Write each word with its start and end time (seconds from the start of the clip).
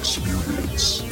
Experience. 0.00 1.02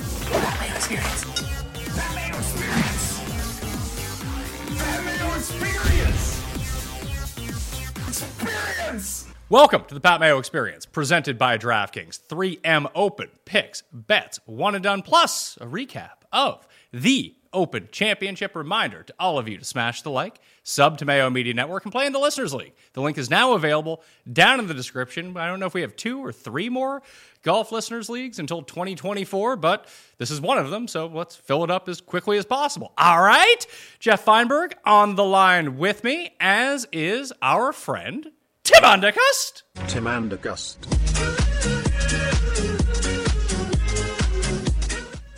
Experience. 8.06 9.27
Welcome 9.50 9.84
to 9.84 9.94
the 9.94 10.00
Pat 10.00 10.20
Mayo 10.20 10.38
Experience, 10.38 10.84
presented 10.86 11.38
by 11.38 11.56
DraftKings. 11.58 12.20
3M 12.28 12.90
Open 12.94 13.30
picks, 13.44 13.83
bets, 13.92 14.40
one 14.46 14.74
and 14.74 14.84
done, 14.84 15.02
plus 15.02 15.56
a 15.60 15.66
recap 15.66 16.22
of 16.33 16.66
the 16.92 17.34
Open 17.52 17.88
Championship. 17.92 18.54
Reminder 18.54 19.02
to 19.02 19.14
all 19.18 19.38
of 19.38 19.48
you 19.48 19.58
to 19.58 19.64
smash 19.64 20.02
the 20.02 20.10
like, 20.10 20.38
sub 20.62 20.98
to 20.98 21.04
Mayo 21.04 21.30
Media 21.30 21.55
Network, 21.55 21.84
and 21.84 21.92
play 21.92 22.06
in 22.06 22.12
the 22.12 22.18
Listeners 22.18 22.55
League. 22.55 22.74
The 22.92 23.00
link 23.00 23.18
is 23.18 23.30
now 23.30 23.55
available 23.55 24.02
down 24.32 24.58
in 24.58 24.66
the 24.66 24.74
description. 24.74 25.36
I 25.36 25.46
don't 25.46 25.60
know 25.60 25.66
if 25.66 25.74
we 25.74 25.82
have 25.82 25.96
two 25.96 26.24
or 26.24 26.32
three 26.32 26.68
more 26.68 27.02
golf 27.42 27.72
listeners 27.72 28.08
leagues 28.08 28.38
until 28.38 28.62
2024, 28.62 29.56
but 29.56 29.86
this 30.18 30.30
is 30.30 30.40
one 30.40 30.58
of 30.58 30.70
them, 30.70 30.88
so 30.88 31.06
let's 31.06 31.36
fill 31.36 31.64
it 31.64 31.70
up 31.70 31.88
as 31.88 32.00
quickly 32.00 32.38
as 32.38 32.44
possible. 32.44 32.92
All 32.98 33.22
right, 33.22 33.66
Geoff 33.98 34.24
Fienberg 34.24 34.72
on 34.84 35.14
the 35.14 35.24
line 35.24 35.78
with 35.78 36.05
me, 36.05 36.34
as 36.40 36.86
is 36.92 37.33
our 37.42 37.72
friend 37.72 38.30
Tim 38.64 38.83
Undergust. 38.83 39.62
Tim 39.86 40.05
Andergust. 40.05 40.77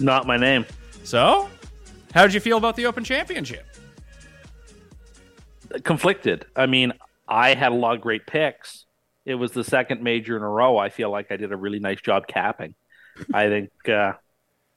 Not 0.00 0.27
my 0.27 0.36
name. 0.36 0.64
So, 1.05 1.48
how 2.14 2.22
did 2.22 2.34
you 2.34 2.41
feel 2.41 2.58
about 2.58 2.77
the 2.77 2.86
Open 2.86 3.05
Championship? 3.05 3.66
Conflicted. 5.84 6.47
I 6.56 6.67
mean, 6.67 6.92
I 7.28 7.55
had 7.55 7.72
a 7.72 7.75
lot 7.75 7.94
of 7.94 8.00
great 8.00 8.27
picks. 8.27 8.86
It 9.25 9.34
was 9.36 9.52
the 9.52 9.62
second 9.62 10.02
major 10.02 10.36
in 10.36 10.42
a 10.42 10.48
row. 10.48 10.77
I 10.78 10.89
feel 10.89 11.11
like 11.11 11.30
I 11.30 11.36
did 11.36 11.52
a 11.52 11.56
really 11.56 11.78
nice 11.78 12.00
job 12.00 12.27
capping. 12.27 12.75
I 13.33 13.48
think, 13.48 13.70
uh, 13.89 14.14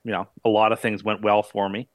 you 0.04 0.12
know, 0.12 0.28
a 0.46 0.50
lot 0.50 0.72
of 0.72 0.80
things 0.80 1.04
went 1.04 1.22
well 1.22 1.42
for 1.42 1.68
me. 1.68 1.88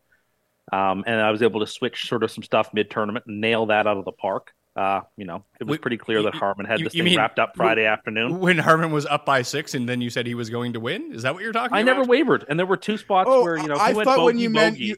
Um, 0.73 1.05
and 1.07 1.21
I 1.21 1.31
was 1.31 1.43
able 1.43 1.61
to 1.61 1.67
switch 1.67 2.09
sort 2.09 2.23
of 2.23 2.31
some 2.31 2.43
stuff 2.43 2.75
mid 2.75 2.91
tournament 2.91 3.27
and 3.27 3.41
nail 3.41 3.67
that 3.67 3.87
out 3.87 3.97
of 3.99 4.05
the 4.05 4.13
park. 4.13 4.53
Uh, 4.75 5.01
you 5.17 5.25
know, 5.25 5.45
it 5.61 5.67
was 5.67 5.79
pretty 5.79 5.97
clear 5.97 6.23
that 6.23 6.35
you- 6.35 6.41
Harman 6.41 6.67
had 6.67 6.79
you- 6.81 6.85
this 6.87 6.95
you 6.95 7.03
thing 7.03 7.11
mean- 7.13 7.19
wrapped 7.19 7.39
up 7.39 7.57
Friday 7.57 7.85
afternoon. 7.85 8.39
When 8.39 8.59
Harman 8.59 8.91
was 8.93 9.07
up 9.07 9.27
by 9.27 9.43
six, 9.43 9.75
and 9.75 9.89
then 9.89 10.01
you 10.01 10.11
said 10.11 10.27
he 10.27 10.35
was 10.35 10.51
going 10.51 10.73
to 10.75 10.81
win. 10.81 11.13
Is 11.13 11.23
that 11.23 11.35
what 11.35 11.43
you're 11.43 11.53
talking 11.53 11.69
about? 11.69 11.79
I 11.79 11.81
about? 11.83 11.97
never 11.99 12.05
wavered, 12.09 12.45
and 12.49 12.59
there 12.59 12.67
were 12.67 12.77
two 12.77 12.97
spots 12.97 13.29
Oh, 13.31 13.43
where 13.43 13.57
you 13.57 13.67
know 13.67 13.77
I 13.77 13.91
he 13.91 13.95
went 13.97 14.07
thought 14.09 14.19
when 14.25 14.35
bogey, 14.37 14.43
you 14.43 14.51
meant 14.51 14.79
you, 14.79 14.97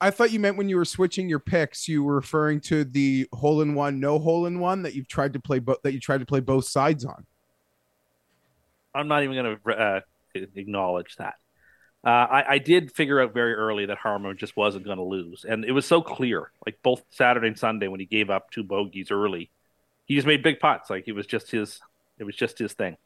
I 0.00 0.10
thought 0.10 0.30
you 0.30 0.40
meant 0.40 0.56
when 0.56 0.68
you 0.68 0.76
were 0.76 0.84
switching 0.84 1.28
your 1.28 1.38
picks, 1.38 1.88
you 1.88 2.02
were 2.04 2.16
referring 2.16 2.60
to 2.62 2.84
the 2.84 3.26
hole 3.32 3.62
in 3.62 3.74
one, 3.74 3.98
no 3.98 4.18
hole 4.18 4.46
in 4.46 4.60
one 4.60 4.82
that 4.82 4.94
you've 4.94 5.08
tried 5.08 5.32
to 5.32 5.40
play, 5.40 5.58
bo- 5.58 5.78
that 5.84 5.92
you 5.94 6.00
tried 6.00 6.18
to 6.18 6.26
play 6.26 6.40
both 6.40 6.66
sides 6.66 7.04
on. 7.04 7.24
I'm 8.94 9.08
not 9.08 9.22
even 9.22 9.36
going 9.36 9.58
to 9.64 9.70
uh, 9.70 10.00
acknowledge 10.54 11.16
that. 11.16 11.34
Uh, 12.04 12.08
I, 12.08 12.44
I 12.54 12.58
did 12.58 12.94
figure 12.94 13.20
out 13.20 13.34
very 13.34 13.54
early 13.54 13.86
that 13.86 13.98
Harman 13.98 14.36
just 14.36 14.56
wasn't 14.56 14.84
going 14.84 14.98
to 14.98 15.02
lose, 15.02 15.44
and 15.48 15.64
it 15.64 15.72
was 15.72 15.86
so 15.86 16.02
clear. 16.02 16.52
Like 16.64 16.78
both 16.82 17.02
Saturday 17.10 17.48
and 17.48 17.58
Sunday, 17.58 17.88
when 17.88 18.00
he 18.00 18.06
gave 18.06 18.30
up 18.30 18.50
two 18.50 18.62
bogeys 18.62 19.10
early, 19.10 19.50
he 20.04 20.14
just 20.14 20.26
made 20.26 20.42
big 20.42 20.60
putts. 20.60 20.88
Like 20.88 21.08
it 21.08 21.12
was 21.12 21.26
just 21.26 21.50
his, 21.50 21.80
it 22.18 22.24
was 22.24 22.36
just 22.36 22.58
his 22.58 22.74
thing. 22.74 22.96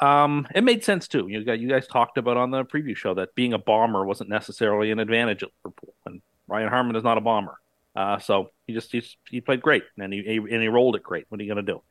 Um, 0.00 0.46
it 0.54 0.62
made 0.62 0.84
sense 0.84 1.08
too. 1.08 1.26
You 1.28 1.44
got 1.44 1.58
you 1.58 1.68
guys 1.68 1.86
talked 1.86 2.18
about 2.18 2.36
on 2.36 2.50
the 2.50 2.64
preview 2.64 2.96
show 2.96 3.14
that 3.14 3.34
being 3.34 3.52
a 3.54 3.58
bomber 3.58 4.04
wasn't 4.04 4.28
necessarily 4.30 4.90
an 4.90 4.98
advantage 4.98 5.42
at 5.42 5.48
Liverpool, 5.64 5.94
and 6.04 6.20
Ryan 6.46 6.68
Harman 6.68 6.96
is 6.96 7.04
not 7.04 7.18
a 7.18 7.22
bomber. 7.22 7.58
Uh, 7.94 8.18
so 8.18 8.50
he 8.66 8.74
just 8.74 8.92
he, 8.92 9.02
he 9.30 9.40
played 9.40 9.62
great, 9.62 9.84
and 9.98 10.12
he, 10.12 10.22
he 10.22 10.36
and 10.36 10.62
he 10.62 10.68
rolled 10.68 10.96
it 10.96 11.02
great. 11.02 11.24
What 11.28 11.40
are 11.40 11.44
you 11.44 11.52
going 11.54 11.64
to 11.64 11.72
do? 11.72 11.82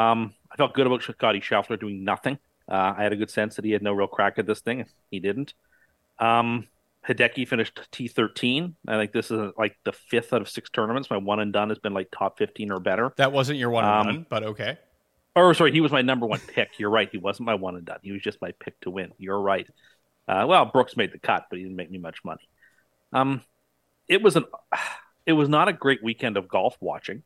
Um, 0.00 0.32
I 0.50 0.56
felt 0.56 0.74
good 0.74 0.86
about 0.86 1.02
Scotty 1.02 1.40
Scheffler 1.40 1.78
doing 1.78 2.02
nothing. 2.02 2.38
Uh, 2.66 2.94
I 2.96 3.02
had 3.02 3.12
a 3.12 3.16
good 3.16 3.30
sense 3.30 3.56
that 3.56 3.64
he 3.64 3.72
had 3.72 3.82
no 3.82 3.92
real 3.92 4.06
crack 4.06 4.38
at 4.38 4.46
this 4.46 4.60
thing. 4.60 4.86
He 5.10 5.20
didn't. 5.20 5.52
Um, 6.18 6.66
Hideki 7.06 7.46
finished 7.46 7.78
T13. 7.92 8.74
I 8.88 8.96
think 8.96 9.12
this 9.12 9.30
is 9.30 9.52
like 9.58 9.76
the 9.84 9.92
fifth 9.92 10.32
out 10.32 10.40
of 10.40 10.48
six 10.48 10.70
tournaments. 10.70 11.10
My 11.10 11.18
one 11.18 11.40
and 11.40 11.52
done 11.52 11.68
has 11.68 11.78
been 11.78 11.92
like 11.92 12.08
top 12.10 12.38
15 12.38 12.72
or 12.72 12.80
better. 12.80 13.12
That 13.18 13.32
wasn't 13.32 13.58
your 13.58 13.68
one 13.68 13.84
and 13.84 13.92
Um, 13.92 14.06
done, 14.06 14.26
but 14.30 14.42
okay. 14.44 14.78
Or 15.36 15.52
sorry, 15.54 15.72
he 15.72 15.80
was 15.80 15.92
my 15.92 16.02
number 16.02 16.26
one 16.26 16.40
pick. 16.40 16.78
You're 16.78 16.90
right. 16.90 17.08
He 17.10 17.18
wasn't 17.18 17.46
my 17.46 17.54
one 17.54 17.76
and 17.76 17.84
done. 17.84 17.98
He 18.02 18.12
was 18.12 18.22
just 18.22 18.40
my 18.40 18.52
pick 18.60 18.78
to 18.80 18.90
win. 18.90 19.12
You're 19.18 19.40
right. 19.40 19.66
Uh, 20.28 20.46
well, 20.48 20.64
Brooks 20.66 20.96
made 20.96 21.12
the 21.12 21.18
cut, 21.18 21.46
but 21.50 21.58
he 21.58 21.64
didn't 21.64 21.76
make 21.76 21.90
me 21.90 21.98
much 21.98 22.18
money. 22.24 22.48
Um, 23.12 23.42
it 24.08 24.22
was 24.22 24.36
an, 24.36 24.44
it 25.26 25.32
was 25.32 25.48
not 25.48 25.68
a 25.68 25.72
great 25.72 26.02
weekend 26.02 26.36
of 26.36 26.48
golf 26.48 26.76
watching. 26.80 27.22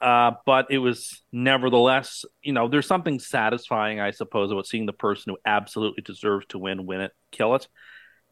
Uh, 0.00 0.32
but 0.46 0.70
it 0.70 0.78
was 0.78 1.22
nevertheless, 1.32 2.24
you 2.40 2.52
know, 2.52 2.68
there's 2.68 2.86
something 2.86 3.18
satisfying, 3.18 3.98
I 3.98 4.12
suppose, 4.12 4.52
about 4.52 4.66
seeing 4.66 4.86
the 4.86 4.92
person 4.92 5.30
who 5.30 5.38
absolutely 5.44 6.02
deserves 6.02 6.46
to 6.50 6.58
win, 6.58 6.86
win 6.86 7.00
it, 7.00 7.12
kill 7.32 7.56
it, 7.56 7.66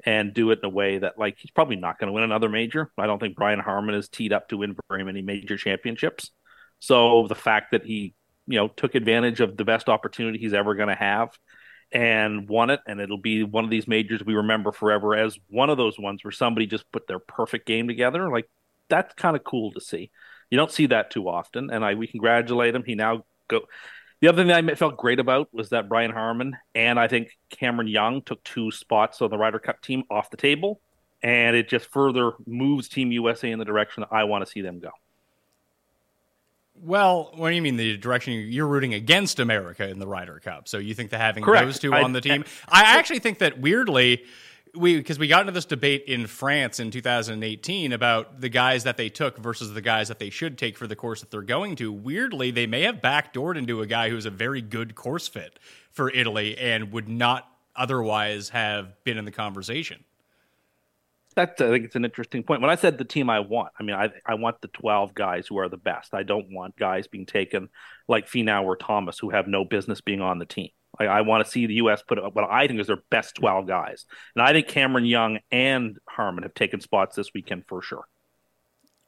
and 0.05 0.33
do 0.33 0.53
it 0.53 0.61
in 0.61 0.65
a 0.65 0.69
way 0.69 0.99
that, 0.99 1.19
like, 1.19 1.39
he's 1.39 1.51
probably 1.51 1.75
not 1.75 1.99
going 1.99 2.07
to 2.07 2.13
win 2.13 2.23
another 2.23 2.49
major. 2.49 2.93
I 2.97 3.07
don't 3.07 3.19
think 3.19 3.35
Brian 3.35 3.59
Harman 3.59 3.97
is 3.97 4.09
teed 4.09 4.33
up 4.33 4.51
to 4.51 4.59
win 4.59 4.77
very 4.89 5.03
many 5.03 5.23
major 5.23 5.57
championships. 5.57 6.31
So 6.79 7.27
the 7.27 7.35
fact 7.35 7.73
that 7.73 7.85
he, 7.85 8.15
you 8.47 8.59
know, 8.59 8.69
took 8.69 8.95
advantage 8.95 9.41
of 9.41 9.57
the 9.57 9.65
best 9.65 9.89
opportunity 9.89 10.39
he's 10.39 10.55
ever 10.55 10.75
going 10.75 10.89
to 10.89 10.95
have 10.95 11.31
and 11.93 12.49
won 12.49 12.71
it, 12.71 12.81
and 12.87 13.01
it'll 13.01 13.19
be 13.19 13.45
one 13.45 13.65
of 13.65 13.71
these 13.71 13.87
majors 13.87 14.25
we 14.25 14.35
remember 14.35 14.73
forever 14.73 15.15
as 15.15 15.39
one 15.49 15.71
of 15.71 15.77
those 15.77 15.99
ones 15.99 16.25
where 16.25 16.33
somebody 16.33 16.67
just 16.67 16.91
put 16.91 17.07
their 17.07 17.19
perfect 17.19 17.67
game 17.67 17.87
together. 17.87 18.31
Like, 18.31 18.49
that's 18.89 19.15
kind 19.15 19.37
of 19.37 19.45
cool 19.45 19.73
to 19.73 19.81
see. 19.81 20.11
You 20.51 20.59
don't 20.59 20.71
see 20.71 20.87
that 20.87 21.11
too 21.11 21.29
often, 21.29 21.71
and 21.71 21.85
I 21.85 21.95
we 21.95 22.07
congratulate 22.07 22.75
him. 22.75 22.85
He 22.85 22.95
now 22.95 23.25
go. 23.49 23.63
The 24.21 24.29
other 24.29 24.43
thing 24.43 24.51
I 24.51 24.75
felt 24.75 24.97
great 24.97 25.19
about 25.21 25.53
was 25.53 25.71
that 25.71 25.89
Brian 25.89 26.11
Harman 26.11 26.57
and 26.75 26.99
I 26.99 27.07
think 27.07 27.37
Cameron 27.51 27.89
Young 27.89 28.23
took 28.23 28.43
two 28.45 28.71
spots 28.71 29.21
on 29.21 29.29
the 29.31 29.37
Ryder 29.37 29.59
Cup 29.59 29.83
team 29.83 30.05
off 30.11 30.31
the 30.31 30.37
table, 30.37 30.81
and 31.23 31.55
it 31.55 31.69
just 31.69 31.87
further 31.87 32.33
moves 32.47 32.89
Team 32.89 33.13
USA 33.13 33.51
in 33.51 33.59
the 33.59 33.65
direction 33.65 34.05
I 34.11 34.25
want 34.25 34.45
to 34.45 34.51
see 34.51 34.63
them 34.63 34.81
go. 34.81 34.91
Well, 36.83 37.33
what 37.35 37.51
do 37.51 37.57
you 37.57 37.63
mean 37.63 37.77
the 37.77 37.97
direction 37.97 38.33
you- 38.35 38.41
you're 38.41 38.67
rooting 38.67 38.95
against 38.95 39.41
America 39.41 39.89
in 39.89 39.99
the 39.99 40.07
Ryder 40.07 40.41
Cup? 40.45 40.69
So 40.69 40.79
you 40.79 40.95
think 40.95 41.11
that 41.11 41.19
having 41.21 41.43
Correct. 41.43 41.65
those 41.67 41.79
two 41.79 41.93
I- 41.93 42.03
on 42.03 42.13
the 42.13 42.21
team? 42.21 42.45
I 42.69 42.83
actually 42.99 43.19
think 43.21 43.39
that 43.39 43.59
weirdly, 43.59 44.25
we 44.75 44.97
because 44.99 45.19
we 45.19 45.27
got 45.27 45.41
into 45.41 45.53
this 45.53 45.65
debate 45.65 46.05
in 46.07 46.27
France 46.27 46.79
in 46.79 46.91
2018 46.91 47.93
about 47.93 48.41
the 48.43 48.49
guys 48.51 48.85
that 48.85 48.97
they 48.99 49.09
took 49.09 49.39
versus 49.39 49.73
the 49.73 49.81
guys 49.81 50.09
that 50.09 50.19
they 50.19 50.29
should 50.31 50.59
take 50.59 50.77
for 50.77 50.87
the 50.87 50.97
course 50.97 51.21
that 51.21 51.31
they're 51.31 51.41
going 51.41 51.77
to. 51.77 51.91
Weirdly, 51.91 52.51
they 52.51 52.67
may 52.67 52.83
have 52.83 52.97
backdoored 52.97 53.57
into 53.57 53.81
a 53.81 53.87
guy 53.87 54.11
who's 54.11 54.27
a 54.27 54.31
very 54.31 54.61
good 54.61 54.95
course 54.95 55.29
fit 55.29 55.59
for 55.91 56.11
Italy 56.11 56.59
and 56.59 56.93
would 56.93 57.09
not 57.09 57.49
otherwise 57.75 58.51
have 58.51 59.03
been 59.03 59.17
in 59.17 59.25
the 59.25 59.31
conversation. 59.31 60.05
That's 61.37 61.61
I 61.61 61.69
think 61.69 61.85
it's 61.85 61.97
an 61.97 62.05
interesting 62.05 62.43
point. 62.43 62.63
When 62.63 62.71
I 62.71 62.77
said 62.77 62.97
the 62.97 63.05
team 63.05 63.29
I 63.29 63.41
want, 63.41 63.73
I 63.79 63.83
mean 63.83 63.95
I 63.95 64.11
I 64.25 64.35
want 64.35 64.61
the 64.63 64.69
twelve 64.69 65.15
guys 65.15 65.47
who 65.47 65.59
are 65.59 65.69
the 65.69 65.77
best. 65.77 66.15
I 66.15 66.23
don't 66.23 66.51
want 66.51 66.77
guys 66.77 67.07
being 67.07 67.27
taken 67.27 67.69
like 68.09 68.27
Finau 68.27 68.65
or 68.65 68.75
Thomas 68.75 69.19
who 69.19 69.31
have 69.31 69.47
no 69.47 69.65
business 69.65 70.01
being 70.01 70.23
on 70.23 70.39
the 70.39 70.47
team. 70.47 70.71
Like 70.99 71.11
I 71.11 71.21
want 71.21 71.45
to 71.45 71.51
see 71.51 71.67
the 71.67 71.75
U.S. 71.75 72.03
put 72.03 72.19
up 72.19 72.35
what 72.35 72.51
I 72.51 72.67
think 72.67 72.81
is 72.81 72.87
their 72.87 73.03
best 73.11 73.35
twelve 73.35 73.67
guys, 73.67 74.07
and 74.35 74.43
I 74.43 74.53
think 74.53 74.67
Cameron 74.67 75.05
Young 75.05 75.39
and 75.53 75.99
Harman 76.09 76.43
have 76.43 76.55
taken 76.55 76.81
spots 76.81 77.17
this 77.17 77.35
weekend 77.35 77.67
for 77.69 77.83
sure. 77.83 78.09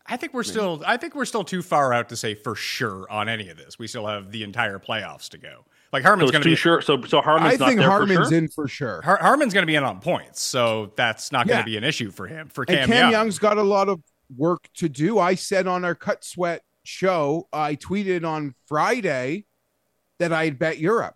I 0.05 0.19
think 0.19 0.35
we're 0.35 0.43
still 0.43 0.83
I 0.87 0.99
think 0.99 1.15
we're 1.15 1.25
still 1.25 1.45
too 1.45 1.63
far 1.63 1.95
out 1.95 2.11
to 2.11 2.17
say 2.17 2.35
for 2.35 2.55
sure 2.55 3.11
on 3.11 3.31
any 3.31 3.49
of 3.49 3.57
this. 3.57 3.79
We 3.79 3.87
still 3.87 4.07
have 4.07 4.33
the 4.33 4.43
entire 4.43 4.79
playoffs 4.79 5.31
to 5.31 5.39
go. 5.39 5.65
Like 5.93 6.03
Harman's 6.03 6.29
it's 6.29 6.33
going 6.33 6.43
to 6.43 6.49
be 6.49 6.55
sure. 6.57 6.81
So 6.83 7.03
so 7.03 7.21
Harman's 7.21 7.55
I 7.55 7.57
not 7.57 7.69
think 7.69 7.81
there 7.81 7.89
Harman's 7.91 8.19
for 8.19 8.25
sure. 8.29 8.39
in 8.39 8.49
for 8.49 8.69
sure. 8.69 9.03
Har- 9.03 9.19
Harman's 9.21 9.55
going 9.55 9.63
to 9.63 9.67
be 9.67 9.75
in 9.75 9.85
on 9.85 10.01
points, 10.01 10.43
so 10.43 10.93
that's 10.97 11.33
not 11.33 11.47
going 11.47 11.57
Yeah. 11.59 11.63
to 11.63 11.67
be 11.67 11.77
an 11.79 11.85
issue 11.85 12.11
for 12.11 12.27
him. 12.27 12.49
For 12.49 12.63
and 12.69 12.77
Cam, 12.79 12.89
Cam 12.89 12.99
Young, 13.05 13.13
Young's 13.13 13.39
got 13.39 13.57
a 13.59 13.63
lot 13.63 13.89
of 13.89 14.01
work 14.37 14.69
to 14.77 14.89
do. 14.89 15.19
I 15.19 15.35
said 15.35 15.67
on 15.67 15.85
our 15.85 15.95
Cut 15.95 16.25
Sweat 16.25 16.63
show, 16.85 17.49
I 17.53 17.75
tweeted 17.77 18.27
on 18.29 18.55
Friday 18.67 19.47
that 20.19 20.33
I 20.33 20.45
had 20.45 20.59
bet 20.59 20.79
Europe. 20.79 21.15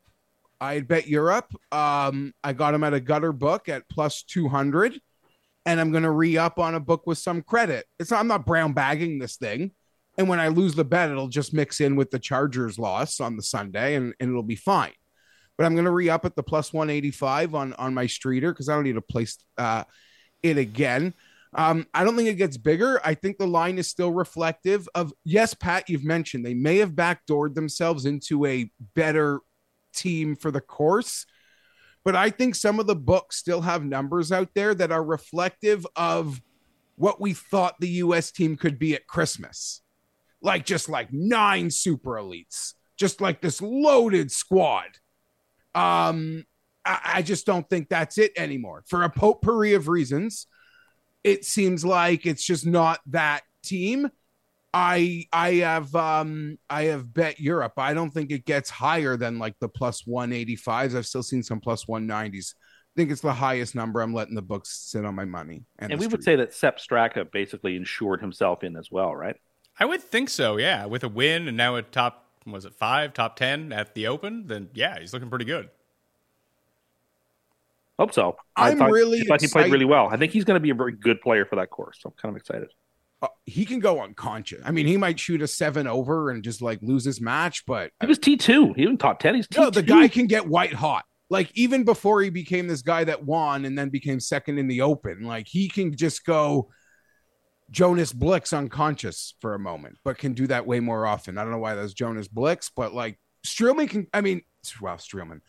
I 0.61 0.75
had 0.75 0.89
bet 0.89 1.07
Europe. 1.09 1.53
Um, 1.73 2.33
I 2.45 2.53
got 2.53 2.73
him 2.73 2.85
at 2.85 2.95
a 2.95 3.01
gutter 3.01 3.33
book 3.33 3.69
at 3.69 3.89
plus 3.91 4.23
200, 4.23 4.99
and 5.67 5.81
I'm 5.81 5.91
going 5.91 6.05
to 6.05 6.11
re 6.11 6.39
up 6.39 6.59
on 6.59 6.75
a 6.75 6.81
book 6.81 7.07
with 7.07 7.19
some 7.19 7.43
credit. 7.43 7.85
It's 7.99 8.11
not, 8.11 8.21
I'm 8.21 8.29
not 8.29 8.47
brown 8.47 8.73
bagging 8.73 9.19
this 9.19 9.37
thing. 9.37 9.73
And 10.19 10.29
when 10.29 10.41
I 10.41 10.49
lose 10.49 10.75
the 10.75 10.85
bet, 10.85 11.11
it'll 11.11 11.29
just 11.29 11.55
mix 11.55 11.81
in 11.81 11.97
with 11.97 12.11
the 12.11 12.19
Chargers 12.19 12.79
loss 12.79 13.21
on 13.21 13.37
the 13.37 13.43
Sunday 13.43 13.95
and, 13.95 14.15
and 14.21 14.31
it'll 14.31 14.43
be 14.43 14.57
fine. 14.57 14.93
But 15.57 15.65
I'm 15.65 15.75
going 15.75 15.85
to 15.85 15.91
re 15.91 16.09
up 16.09 16.25
at 16.25 16.37
the 16.37 16.43
plus 16.43 16.73
185 16.73 17.55
on, 17.55 17.73
on 17.75 17.95
my 17.95 18.07
streeter 18.07 18.53
because 18.53 18.69
I 18.69 18.75
don't 18.75 18.85
need 18.85 18.95
to 18.95 19.01
place 19.01 19.39
uh, 19.59 19.85
it 20.43 20.59
again. 20.59 21.15
Um, 21.55 21.87
I 21.93 22.05
don't 22.05 22.17
think 22.17 22.29
it 22.29 22.35
gets 22.35 22.57
bigger. 22.57 23.01
I 23.05 23.15
think 23.15 23.37
the 23.37 23.47
line 23.47 23.79
is 23.79 23.87
still 23.87 24.11
reflective 24.11 24.89
of 24.95 25.13
yes, 25.25 25.53
Pat, 25.53 25.89
you've 25.89 26.05
mentioned 26.05 26.45
they 26.45 26.55
may 26.55 26.79
have 26.79 26.93
backdoored 26.93 27.55
themselves 27.55 28.07
into 28.07 28.47
a 28.47 28.71
better 28.95 29.41
team 29.95 30.35
for 30.35 30.51
the 30.51 30.61
course. 30.61 31.27
But 32.05 32.17
I 32.17 32.31
think 32.31 32.55
some 32.55 32.81
of 32.81 32.87
the 32.87 32.97
books 32.97 33.37
still 33.37 33.61
have 33.61 33.85
numbers 33.85 34.33
out 34.33 34.49
there 34.55 34.75
that 34.75 34.91
are 34.91 35.05
reflective 35.05 35.87
of 35.95 36.41
what 36.97 37.21
we 37.21 37.35
thought 37.35 37.79
the 37.79 37.89
US 37.89 38.31
team 38.33 38.57
could 38.57 38.79
be 38.79 38.95
at 38.95 39.07
Christmas. 39.07 39.83
Like 40.43 40.67
just 40.67 40.89
like 40.89 41.09
nine 41.13 41.71
super 41.71 42.13
elites, 42.13 42.75
just 42.97 43.21
like 43.21 43.41
this 43.41 43.63
loaded 43.63 44.31
squad. 44.31 44.89
Um, 45.75 46.45
I, 46.85 47.01
I 47.05 47.23
just 47.23 47.47
don't 47.47 47.69
think 47.71 47.89
that's 47.89 48.19
it 48.19 48.33
anymore 48.37 48.85
for 48.87 49.05
a 49.05 49.11
potpourri 49.11 49.75
of 49.75 49.89
reasons 49.89 50.47
it 51.25 51.45
seems 51.45 51.85
like 51.85 52.27
it's 52.27 52.45
just 52.45 52.67
not 52.67 53.01
that 53.07 53.43
team. 53.63 54.09
I 54.75 55.27
I 55.33 55.55
have 55.57 55.95
um 55.95 56.59
I 56.69 56.85
have 56.85 57.13
bet 57.13 57.39
Europe. 57.39 57.75
I 57.77 57.95
don't 57.95 58.11
think 58.11 58.31
it 58.31 58.45
gets 58.45 58.71
higher 58.71 59.17
than 59.17 59.39
like 59.39 59.55
the 59.61 59.69
plus 59.69 60.05
185s. 60.05 60.97
I've 60.97 61.07
still 61.07 61.23
seen 61.23 61.43
some 61.43 61.61
plus 61.61 61.85
190s. 61.85 62.55
I 62.55 62.95
think 62.97 63.11
it's 63.11 63.21
the 63.21 63.33
highest 63.33 63.75
number. 63.75 64.01
I'm 64.01 64.15
letting 64.15 64.35
the 64.35 64.43
books 64.43 64.71
sit 64.71 65.05
on 65.05 65.15
my 65.15 65.25
money. 65.25 65.65
And 65.79 65.93
the 65.93 65.97
we 65.97 66.07
would 66.07 66.25
say 66.25 66.37
that 66.37 66.55
Sepp 66.55 66.79
Straka 66.79 67.31
basically 67.31 67.77
insured 67.77 68.21
himself 68.21 68.65
in 68.65 68.77
as 68.77 68.91
well, 68.91 69.15
right? 69.15 69.37
I 69.79 69.85
would 69.85 70.03
think 70.03 70.29
so. 70.29 70.57
Yeah, 70.59 70.87
with 70.87 71.05
a 71.05 71.09
win 71.09 71.49
and 71.49 71.57
now 71.57 71.77
a 71.77 71.83
top 71.83 72.27
was 72.47 72.65
it 72.65 72.75
five, 72.75 73.15
top 73.15 73.37
ten 73.37 73.73
at 73.73 73.95
the 73.95 74.07
Open, 74.09 74.47
then 74.47 74.69
yeah, 74.75 74.99
he's 74.99 75.13
looking 75.13 75.31
pretty 75.31 75.45
good. 75.45 75.71
Hope 77.99 78.13
so. 78.13 78.37
I'm 78.57 78.75
I 78.75 78.79
thought, 78.79 78.91
really 78.91 79.21
I 79.21 79.25
thought 79.25 79.41
he 79.41 79.49
played 79.49 79.71
really 79.71 79.85
well. 79.85 80.09
I 80.11 80.17
think 80.17 80.33
he's 80.33 80.45
going 80.45 80.57
to 80.57 80.61
be 80.61 80.71
a 80.71 80.75
very 80.75 80.93
good 80.93 81.21
player 81.21 81.45
for 81.45 81.57
that 81.57 81.71
course. 81.71 81.99
So 82.01 82.09
I'm 82.09 82.15
kind 82.21 82.35
of 82.35 82.41
excited. 82.41 82.69
Uh, 83.21 83.29
he 83.45 83.65
can 83.65 83.79
go 83.79 84.03
unconscious. 84.03 84.61
I 84.65 84.73
mean, 84.73 84.87
he 84.87 84.97
might 84.97 85.21
shoot 85.21 85.43
a 85.43 85.47
seven 85.47 85.87
over 85.87 86.31
and 86.31 86.43
just 86.43 86.61
like 86.61 86.81
lose 86.83 87.05
his 87.05 87.21
match, 87.21 87.65
but 87.67 87.93
He 88.01 88.07
was 88.07 88.19
T 88.19 88.37
two. 88.37 88.73
He 88.73 88.87
was 88.87 88.97
top 88.99 89.21
ten. 89.21 89.37
He's 89.37 89.47
T 89.47 89.57
two. 89.57 89.61
no, 89.63 89.71
the 89.71 89.83
guy 89.83 90.09
can 90.09 90.27
get 90.27 90.49
white 90.49 90.73
hot. 90.73 91.05
Like 91.31 91.51
even 91.55 91.85
before 91.85 92.21
he 92.23 92.31
became 92.31 92.67
this 92.67 92.83
guy 92.83 93.05
that 93.05 93.25
won 93.25 93.65
and 93.65 93.79
then 93.79 93.89
became 93.89 94.19
second 94.21 94.59
in 94.59 94.67
the 94.67 94.81
open, 94.81 95.23
like 95.23 95.47
he 95.47 95.69
can 95.69 95.97
just 95.97 96.25
go 96.25 96.71
Jonas 97.73 98.13
Blixt 98.13 98.57
unconscious 98.57 99.35
for 99.41 99.55
a 99.55 99.59
moment, 99.59 99.99
but 100.05 100.19
can 100.19 100.35
do 100.35 100.47
that 100.47 100.67
way 100.67 100.79
more 100.79 101.07
often. 101.07 101.39
I 101.39 101.43
don't 101.43 101.51
know 101.51 101.59
why 101.59 101.75
that's 101.75 101.95
Jonas 101.95 102.29
Blixt, 102.29 102.71
but 102.77 102.95
like 102.95 103.19
Streelman 103.45 103.89
can, 103.89 104.07
I 104.15 104.21
mean, 104.21 104.43
well, 104.81 104.97
Streelman, 104.97 105.41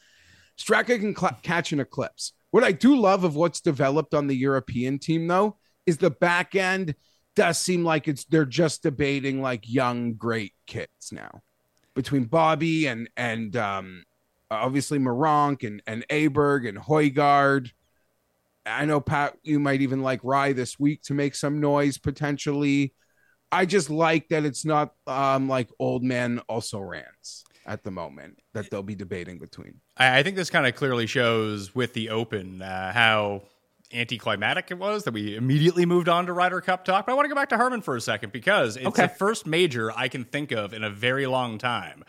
Straka 0.58 1.00
can 1.00 1.16
cl- 1.16 1.38
catch 1.44 1.74
an 1.74 1.80
eclipse. 1.80 2.32
What 2.52 2.64
I 2.64 2.72
do 2.72 2.96
love 2.96 3.24
of 3.24 3.36
what's 3.36 3.62
developed 3.62 4.14
on 4.14 4.28
the 4.28 4.36
European 4.36 5.00
team, 5.00 5.28
though, 5.28 5.58
is 5.86 5.98
the 5.98 6.12
back 6.12 6.56
end 6.56 6.96
does 7.36 7.58
seem 7.58 7.84
like 7.84 8.08
it's 8.08 8.26
they're 8.26 8.46
just 8.46 8.84
debating 8.84 9.42
like 9.42 9.70
young 9.70 10.14
great 10.14 10.54
kids 10.68 11.12
now 11.12 11.42
between 11.96 12.26
Bobby 12.26 12.88
and 12.88 13.10
and 13.18 13.56
um 13.56 14.04
obviously 14.52 15.00
Meronk 15.00 15.66
and 15.66 15.82
and 15.88 16.06
Aberg 16.10 16.70
and 16.70 16.78
Højgaard. 16.78 17.72
I 18.66 18.86
know 18.86 19.02
Pat, 19.02 19.38
you 19.44 19.60
might 19.60 19.82
even 19.82 20.02
like 20.02 20.20
Rai 20.24 20.54
this 20.54 20.80
week 20.80 21.02
to 21.04 21.14
make 21.14 21.36
some 21.36 21.60
noise 21.60 21.98
potentially. 21.98 22.94
I 23.52 23.66
just 23.66 23.90
like 23.90 24.30
that 24.30 24.46
it's 24.46 24.66
not 24.66 24.94
um 25.06 25.48
like 25.50 25.70
old 25.80 26.04
man 26.04 26.40
also 26.50 26.80
rants 26.80 27.44
at 27.66 27.84
the 27.84 27.92
moment 27.92 28.40
that 28.54 28.70
they'll 28.70 28.84
be 28.84 28.96
debating 28.96 29.38
between. 29.40 29.80
I, 29.98 30.20
I 30.20 30.24
think 30.24 30.36
this 30.36 30.50
kind 30.50 30.66
of 30.68 30.76
clearly 30.76 31.06
shows 31.08 31.74
with 31.76 31.94
the 31.94 32.10
Open 32.10 32.62
uh, 32.62 32.92
how 32.94 33.44
anticlimactic 33.94 34.72
it 34.72 34.80
was 34.80 35.04
that 35.04 35.14
we 35.14 35.36
immediately 35.36 35.86
moved 35.86 36.10
on 36.10 36.26
to 36.26 36.34
Ryder 36.34 36.62
Cup 36.62 36.84
talk. 36.84 37.06
But 37.06 37.12
I 37.12 37.16
want 37.16 37.26
to 37.26 37.30
go 37.30 37.36
back 37.36 37.50
to 37.50 37.58
Harman 37.58 37.82
for 37.82 37.96
a 37.96 38.02
second 38.02 38.32
because 38.32 38.76
it's 38.76 38.88
Okay. 38.88 39.04
the 39.04 39.10
first 39.10 39.46
major 39.46 39.92
I 39.96 40.08
can 40.08 40.24
think 40.26 40.52
of 40.52 40.74
in 40.74 40.84
a 40.84 40.90
very 40.90 41.28
long 41.28 41.58
time 41.58 42.04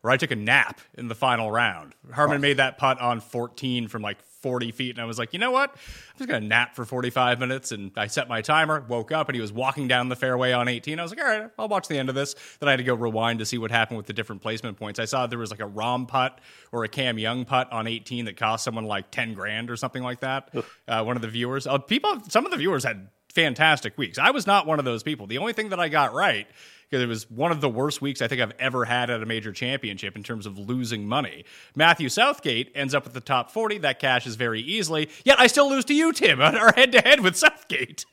where 0.00 0.12
I 0.12 0.16
took 0.16 0.30
a 0.30 0.36
nap 0.36 0.80
in 0.94 1.08
the 1.08 1.14
final 1.14 1.50
round. 1.50 1.94
Harman 2.12 2.40
made 2.40 2.56
that 2.56 2.78
putt 2.78 3.00
on 3.00 3.20
14 3.20 3.88
from 3.88 4.00
like 4.00 4.18
40 4.42 4.70
feet, 4.72 4.90
and 4.90 5.00
I 5.00 5.04
was 5.04 5.18
like, 5.18 5.32
you 5.32 5.38
know 5.38 5.50
what? 5.50 5.70
I'm 5.70 6.18
just 6.18 6.28
going 6.28 6.42
to 6.42 6.46
nap 6.46 6.76
for 6.76 6.84
45 6.84 7.40
minutes. 7.40 7.72
And 7.72 7.90
I 7.96 8.06
set 8.06 8.28
my 8.28 8.40
timer, 8.40 8.84
woke 8.88 9.10
up, 9.12 9.28
and 9.28 9.34
he 9.34 9.40
was 9.40 9.52
walking 9.52 9.88
down 9.88 10.08
the 10.08 10.16
fairway 10.16 10.52
on 10.52 10.68
18. 10.68 10.98
I 10.98 11.02
was 11.02 11.12
like, 11.12 11.20
all 11.20 11.26
right, 11.26 11.50
I'll 11.58 11.68
watch 11.68 11.88
the 11.88 11.98
end 11.98 12.08
of 12.08 12.14
this. 12.14 12.34
Then 12.60 12.68
I 12.68 12.72
had 12.72 12.76
to 12.78 12.84
go 12.84 12.94
rewind 12.94 13.40
to 13.40 13.46
see 13.46 13.58
what 13.58 13.70
happened 13.70 13.96
with 13.96 14.06
the 14.06 14.12
different 14.12 14.42
placement 14.42 14.76
points. 14.78 15.00
I 15.00 15.06
saw 15.06 15.26
there 15.26 15.38
was 15.38 15.50
like 15.50 15.60
a 15.60 15.68
Rahm 15.68 16.06
putt 16.06 16.40
or 16.72 16.84
a 16.84 16.88
Cam 16.88 17.18
Young 17.18 17.44
putt 17.44 17.72
on 17.72 17.86
18 17.86 18.26
that 18.26 18.36
cost 18.36 18.64
someone 18.64 18.84
like 18.84 19.10
10 19.10 19.34
grand 19.34 19.70
or 19.70 19.76
something 19.76 20.02
like 20.02 20.20
that. 20.20 20.50
Uh, 20.86 21.02
one 21.02 21.16
of 21.16 21.22
the 21.22 21.28
viewers, 21.28 21.66
uh, 21.66 21.78
people, 21.78 22.20
some 22.28 22.44
of 22.44 22.50
the 22.50 22.58
viewers 22.58 22.84
had 22.84 23.08
fantastic 23.34 23.96
weeks. 23.98 24.18
I 24.18 24.30
was 24.30 24.46
not 24.46 24.66
one 24.66 24.78
of 24.78 24.84
those 24.84 25.02
people. 25.02 25.26
The 25.26 25.38
only 25.38 25.52
thing 25.52 25.70
that 25.70 25.80
I 25.80 25.88
got 25.88 26.14
right 26.14 26.46
because 26.88 27.02
it 27.02 27.06
was 27.06 27.30
one 27.30 27.52
of 27.52 27.60
the 27.60 27.68
worst 27.68 28.00
weeks 28.00 28.22
I 28.22 28.28
think 28.28 28.40
I've 28.40 28.54
ever 28.58 28.84
had 28.84 29.10
at 29.10 29.22
a 29.22 29.26
major 29.26 29.52
championship 29.52 30.16
in 30.16 30.22
terms 30.22 30.46
of 30.46 30.58
losing 30.58 31.06
money. 31.06 31.44
Matthew 31.74 32.08
Southgate 32.08 32.72
ends 32.74 32.94
up 32.94 33.04
with 33.04 33.12
the 33.12 33.20
top 33.20 33.50
40. 33.50 33.78
That 33.78 33.98
cashes 33.98 34.36
very 34.36 34.60
easily. 34.60 35.10
Yet 35.24 35.38
I 35.38 35.48
still 35.48 35.68
lose 35.68 35.84
to 35.86 35.94
you, 35.94 36.12
Tim, 36.12 36.40
on 36.42 36.56
our 36.56 36.72
head 36.72 36.92
to 36.92 37.00
head 37.00 37.20
with 37.20 37.36
Southgate. 37.36 38.06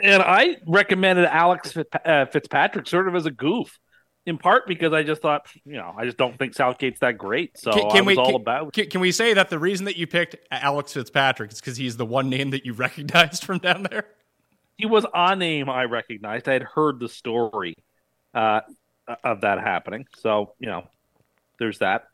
And 0.00 0.22
I 0.22 0.56
recommended 0.66 1.26
Alex 1.26 1.76
uh, 2.04 2.26
Fitzpatrick 2.26 2.88
sort 2.88 3.06
of 3.06 3.14
as 3.14 3.26
a 3.26 3.30
goof, 3.30 3.78
in 4.26 4.38
part 4.38 4.66
because 4.66 4.92
I 4.92 5.02
just 5.02 5.20
thought, 5.20 5.46
you 5.64 5.74
know, 5.74 5.94
I 5.96 6.04
just 6.04 6.16
don't 6.16 6.38
think 6.38 6.54
Southgate's 6.54 7.00
that 7.00 7.18
great. 7.18 7.58
So 7.58 7.72
I 7.72 8.00
was 8.00 8.18
all 8.18 8.26
can, 8.26 8.34
about. 8.36 8.72
Can, 8.72 8.88
can 8.88 9.00
we 9.00 9.12
say 9.12 9.34
that 9.34 9.50
the 9.50 9.58
reason 9.58 9.86
that 9.86 9.96
you 9.96 10.06
picked 10.06 10.36
Alex 10.50 10.92
Fitzpatrick 10.92 11.52
is 11.52 11.60
because 11.60 11.76
he's 11.76 11.96
the 11.96 12.06
one 12.06 12.28
name 12.28 12.50
that 12.50 12.64
you 12.64 12.72
recognized 12.74 13.44
from 13.44 13.58
down 13.58 13.84
there? 13.84 14.06
He 14.76 14.86
was 14.86 15.04
a 15.12 15.36
name 15.36 15.68
I 15.68 15.84
recognized. 15.84 16.48
I 16.48 16.54
had 16.54 16.62
heard 16.62 17.00
the 17.00 17.08
story 17.08 17.74
uh, 18.34 18.60
of 19.24 19.42
that 19.42 19.60
happening. 19.60 20.06
So 20.18 20.54
you 20.58 20.68
know, 20.68 20.86
there's 21.58 21.78
that. 21.78 22.04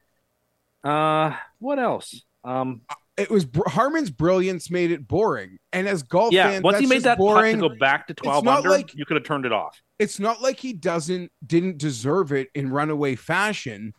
Uh, 0.84 1.34
what 1.58 1.78
else? 1.78 2.22
Um, 2.44 2.82
It 3.16 3.30
was 3.30 3.44
Br- 3.44 3.68
Harman's 3.68 4.10
brilliance 4.10 4.70
made 4.70 4.90
it 4.90 5.06
boring, 5.06 5.58
and 5.72 5.88
as 5.88 6.02
golf 6.02 6.32
yeah, 6.32 6.50
fans, 6.50 6.62
once 6.62 6.78
he 6.78 6.86
made 6.86 6.96
just 6.96 7.04
that 7.04 7.18
boring. 7.18 7.60
to 7.60 7.68
go 7.68 7.74
back 7.74 8.06
to 8.08 8.14
twelve 8.14 8.44
not 8.44 8.58
under, 8.58 8.70
like- 8.70 8.94
you 8.94 9.04
could 9.04 9.16
have 9.16 9.24
turned 9.24 9.44
it 9.44 9.52
off. 9.52 9.80
It's 9.98 10.20
not 10.20 10.40
like 10.40 10.60
he 10.60 10.72
doesn't 10.72 11.32
didn't 11.44 11.78
deserve 11.78 12.32
it 12.32 12.48
in 12.54 12.70
runaway 12.70 13.14
fashion, 13.14 13.94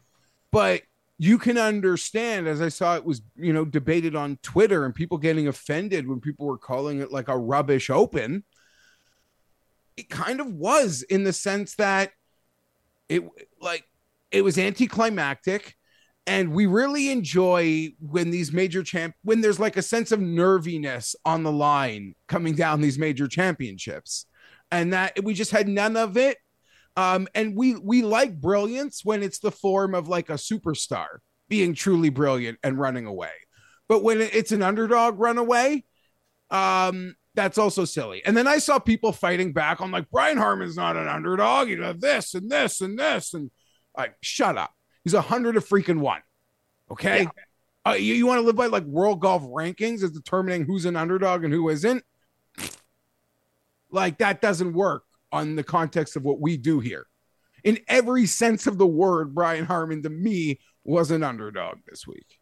but 0.51 0.81
you 1.17 1.37
can 1.37 1.57
understand 1.57 2.47
as 2.47 2.61
I 2.61 2.69
saw 2.69 2.95
it 2.95 3.03
was, 3.03 3.21
you 3.35 3.51
know, 3.51 3.65
debated 3.65 4.15
on 4.15 4.39
Twitter 4.41 4.85
and 4.85 4.95
people 4.95 5.17
getting 5.17 5.47
offended 5.47 6.07
when 6.07 6.21
people 6.21 6.45
were 6.45 6.57
calling 6.57 7.01
it 7.01 7.11
like 7.11 7.27
a 7.27 7.37
rubbish 7.37 7.89
open. 7.89 8.45
It 9.97 10.09
kind 10.09 10.39
of 10.39 10.47
was 10.47 11.01
in 11.01 11.25
the 11.25 11.33
sense 11.33 11.75
that 11.75 12.11
it 13.09 13.23
like 13.59 13.83
it 14.31 14.43
was 14.43 14.57
anticlimactic 14.57 15.75
and 16.25 16.53
we 16.53 16.67
really 16.67 17.09
enjoy 17.09 17.91
when 17.99 18.29
these 18.29 18.53
major 18.53 18.83
champ 18.83 19.15
when 19.23 19.41
there's 19.41 19.59
like 19.59 19.75
a 19.75 19.81
sense 19.81 20.11
of 20.11 20.21
nerviness 20.21 21.15
on 21.25 21.43
the 21.43 21.51
line 21.51 22.13
coming 22.27 22.55
down 22.55 22.79
these 22.79 22.99
major 22.99 23.27
championships 23.27 24.27
and 24.71 24.93
that 24.93 25.23
we 25.23 25.33
just 25.33 25.51
had 25.51 25.67
none 25.67 25.97
of 25.97 26.17
it. 26.17 26.37
Um 26.95 27.27
and 27.35 27.55
we 27.55 27.75
we 27.75 28.01
like 28.01 28.39
brilliance 28.39 29.03
when 29.03 29.23
it's 29.23 29.39
the 29.39 29.51
form 29.51 29.95
of 29.95 30.07
like 30.07 30.29
a 30.29 30.33
superstar 30.33 31.07
being 31.47 31.73
truly 31.73 32.09
brilliant 32.09 32.59
and 32.63 32.79
running 32.79 33.05
away. 33.05 33.31
But 33.87 34.03
when 34.03 34.21
it's 34.21 34.51
an 34.51 34.63
underdog 34.63 35.19
runaway 35.19 35.83
um 36.51 37.15
that's 37.35 37.57
also 37.57 37.85
silly. 37.85 38.23
And 38.25 38.35
then 38.35 38.47
i 38.47 38.57
saw 38.57 38.79
people 38.79 39.11
fighting 39.11 39.53
back. 39.53 39.81
On 39.81 39.91
like 39.91 40.09
brian 40.09 40.37
harman's 40.37 40.75
not 40.75 40.97
an 40.97 41.07
underdog. 41.07 41.69
You 41.69 41.77
know 41.77 41.93
this 41.93 42.33
and 42.33 42.49
this 42.49 42.81
and 42.81 42.97
this 42.97 43.33
and 43.33 43.51
like 43.97 44.15
shut 44.21 44.57
up. 44.57 44.71
He's 45.03 45.13
a 45.13 45.21
hundred 45.21 45.57
of 45.57 45.67
freaking 45.67 45.99
one. 45.99 46.21
Okay? 46.91 47.27
Uh, 47.85 47.93
you, 47.93 48.13
you 48.13 48.27
want 48.27 48.39
to 48.39 48.45
live 48.45 48.55
by 48.55 48.67
like 48.67 48.83
world 48.83 49.21
golf 49.21 49.41
rankings 49.43 50.03
as 50.03 50.11
determining 50.11 50.63
who's 50.63 50.85
an 50.85 50.95
underdog 50.95 51.43
and 51.43 51.53
who 51.53 51.69
isn't 51.69 52.03
like 53.91 54.17
that 54.19 54.41
doesn't 54.41 54.73
work 54.73 55.03
on 55.31 55.55
the 55.55 55.63
context 55.63 56.15
of 56.15 56.23
what 56.23 56.39
we 56.39 56.57
do 56.57 56.79
here. 56.79 57.05
in 57.63 57.79
every 57.87 58.25
sense 58.25 58.67
of 58.67 58.77
the 58.77 58.87
word, 58.87 59.35
Brian 59.35 59.65
Harman 59.65 60.03
to 60.03 60.09
me 60.09 60.59
was 60.83 61.11
an 61.11 61.23
underdog 61.23 61.79
this 61.87 62.07
week. 62.07 62.39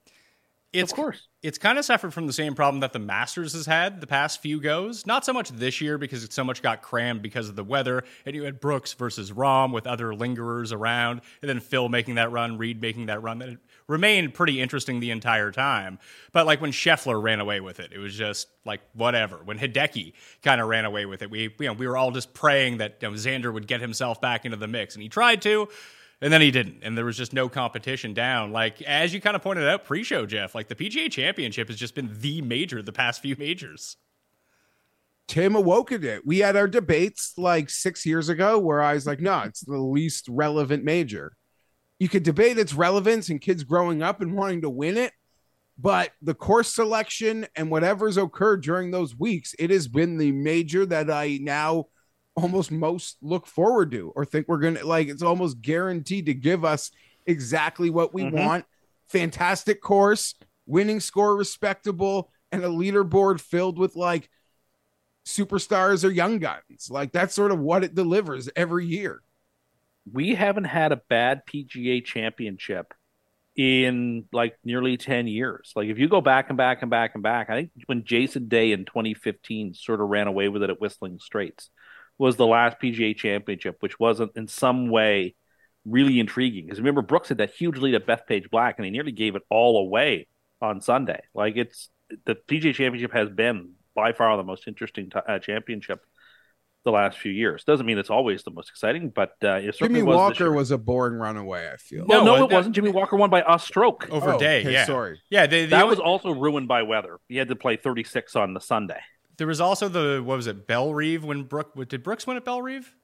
It's, 0.74 0.92
of 0.92 0.96
course. 0.96 1.28
It's 1.42 1.58
kind 1.58 1.80
of 1.80 1.86
suffered 1.86 2.14
from 2.14 2.28
the 2.28 2.34
same 2.34 2.54
problem 2.54 2.82
that 2.82 2.94
the 2.94 3.00
Masters 3.00 3.54
has 3.54 3.66
had 3.66 4.02
the 4.02 4.06
past 4.06 4.42
few 4.42 4.60
goes. 4.60 5.08
Not 5.08 5.26
so 5.26 5.32
much 5.34 5.50
this 5.50 5.82
year 5.82 5.98
because 5.98 6.24
it 6.24 6.34
so 6.34 6.44
much 6.44 6.62
got 6.62 6.82
crammed 6.82 7.22
because 7.22 7.50
of 7.50 7.56
the 7.56 7.64
weather, 7.64 8.04
and 8.26 8.36
you 8.36 8.44
had 8.44 8.60
Brooks 8.60 8.94
versus 8.94 9.32
Rahm 9.32 9.72
with 9.72 9.88
other 9.88 10.14
lingerers 10.14 10.74
around, 10.74 11.22
and 11.42 11.50
then 11.50 11.62
Phil 11.62 11.90
making 11.90 12.16
that 12.16 12.32
run, 12.32 12.58
Reed 12.58 12.82
making 12.82 13.08
that 13.08 13.24
run. 13.24 13.40
That 13.40 13.58
remained 13.88 14.34
pretty 14.34 14.62
interesting 14.62 15.00
the 15.00 15.12
entire 15.12 15.52
time. 15.52 16.00
But 16.34 16.46
like 16.46 16.62
when 16.62 16.72
Scheffler 16.72 17.22
ran 17.22 17.40
away 17.40 17.62
with 17.62 17.80
it, 17.80 17.92
it 17.94 18.00
was 18.00 18.16
just 18.16 18.48
like 18.66 18.82
whatever. 18.94 19.38
When 19.38 19.58
Hideki 19.58 20.14
kind 20.44 20.62
of 20.62 20.68
ran 20.68 20.86
away 20.86 21.06
with 21.06 21.22
it, 21.22 21.32
we 21.32 21.44
you 21.60 21.68
know 21.68 21.74
we 21.74 21.88
were 21.88 21.98
all 21.98 22.12
just 22.12 22.34
praying 22.34 22.78
that 22.78 22.98
you 23.02 23.10
know, 23.10 23.16
Xander 23.16 23.54
would 23.54 23.68
get 23.68 23.82
himself 23.82 24.20
back 24.22 24.46
into 24.46 24.58
the 24.58 24.68
mix, 24.68 24.96
and 24.96 25.04
he 25.04 25.10
tried 25.10 25.42
to. 25.44 25.68
And 26.20 26.34
then 26.34 26.42
he 26.42 26.50
didn't, 26.50 26.80
and 26.82 26.98
there 26.98 27.06
was 27.06 27.16
just 27.16 27.32
no 27.32 27.48
competition 27.48 28.16
down. 28.16 28.52
Like 28.52 28.82
as 28.82 29.14
you 29.14 29.22
kind 29.22 29.36
of 29.36 29.44
pointed 29.44 29.68
out 29.68 29.86
pre-show, 29.86 30.26
Geoff, 30.26 30.56
like 30.56 30.68
the 30.68 30.74
PGA 30.74 31.12
Championship 31.12 31.68
has 31.68 31.78
just 31.78 31.94
been 31.94 32.10
the 32.12 32.42
major 32.42 32.82
the 32.82 32.92
past 32.92 33.22
few 33.22 33.36
majors. 33.38 33.98
Tim 35.28 35.56
awoken 35.56 36.04
it. 36.04 36.26
We 36.26 36.40
had 36.40 36.56
our 36.56 36.68
debates 36.68 37.34
like 37.38 37.70
six 37.70 38.04
years 38.04 38.30
ago 38.30 38.58
where 38.58 38.82
I 38.82 38.96
was 38.96 39.06
like, 39.06 39.20
no, 39.20 39.42
it's 39.42 39.60
the 39.60 39.78
least 39.78 40.28
relevant 40.28 40.84
major. 40.84 41.37
You 42.00 42.10
could 42.10 42.24
debate 42.24 42.58
its 42.58 42.74
relevance 42.74 43.30
and 43.30 43.42
kids 43.42 43.64
growing 43.64 44.04
up 44.04 44.22
and 44.22 44.36
wanting 44.36 44.62
to 44.62 44.70
win 44.70 44.98
it, 44.98 45.14
but 45.78 46.12
the 46.22 46.34
course 46.36 46.74
selection 46.74 47.48
and 47.56 47.72
whatever's 47.72 48.18
occurred 48.18 48.62
during 48.62 48.92
those 48.92 49.16
weeks, 49.18 49.56
it 49.58 49.70
has 49.70 49.88
been 49.88 50.18
the 50.18 50.32
major 50.32 50.86
that 50.86 51.10
I 51.10 51.40
now 51.42 51.86
almost 52.36 52.72
most 52.72 53.18
look 53.22 53.48
forward 53.48 53.90
to 53.92 54.12
or 54.16 54.24
think 54.24 54.48
we're 54.48 54.60
gonna 54.60 54.86
like 54.86 55.08
it's 55.08 55.24
almost 55.24 55.60
guaranteed 55.60 56.28
to 56.28 56.36
give 56.36 56.64
us 56.64 56.92
exactly 57.26 57.90
what 57.90 58.14
we 58.14 58.24
Mhm. 58.24 58.32
want. 58.32 58.66
Fantastic 59.08 59.82
course 59.82 60.36
winning 60.68 61.00
score 61.00 61.36
respectable 61.36 62.32
and 62.52 62.64
a 62.64 62.68
leaderboard 62.68 63.40
filled 63.42 63.80
with 63.80 63.96
like 63.96 64.30
superstars 65.26 66.04
or 66.04 66.12
young 66.12 66.40
guns. 66.40 66.90
Like 66.90 67.12
that's 67.12 67.34
sort 67.34 67.52
of 67.52 67.60
what 67.60 67.84
it 67.84 67.96
delivers 67.96 68.50
every 68.56 68.86
year 68.86 69.22
we 70.14 70.36
haven't 70.36 70.66
had 70.66 70.92
a 70.92 71.02
bad 71.10 71.42
PGA 71.46 72.04
championship 72.04 72.94
in 73.56 74.26
like 74.32 74.56
nearly 74.64 74.98
10 74.98 75.28
years. 75.28 75.74
Like 75.76 75.88
if 75.90 75.98
you 75.98 76.08
go 76.08 76.22
back 76.22 76.50
and 76.50 76.58
back 76.58 76.82
and 76.82 76.92
back 76.92 77.12
and 77.16 77.24
back, 77.24 77.50
I 77.50 77.56
think 77.56 77.72
when 77.88 78.06
Jason 78.06 78.48
Day 78.48 78.72
in 78.72 78.86
2015 78.86 79.74
sort 79.74 80.00
of 80.00 80.08
ran 80.08 80.28
away 80.28 80.48
with 80.48 80.64
it 80.64 80.70
at 80.70 80.80
Whistling 80.80 81.20
Straits 81.20 81.70
was 82.20 82.36
the 82.36 82.46
last 82.48 82.80
PGA 82.80 83.16
championship, 83.16 83.78
which 83.80 84.00
wasn't 84.00 84.32
in 84.36 84.48
some 84.48 84.90
way 84.90 85.36
really 85.86 86.20
intriguing. 86.20 86.66
Because 86.66 86.80
remember, 86.80 87.02
Brooks 87.02 87.30
had 87.30 87.40
that 87.40 87.54
huge 87.54 87.78
lead 87.78 87.96
at 87.96 88.06
Bethpage 88.06 88.50
Black 88.52 88.76
and 88.78 88.86
he 88.86 88.92
nearly 88.92 89.12
gave 89.12 89.36
it 89.36 89.44
all 89.50 89.80
away 89.80 90.28
on 90.62 90.82
Sunday. 90.82 91.22
Like 91.34 91.58
it's 91.58 91.90
the 92.26 92.36
PGA 92.36 92.74
championship 92.74 93.14
has 93.14 93.30
been 93.30 93.74
by 93.96 94.14
far 94.14 94.38
the 94.38 94.44
most 94.44 94.68
interesting 94.68 95.10
t- 95.10 95.20
uh, 95.28 95.40
championship 95.40 96.06
the 96.88 96.92
last 96.94 97.18
few 97.20 97.32
years. 97.32 97.64
Doesn't 97.64 97.86
mean 97.86 97.98
it's 97.98 98.10
always 98.10 98.44
the 98.44 98.52
most 98.52 98.70
exciting, 98.70 99.10
but 99.10 99.36
uh, 99.44 99.56
it 99.56 99.76
certainly 99.76 100.00
Jimmy 100.00 100.04
was 100.04 100.16
this 100.16 100.40
Walker 100.40 100.52
was 100.52 100.72
a 100.72 100.78
boring 100.78 101.16
runaway 101.20 101.70
I 101.72 101.78
feel 101.78 102.06
Well, 102.08 102.26
No, 102.26 102.36
no, 102.38 102.44
it 102.46 102.52
wasn't. 102.52 102.76
Jimmy 102.76 102.92
Walker 102.92 103.16
won 103.16 103.30
by 103.30 103.44
a 103.48 103.60
stroke. 103.60 104.08
Over 104.10 104.34
Oh, 104.34 104.40
day, 104.40 104.62
okay, 104.62 104.72
yeah. 104.74 104.86
sorry. 104.86 105.22
Yeah, 105.30 105.46
they, 105.46 105.66
the 105.66 105.72
that 105.72 105.84
only- 105.84 105.90
was 105.92 106.00
also 106.00 106.32
ruined 106.34 106.68
by 106.68 106.84
weather. 106.84 107.18
He 107.28 107.38
had 107.38 107.50
to 107.50 107.56
play 107.56 107.76
36 107.76 108.36
on 108.36 108.54
the 108.54 108.62
Sunday. 108.62 109.00
there 109.38 109.48
was 109.48 109.62
also 109.62 109.88
the 109.90 110.22
what 110.26 110.36
was 110.38 110.48
it, 110.48 110.66
Bellerive 110.66 111.24
when 111.24 111.44
Brook 111.44 111.74
did 111.90 112.02
Brooks 112.04 112.26
win 112.26 112.38
at 112.38 112.46
Bellerive? 112.46 112.96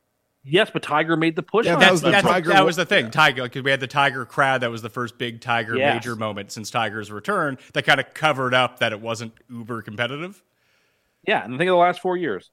Yes, 0.46 0.70
but 0.74 0.84
Tiger 0.84 1.16
made 1.16 1.38
the 1.38 1.42
push. 1.44 1.66
Yeah, 1.66 1.76
on 1.76 1.80
that 1.80 1.92
was 1.94 2.02
the 2.02 2.12
that's, 2.12 2.28
Tiger 2.28 2.50
that 2.50 2.66
was 2.66 2.76
the 2.76 2.86
thing. 2.86 3.06
yeah. 3.06 3.12
Tiger, 3.12 3.44
because 3.44 3.64
we 3.64 3.72
had 3.72 3.80
the 3.80 3.88
Tiger 3.88 4.26
crowd. 4.26 4.60
That 4.60 4.72
was 4.72 4.82
the 4.82 4.90
first 4.90 5.18
big 5.18 5.40
Tiger 5.40 5.78
Yes. 5.78 5.94
major 5.96 6.18
moment 6.18 6.52
since 6.52 6.70
Tiger's 6.70 7.10
return. 7.12 7.58
That 7.74 7.86
kind 7.86 8.00
of 8.02 8.14
covered 8.14 8.54
up 8.54 8.80
that 8.80 8.92
it 8.92 9.00
wasn't 9.00 9.34
uber 9.50 9.82
competitive. 9.82 10.44
Yeah, 11.26 11.46
and 11.46 11.58
think 11.58 11.70
of 11.70 11.74
the 11.76 11.78
last 11.78 12.02
four 12.02 12.18
years. 12.18 12.52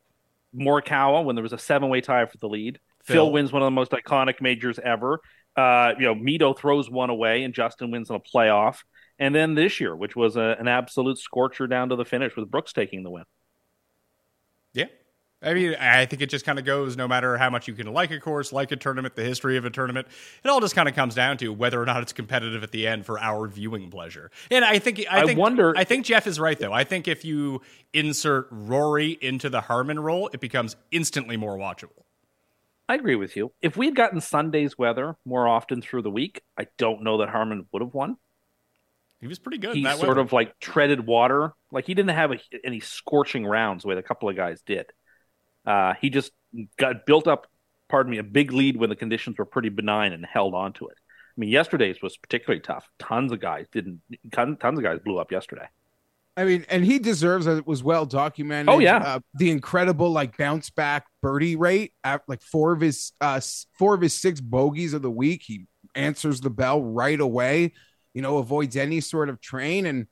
Morikawa, 0.54 1.24
when 1.24 1.36
there 1.36 1.42
was 1.42 1.52
a 1.52 1.58
seven-way 1.58 2.00
tie 2.00 2.26
for 2.26 2.38
the 2.38 2.48
lead. 2.48 2.78
Phil, 3.04 3.26
Phil. 3.26 3.32
wins 3.32 3.52
one 3.52 3.62
of 3.62 3.66
the 3.66 3.70
most 3.70 3.92
iconic 3.92 4.40
majors 4.40 4.78
ever. 4.78 5.20
Uh, 5.56 5.94
you 5.98 6.04
know, 6.04 6.14
Mito 6.14 6.56
throws 6.56 6.90
one 6.90 7.10
away, 7.10 7.42
and 7.42 7.54
Justin 7.54 7.90
wins 7.90 8.10
in 8.10 8.16
a 8.16 8.20
playoff. 8.20 8.78
And 9.18 9.34
then 9.34 9.54
this 9.54 9.80
year, 9.80 9.94
which 9.94 10.16
was 10.16 10.36
a, 10.36 10.56
an 10.58 10.68
absolute 10.68 11.18
scorcher 11.18 11.66
down 11.66 11.90
to 11.90 11.96
the 11.96 12.04
finish, 12.04 12.36
with 12.36 12.50
Brooks 12.50 12.72
taking 12.72 13.02
the 13.02 13.10
win. 13.10 13.24
I 15.42 15.54
mean, 15.54 15.74
I 15.76 16.04
think 16.04 16.20
it 16.20 16.28
just 16.28 16.44
kind 16.44 16.58
of 16.58 16.66
goes 16.66 16.98
no 16.98 17.08
matter 17.08 17.38
how 17.38 17.48
much 17.48 17.66
you 17.66 17.72
can 17.72 17.86
like 17.86 18.10
a 18.10 18.20
course, 18.20 18.52
like 18.52 18.72
a 18.72 18.76
tournament, 18.76 19.16
the 19.16 19.24
history 19.24 19.56
of 19.56 19.64
a 19.64 19.70
tournament. 19.70 20.06
It 20.44 20.48
all 20.48 20.60
just 20.60 20.74
kind 20.74 20.86
of 20.86 20.94
comes 20.94 21.14
down 21.14 21.38
to 21.38 21.50
whether 21.50 21.80
or 21.80 21.86
not 21.86 22.02
it's 22.02 22.12
competitive 22.12 22.62
at 22.62 22.72
the 22.72 22.86
end 22.86 23.06
for 23.06 23.18
our 23.18 23.46
viewing 23.46 23.90
pleasure. 23.90 24.30
And 24.50 24.64
I 24.66 24.78
think 24.78 25.02
I, 25.10 25.22
I 25.22 25.34
wonder- 25.34 25.72
I 25.76 25.84
think 25.84 26.04
Geoff 26.04 26.26
is 26.26 26.38
right 26.38 26.58
though. 26.58 26.72
I 26.74 26.84
think 26.84 27.08
if 27.08 27.24
you 27.24 27.62
insert 27.94 28.48
Rory 28.50 29.16
into 29.22 29.48
the 29.48 29.62
Harman 29.62 29.98
role, 29.98 30.28
it 30.34 30.40
becomes 30.40 30.76
instantly 30.90 31.38
more 31.38 31.56
watchable. 31.56 32.04
I 32.86 32.96
agree 32.96 33.16
with 33.16 33.36
you. 33.36 33.52
If 33.62 33.76
we 33.76 33.86
had 33.86 33.94
gotten 33.94 34.20
Sunday's 34.20 34.76
weather 34.76 35.16
more 35.24 35.46
often 35.48 35.80
through 35.80 36.02
the 36.02 36.10
week, 36.10 36.42
I 36.58 36.66
don't 36.76 37.02
know 37.02 37.18
that 37.18 37.28
Harman 37.30 37.66
would 37.72 37.82
have 37.82 37.94
won. 37.94 38.16
He 39.20 39.26
was 39.26 39.38
pretty 39.38 39.58
good. 39.58 39.76
he 39.76 39.84
that 39.84 39.98
sort 39.98 40.08
weather. 40.08 40.20
of 40.20 40.32
like 40.32 40.58
treaded 40.60 41.06
water. 41.06 41.52
Like 41.70 41.86
he 41.86 41.94
didn't 41.94 42.16
have 42.16 42.32
a, 42.32 42.38
any 42.64 42.80
scorching 42.80 43.46
rounds 43.46 43.82
the 43.82 43.88
way 43.88 43.96
a 43.96 44.02
couple 44.02 44.28
of 44.28 44.36
guys 44.36 44.62
did. 44.62 44.86
Uh, 45.66 45.94
he 46.00 46.10
just 46.10 46.32
got 46.78 47.06
built 47.06 47.28
up, 47.28 47.46
pardon 47.88 48.10
me, 48.10 48.18
a 48.18 48.22
big 48.22 48.52
lead 48.52 48.76
when 48.76 48.90
the 48.90 48.96
conditions 48.96 49.38
were 49.38 49.44
pretty 49.44 49.68
benign 49.68 50.12
and 50.12 50.24
held 50.24 50.54
on 50.54 50.72
to 50.74 50.88
it. 50.88 50.96
I 51.00 51.40
mean, 51.40 51.50
yesterday's 51.50 52.02
was 52.02 52.16
particularly 52.16 52.60
tough. 52.60 52.88
Tons 52.98 53.32
of 53.32 53.40
guys 53.40 53.66
didn't. 53.72 54.00
Tons 54.32 54.58
of 54.62 54.82
guys 54.82 54.98
blew 55.04 55.18
up 55.18 55.30
yesterday. 55.30 55.68
I 56.36 56.44
mean, 56.44 56.64
and 56.68 56.84
he 56.84 56.98
deserves 56.98 57.46
it 57.46 57.66
was 57.66 57.82
well 57.82 58.06
documented. 58.06 58.72
Oh, 58.74 58.78
yeah. 58.78 58.96
uh, 58.96 59.20
the 59.34 59.50
incredible 59.50 60.10
like 60.10 60.36
bounce 60.36 60.70
back 60.70 61.06
birdie 61.22 61.56
rate 61.56 61.92
at 62.04 62.22
like 62.28 62.42
four 62.42 62.72
of 62.72 62.80
his 62.80 63.12
uh 63.20 63.40
four 63.78 63.94
of 63.94 64.00
his 64.00 64.14
six 64.14 64.40
bogeys 64.40 64.94
of 64.94 65.02
the 65.02 65.10
week. 65.10 65.42
He 65.44 65.66
answers 65.94 66.40
the 66.40 66.50
bell 66.50 66.82
right 66.82 67.20
away. 67.20 67.72
You 68.14 68.22
know, 68.22 68.38
avoids 68.38 68.76
any 68.76 69.00
sort 69.00 69.28
of 69.28 69.40
train 69.40 69.86
and. 69.86 70.06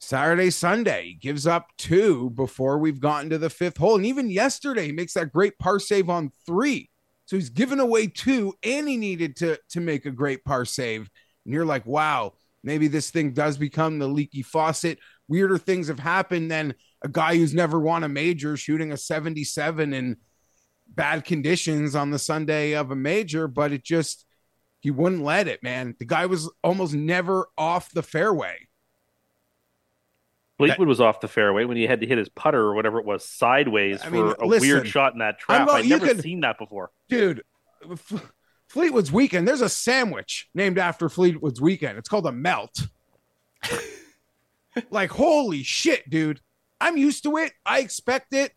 Saturday, 0.00 0.50
Sunday, 0.50 1.18
gives 1.20 1.46
up 1.46 1.68
two 1.76 2.30
before 2.30 2.78
we've 2.78 3.00
gotten 3.00 3.30
to 3.30 3.38
the 3.38 3.50
fifth 3.50 3.76
hole. 3.76 3.96
And 3.96 4.06
even 4.06 4.30
yesterday, 4.30 4.86
he 4.86 4.92
makes 4.92 5.14
that 5.14 5.32
great 5.32 5.58
par 5.58 5.80
save 5.80 6.08
on 6.08 6.30
three. 6.46 6.90
So 7.26 7.36
he's 7.36 7.50
given 7.50 7.80
away 7.80 8.06
two, 8.06 8.54
and 8.62 8.88
he 8.88 8.96
needed 8.96 9.36
to 9.36 9.58
to 9.70 9.80
make 9.80 10.06
a 10.06 10.10
great 10.10 10.44
par 10.44 10.64
save. 10.64 11.10
And 11.44 11.52
you're 11.52 11.66
like, 11.66 11.84
wow, 11.84 12.34
maybe 12.62 12.88
this 12.88 13.10
thing 13.10 13.32
does 13.32 13.58
become 13.58 13.98
the 13.98 14.08
leaky 14.08 14.42
faucet. 14.42 14.98
Weirder 15.28 15.58
things 15.58 15.88
have 15.88 15.98
happened 15.98 16.50
than 16.50 16.74
a 17.02 17.08
guy 17.08 17.36
who's 17.36 17.54
never 17.54 17.78
won 17.78 18.04
a 18.04 18.08
major 18.08 18.56
shooting 18.56 18.92
a 18.92 18.96
77 18.96 19.92
in 19.92 20.16
bad 20.88 21.24
conditions 21.24 21.94
on 21.94 22.10
the 22.10 22.18
Sunday 22.18 22.72
of 22.72 22.90
a 22.90 22.96
major, 22.96 23.46
but 23.46 23.72
it 23.72 23.84
just 23.84 24.24
he 24.80 24.90
wouldn't 24.90 25.22
let 25.22 25.48
it, 25.48 25.62
man. 25.62 25.96
The 25.98 26.04
guy 26.04 26.26
was 26.26 26.50
almost 26.62 26.94
never 26.94 27.48
off 27.58 27.90
the 27.90 28.02
fairway. 28.02 28.67
Fleetwood 30.58 30.88
was 30.88 31.00
off 31.00 31.20
the 31.20 31.28
fairway 31.28 31.64
when 31.64 31.76
he 31.76 31.86
had 31.86 32.00
to 32.00 32.06
hit 32.06 32.18
his 32.18 32.28
putter 32.28 32.60
or 32.60 32.74
whatever 32.74 32.98
it 32.98 33.06
was 33.06 33.24
sideways 33.24 34.02
I 34.02 34.10
for 34.10 34.32
a 34.32 34.46
listen, 34.46 34.68
weird 34.68 34.88
shot 34.88 35.12
in 35.12 35.20
that 35.20 35.38
trap. 35.38 35.68
I've 35.68 35.86
never 35.86 36.06
could- 36.08 36.20
seen 36.20 36.40
that 36.40 36.58
before. 36.58 36.90
Dude, 37.08 37.42
F- 37.90 38.32
Fleetwood's 38.68 39.12
weekend, 39.12 39.46
there's 39.46 39.60
a 39.60 39.68
sandwich 39.68 40.48
named 40.54 40.78
after 40.78 41.08
Fleetwood's 41.08 41.60
weekend. 41.60 41.96
It's 41.96 42.08
called 42.08 42.26
a 42.26 42.32
melt. 42.32 42.88
like, 44.90 45.10
holy 45.10 45.62
shit, 45.62 46.08
dude. 46.10 46.40
I'm 46.80 46.96
used 46.96 47.22
to 47.24 47.36
it. 47.38 47.52
I 47.64 47.80
expect 47.80 48.32
it. 48.32 48.52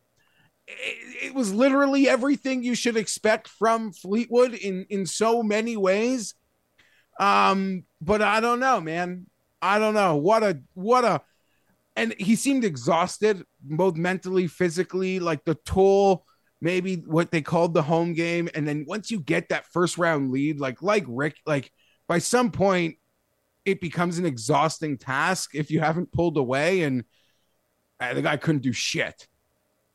it. 0.68 1.26
It 1.28 1.34
was 1.34 1.54
literally 1.54 2.08
everything 2.10 2.64
you 2.64 2.76
should 2.76 2.98
expect 2.98 3.48
from 3.48 3.92
Fleetwood 3.92 4.54
in 4.54 4.86
in 4.90 5.06
so 5.06 5.42
many 5.42 5.78
ways. 5.78 6.36
Um, 7.20 7.84
but 8.00 8.22
I 8.22 8.40
don't 8.40 8.60
know, 8.60 8.80
man. 8.82 9.28
I 9.62 9.80
don't 9.80 9.94
know. 9.94 10.16
What 10.16 10.44
a 10.44 10.60
what 10.74 11.06
a 11.06 11.22
and 11.96 12.14
he 12.18 12.36
seemed 12.36 12.64
exhausted 12.64 13.44
both 13.62 13.96
mentally, 13.98 14.48
physically, 14.48 15.20
like 15.20 15.44
the 15.44 15.56
toll 15.66 16.26
maybe 16.62 16.98
what 17.08 17.32
they 17.32 17.42
called 17.42 17.74
the 17.74 17.82
home 17.82 18.14
game. 18.14 18.48
And 18.54 18.68
then 18.68 18.86
once 18.88 19.10
you 19.10 19.20
get 19.20 19.50
that 19.50 19.66
first 19.66 19.98
round 19.98 20.32
lead 20.32 20.60
like 20.60 20.82
like 20.82 21.06
rick 21.08 21.36
like 21.46 21.72
by 22.08 22.20
some 22.20 22.52
point 22.52 22.98
it 23.66 23.82
becomes 23.82 24.18
an 24.18 24.26
exhausting 24.26 24.98
task 24.98 25.52
if 25.54 25.72
you 25.72 25.80
haven't 25.80 26.12
pulled 26.12 26.38
away 26.38 26.84
and 26.84 27.04
uh, 28.00 28.14
the 28.14 28.22
guy 28.22 28.38
couldn't 28.38 28.62
do 28.62 28.72
shit. 28.72 29.28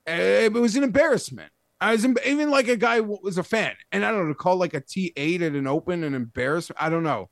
It 0.06 0.52
was 0.52 0.76
an 0.76 0.84
embarrassment. 0.84 1.50
I 1.80 1.92
was 1.92 2.06
even 2.24 2.50
like 2.50 2.68
a 2.68 2.76
guy 2.76 3.00
was 3.00 3.36
a 3.36 3.42
fan 3.42 3.74
and 3.92 4.02
i 4.02 4.10
don't 4.10 4.22
know 4.22 4.28
to 4.28 4.34
call 4.34 4.56
like 4.56 4.72
a 4.72 4.80
t8 4.80 5.42
at 5.42 5.52
an 5.52 5.66
open 5.66 6.04
an 6.04 6.14
embarrassment 6.14 6.80
i 6.80 6.88
don't 6.88 7.02
know 7.02 7.28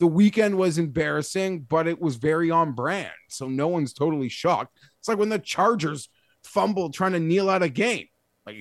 the 0.00 0.06
weekend 0.06 0.56
was 0.56 0.78
embarrassing 0.78 1.60
but 1.60 1.86
it 1.86 2.00
was 2.00 2.16
very 2.16 2.50
on 2.50 2.72
brand 2.72 3.10
so 3.28 3.48
no 3.48 3.68
one's 3.68 3.92
totally 3.92 4.28
shocked 4.28 4.76
it's 4.98 5.08
like 5.08 5.18
when 5.18 5.28
the 5.28 5.38
chargers 5.38 6.08
fumbled 6.44 6.94
trying 6.94 7.12
to 7.12 7.20
kneel 7.20 7.50
out 7.50 7.62
a 7.62 7.68
game 7.68 8.06
like 8.46 8.56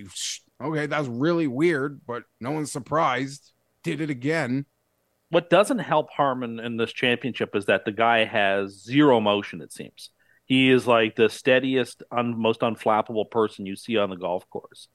Okay, 0.61 0.87
that's 0.87 1.07
really 1.07 1.47
weird, 1.47 2.01
but 2.05 2.23
no 2.39 2.51
one's 2.51 2.71
surprised. 2.71 3.51
Did 3.83 4.01
it 4.01 4.09
again. 4.09 4.65
What 5.29 5.49
doesn't 5.49 5.79
help 5.79 6.09
Harman 6.09 6.59
in 6.59 6.77
this 6.77 6.91
championship 6.91 7.55
is 7.55 7.65
that 7.65 7.85
the 7.85 7.91
guy 7.91 8.25
has 8.25 8.83
zero 8.83 9.19
motion. 9.19 9.61
It 9.61 9.71
seems 9.71 10.09
he 10.45 10.69
is 10.71 10.87
like 10.87 11.15
the 11.15 11.29
steadiest, 11.29 12.01
un- 12.11 12.41
most 12.41 12.61
unflappable 12.61 13.29
person 13.29 13.65
you 13.65 13.75
see 13.75 13.97
on 13.97 14.09
the 14.09 14.15
golf 14.15 14.49
course. 14.49 14.87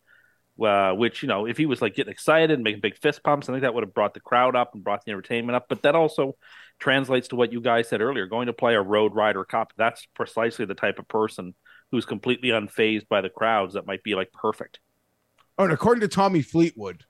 Uh, 0.61 0.93
which 0.93 1.23
you 1.23 1.29
know, 1.29 1.47
if 1.47 1.57
he 1.57 1.67
was 1.67 1.81
like 1.81 1.95
getting 1.95 2.13
excited 2.13 2.51
and 2.51 2.63
making 2.63 2.81
big 2.81 2.97
fist 2.99 3.23
pumps, 3.23 3.49
I 3.49 3.53
think 3.53 3.63
that 3.63 3.75
would 3.75 3.85
have 3.85 3.95
brought 3.95 4.15
the 4.15 4.21
crowd 4.21 4.55
up 4.55 4.75
and 4.75 4.85
brought 4.85 5.05
the 5.05 5.11
entertainment 5.11 5.57
up. 5.57 5.67
But 5.69 5.83
that 5.83 5.95
also 5.95 6.37
translates 6.79 7.29
to 7.29 7.37
what 7.37 7.53
you 7.53 7.61
guys 7.61 7.89
said 7.89 8.03
earlier: 8.03 8.27
going 8.27 8.47
to 8.47 8.53
play 8.53 8.75
a 8.75 8.83
Road 8.83 9.15
Ryder 9.15 9.45
Cup. 9.45 9.73
That's 9.77 10.07
precisely 10.15 10.67
the 10.67 10.75
type 10.75 10.99
of 10.99 11.09
person 11.09 11.55
who's 11.91 12.05
completely 12.05 12.51
unfazed 12.51 13.09
by 13.09 13.23
the 13.23 13.31
crowds. 13.31 13.75
That 13.75 13.87
might 13.87 14.03
be 14.03 14.15
like 14.15 14.33
perfect. 14.33 14.79
Oh, 15.59 15.65
and 15.65 15.73
according 15.73 16.03
to 16.03 16.09
Tommy 16.09 16.43
Fleetwood, 16.43 17.05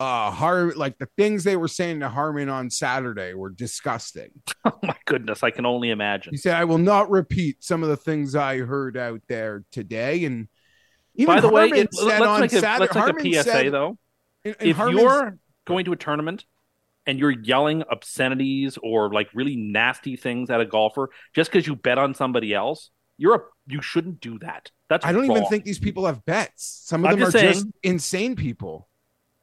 uh 0.00 0.30
Har 0.30 0.72
like 0.74 0.98
the 0.98 1.08
things 1.16 1.44
they 1.44 1.56
were 1.56 1.68
saying 1.68 2.00
to 2.00 2.08
Harman 2.08 2.48
on 2.48 2.70
Saturday 2.70 3.34
were 3.34 3.50
disgusting. 3.50 4.30
Oh 4.66 4.78
my 4.82 4.96
goodness, 5.04 5.42
I 5.42 5.50
can 5.50 5.66
only 5.66 5.90
imagine. 5.90 6.32
He 6.32 6.38
said, 6.38 6.54
I 6.54 6.64
will 6.64 6.78
not 6.78 7.10
repeat 7.10 7.62
some 7.62 7.82
of 7.82 7.90
the 7.90 7.98
things 7.98 8.34
I 8.34 8.60
heard 8.60 8.96
out 8.96 9.20
there 9.28 9.62
today. 9.70 10.24
And 10.24 10.48
even 11.14 11.34
By 11.34 11.40
the 11.40 11.48
way, 11.48 11.68
it, 11.68 11.88
let's 12.02 12.20
on 12.26 12.40
make, 12.40 12.52
a, 12.52 12.60
Saturday, 12.60 12.90
let's 12.92 13.24
make 13.24 13.36
a 13.36 13.42
PSA 13.42 13.50
said- 13.50 13.72
though. 13.72 13.98
and- 14.44 14.56
and 14.60 14.68
if 14.70 14.78
you're 14.78 15.38
going 15.66 15.84
to 15.86 15.92
a 15.92 15.96
tournament 15.96 16.44
and 17.06 17.18
you're 17.18 17.30
yelling 17.30 17.82
obscenities 17.90 18.78
or 18.82 19.12
like 19.12 19.28
really 19.34 19.56
nasty 19.56 20.16
things 20.16 20.50
at 20.50 20.60
a 20.60 20.66
golfer 20.66 21.10
just 21.34 21.50
because 21.50 21.66
you 21.66 21.76
bet 21.76 21.98
on 21.98 22.14
somebody 22.14 22.52
else, 22.54 22.90
you're 23.16 23.34
a 23.34 23.40
you 23.66 23.80
shouldn't 23.80 24.20
do 24.20 24.38
that. 24.40 24.70
That's 24.88 25.06
I 25.06 25.12
don't 25.12 25.24
even 25.24 25.46
think 25.46 25.64
these 25.64 25.78
people 25.78 26.06
have 26.06 26.24
bets. 26.24 26.82
Some 26.84 27.04
of 27.04 27.10
I'm 27.12 27.18
them 27.18 27.28
are 27.28 27.32
just 27.32 27.62
just 27.62 27.66
insane 27.82 28.36
people. 28.36 28.88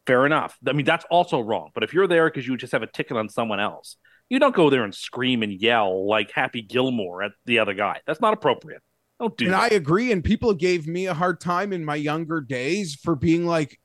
fair 0.05 0.25
enough. 0.25 0.57
I 0.67 0.73
mean 0.73 0.85
that's 0.85 1.05
also 1.09 1.39
wrong. 1.39 1.69
But 1.73 1.83
if 1.83 1.93
you're 1.93 2.07
there 2.07 2.29
because 2.29 2.45
you 2.47 2.57
just 2.57 2.73
have 2.73 2.83
a 2.83 2.87
ticket 2.87 3.15
on 3.17 3.29
someone 3.29 3.59
else, 3.59 3.95
you 4.29 4.39
don't 4.39 4.53
go 4.55 4.69
there 4.69 4.83
and 4.83 4.93
scream 4.93 5.41
and 5.41 5.53
yell 5.53 6.05
like 6.07 6.31
Happy 6.31 6.61
Gilmore 6.61 7.23
at 7.23 7.31
the 7.45 7.59
other 7.59 7.73
guy. 7.73 8.01
That's 8.05 8.19
not 8.21 8.33
appropriate. 8.33 8.81
Don't 9.21 9.37
do 9.37 9.45
and 9.45 9.53
that. 9.53 9.71
I 9.71 9.75
agree. 9.75 10.11
And 10.11 10.23
people 10.23 10.53
gave 10.53 10.87
me 10.87 11.05
a 11.05 11.13
hard 11.13 11.39
time 11.39 11.71
in 11.71 11.85
my 11.85 11.95
younger 11.95 12.41
days 12.41 12.95
for 12.95 13.15
being 13.15 13.45
like 13.45 13.79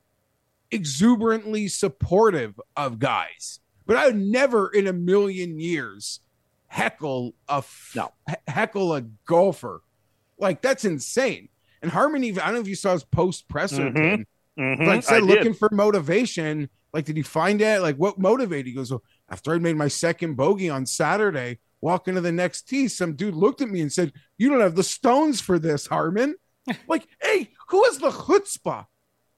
exuberantly 0.71 1.69
supportive 1.69 2.59
of 2.77 2.99
guys. 2.99 3.61
But 3.87 3.97
I 3.97 4.07
would 4.07 4.17
never 4.17 4.69
in 4.69 4.87
a 4.87 4.93
million 4.93 5.61
years 5.61 6.21
heckle 6.69 7.35
a 7.49 7.57
f- 7.59 7.93
No. 7.95 8.13
heckle 8.49 8.95
a 8.95 9.03
golfer. 9.27 9.83
Like 10.39 10.61
that's 10.63 10.85
insane. 10.85 11.49
And 11.83 11.91
Harman 11.91 12.25
even 12.25 12.41
I 12.43 12.47
don't 12.47 12.55
know 12.57 12.61
if 12.61 12.69
you 12.69 12.75
saw 12.75 12.93
his 12.93 13.05
post 13.05 13.49
presser 13.49 13.91
Mhm. 13.91 13.95
Tim, 13.95 14.27
Mhm, 14.59 14.87
like 14.87 15.03
said 15.05 15.17
I 15.17 15.19
looking 15.19 15.53
did. 15.53 15.59
for 15.59 15.69
motivation. 15.71 16.69
Like, 16.93 17.05
did 17.05 17.17
he 17.19 17.23
find 17.23 17.61
it? 17.61 17.83
Like, 17.83 17.97
what 17.97 18.19
motivated? 18.19 18.67
He 18.69 18.73
goes, 18.73 18.91
well, 18.91 19.03
after 19.29 19.53
I 19.53 19.59
made 19.59 19.77
my 19.77 19.89
second 19.89 20.35
bogey 20.35 20.71
on 20.71 20.87
Saturday, 20.87 21.59
walking 21.81 22.15
to 22.15 22.21
the 22.21 22.33
next 22.33 22.63
tee, 22.69 22.89
some 22.89 23.15
dude 23.15 23.35
looked 23.35 23.61
at 23.61 23.69
me 23.69 23.81
and 23.81 23.93
said, 23.93 24.13
"You 24.39 24.49
don't 24.49 24.61
have 24.61 24.77
the 24.77 24.83
stones 24.83 25.41
for 25.41 25.59
this, 25.59 25.87
Harman." 25.87 26.35
like, 26.89 27.07
hey, 27.23 27.51
who 27.69 27.85
has 27.85 27.99
the 27.99 28.11
chutzpah 28.11 28.87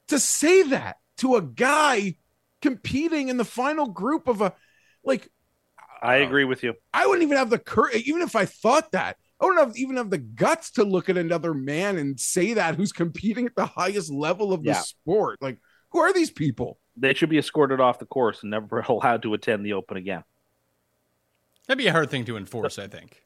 to 0.08 0.18
say 0.18 0.62
that 0.64 0.96
to 1.18 1.36
a 1.36 1.42
guy 1.42 2.16
competing 2.62 3.28
in 3.28 3.36
the 3.36 3.44
final 3.44 3.86
group 3.86 4.28
of 4.28 4.40
a 4.40 4.54
like? 5.04 5.28
I 6.00 6.22
uh, 6.22 6.26
agree 6.26 6.44
with 6.44 6.62
you. 6.62 6.74
I 6.94 7.06
wouldn't 7.06 7.24
even 7.24 7.36
have 7.38 7.50
the 7.50 7.58
courage, 7.58 8.02
even 8.06 8.22
if 8.22 8.36
I 8.36 8.44
thought 8.46 8.92
that. 8.92 9.16
I 9.40 9.44
wouldn't 9.46 9.66
have 9.68 9.76
even 9.76 9.96
have 9.96 10.10
the 10.10 10.18
guts 10.18 10.72
to 10.72 10.84
look 10.84 11.08
at 11.08 11.16
another 11.16 11.54
man 11.54 11.96
and 11.96 12.18
say 12.18 12.54
that 12.54 12.74
who's 12.74 12.92
competing 12.92 13.46
at 13.46 13.54
the 13.54 13.66
highest 13.66 14.12
level 14.12 14.52
of 14.52 14.62
the 14.64 14.70
Yeah. 14.70 14.80
sport. 14.80 15.38
Like, 15.40 15.58
who 15.92 16.00
are 16.00 16.12
these 16.12 16.30
people? 16.30 16.78
They 16.96 17.14
should 17.14 17.28
be 17.30 17.38
escorted 17.38 17.80
off 17.80 18.00
the 18.00 18.06
course 18.06 18.42
and 18.42 18.50
never 18.50 18.80
allowed 18.88 19.22
to 19.22 19.34
attend 19.34 19.64
the 19.64 19.74
Open 19.74 19.96
again. 19.96 20.24
That'd 21.68 21.78
be 21.78 21.86
a 21.86 21.92
hard 21.92 22.10
thing 22.10 22.24
to 22.24 22.36
enforce, 22.36 22.78
I 22.78 22.88
think. 22.88 23.22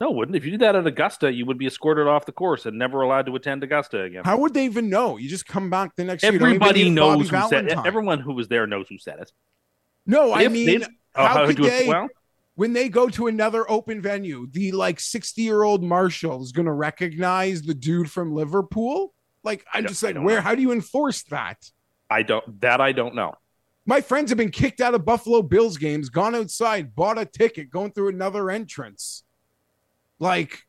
No, 0.00 0.10
wouldn't. 0.10 0.36
If 0.36 0.44
you 0.44 0.50
did 0.50 0.60
that 0.60 0.74
at 0.74 0.86
Augusta, 0.86 1.32
you 1.32 1.46
would 1.46 1.58
be 1.58 1.66
escorted 1.66 2.06
off 2.06 2.26
the 2.26 2.32
course 2.32 2.66
and 2.66 2.78
never 2.78 3.02
allowed 3.02 3.26
to 3.26 3.36
attend 3.36 3.62
Augusta 3.62 4.02
again. 4.02 4.22
How 4.24 4.38
would 4.38 4.54
they 4.54 4.64
even 4.64 4.88
know? 4.88 5.18
You 5.18 5.28
just 5.28 5.46
come 5.46 5.70
back 5.70 5.94
the 5.94 6.04
next 6.04 6.22
year. 6.22 6.32
you 6.32 6.38
don't 6.38 6.48
even 6.48 6.62
Everybody 6.62 6.90
knows 6.90 7.30
Bobby 7.30 7.42
who 7.42 7.48
said 7.48 7.66
it. 7.66 7.78
Everyone 7.86 8.18
who 8.18 8.32
was 8.34 8.48
there 8.48 8.66
knows 8.66 8.86
who 8.88 8.98
said 8.98 9.20
it. 9.20 9.32
No, 10.06 10.32
I 10.32 10.48
mean, 10.48 10.80
they- 10.80 10.86
Oh, 11.16 11.26
how, 11.26 11.34
how 11.38 11.46
could 11.46 11.56
they, 11.58 11.88
well? 11.88 12.08
when 12.54 12.72
they 12.72 12.88
go 12.88 13.08
to 13.08 13.26
another 13.26 13.68
open 13.68 14.00
venue, 14.00 14.46
the 14.50 14.70
like 14.70 15.00
60 15.00 15.42
year 15.42 15.64
old 15.64 15.82
Marshall 15.82 16.40
is 16.42 16.52
going 16.52 16.66
to 16.66 16.72
recognize 16.72 17.62
the 17.62 17.74
dude 17.74 18.08
from 18.10 18.32
Liverpool? 18.32 19.12
Like, 19.42 19.64
I'm 19.74 19.86
just 19.86 20.04
I 20.04 20.12
like, 20.12 20.22
where, 20.24 20.36
know. 20.36 20.40
how 20.42 20.54
do 20.54 20.62
you 20.62 20.70
enforce 20.70 21.24
that? 21.24 21.68
I 22.08 22.22
don't. 22.22 22.60
That 22.60 22.80
I 22.80 22.92
don't 22.92 23.14
know. 23.16 23.34
My 23.90 24.00
friends 24.00 24.30
have 24.30 24.38
been 24.38 24.52
kicked 24.52 24.80
out 24.80 24.94
of 24.94 25.04
Buffalo 25.04 25.42
Bills 25.42 25.76
games, 25.76 26.10
gone 26.10 26.36
outside, 26.36 26.94
bought 26.94 27.18
a 27.18 27.24
ticket, 27.24 27.70
going 27.70 27.90
through 27.90 28.10
another 28.10 28.48
entrance. 28.48 29.24
Like, 30.20 30.60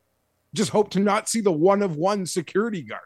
just 0.56 0.72
hope 0.72 0.90
to 0.94 1.00
not 1.00 1.30
see 1.30 1.40
the 1.40 1.52
one 1.52 1.84
of 1.84 1.96
one 1.96 2.26
security 2.26 2.82
guard. 2.82 3.04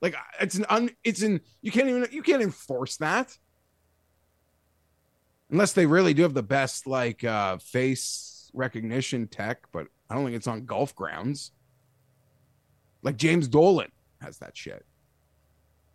Like, 0.00 0.14
it's 0.40 0.54
an 0.54 0.64
un, 0.68 0.90
it's 1.02 1.22
an, 1.22 1.40
you 1.60 1.72
can't 1.72 1.88
even, 1.88 2.06
you 2.12 2.22
can't 2.22 2.40
enforce 2.40 2.98
that. 2.98 3.36
Unless 5.50 5.72
they 5.72 5.86
really 5.86 6.14
do 6.14 6.22
have 6.22 6.34
the 6.34 6.42
best, 6.44 6.86
like, 6.86 7.24
uh, 7.24 7.58
face 7.58 8.52
recognition 8.54 9.26
tech, 9.26 9.64
but 9.72 9.88
I 10.08 10.14
don't 10.14 10.24
think 10.24 10.36
it's 10.36 10.46
on 10.46 10.66
golf 10.66 10.94
grounds. 10.94 11.50
Like, 13.02 13.16
James 13.16 13.48
Dolan 13.48 13.90
has 14.22 14.38
that 14.38 14.56
shit. 14.56 14.86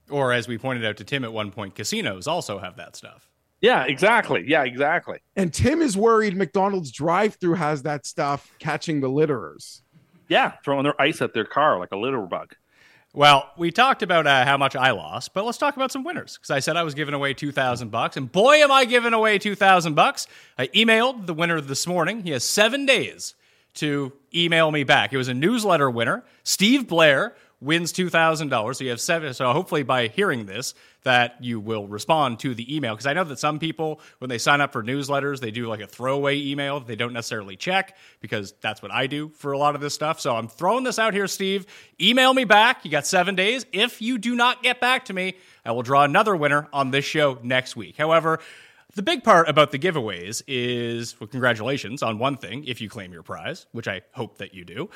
Or 0.09 0.33
as 0.33 0.49
we 0.49 0.57
pointed 0.57 0.83
out 0.83 0.97
to 0.97 1.05
Tim 1.05 1.23
at 1.23 1.31
one 1.31 1.49
point, 1.49 1.75
casinos 1.75 2.27
also 2.27 2.59
have 2.59 2.75
that 2.75 2.97
stuff. 2.97 3.29
Yeah, 3.63 3.85
exactly. 3.85 4.43
Yeah, 4.45 4.65
exactly. 4.65 5.19
And 5.37 5.53
Tim 5.53 5.81
is 5.81 5.95
worried 5.95 6.35
McDonald's 6.35 6.91
drive 6.91 7.35
through 7.35 7.55
has 7.55 7.83
that 7.83 8.05
stuff 8.05 8.51
catching 8.59 8.99
the 8.99 9.07
litterers. 9.07 9.81
Yeah, 10.27 10.51
throwing 10.65 10.83
their 10.83 11.01
ice 11.01 11.21
at 11.21 11.33
their 11.33 11.45
car 11.45 11.79
like 11.79 11.93
a 11.93 11.97
litter 11.97 12.21
bug. 12.21 12.55
Well, 13.13 13.49
we 13.57 13.71
talked 13.71 14.03
about 14.03 14.27
uh, 14.27 14.43
how 14.43 14.57
much 14.57 14.75
I 14.75 14.91
lost, 14.91 15.33
but 15.33 15.45
let's 15.45 15.57
talk 15.57 15.77
about 15.77 15.93
some 15.93 16.03
winners 16.03 16.35
because 16.37 16.49
I 16.49 16.59
said 16.59 16.75
I 16.75 16.83
was 16.83 16.93
giving 16.93 17.13
away 17.13 17.33
two 17.33 17.53
thousand 17.53 17.89
bucks, 17.89 18.17
and 18.17 18.29
boy, 18.29 18.55
am 18.55 18.71
I 18.71 18.83
giving 18.83 19.13
away 19.13 19.37
two 19.39 19.55
thousand 19.55 19.93
bucks! 19.93 20.27
I 20.57 20.67
emailed 20.67 21.25
the 21.25 21.33
winner 21.33 21.61
this 21.61 21.87
morning. 21.87 22.23
He 22.23 22.31
has 22.31 22.43
seven 22.43 22.85
days 22.85 23.33
to 23.75 24.11
email 24.35 24.71
me 24.71 24.83
back. 24.83 25.13
It 25.13 25.17
was 25.17 25.29
a 25.29 25.33
newsletter 25.33 25.89
winner, 25.89 26.25
Steve 26.43 26.87
Blair. 26.87 27.33
Wins 27.61 27.93
two 27.93 28.09
thousand 28.09 28.49
dollars. 28.49 28.79
So 28.79 28.83
you 28.83 28.89
have 28.89 28.99
seven. 28.99 29.33
So 29.33 29.53
hopefully, 29.53 29.83
by 29.83 30.09
hearing 30.09 30.47
this, 30.47 30.73
that 31.03 31.43
you 31.43 31.59
will 31.59 31.87
respond 31.87 32.39
to 32.39 32.55
the 32.55 32.75
email 32.75 32.93
because 32.93 33.05
I 33.05 33.13
know 33.13 33.23
that 33.25 33.39
some 33.39 33.59
people, 33.59 33.99
when 34.19 34.29
they 34.29 34.37
sign 34.37 34.61
up 34.61 34.73
for 34.73 34.83
newsletters, 34.83 35.39
they 35.39 35.51
do 35.51 35.67
like 35.67 35.81
a 35.81 35.87
throwaway 35.87 36.39
email. 36.39 36.79
that 36.79 36.87
They 36.87 36.95
don't 36.95 37.13
necessarily 37.13 37.55
check 37.55 37.95
because 38.21 38.53
that's 38.61 38.81
what 38.81 38.91
I 38.91 39.07
do 39.07 39.29
for 39.29 39.51
a 39.51 39.57
lot 39.57 39.75
of 39.75 39.81
this 39.81 39.93
stuff. 39.93 40.19
So 40.19 40.35
I'm 40.35 40.47
throwing 40.47 40.83
this 40.83 40.99
out 40.99 41.13
here, 41.13 41.27
Steve. 41.27 41.65
Email 42.01 42.33
me 42.33 42.45
back. 42.45 42.85
You 42.85 42.91
got 42.91 43.05
seven 43.05 43.35
days. 43.35 43.65
If 43.71 44.01
you 44.01 44.17
do 44.17 44.35
not 44.35 44.63
get 44.63 44.79
back 44.79 45.05
to 45.05 45.13
me, 45.13 45.35
I 45.65 45.71
will 45.71 45.83
draw 45.83 46.03
another 46.03 46.35
winner 46.35 46.67
on 46.73 46.91
this 46.91 47.05
show 47.05 47.37
next 47.43 47.75
week. 47.75 47.97
However, 47.97 48.39
the 48.95 49.01
big 49.01 49.23
part 49.23 49.49
about 49.49 49.71
the 49.71 49.79
giveaways 49.79 50.43
is 50.47 51.19
well, 51.19 51.27
congratulations 51.27 52.03
on 52.03 52.19
one 52.19 52.37
thing 52.37 52.63
if 52.65 52.79
you 52.79 52.89
claim 52.89 53.11
your 53.11 53.23
prize, 53.23 53.65
which 53.71 53.87
I 53.87 54.01
hope 54.11 54.37
that 54.37 54.53
you 54.53 54.65
do. 54.65 54.89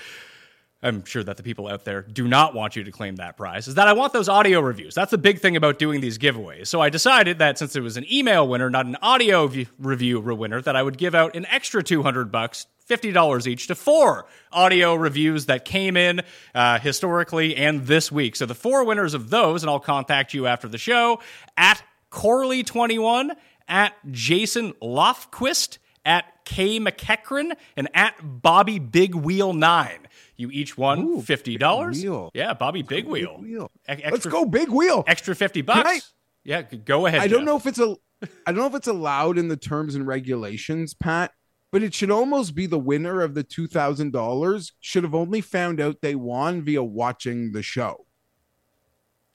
I'm 0.83 1.03
sure 1.05 1.23
that 1.23 1.37
the 1.37 1.43
people 1.43 1.67
out 1.67 1.85
there 1.85 2.03
do 2.03 2.27
not 2.27 2.53
want 2.53 2.75
you 2.75 2.83
to 2.83 2.91
claim 2.91 3.15
that 3.15 3.35
prize, 3.35 3.67
is 3.67 3.75
that 3.75 3.87
I 3.87 3.93
want 3.93 4.13
those 4.13 4.29
audio 4.29 4.59
reviews. 4.59 4.93
That's 4.93 5.09
the 5.09 5.17
big 5.17 5.39
thing 5.39 5.55
about 5.55 5.79
doing 5.79 6.01
these 6.01 6.19
giveaways. 6.19 6.67
So 6.67 6.81
I 6.81 6.89
decided 6.89 7.39
that 7.39 7.57
since 7.57 7.75
it 7.75 7.81
was 7.81 7.97
an 7.97 8.05
email 8.11 8.47
winner, 8.47 8.69
not 8.69 8.85
an 8.85 8.95
audio 9.01 9.47
v- 9.47 9.67
review 9.79 10.19
winner, 10.19 10.61
that 10.61 10.75
I 10.75 10.83
would 10.83 10.99
give 10.99 11.15
out 11.15 11.35
an 11.35 11.47
extra 11.47 11.81
200 11.81 12.31
bucks, 12.31 12.67
$50 12.87 13.47
each 13.47 13.67
to 13.67 13.75
four 13.75 14.27
audio 14.51 14.93
reviews 14.93 15.47
that 15.47 15.65
came 15.65 15.97
in 15.97 16.21
uh, 16.53 16.77
historically 16.77 17.55
and 17.55 17.87
this 17.87 18.11
week. 18.11 18.35
So 18.35 18.45
the 18.45 18.55
four 18.55 18.83
winners 18.83 19.15
of 19.15 19.31
those, 19.31 19.63
and 19.63 19.69
I'll 19.71 19.79
contact 19.79 20.35
you 20.35 20.45
after 20.45 20.67
the 20.67 20.77
show 20.77 21.19
at 21.57 21.81
Corley21, 22.11 23.31
at 23.67 23.93
Jason 24.11 24.73
Lofquist, 24.73 25.79
at 26.07 26.25
K 26.45 26.79
McEachran, 26.79 27.51
and 27.75 27.87
at 27.93 28.15
Bobby 28.23 28.79
Big 28.79 29.13
Wheel 29.13 29.53
9. 29.53 30.07
You 30.37 30.49
each 30.51 30.77
won 30.77 30.99
Ooh, 31.03 31.21
fifty 31.21 31.57
dollars. 31.57 32.01
Big. 32.01 32.11
Yeah, 32.33 32.53
Bobby 32.53 32.81
Big 32.83 33.05
Wheel. 33.05 33.39
Wheel. 33.41 33.71
E- 33.87 33.91
Extra, 33.91 34.11
Let's 34.11 34.25
go, 34.27 34.45
big 34.45 34.69
wheel. 34.69 35.03
Extra 35.07 35.35
fifty 35.35 35.61
bucks. 35.61 36.13
Yeah, 36.43 36.61
go 36.61 37.07
ahead. 37.07 37.21
I 37.21 37.27
don't 37.27 37.39
Geoff. 37.41 37.45
know 37.45 37.57
if 37.57 37.65
it's 37.67 37.79
a 37.79 37.95
I 38.45 38.51
don't 38.51 38.57
know 38.61 38.67
if 38.67 38.75
it's 38.75 38.87
allowed 38.87 39.37
in 39.37 39.47
the 39.47 39.57
terms 39.57 39.95
and 39.95 40.05
regulations, 40.07 40.93
Pat, 40.93 41.31
but 41.71 41.81
it 41.83 41.93
should 41.95 42.11
almost 42.11 42.53
be 42.55 42.67
the 42.67 42.77
winner 42.79 43.21
of 43.21 43.33
the 43.33 43.43
two 43.43 43.65
thousand 43.67 44.13
dollars 44.13 44.73
should 44.79 45.03
have 45.03 45.15
only 45.15 45.41
found 45.41 45.81
out 45.81 46.01
they 46.01 46.13
won 46.15 46.61
via 46.61 46.83
watching 46.83 47.51
the 47.51 47.63
show. 47.63 48.05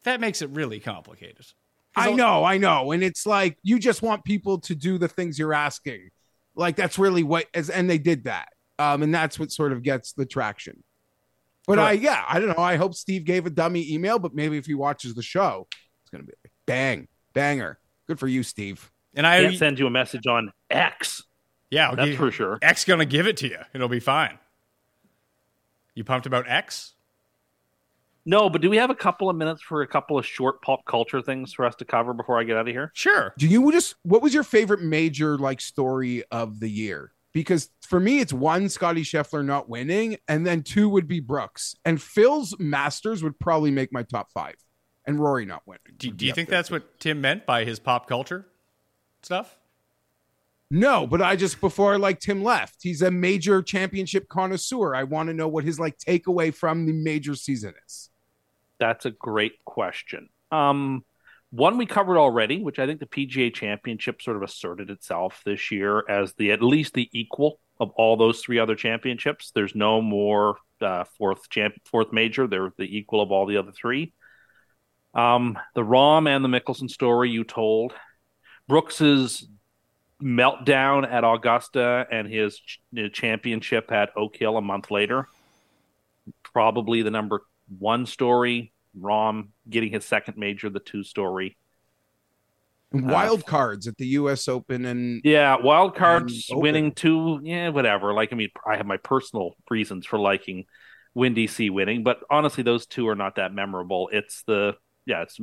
That 0.05 0.21
makes 0.21 0.41
it 0.41 0.51
really 0.51 0.81
complicated. 0.81 1.47
I 1.95 2.13
know, 2.13 2.45
I 2.45 2.57
know. 2.59 2.93
And 2.93 3.03
it's 3.03 3.27
like 3.27 3.59
you 3.63 3.79
just 3.79 4.03
want 4.03 4.25
people 4.25 4.59
to 4.61 4.75
do 4.75 4.99
the 4.99 5.09
things 5.09 5.39
you're 5.39 5.53
asking. 5.53 6.09
Like 6.55 6.77
that's 6.77 6.99
really 6.99 7.23
what 7.23 7.47
as 7.55 7.71
and 7.71 7.89
they 7.89 7.99
did 7.99 8.25
that. 8.25 8.49
Um, 8.79 9.03
and 9.03 9.15
that's 9.15 9.39
what 9.39 9.51
sort 9.53 9.73
of 9.73 9.83
gets 9.83 10.13
the 10.13 10.27
traction. 10.27 10.83
But 11.67 11.79
I 11.79 11.93
yeah, 11.93 12.25
I 12.29 12.41
don't 12.41 12.49
know. 12.49 12.63
I 12.63 12.77
hope 12.77 12.95
Steve 12.95 13.25
gave 13.25 13.47
a 13.47 13.51
dummy 13.51 13.93
email, 13.93 14.19
but 14.19 14.35
maybe 14.35 14.59
if 14.59 14.67
he 14.67 14.75
watches 14.75 15.15
the 15.15 15.23
show, 15.23 15.69
it's 16.03 16.11
gonna 16.11 16.25
be 16.25 16.33
Bang, 16.67 17.09
banger. 17.35 17.79
Good 18.09 18.19
for 18.19 18.29
you, 18.29 18.43
Steve. 18.43 18.91
And 19.15 19.27
I, 19.27 19.43
Can't 19.43 19.57
send 19.59 19.79
you 19.79 19.87
a 19.87 19.91
message 19.91 20.27
on 20.27 20.51
X. 20.71 21.23
yeah, 21.71 21.91
I'll 21.91 21.97
That's 21.97 22.11
give- 22.11 22.19
for 22.19 22.31
sure. 22.31 22.59
X 22.63 22.85
gonna 22.85 23.05
give 23.05 23.27
it 23.27 23.37
to 23.39 23.49
you. 23.49 23.59
It'll 23.75 23.89
be 23.89 24.01
fine. 24.01 24.39
You 25.95 26.05
pumped 26.05 26.27
about 26.27 26.49
X? 26.49 26.95
No, 28.25 28.49
but 28.49 28.61
do 28.61 28.71
we 28.71 28.77
have 28.77 28.91
a 28.91 28.95
couple 28.95 29.29
of 29.29 29.37
minutes 29.37 29.63
for 29.63 29.83
a 29.83 29.87
couple 29.87 30.17
of 30.17 30.25
short 30.25 30.63
pop 30.63 30.85
culture 30.85 31.21
things 31.21 31.53
for 31.53 31.65
us 31.65 31.75
to 31.77 31.85
cover 31.85 32.15
before 32.15 32.39
I 32.39 32.45
get 32.45 32.57
out 32.57 32.69
of 32.69 32.75
here? 32.75 32.93
Sure. 32.95 33.35
Do 33.39 33.49
you 33.49 33.73
just 33.73 33.97
what 34.03 34.23
was 34.23 34.33
your 34.33 34.45
favorite 34.45 34.81
major 34.81 35.37
like 35.39 35.61
story 35.61 36.23
of 36.31 36.61
the 36.61 36.69
year? 36.69 37.13
Because 37.33 37.71
for 37.81 37.99
me, 37.99 38.21
it's 38.21 38.33
one 38.33 38.69
Scotty 38.69 39.03
Scheffler 39.03 39.45
not 39.45 39.69
winning, 39.69 40.19
and 40.29 40.47
then 40.47 40.63
two 40.63 40.89
would 40.91 41.09
be 41.09 41.19
Brooks. 41.19 41.75
And 41.85 42.01
Phil's 42.01 42.55
Masters 42.59 43.23
would 43.23 43.39
probably 43.39 43.71
make 43.71 43.91
my 43.91 44.03
top 44.03 44.31
five, 44.33 44.57
and 45.07 45.19
Rory 45.19 45.47
not 45.47 45.63
winning. 45.67 45.81
Do, 45.97 46.11
do 46.11 46.27
you 46.27 46.35
think 46.35 46.51
that's 46.51 46.69
too. 46.69 46.75
what 46.75 47.01
Tim 47.01 47.21
meant 47.23 47.47
by 47.47 47.65
his 47.65 47.79
pop 47.79 48.07
culture 48.07 48.47
stuff? 49.23 49.57
No, 50.71 51.07
but 51.07 51.21
I 51.21 51.37
just 51.37 51.61
before 51.61 51.99
like 51.99 52.21
Tim 52.21 52.43
left, 52.43 52.77
he's 52.83 53.03
a 53.03 53.11
major 53.11 53.63
championship 53.63 54.29
connoisseur. 54.29 54.95
I 54.95 55.05
want 55.05 55.29
to 55.29 55.35
know 55.35 55.49
what 55.49 55.65
his 55.65 55.79
like 55.79 55.99
takeaway 55.99 56.55
from 56.55 56.87
the 56.87 56.95
major 56.95 57.35
season 57.35 57.75
is. 57.87 58.09
That's 58.83 59.07
a 59.07 59.13
great 59.13 59.65
question. 59.65 60.29
Um, 60.51 61.05
one 61.51 61.79
we 61.79 61.87
covered 61.87 62.19
already, 62.19 62.61
which 62.61 62.81
I 62.81 62.87
think 62.87 62.99
the 62.99 63.07
PGA 63.07 63.55
Championship 63.55 64.21
sort 64.21 64.37
of 64.37 64.43
asserted 64.43 64.91
itself 64.91 65.41
this 65.45 65.71
year 65.71 66.03
as 66.09 66.35
the 66.35 66.51
at 66.51 66.65
least 66.65 66.93
the 66.93 67.09
equal 67.13 67.61
of 67.79 67.91
all 67.91 68.17
those 68.17 68.41
three 68.41 68.59
other 68.59 68.75
championships. 68.75 69.53
There's 69.55 69.77
no 69.77 70.03
more 70.03 70.57
uh, 70.81 71.05
fourth 71.17 71.49
champ, 71.49 71.75
fourth 71.85 72.13
major. 72.13 72.49
They're 72.49 72.73
the 72.77 72.99
equal 72.99 73.21
of 73.21 73.31
all 73.31 73.47
the 73.47 73.57
other 73.57 73.71
three. 73.71 74.15
Um, 75.15 75.57
the 75.77 75.83
Rahm 75.83 76.29
and 76.29 76.45
the 76.45 76.49
Mickelson 76.49 76.91
story 76.91 77.31
you 77.31 77.45
told, 77.45 77.95
Brooks's 78.67 79.47
meltdown 80.21 81.09
at 81.09 81.23
Augusta 81.23 82.05
and 82.11 82.27
his 82.27 82.59
ch- 82.59 82.81
championship 83.13 83.93
at 83.93 84.11
Oak 84.17 84.35
Hill 84.37 84.57
a 84.57 84.61
month 84.61 84.91
later, 84.91 85.29
probably 86.43 87.03
the 87.03 87.13
number 87.13 87.43
one 87.79 88.07
story. 88.07 88.73
Rahm 88.99 89.49
getting 89.69 89.93
his 89.93 90.05
second 90.05 90.37
major, 90.37 90.69
the 90.69 90.81
two 90.81 91.03
story. 91.03 91.57
Uh, 92.95 93.01
wild 93.05 93.47
cards 93.47 93.87
at 93.87 93.97
the 93.97 94.07
U.S. 94.09 94.49
Open 94.49 94.85
and 94.85 95.23
Yeah, 95.25 95.57
wild 95.57 95.97
cards 95.97 96.47
winning 96.51 96.93
two. 96.93 97.41
Yeah, 97.43 97.71
whatever. 97.71 98.13
Like, 98.13 98.33
I 98.33 98.37
mean, 98.37 98.51
I 98.67 98.77
have 98.77 98.87
my 98.87 98.99
personal 98.99 99.57
reasons 99.71 100.05
for 100.05 100.19
liking 100.19 100.67
Windy 101.15 101.47
C 101.47 101.71
winning, 101.71 102.03
but 102.03 102.21
honestly, 102.31 102.63
those 102.63 102.87
two 102.87 103.09
are 103.09 103.15
not 103.15 103.37
that 103.37 103.55
memorable. 103.55 104.11
It's 104.13 104.43
the 104.47 104.77
yeah, 105.07 105.23
it's 105.23 105.39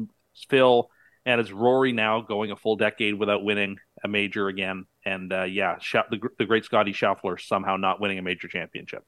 Phil 0.47 0.89
and 1.25 1.41
it's 1.41 1.51
Rory 1.51 1.91
now 1.91 2.21
going 2.21 2.51
a 2.51 2.55
full 2.55 2.75
decade 2.75 3.13
without 3.13 3.43
winning 3.43 3.77
a 4.03 4.07
major 4.07 4.47
again, 4.47 4.85
and 5.05 5.31
uh, 5.31 5.43
yeah, 5.43 5.75
the 6.09 6.19
the 6.37 6.45
great 6.45 6.65
Scotty 6.65 6.93
Scheffler 6.93 7.39
somehow 7.39 7.77
not 7.77 7.99
winning 7.99 8.19
a 8.19 8.23
major 8.23 8.47
championship. 8.47 9.03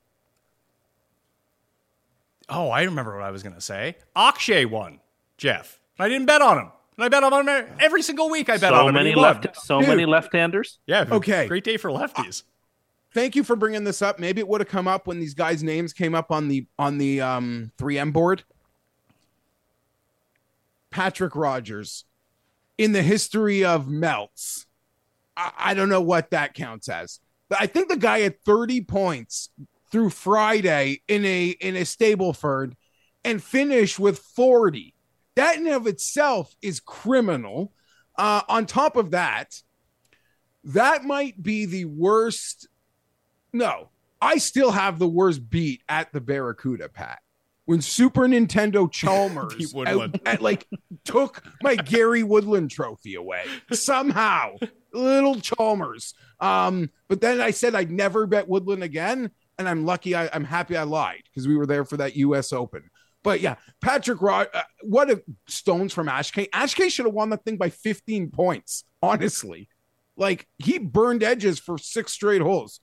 Oh, 2.49 2.69
I 2.69 2.83
remember 2.83 3.15
what 3.15 3.23
I 3.23 3.31
was 3.31 3.43
gonna 3.43 3.61
say. 3.61 3.97
Akshay 4.15 4.65
won, 4.65 4.99
Geoff. 5.37 5.79
I 5.99 6.09
didn't 6.09 6.25
bet 6.25 6.41
on 6.41 6.57
him. 6.57 6.71
And 6.97 7.05
I 7.05 7.09
bet 7.09 7.23
on 7.23 7.47
him 7.47 7.67
every 7.79 8.01
single 8.01 8.29
week. 8.29 8.49
I 8.49 8.57
bet 8.57 8.73
on 8.73 8.81
him. 8.81 8.87
and 8.87 8.95
many 8.95 9.09
he 9.11 9.15
won. 9.15 9.23
left, 9.23 9.55
so 9.57 9.79
Dude. 9.79 9.87
many 9.89 10.05
left-handers. 10.05 10.79
Yeah. 10.85 11.05
Okay. 11.09 11.47
Great 11.47 11.63
day 11.63 11.77
for 11.77 11.89
lefties. 11.89 12.43
thank 13.13 13.35
you 13.35 13.43
for 13.43 13.55
bringing 13.55 13.83
this 13.85 14.01
up. 14.01 14.19
Maybe 14.19 14.39
it 14.41 14.47
would 14.47 14.61
have 14.61 14.67
come 14.67 14.87
up 14.87 15.07
when 15.07 15.19
these 15.19 15.33
guys' 15.33 15.63
names 15.63 15.93
came 15.93 16.13
up 16.13 16.31
on 16.31 16.47
the 16.47 16.65
on 16.77 16.97
the 16.97 17.21
um 17.21 17.71
3M 17.77 18.11
board. 18.13 18.43
Patrick 20.89 21.35
Rogers, 21.35 22.03
in 22.77 22.91
the 22.91 23.01
history 23.01 23.63
of 23.63 23.87
melts, 23.87 24.65
I, 25.37 25.51
I 25.57 25.73
don't 25.73 25.89
know 25.89 26.01
what 26.01 26.31
that 26.31 26.53
counts 26.53 26.89
as. 26.89 27.19
But 27.47 27.61
I 27.61 27.67
think 27.67 27.89
the 27.89 27.97
guy 27.97 28.19
had 28.19 28.43
30 28.43 28.81
points 28.81 29.49
through 29.91 30.09
Friday 30.09 31.01
in 31.07 31.25
a 31.25 31.49
in 31.49 31.75
a 31.75 31.81
Stableford 31.81 32.73
and 33.23 33.43
finish 33.43 33.99
with 33.99 34.19
40. 34.19 34.93
That 35.35 35.57
in 35.57 35.67
and 35.67 35.75
of 35.75 35.87
itself 35.87 36.53
is 36.61 36.79
criminal. 36.79 37.73
Uh, 38.17 38.41
on 38.49 38.65
top 38.65 38.95
of 38.95 39.11
that, 39.11 39.61
that 40.63 41.03
might 41.03 41.41
be 41.41 41.65
the 41.65 41.85
worst 41.85 42.67
no, 43.53 43.89
I 44.21 44.37
still 44.37 44.71
have 44.71 44.99
the 44.99 45.07
worst 45.07 45.49
beat 45.49 45.81
at 45.89 46.11
the 46.13 46.21
Barracuda, 46.21 46.89
Pat. 46.89 47.19
When 47.65 47.81
Super 47.81 48.27
Nintendo 48.27 48.91
Chalmers 48.91 49.73
at- 49.75 50.27
at, 50.27 50.41
like 50.41 50.67
took 51.05 51.43
my 51.61 51.75
Gary 51.75 52.23
Woodland 52.23 52.71
trophy 52.71 53.15
away 53.15 53.45
somehow, 53.71 54.55
little 54.93 55.39
Chalmers. 55.39 56.13
Um, 56.39 56.89
but 57.07 57.21
then 57.21 57.39
I 57.39 57.51
said 57.51 57.75
I'd 57.75 57.91
never 57.91 58.25
bet 58.25 58.47
Woodland 58.47 58.83
again, 58.83 59.31
and 59.61 59.69
I'm 59.69 59.85
lucky. 59.85 60.15
I, 60.15 60.29
I'm 60.33 60.43
happy 60.43 60.75
I 60.75 60.83
lied 60.83 61.23
because 61.25 61.47
we 61.47 61.55
were 61.55 61.65
there 61.65 61.85
for 61.85 61.97
that 61.97 62.15
U.S. 62.17 62.51
Open. 62.51 62.89
But 63.23 63.39
yeah, 63.39 63.55
Patrick 63.81 64.21
Rod, 64.21 64.47
uh, 64.53 64.63
what 64.81 65.09
a 65.09 65.21
stones 65.47 65.93
from 65.93 66.07
Ashkay. 66.07 66.49
Ashkay 66.49 66.91
should 66.91 67.05
have 67.05 67.13
won 67.13 67.29
that 67.29 67.45
thing 67.45 67.57
by 67.57 67.69
15 67.69 68.31
points. 68.31 68.83
Honestly, 69.03 69.69
like 70.17 70.47
he 70.57 70.79
burned 70.79 71.23
edges 71.23 71.59
for 71.59 71.77
six 71.77 72.11
straight 72.11 72.41
holes. 72.41 72.79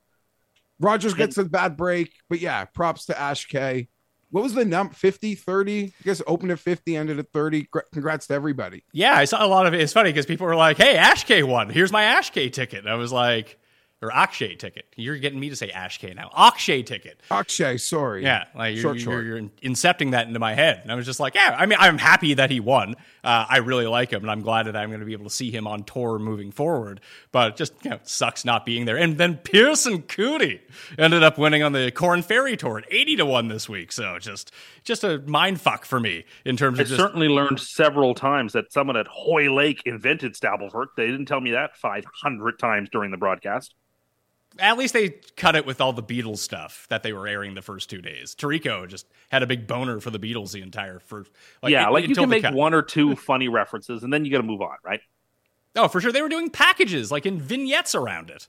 Rogers 0.81 1.15
gets 1.15 1.37
a 1.39 1.45
bad 1.45 1.77
break, 1.77 2.13
but 2.29 2.41
yeah, 2.41 2.65
props 2.65 3.07
to 3.07 3.21
Ash 3.21 3.47
K. 3.47 3.89
What 4.31 4.43
was 4.43 4.55
the 4.55 4.65
number? 4.65 4.95
50, 4.95 5.35
30? 5.35 5.85
I 5.85 5.93
guess 6.05 6.23
opened 6.27 6.53
at 6.53 6.59
50, 6.61 6.97
ended 6.97 7.19
at 7.19 7.33
30. 7.33 7.69
Congrats 7.93 8.27
to 8.29 8.35
everybody. 8.35 8.85
Yeah, 8.93 9.15
I 9.15 9.25
saw 9.25 9.45
a 9.45 9.49
lot 9.49 9.67
of 9.67 9.75
it. 9.75 9.81
It's 9.81 9.93
funny 9.93 10.11
because 10.11 10.27
people 10.27 10.47
were 10.47 10.55
like, 10.55 10.77
"Hey, 10.77 10.97
Ashkay 10.97 11.43
won. 11.43 11.71
Here's 11.71 11.91
my 11.91 12.03
Ashkay 12.03 12.53
ticket." 12.53 12.81
And 12.81 12.91
I 12.91 12.95
was 12.95 13.11
like, 13.11 13.59
or 14.01 14.13
Akshay 14.13 14.55
ticket. 14.55 14.85
You're 14.97 15.19
getting 15.19 15.41
me 15.41 15.49
to 15.51 15.57
say 15.57 15.71
Ashkay 15.71 16.15
now. 16.15 16.31
Akshay 16.37 16.83
ticket. 16.83 17.21
Akshay, 17.31 17.79
sorry. 17.79 18.23
Yeah, 18.23 18.45
like 18.55 18.75
you're, 18.75 18.83
Short, 18.83 18.97
you're, 18.97 19.13
short. 19.13 19.25
you're 19.25 19.41
incepting 19.63 20.13
that 20.13 20.29
into 20.29 20.39
my 20.39 20.55
head, 20.55 20.81
and 20.83 20.93
I 20.93 20.95
was 20.95 21.05
just 21.05 21.19
like, 21.19 21.35
yeah. 21.35 21.57
I 21.59 21.67
mean, 21.67 21.79
I'm 21.81 21.99
happy 21.99 22.35
that 22.35 22.51
he 22.51 22.61
won. 22.61 22.95
Uh, 23.25 23.47
I 23.49 23.59
really 23.59 23.87
like 23.87 24.13
him, 24.13 24.23
and 24.23 24.31
I'm 24.31 24.43
glad 24.43 24.67
that 24.67 24.77
I'm 24.77 24.91
going 24.91 25.01
to 25.01 25.07
be 25.07 25.13
able 25.13 25.25
to 25.25 25.31
see 25.31 25.51
him 25.51 25.67
on 25.67 25.83
tour 25.83 26.19
moving 26.19 26.53
forward. 26.53 27.01
But 27.33 27.53
it 27.53 27.57
just 27.57 27.73
you 27.83 27.91
know, 27.91 27.99
sucks 28.05 28.45
not 28.45 28.65
being 28.65 28.85
there. 28.85 28.97
And 28.97 29.19
then 29.19 29.37
Pierceson 29.39 30.03
Coody 30.03 30.61
ended 30.97 31.23
up 31.23 31.37
winning 31.37 31.63
on 31.63 31.73
the 31.73 31.91
Korn 31.91 32.23
Ferry 32.23 32.57
Tour 32.57 32.79
at 32.79 32.85
80 32.93 33.17
to 33.17 33.27
one 33.27 33.49
this 33.49 33.69
week. 33.69 33.91
So 33.93 34.19
just 34.19 34.53
just 34.85 35.05
a 35.05 35.19
mind 35.27 35.61
fuck 35.61 35.85
for 35.85 35.99
me 36.01 36.25
in 36.45 36.57
terms 36.57 36.79
I 36.79 36.83
of 36.83 36.89
just 36.89 37.01
certainly 37.01 37.29
learned 37.29 37.61
several 37.61 38.15
times 38.15 38.53
that 38.53 38.73
someone 38.73 38.97
at 38.97 39.07
Hoylake 39.09 39.83
invented 39.85 40.35
Stableford. 40.35 40.87
They 40.97 41.07
didn't 41.07 41.27
tell 41.27 41.41
me 41.41 41.51
that 41.53 41.77
500 41.77 42.59
times 42.59 42.89
during 42.91 43.11
the 43.11 43.17
broadcast. 43.17 43.75
At 44.59 44.77
least 44.77 44.93
they 44.95 45.11
cut 45.37 45.55
it 45.57 45.65
with 45.67 45.81
all 45.81 45.93
the 45.93 46.03
Beatles 46.03 46.39
stuff 46.39 46.87
that 46.91 47.03
they 47.03 47.13
were 47.13 47.29
airing 47.29 47.55
the 47.55 47.63
first 47.63 47.89
two 47.89 48.03
days. 48.03 48.35
Tirico 48.35 48.89
just 48.89 49.07
had 49.31 49.43
a 49.43 49.47
big 49.47 49.67
boner 49.67 50.01
for 50.01 50.11
the 50.11 50.19
Beatles 50.19 50.53
the 50.53 50.63
entire 50.63 50.99
first. 50.99 51.31
Like, 51.63 51.71
yeah, 51.73 51.89
it- 51.89 51.93
like 51.93 52.09
you 52.09 52.15
can 52.15 52.29
make 52.29 52.43
cut. 52.43 52.55
one 52.55 52.75
or 52.75 52.83
two 52.83 53.15
funny 53.17 53.49
references 53.49 54.03
and 54.03 54.13
then 54.13 54.25
you 54.25 54.31
got 54.31 54.39
to 54.39 54.43
move 54.43 54.61
on, 54.63 54.77
right? 54.85 55.01
Oh, 55.77 55.87
for 55.89 56.01
sure. 56.01 56.11
They 56.13 56.23
were 56.23 56.29
doing 56.29 56.51
packages, 56.51 57.13
like 57.13 57.27
in 57.27 57.39
vignettes 57.41 57.95
around 57.95 58.31
it. 58.31 58.49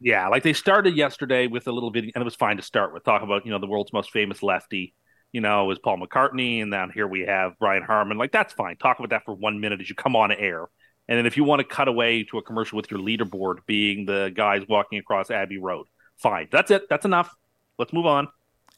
Yeah, 0.00 0.28
like 0.28 0.42
they 0.44 0.52
started 0.52 0.96
yesterday 0.96 1.46
with 1.48 1.66
a 1.66 1.72
little 1.72 1.90
video, 1.90 2.12
and 2.14 2.22
it 2.22 2.24
was 2.24 2.36
fine 2.36 2.56
to 2.56 2.62
start 2.62 2.92
with. 2.94 3.04
Talk 3.04 3.22
about 3.22 3.44
you 3.44 3.50
know 3.50 3.58
the 3.58 3.66
world's 3.66 3.92
most 3.92 4.12
famous 4.12 4.42
lefty, 4.44 4.94
you 5.32 5.40
know, 5.40 5.70
is 5.72 5.78
Paul 5.80 5.98
McCartney, 5.98 6.62
and 6.62 6.72
then 6.72 6.90
here 6.94 7.06
we 7.08 7.22
have 7.22 7.58
Brian 7.58 7.82
Harman. 7.82 8.16
Like 8.16 8.30
that's 8.30 8.52
fine. 8.52 8.76
Talk 8.76 8.98
about 9.00 9.10
that 9.10 9.24
for 9.24 9.34
one 9.34 9.60
minute 9.60 9.80
as 9.80 9.88
you 9.88 9.96
come 9.96 10.14
on 10.14 10.30
air, 10.30 10.66
and 11.08 11.18
then 11.18 11.26
if 11.26 11.36
you 11.36 11.44
want 11.44 11.60
to 11.60 11.64
cut 11.64 11.88
away 11.88 12.22
to 12.24 12.38
a 12.38 12.42
commercial 12.42 12.76
with 12.76 12.90
your 12.90 13.00
leaderboard 13.00 13.58
being 13.66 14.04
the 14.04 14.32
guys 14.34 14.62
walking 14.68 14.98
across 14.98 15.30
Abbey 15.30 15.58
Road, 15.58 15.86
fine. 16.16 16.48
That's 16.50 16.70
it. 16.70 16.88
That's 16.88 17.04
enough. 17.04 17.34
Let's 17.78 17.92
move 17.92 18.06
on. 18.06 18.26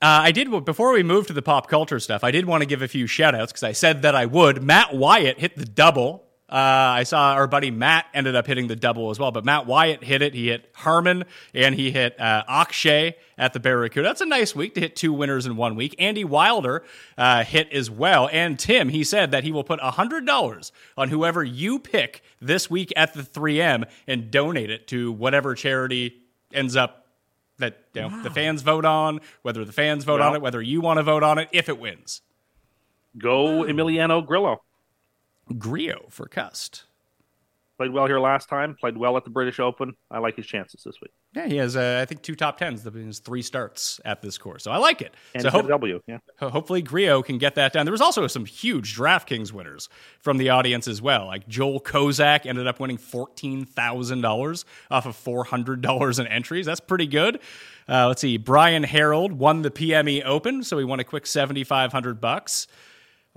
Uh, 0.02 0.24
I 0.24 0.32
did, 0.32 0.64
before 0.64 0.92
we 0.92 1.02
move 1.02 1.26
to 1.26 1.34
the 1.34 1.42
pop 1.42 1.68
culture 1.68 2.00
stuff, 2.00 2.24
I 2.24 2.30
did 2.30 2.46
want 2.46 2.62
to 2.62 2.66
give 2.66 2.80
a 2.80 2.88
few 2.88 3.06
shout 3.06 3.34
outs 3.34 3.52
because 3.52 3.64
I 3.64 3.72
said 3.72 4.02
that 4.02 4.14
I 4.14 4.26
would. 4.26 4.62
Matt 4.62 4.94
Wyatt 4.94 5.38
hit 5.38 5.56
the 5.56 5.66
double. 5.66 6.29
Uh, 6.50 6.98
I 6.98 7.02
saw 7.04 7.34
our 7.34 7.46
buddy 7.46 7.70
Matt 7.70 8.06
ended 8.12 8.34
up 8.34 8.46
hitting 8.46 8.66
the 8.66 8.74
double 8.74 9.10
as 9.10 9.20
well, 9.20 9.30
but 9.30 9.44
Matt 9.44 9.66
Wyatt 9.66 10.02
hit 10.02 10.20
it. 10.20 10.34
He 10.34 10.48
hit 10.48 10.68
Harman 10.74 11.24
and 11.54 11.76
he 11.76 11.92
hit 11.92 12.18
uh, 12.18 12.42
Akshay 12.48 13.14
at 13.38 13.52
the 13.52 13.60
Barracuda. 13.60 14.08
That's 14.08 14.20
a 14.20 14.26
nice 14.26 14.54
week 14.54 14.74
to 14.74 14.80
hit 14.80 14.96
two 14.96 15.12
winners 15.12 15.46
in 15.46 15.56
one 15.56 15.76
week. 15.76 15.94
Andy 15.98 16.24
Wilder 16.24 16.82
uh, 17.16 17.44
hit 17.44 17.72
as 17.72 17.88
well. 17.88 18.28
And 18.32 18.58
Tim, 18.58 18.88
he 18.88 19.04
said 19.04 19.30
that 19.30 19.44
he 19.44 19.52
will 19.52 19.62
put 19.62 19.78
$100 19.78 20.70
on 20.96 21.08
whoever 21.08 21.44
you 21.44 21.78
pick 21.78 22.22
this 22.40 22.68
week 22.68 22.92
at 22.96 23.14
the 23.14 23.22
3M 23.22 23.84
and 24.08 24.30
donate 24.32 24.70
it 24.70 24.88
to 24.88 25.12
whatever 25.12 25.54
charity 25.54 26.16
ends 26.52 26.74
up 26.74 27.06
that 27.58 27.78
you 27.94 28.00
know, 28.00 28.22
the 28.22 28.30
fans 28.30 28.62
vote 28.62 28.84
on, 28.84 29.20
whether 29.42 29.64
the 29.64 29.72
fans 29.72 30.04
vote 30.04 30.20
on 30.20 30.34
it, 30.34 30.42
whether 30.42 30.60
you 30.60 30.80
want 30.80 30.96
to 30.96 31.02
vote 31.02 31.22
on 31.22 31.38
it, 31.38 31.48
if 31.52 31.68
it 31.68 31.78
wins. 31.78 32.22
Go 33.16 33.64
Emiliano 33.64 34.26
Grillo. 34.26 34.62
Grillo 35.58 36.06
for 36.10 36.26
Cust. 36.26 36.84
Played 37.80 37.94
well 37.94 38.06
here 38.06 38.20
last 38.20 38.50
time. 38.50 38.76
Played 38.78 38.98
well 38.98 39.16
at 39.16 39.24
the 39.24 39.30
British 39.30 39.58
Open. 39.58 39.94
I 40.10 40.18
like 40.18 40.36
his 40.36 40.44
chances 40.44 40.82
this 40.84 40.96
week. 41.00 41.12
Yeah, 41.34 41.46
he 41.46 41.56
has, 41.56 41.76
uh, 41.76 41.98
I 42.02 42.04
think, 42.04 42.20
two 42.20 42.34
top 42.34 42.58
tens. 42.58 42.82
His 42.82 43.20
three 43.20 43.40
starts 43.40 43.98
at 44.04 44.20
this 44.20 44.36
course, 44.36 44.64
so 44.64 44.70
I 44.70 44.76
like 44.76 45.00
it. 45.00 45.14
And 45.32 45.42
so 45.42 45.48
hope, 45.48 45.66
W, 45.66 45.98
yeah. 46.06 46.18
hopefully 46.40 46.82
Grillo 46.82 47.22
can 47.22 47.38
get 47.38 47.54
that 47.54 47.72
done. 47.72 47.86
There 47.86 47.92
was 47.92 48.02
also 48.02 48.26
some 48.26 48.44
huge 48.44 48.94
DraftKings 48.98 49.50
winners 49.52 49.88
from 50.18 50.36
the 50.36 50.50
audience 50.50 50.86
as 50.86 51.00
well. 51.00 51.24
Like 51.24 51.48
Joel 51.48 51.80
Kozak 51.80 52.44
ended 52.44 52.66
up 52.66 52.80
winning 52.80 52.98
fourteen 52.98 53.64
thousand 53.64 54.20
dollars 54.20 54.66
off 54.90 55.06
of 55.06 55.16
four 55.16 55.44
hundred 55.44 55.80
dollars 55.80 56.18
in 56.18 56.26
entries. 56.26 56.66
That's 56.66 56.80
pretty 56.80 57.06
good. 57.06 57.40
Uh, 57.88 58.08
let's 58.08 58.20
see. 58.20 58.36
Brian 58.36 58.82
Harold 58.82 59.32
won 59.32 59.62
the 59.62 59.70
PME 59.70 60.22
Open, 60.26 60.64
so 60.64 60.76
he 60.76 60.84
won 60.84 61.00
a 61.00 61.04
quick 61.04 61.26
seventy 61.26 61.64
five 61.64 61.92
hundred 61.92 62.20
bucks 62.20 62.66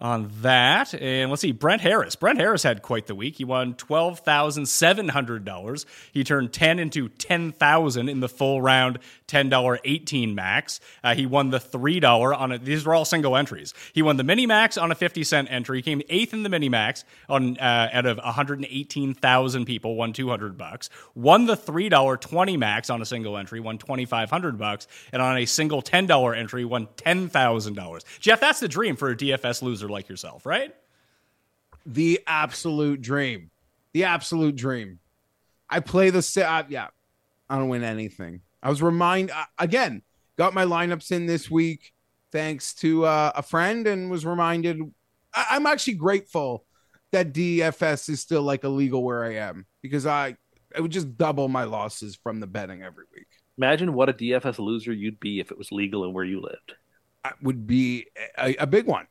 on 0.03 0.29
that. 0.41 0.93
And 0.93 1.31
let's 1.31 1.41
see, 1.41 1.53
Brent 1.53 1.81
Harris. 1.81 2.17
Brent 2.17 2.37
Harris 2.37 2.61
had 2.61 2.81
quite 2.81 3.07
the 3.07 3.15
week. 3.15 3.37
He 3.37 3.45
won 3.45 3.73
twelve 3.73 4.19
thousand 4.19 4.67
seven 4.67 5.07
hundred 5.07 5.45
dollars. 5.45 5.85
He 6.11 6.25
turned 6.25 6.51
ten 6.51 6.77
into 6.77 7.07
ten 7.07 7.53
thousand 7.53 8.09
in 8.09 8.19
the 8.19 8.27
full 8.27 8.61
round 8.61 8.99
ten 9.27 9.47
dollar 9.47 9.79
eighteen 9.85 10.35
max. 10.35 10.81
Uh, 11.05 11.15
he 11.15 11.25
won 11.25 11.51
the 11.51 11.59
three 11.59 12.01
dollar 12.01 12.33
on 12.33 12.51
it. 12.51 12.65
These 12.65 12.85
were 12.85 12.93
all 12.93 13.05
single 13.05 13.37
entries. 13.37 13.73
He 13.93 14.01
won 14.01 14.17
the 14.17 14.25
mini 14.25 14.45
max 14.45 14.77
on 14.77 14.91
a 14.91 14.95
fifty 14.95 15.23
cent 15.23 15.49
entry. 15.49 15.77
He 15.77 15.83
came 15.83 16.01
eighth 16.09 16.33
in 16.33 16.43
the 16.43 16.49
mini 16.49 16.67
max 16.67 17.05
on 17.29 17.57
uh, 17.57 17.89
out 17.93 18.05
of 18.05 18.17
one 18.17 18.33
hundred 18.33 18.59
and 18.59 18.67
eighteen 18.69 19.13
thousand 19.13 19.65
people. 19.65 19.95
Won 19.95 20.11
two 20.11 20.27
hundred 20.27 20.57
bucks. 20.57 20.89
Won 21.15 21.45
the 21.45 21.55
three 21.55 21.87
dollar 21.87 22.17
twenty 22.17 22.57
max 22.57 22.89
on 22.89 23.01
a 23.01 23.05
single 23.05 23.37
entry. 23.37 23.61
Won 23.61 23.77
twenty 23.77 24.03
five 24.03 24.29
hundred 24.29 24.57
bucks. 24.57 24.85
And 25.13 25.21
on 25.21 25.37
a 25.37 25.45
single 25.45 25.81
ten 25.81 26.07
dollar 26.07 26.35
entry, 26.35 26.65
won 26.65 26.89
ten 26.97 27.29
thousand 27.29 27.75
dollars. 27.75 28.03
Geoff, 28.19 28.41
that's 28.41 28.59
the 28.59 28.67
dream 28.67 28.97
for 28.97 29.09
a 29.09 29.15
DFS 29.15 29.61
loser 29.61 29.87
like 29.93 30.10
yourself, 30.10 30.45
right? 30.45 30.73
the 31.86 32.21
absolute 32.27 33.01
dream. 33.01 33.51
The 33.93 34.06
absolute 34.06 34.56
dream. 34.56 34.99
I 35.69 35.79
play 35.79 36.10
the 36.10 36.21
sa- 36.21 36.60
uh, 36.60 36.63
yeah. 36.69 36.88
I 37.49 37.58
don't 37.58 37.69
win 37.69 37.84
anything. 37.84 38.41
I 38.62 38.69
was 38.69 38.82
reminded 38.82 39.36
uh, 39.36 39.45
again. 39.60 40.01
Got 40.38 40.53
my 40.53 40.65
lineups 40.65 41.12
in 41.12 41.25
this 41.25 41.51
week 41.51 41.93
thanks 42.32 42.73
to 42.75 43.06
uh, 43.06 43.32
a 43.36 43.43
friend, 43.43 43.86
and 43.86 44.10
was 44.10 44.25
reminded. 44.25 44.82
I- 45.34 45.47
I'm 45.51 45.67
actually 45.67 45.95
grateful 45.95 46.65
that 47.12 47.34
DFS 47.34 48.10
is 48.10 48.21
still 48.21 48.41
like 48.41 48.63
illegal 48.63 49.03
where 49.03 49.23
I 49.23 49.36
am 49.36 49.65
because 49.82 50.08
I 50.08 50.36
it 50.75 50.82
would 50.82 50.91
just 50.91 51.17
double 51.17 51.47
my 51.49 51.65
losses 51.65 52.15
from 52.15 52.39
the 52.39 52.47
betting 52.47 52.82
every 52.82 53.03
week. 53.13 53.27
Imagine 53.58 53.93
what 53.93 54.10
a 54.10 54.13
DFS 54.13 54.58
loser 54.58 54.91
you'd 54.93 55.19
be 55.19 55.39
if 55.39 55.51
it 55.51 55.58
was 55.58 55.71
legal 55.71 56.06
and 56.06 56.13
where 56.13 56.23
you 56.23 56.41
lived. 56.41 56.73
I 57.23 57.34
would 57.43 57.67
be 57.67 58.08
a, 58.38 58.56
a 58.56 58.67
big 58.67 58.88
one. 58.88 59.06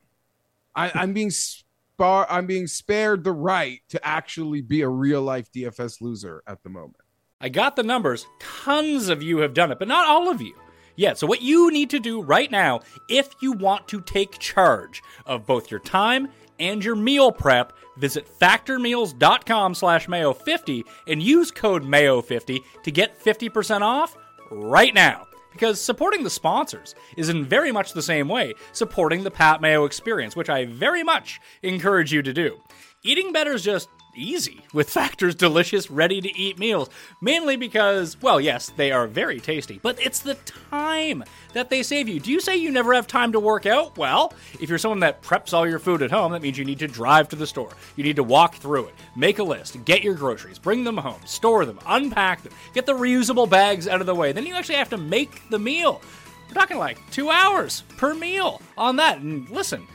I, 0.75 0.91
I'm 0.93 1.13
being 1.13 1.31
spar. 1.31 2.27
I'm 2.29 2.45
being 2.45 2.67
spared 2.67 3.23
the 3.23 3.31
right 3.31 3.81
to 3.89 4.05
actually 4.05 4.61
be 4.61 4.81
a 4.81 4.89
real 4.89 5.21
life 5.21 5.51
DFS 5.51 6.01
loser 6.01 6.43
at 6.47 6.63
the 6.63 6.69
moment. 6.69 6.97
I 7.39 7.49
got 7.49 7.75
the 7.75 7.83
numbers. 7.83 8.25
Tons 8.39 9.09
of 9.09 9.21
you 9.21 9.39
have 9.39 9.53
done 9.53 9.71
it, 9.71 9.79
but 9.79 9.87
not 9.87 10.07
all 10.07 10.29
of 10.29 10.41
you. 10.41 10.55
Yeah, 10.95 11.13
so 11.13 11.25
what 11.27 11.41
you 11.41 11.71
need 11.71 11.89
to 11.89 11.99
do 11.99 12.21
right 12.21 12.49
now, 12.49 12.81
if 13.09 13.33
you 13.41 13.51
want 13.51 13.87
to 13.89 14.01
take 14.01 14.37
charge 14.39 15.01
of 15.25 15.45
both 15.45 15.71
your 15.71 15.79
time 15.79 16.29
and 16.59 16.83
your 16.85 16.95
meal 16.95 17.31
prep, 17.31 17.73
visit 17.97 18.27
factormeals.com 18.39 19.73
slash 19.73 20.07
mayo50 20.07 20.83
and 21.07 21.21
use 21.21 21.51
code 21.51 21.83
mayo50 21.83 22.59
to 22.83 22.91
get 22.91 23.19
50% 23.19 23.81
off 23.81 24.15
right 24.51 24.93
now. 24.93 25.25
Because 25.53 25.79
supporting 25.79 26.23
the 26.23 26.29
sponsors 26.29 26.95
is 27.15 27.29
in 27.29 27.45
very 27.45 27.71
much 27.71 27.93
the 27.93 28.01
same 28.01 28.27
way 28.27 28.53
supporting 28.73 29.23
the 29.23 29.31
Pat 29.31 29.61
Mayo 29.61 29.85
experience, 29.85 30.35
which 30.35 30.49
I 30.49 30.65
very 30.65 31.03
much 31.03 31.39
encourage 31.61 32.11
you 32.11 32.21
to 32.21 32.33
do. 32.33 32.59
Eating 33.03 33.31
better 33.31 33.53
is 33.53 33.63
just 33.63 33.87
easy 34.15 34.61
with 34.73 34.89
Factor's 34.89 35.35
delicious, 35.35 35.89
ready 35.91 36.21
to 36.21 36.37
eat 36.37 36.59
meals. 36.59 36.89
Mainly 37.21 37.55
because, 37.55 38.19
well, 38.21 38.39
yes, 38.39 38.69
they 38.69 38.91
are 38.91 39.07
very 39.07 39.39
tasty, 39.39 39.79
but 39.81 39.99
it's 39.99 40.19
the 40.19 40.35
time 40.69 41.23
that 41.53 41.69
they 41.69 41.83
save 41.83 42.07
you. 42.07 42.19
Do 42.19 42.31
you 42.31 42.39
say 42.39 42.55
you 42.55 42.71
never 42.71 42.93
have 42.93 43.07
time 43.07 43.31
to 43.33 43.39
work 43.39 43.65
out? 43.65 43.97
Well, 43.97 44.33
if 44.59 44.69
you're 44.69 44.77
someone 44.77 44.99
that 45.01 45.21
preps 45.21 45.53
all 45.53 45.67
your 45.67 45.79
food 45.79 46.01
at 46.01 46.11
home, 46.11 46.31
that 46.31 46.41
means 46.41 46.57
you 46.57 46.65
need 46.65 46.79
to 46.79 46.87
drive 46.87 47.29
to 47.29 47.35
the 47.35 47.47
store. 47.47 47.71
You 47.95 48.03
need 48.03 48.15
to 48.17 48.23
walk 48.23 48.55
through 48.55 48.85
it, 48.85 48.95
make 49.15 49.39
a 49.39 49.43
list, 49.43 49.83
get 49.85 50.03
your 50.03 50.15
groceries, 50.15 50.59
bring 50.59 50.83
them 50.83 50.97
home, 50.97 51.21
store 51.25 51.65
them, 51.65 51.79
unpack 51.85 52.43
them, 52.43 52.53
get 52.73 52.85
the 52.85 52.93
reusable 52.93 53.49
bags 53.49 53.87
out 53.87 54.01
of 54.01 54.07
the 54.07 54.15
way. 54.15 54.31
Then 54.31 54.45
you 54.45 54.55
actually 54.55 54.75
have 54.75 54.89
to 54.89 54.97
make 54.97 55.49
the 55.49 55.59
meal. 55.59 56.01
We're 56.47 56.55
talking 56.55 56.77
like 56.77 56.99
two 57.11 57.29
hours 57.29 57.83
per 57.97 58.13
meal 58.13 58.61
on 58.77 58.97
that. 58.97 59.19
And 59.19 59.49
listen, 59.49 59.87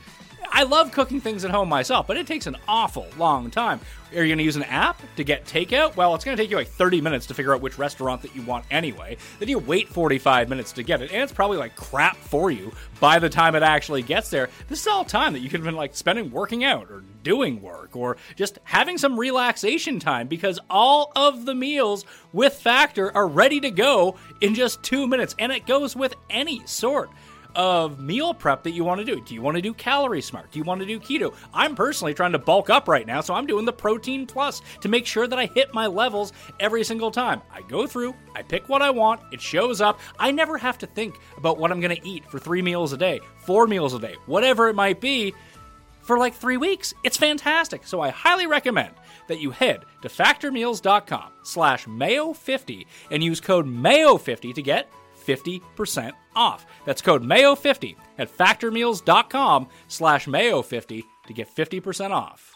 I 0.51 0.63
love 0.63 0.91
cooking 0.91 1.21
things 1.21 1.45
at 1.45 1.51
home 1.51 1.69
myself, 1.69 2.07
but 2.07 2.17
it 2.17 2.27
takes 2.27 2.47
an 2.47 2.57
awful 2.67 3.07
long 3.17 3.49
time. 3.49 3.79
Are 4.11 4.23
you 4.23 4.29
going 4.29 4.39
to 4.39 4.43
use 4.43 4.55
an 4.55 4.63
app 4.63 4.99
to 5.17 5.23
get 5.23 5.45
takeout? 5.45 5.95
Well, 5.95 6.15
it's 6.15 6.25
going 6.25 6.35
to 6.35 6.41
take 6.41 6.49
you 6.49 6.57
like 6.57 6.67
30 6.67 6.99
minutes 6.99 7.27
to 7.27 7.35
figure 7.35 7.53
out 7.53 7.61
which 7.61 7.77
restaurant 7.77 8.23
that 8.23 8.35
you 8.35 8.41
want 8.41 8.65
anyway. 8.71 9.17
Then 9.37 9.49
you 9.49 9.59
wait 9.59 9.87
45 9.87 10.49
minutes 10.49 10.71
to 10.73 10.83
get 10.83 11.01
it, 11.01 11.11
and 11.11 11.21
it's 11.21 11.31
probably 11.31 11.57
like 11.57 11.75
crap 11.75 12.17
for 12.17 12.49
you 12.49 12.71
by 12.99 13.19
the 13.19 13.29
time 13.29 13.53
it 13.53 13.61
actually 13.61 14.01
gets 14.01 14.29
there. 14.29 14.49
This 14.67 14.81
is 14.81 14.87
all 14.87 15.05
time 15.05 15.33
that 15.33 15.39
you 15.39 15.49
could 15.49 15.59
have 15.59 15.65
been 15.65 15.75
like 15.75 15.95
spending 15.95 16.31
working 16.31 16.63
out 16.63 16.89
or 16.89 17.03
doing 17.23 17.61
work 17.61 17.95
or 17.95 18.17
just 18.35 18.57
having 18.63 18.97
some 18.97 19.19
relaxation 19.19 19.99
time 19.99 20.27
because 20.27 20.59
all 20.69 21.11
of 21.15 21.45
the 21.45 21.53
meals 21.53 22.05
with 22.33 22.53
Factor 22.53 23.15
are 23.15 23.27
ready 23.27 23.59
to 23.59 23.69
go 23.69 24.15
in 24.41 24.55
just 24.55 24.81
two 24.81 25.05
minutes, 25.05 25.35
and 25.37 25.51
it 25.51 25.67
goes 25.67 25.95
with 25.95 26.15
any 26.29 26.65
sort 26.65 27.09
of 27.59 27.99
meal 27.99 28.33
prep 28.33 28.63
that 28.63 28.71
you 28.71 28.85
want 28.85 28.99
to 28.99 29.05
do. 29.05 29.19
Do 29.19 29.33
you 29.33 29.41
want 29.41 29.57
to 29.57 29.61
do 29.61 29.73
calorie 29.73 30.21
smart? 30.21 30.49
Do 30.49 30.59
you 30.59 30.63
want 30.63 30.79
to 30.79 30.87
do 30.87 30.97
keto? 30.97 31.35
I'm 31.53 31.75
personally 31.75 32.13
trying 32.13 32.31
to 32.31 32.39
bulk 32.39 32.69
up 32.69 32.87
right 32.87 33.05
now, 33.05 33.19
so 33.19 33.33
I'm 33.33 33.45
doing 33.45 33.65
the 33.65 33.73
protein 33.73 34.25
plus 34.25 34.61
to 34.79 34.87
make 34.87 35.05
sure 35.05 35.27
that 35.27 35.37
I 35.37 35.47
hit 35.47 35.73
my 35.73 35.85
levels 35.85 36.31
every 36.61 36.85
single 36.85 37.11
time. 37.11 37.41
I 37.51 37.61
go 37.63 37.85
through, 37.85 38.15
I 38.33 38.43
pick 38.43 38.69
what 38.69 38.81
I 38.81 38.91
want, 38.91 39.19
it 39.33 39.41
shows 39.41 39.81
up. 39.81 39.99
I 40.17 40.31
never 40.31 40.57
have 40.57 40.77
to 40.77 40.87
think 40.87 41.19
about 41.35 41.57
what 41.57 41.69
I'm 41.69 41.81
going 41.81 41.93
to 41.93 42.07
eat 42.07 42.23
for 42.31 42.39
3 42.39 42.61
meals 42.61 42.93
a 42.93 42.97
day, 42.97 43.19
4 43.39 43.67
meals 43.67 43.93
a 43.93 43.99
day, 43.99 44.15
whatever 44.25 44.69
it 44.69 44.75
might 44.75 45.01
be 45.01 45.33
for 45.99 46.17
like 46.17 46.35
3 46.35 46.55
weeks. 46.55 46.93
It's 47.03 47.17
fantastic. 47.17 47.85
So 47.85 47.99
I 47.99 48.09
highly 48.09 48.47
recommend 48.47 48.93
that 49.27 49.41
you 49.41 49.51
head 49.51 49.83
to 50.01 50.07
factormeals.com 50.07 51.31
slash 51.43 51.87
mayo50 51.87 52.85
and 53.11 53.21
use 53.21 53.41
code 53.41 53.67
mayo50 53.67 54.53
to 54.55 54.61
get 54.61 54.89
50% 55.29 56.13
off. 56.35 56.65
That's 56.85 57.01
code 57.01 57.23
MAYO50 57.23 57.95
at 58.17 58.35
factormeals.com 58.35 59.67
slash 59.87 60.25
MAYO50 60.25 61.03
to 61.27 61.33
get 61.33 61.53
50% 61.55 62.11
off. 62.11 62.53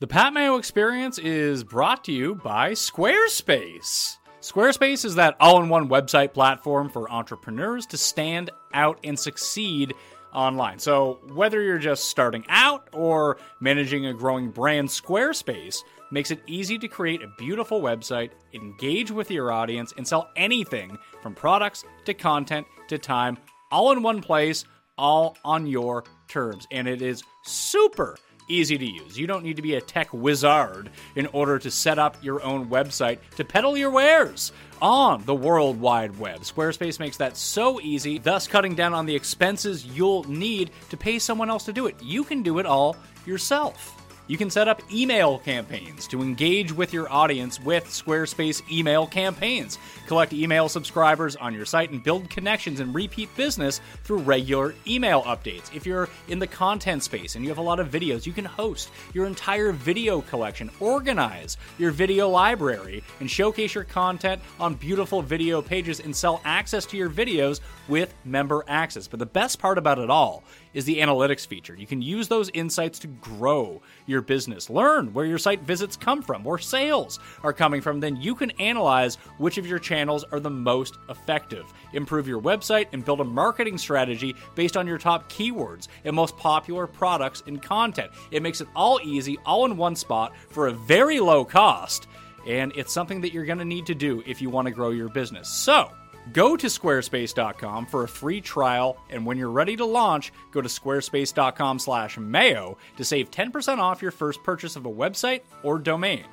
The 0.00 0.06
Pat 0.06 0.32
Mayo 0.32 0.56
experience 0.56 1.18
is 1.18 1.62
brought 1.62 2.04
to 2.04 2.12
you 2.12 2.34
by 2.34 2.70
Squarespace. 2.70 4.16
Squarespace 4.40 5.04
is 5.04 5.16
that 5.16 5.36
all 5.38 5.62
in 5.62 5.68
one 5.68 5.90
website 5.90 6.32
platform 6.32 6.88
for 6.88 7.12
entrepreneurs 7.12 7.84
to 7.84 7.98
stand 7.98 8.48
out 8.72 8.98
and 9.04 9.18
succeed 9.18 9.92
online. 10.32 10.78
So, 10.78 11.20
whether 11.34 11.60
you're 11.60 11.76
just 11.76 12.04
starting 12.04 12.46
out 12.48 12.88
or 12.94 13.36
managing 13.60 14.06
a 14.06 14.14
growing 14.14 14.50
brand, 14.50 14.88
Squarespace 14.88 15.82
makes 16.10 16.30
it 16.30 16.40
easy 16.46 16.78
to 16.78 16.88
create 16.88 17.22
a 17.22 17.32
beautiful 17.38 17.80
website, 17.80 18.30
engage 18.54 19.10
with 19.10 19.30
your 19.30 19.52
audience, 19.52 19.92
and 19.96 20.06
sell 20.06 20.30
anything 20.36 20.98
from 21.22 21.34
products 21.34 21.84
to 22.04 22.14
content 22.14 22.66
to 22.88 22.98
time, 22.98 23.38
all 23.70 23.92
in 23.92 24.02
one 24.02 24.20
place, 24.20 24.64
all 24.98 25.36
on 25.44 25.66
your 25.66 26.04
terms. 26.28 26.66
And 26.70 26.88
it 26.88 27.02
is 27.02 27.22
super 27.44 28.16
easy 28.50 28.76
to 28.76 28.84
use. 28.84 29.18
You 29.18 29.26
don't 29.26 29.44
need 29.44 29.56
to 29.56 29.62
be 29.62 29.74
a 29.76 29.80
tech 29.80 30.12
wizard 30.12 30.90
in 31.14 31.26
order 31.28 31.58
to 31.60 31.70
set 31.70 31.98
up 31.98 32.16
your 32.22 32.42
own 32.42 32.68
website 32.68 33.18
to 33.36 33.44
peddle 33.44 33.76
your 33.76 33.90
wares 33.90 34.52
on 34.82 35.24
the 35.24 35.34
World 35.34 35.80
Wide 35.80 36.18
Web. 36.18 36.40
Squarespace 36.40 36.98
makes 36.98 37.16
that 37.18 37.36
so 37.36 37.80
easy, 37.80 38.18
thus 38.18 38.48
cutting 38.48 38.74
down 38.74 38.92
on 38.92 39.06
the 39.06 39.14
expenses 39.14 39.86
you'll 39.86 40.24
need 40.24 40.70
to 40.90 40.96
pay 40.96 41.18
someone 41.18 41.50
else 41.50 41.64
to 41.64 41.72
do 41.72 41.86
it. 41.86 41.96
You 42.02 42.24
can 42.24 42.42
do 42.42 42.58
it 42.58 42.66
all 42.66 42.96
yourself. 43.24 43.99
You 44.30 44.38
can 44.38 44.48
set 44.48 44.68
up 44.68 44.80
email 44.92 45.40
campaigns 45.40 46.06
to 46.06 46.22
engage 46.22 46.70
with 46.70 46.92
your 46.92 47.12
audience 47.12 47.58
with 47.58 47.86
Squarespace 47.86 48.62
email 48.70 49.04
campaigns. 49.04 49.76
Collect 50.06 50.32
email 50.32 50.68
subscribers 50.68 51.34
on 51.34 51.52
your 51.52 51.64
site 51.64 51.90
and 51.90 52.00
build 52.00 52.30
connections 52.30 52.78
and 52.78 52.94
repeat 52.94 53.28
business 53.36 53.80
through 54.04 54.18
regular 54.18 54.72
email 54.86 55.24
updates. 55.24 55.74
If 55.74 55.84
you're 55.84 56.08
in 56.28 56.38
the 56.38 56.46
content 56.46 57.02
space 57.02 57.34
and 57.34 57.42
you 57.42 57.50
have 57.50 57.58
a 57.58 57.60
lot 57.60 57.80
of 57.80 57.90
videos, 57.90 58.24
you 58.24 58.32
can 58.32 58.44
host 58.44 58.90
your 59.14 59.26
entire 59.26 59.72
video 59.72 60.20
collection, 60.20 60.70
organize 60.78 61.56
your 61.76 61.90
video 61.90 62.28
library, 62.28 63.02
and 63.18 63.28
showcase 63.28 63.74
your 63.74 63.82
content 63.82 64.40
on 64.60 64.74
beautiful 64.74 65.22
video 65.22 65.60
pages 65.60 65.98
and 65.98 66.14
sell 66.14 66.40
access 66.44 66.86
to 66.86 66.96
your 66.96 67.10
videos 67.10 67.58
with 67.88 68.14
member 68.24 68.64
access. 68.68 69.08
But 69.08 69.18
the 69.18 69.26
best 69.26 69.58
part 69.58 69.76
about 69.76 69.98
it 69.98 70.08
all 70.08 70.44
is 70.74 70.84
the 70.84 70.98
analytics 70.98 71.46
feature. 71.46 71.74
You 71.74 71.86
can 71.86 72.02
use 72.02 72.28
those 72.28 72.50
insights 72.54 72.98
to 73.00 73.06
grow 73.06 73.82
your 74.06 74.22
business. 74.22 74.70
Learn 74.70 75.12
where 75.12 75.24
your 75.24 75.38
site 75.38 75.62
visits 75.62 75.96
come 75.96 76.22
from, 76.22 76.44
where 76.44 76.58
sales 76.58 77.18
are 77.42 77.52
coming 77.52 77.80
from. 77.80 78.00
Then 78.00 78.16
you 78.16 78.34
can 78.34 78.50
analyze 78.52 79.16
which 79.38 79.58
of 79.58 79.66
your 79.66 79.78
channels 79.78 80.24
are 80.32 80.40
the 80.40 80.50
most 80.50 80.98
effective. 81.08 81.64
Improve 81.92 82.28
your 82.28 82.40
website 82.40 82.86
and 82.92 83.04
build 83.04 83.20
a 83.20 83.24
marketing 83.24 83.78
strategy 83.78 84.34
based 84.54 84.76
on 84.76 84.86
your 84.86 84.98
top 84.98 85.30
keywords 85.30 85.88
and 86.04 86.14
most 86.14 86.36
popular 86.36 86.86
products 86.86 87.42
and 87.46 87.62
content. 87.62 88.10
It 88.30 88.42
makes 88.42 88.60
it 88.60 88.68
all 88.74 89.00
easy, 89.02 89.38
all 89.44 89.64
in 89.64 89.76
one 89.76 89.96
spot 89.96 90.32
for 90.50 90.68
a 90.68 90.72
very 90.72 91.20
low 91.20 91.44
cost 91.44 92.06
and 92.46 92.72
it's 92.74 92.92
something 92.92 93.20
that 93.20 93.32
you're 93.32 93.44
going 93.44 93.58
to 93.58 93.64
need 93.64 93.86
to 93.86 93.94
do 93.94 94.22
if 94.26 94.40
you 94.40 94.50
want 94.50 94.66
to 94.66 94.72
grow 94.72 94.90
your 94.90 95.08
business. 95.08 95.48
So, 95.48 95.90
Go 96.32 96.56
to 96.56 96.66
squarespace.com 96.66 97.86
for 97.86 98.04
a 98.04 98.08
free 98.08 98.40
trial, 98.40 98.96
and 99.10 99.26
when 99.26 99.36
you're 99.36 99.50
ready 99.50 99.76
to 99.76 99.84
launch, 99.84 100.32
go 100.52 100.60
to 100.60 100.68
squarespace.com/mayo 100.68 102.76
to 102.96 103.04
save 103.04 103.30
10% 103.30 103.80
off 103.80 104.02
your 104.02 104.10
first 104.10 104.42
purchase 104.42 104.76
of 104.76 104.86
a 104.86 104.90
website 104.90 105.42
or 105.62 105.78
domain. 105.78 106.24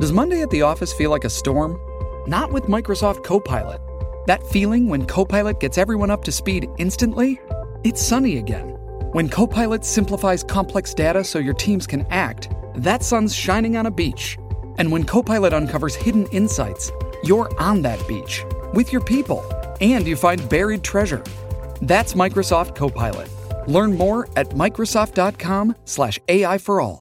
Does 0.00 0.12
Monday 0.12 0.42
at 0.42 0.50
the 0.50 0.62
office 0.62 0.92
feel 0.92 1.10
like 1.10 1.24
a 1.24 1.30
storm? 1.30 1.78
Not 2.26 2.52
with 2.52 2.64
Microsoft 2.64 3.22
Copilot. 3.22 3.80
That 4.26 4.44
feeling 4.46 4.88
when 4.88 5.06
Copilot 5.06 5.60
gets 5.60 5.78
everyone 5.78 6.10
up 6.10 6.24
to 6.24 6.32
speed 6.32 6.68
instantly? 6.78 7.40
It's 7.84 8.02
sunny 8.02 8.38
again. 8.38 8.70
When 9.12 9.28
Copilot 9.28 9.84
simplifies 9.84 10.42
complex 10.42 10.94
data 10.94 11.22
so 11.22 11.38
your 11.38 11.54
teams 11.54 11.86
can 11.86 12.06
act, 12.10 12.48
that 12.76 13.04
sun's 13.04 13.34
shining 13.34 13.76
on 13.76 13.86
a 13.86 13.90
beach. 13.90 14.36
And 14.78 14.90
when 14.90 15.04
Copilot 15.04 15.52
uncovers 15.52 15.94
hidden 15.94 16.26
insights, 16.32 16.90
you're 17.26 17.50
on 17.60 17.82
that 17.82 18.06
beach 18.06 18.44
with 18.72 18.92
your 18.92 19.02
people 19.02 19.44
and 19.80 20.06
you 20.06 20.16
find 20.16 20.48
buried 20.48 20.82
treasure. 20.82 21.22
That's 21.82 22.14
Microsoft 22.14 22.74
Copilot. 22.74 23.28
Learn 23.68 23.96
more 23.96 24.28
at 24.36 24.50
Microsoft.com/slash 24.50 26.18
AI 26.28 26.58
for 26.58 26.80
all. 26.80 27.00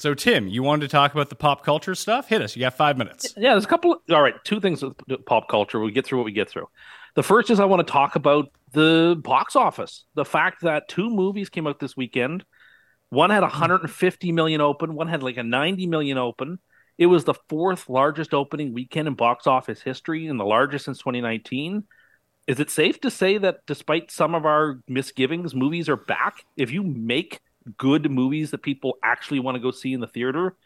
So, 0.00 0.14
Tim, 0.14 0.46
you 0.46 0.62
wanted 0.62 0.82
to 0.82 0.88
talk 0.88 1.12
about 1.12 1.28
the 1.28 1.34
pop 1.34 1.64
culture 1.64 1.96
stuff? 1.96 2.28
Hit 2.28 2.40
us. 2.40 2.54
You 2.54 2.60
got 2.60 2.76
five 2.76 2.96
minutes. 2.96 3.34
Yeah, 3.36 3.54
there's 3.54 3.64
a 3.64 3.68
couple. 3.68 4.00
all 4.10 4.22
right, 4.22 4.34
two 4.44 4.60
things 4.60 4.80
with 4.80 4.94
pop 5.26 5.48
culture. 5.48 5.80
We 5.80 5.90
get 5.90 6.06
through 6.06 6.18
what 6.18 6.24
we 6.24 6.32
get 6.32 6.48
through. 6.48 6.68
The 7.16 7.24
first 7.24 7.50
is 7.50 7.58
I 7.58 7.64
want 7.64 7.84
to 7.84 7.92
talk 7.92 8.14
about 8.14 8.52
the 8.72 9.20
box 9.20 9.56
office. 9.56 10.04
The 10.14 10.24
fact 10.24 10.62
that 10.62 10.88
two 10.88 11.10
movies 11.10 11.48
came 11.48 11.66
out 11.66 11.80
this 11.80 11.96
weekend. 11.96 12.44
One 13.10 13.30
had 13.30 13.42
150 13.42 14.32
million 14.32 14.60
open. 14.60 14.94
One 14.94 15.08
had 15.08 15.24
like 15.24 15.36
a 15.36 15.42
90 15.42 15.88
million 15.88 16.16
open. 16.16 16.60
It 16.98 17.06
was 17.06 17.24
the 17.24 17.34
fourth 17.48 17.88
largest 17.88 18.34
opening 18.34 18.74
weekend 18.74 19.06
in 19.08 19.14
box 19.14 19.46
office 19.46 19.80
history 19.80 20.26
and 20.26 20.38
the 20.38 20.44
largest 20.44 20.84
since 20.84 20.98
2019. 20.98 21.84
Is 22.48 22.60
it 22.60 22.70
safe 22.70 23.00
to 23.02 23.10
say 23.10 23.38
that 23.38 23.60
despite 23.66 24.10
some 24.10 24.34
of 24.34 24.44
our 24.44 24.80
misgivings, 24.88 25.54
movies 25.54 25.88
are 25.88 25.96
back? 25.96 26.44
If 26.56 26.72
you 26.72 26.82
make 26.82 27.40
good 27.76 28.10
movies 28.10 28.50
that 28.50 28.62
people 28.62 28.98
actually 29.04 29.40
want 29.40 29.54
to 29.54 29.60
go 29.60 29.70
see 29.70 29.92
in 29.92 30.00
the 30.00 30.06
theater, 30.06 30.56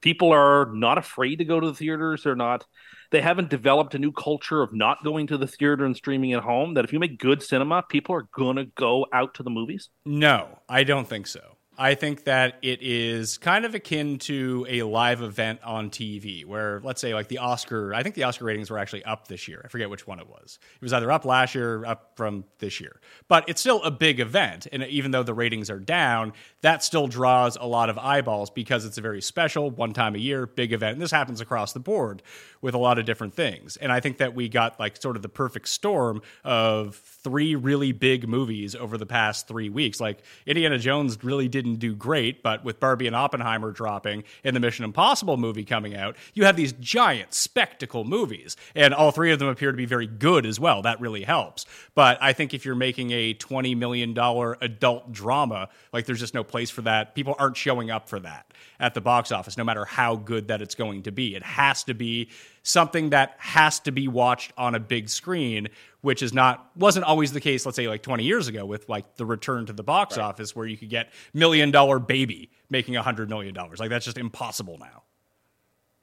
people 0.00 0.32
are 0.32 0.70
not 0.74 0.98
afraid 0.98 1.36
to 1.36 1.44
go 1.44 1.58
to 1.60 1.68
the 1.68 1.74
theaters. 1.74 2.24
They're 2.24 2.36
not, 2.36 2.66
they 3.10 3.20
haven't 3.20 3.50
developed 3.50 3.94
a 3.94 3.98
new 3.98 4.12
culture 4.12 4.62
of 4.62 4.74
not 4.74 5.02
going 5.04 5.28
to 5.28 5.38
the 5.38 5.46
theater 5.46 5.84
and 5.84 5.96
streaming 5.96 6.32
at 6.32 6.42
home. 6.42 6.74
That 6.74 6.84
if 6.84 6.92
you 6.92 6.98
make 6.98 7.18
good 7.18 7.42
cinema, 7.42 7.82
people 7.88 8.14
are 8.14 8.28
going 8.34 8.56
to 8.56 8.64
go 8.64 9.06
out 9.12 9.34
to 9.34 9.42
the 9.42 9.50
movies. 9.50 9.88
No, 10.04 10.58
I 10.68 10.84
don't 10.84 11.08
think 11.08 11.26
so. 11.26 11.57
I 11.78 11.94
think 11.94 12.24
that 12.24 12.58
it 12.60 12.82
is 12.82 13.38
kind 13.38 13.64
of 13.64 13.74
akin 13.74 14.18
to 14.20 14.66
a 14.68 14.82
live 14.82 15.22
event 15.22 15.60
on 15.62 15.90
TV 15.90 16.44
where, 16.44 16.80
let's 16.82 17.00
say, 17.00 17.14
like 17.14 17.28
the 17.28 17.38
Oscar, 17.38 17.94
I 17.94 18.02
think 18.02 18.16
the 18.16 18.24
Oscar 18.24 18.46
ratings 18.46 18.68
were 18.68 18.78
actually 18.78 19.04
up 19.04 19.28
this 19.28 19.46
year. 19.46 19.62
I 19.64 19.68
forget 19.68 19.88
which 19.88 20.04
one 20.04 20.18
it 20.18 20.28
was. 20.28 20.58
It 20.74 20.82
was 20.82 20.92
either 20.92 21.12
up 21.12 21.24
last 21.24 21.54
year 21.54 21.84
up 21.84 22.12
from 22.16 22.44
this 22.58 22.80
year. 22.80 23.00
But 23.28 23.48
it's 23.48 23.60
still 23.60 23.80
a 23.84 23.92
big 23.92 24.18
event. 24.18 24.66
And 24.72 24.82
even 24.84 25.12
though 25.12 25.22
the 25.22 25.34
ratings 25.34 25.70
are 25.70 25.78
down, 25.78 26.32
that 26.62 26.82
still 26.82 27.06
draws 27.06 27.56
a 27.56 27.66
lot 27.66 27.90
of 27.90 27.96
eyeballs 27.96 28.50
because 28.50 28.84
it's 28.84 28.98
a 28.98 29.00
very 29.02 29.22
special, 29.22 29.70
one 29.70 29.92
time 29.92 30.16
a 30.16 30.18
year, 30.18 30.46
big 30.46 30.72
event. 30.72 30.94
And 30.94 31.02
this 31.02 31.12
happens 31.12 31.40
across 31.40 31.74
the 31.74 31.80
board 31.80 32.24
with 32.60 32.74
a 32.74 32.78
lot 32.78 32.98
of 32.98 33.04
different 33.04 33.34
things. 33.34 33.76
And 33.76 33.92
I 33.92 34.00
think 34.00 34.18
that 34.18 34.34
we 34.34 34.48
got 34.48 34.80
like 34.80 35.00
sort 35.00 35.14
of 35.14 35.22
the 35.22 35.28
perfect 35.28 35.68
storm 35.68 36.22
of 36.42 36.96
three 37.24 37.54
really 37.54 37.92
big 37.92 38.28
movies 38.28 38.74
over 38.74 38.96
the 38.96 39.06
past 39.06 39.48
three 39.48 39.68
weeks. 39.68 40.00
Like 40.00 40.22
Indiana 40.46 40.78
Jones 40.78 41.22
really 41.22 41.48
didn't 41.48 41.76
do 41.76 41.94
great, 41.94 42.42
but 42.42 42.64
with 42.64 42.78
Barbie 42.78 43.06
and 43.06 43.16
Oppenheimer 43.16 43.72
dropping 43.72 44.24
and 44.44 44.54
the 44.54 44.60
Mission 44.60 44.84
Impossible 44.84 45.36
movie 45.36 45.64
coming 45.64 45.96
out, 45.96 46.16
you 46.34 46.44
have 46.44 46.56
these 46.56 46.72
giant 46.74 47.34
spectacle 47.34 48.04
movies. 48.04 48.56
And 48.74 48.94
all 48.94 49.10
three 49.10 49.32
of 49.32 49.38
them 49.38 49.48
appear 49.48 49.70
to 49.70 49.76
be 49.76 49.86
very 49.86 50.06
good 50.06 50.46
as 50.46 50.60
well. 50.60 50.82
That 50.82 51.00
really 51.00 51.24
helps. 51.24 51.66
But 51.94 52.18
I 52.20 52.32
think 52.32 52.54
if 52.54 52.64
you're 52.64 52.74
making 52.74 53.10
a 53.10 53.34
$20 53.34 53.76
million 53.76 54.16
adult 54.60 55.12
drama, 55.12 55.68
like 55.92 56.06
there's 56.06 56.20
just 56.20 56.34
no 56.34 56.44
place 56.44 56.70
for 56.70 56.82
that. 56.82 57.14
People 57.14 57.34
aren't 57.38 57.56
showing 57.56 57.90
up 57.90 58.08
for 58.08 58.20
that 58.20 58.52
at 58.80 58.94
the 58.94 59.00
box 59.00 59.32
office, 59.32 59.56
no 59.56 59.64
matter 59.64 59.84
how 59.84 60.16
good 60.16 60.48
that 60.48 60.62
it's 60.62 60.74
going 60.74 61.02
to 61.02 61.12
be. 61.12 61.34
It 61.34 61.42
has 61.42 61.84
to 61.84 61.94
be 61.94 62.28
something 62.62 63.10
that 63.10 63.34
has 63.38 63.80
to 63.80 63.90
be 63.90 64.08
watched 64.08 64.52
on 64.56 64.74
a 64.74 64.80
big 64.80 65.08
screen, 65.08 65.68
which 66.00 66.22
is 66.22 66.32
not 66.32 66.70
wasn't 66.76 67.04
always 67.04 67.32
the 67.32 67.40
case. 67.40 67.66
Let's 67.66 67.76
say 67.76 67.88
like 67.88 68.02
20 68.02 68.24
years 68.24 68.48
ago 68.48 68.64
with 68.64 68.88
like 68.88 69.16
the 69.16 69.26
return 69.26 69.66
to 69.66 69.72
the 69.72 69.82
box 69.82 70.16
right. 70.16 70.24
office, 70.24 70.54
where 70.54 70.66
you 70.66 70.76
could 70.76 70.90
get 70.90 71.12
Million 71.34 71.70
Dollar 71.70 71.98
Baby 71.98 72.50
making 72.70 72.96
a 72.96 73.02
hundred 73.02 73.28
million 73.28 73.54
dollars. 73.54 73.80
Like 73.80 73.90
that's 73.90 74.04
just 74.04 74.18
impossible 74.18 74.78
now. 74.78 75.02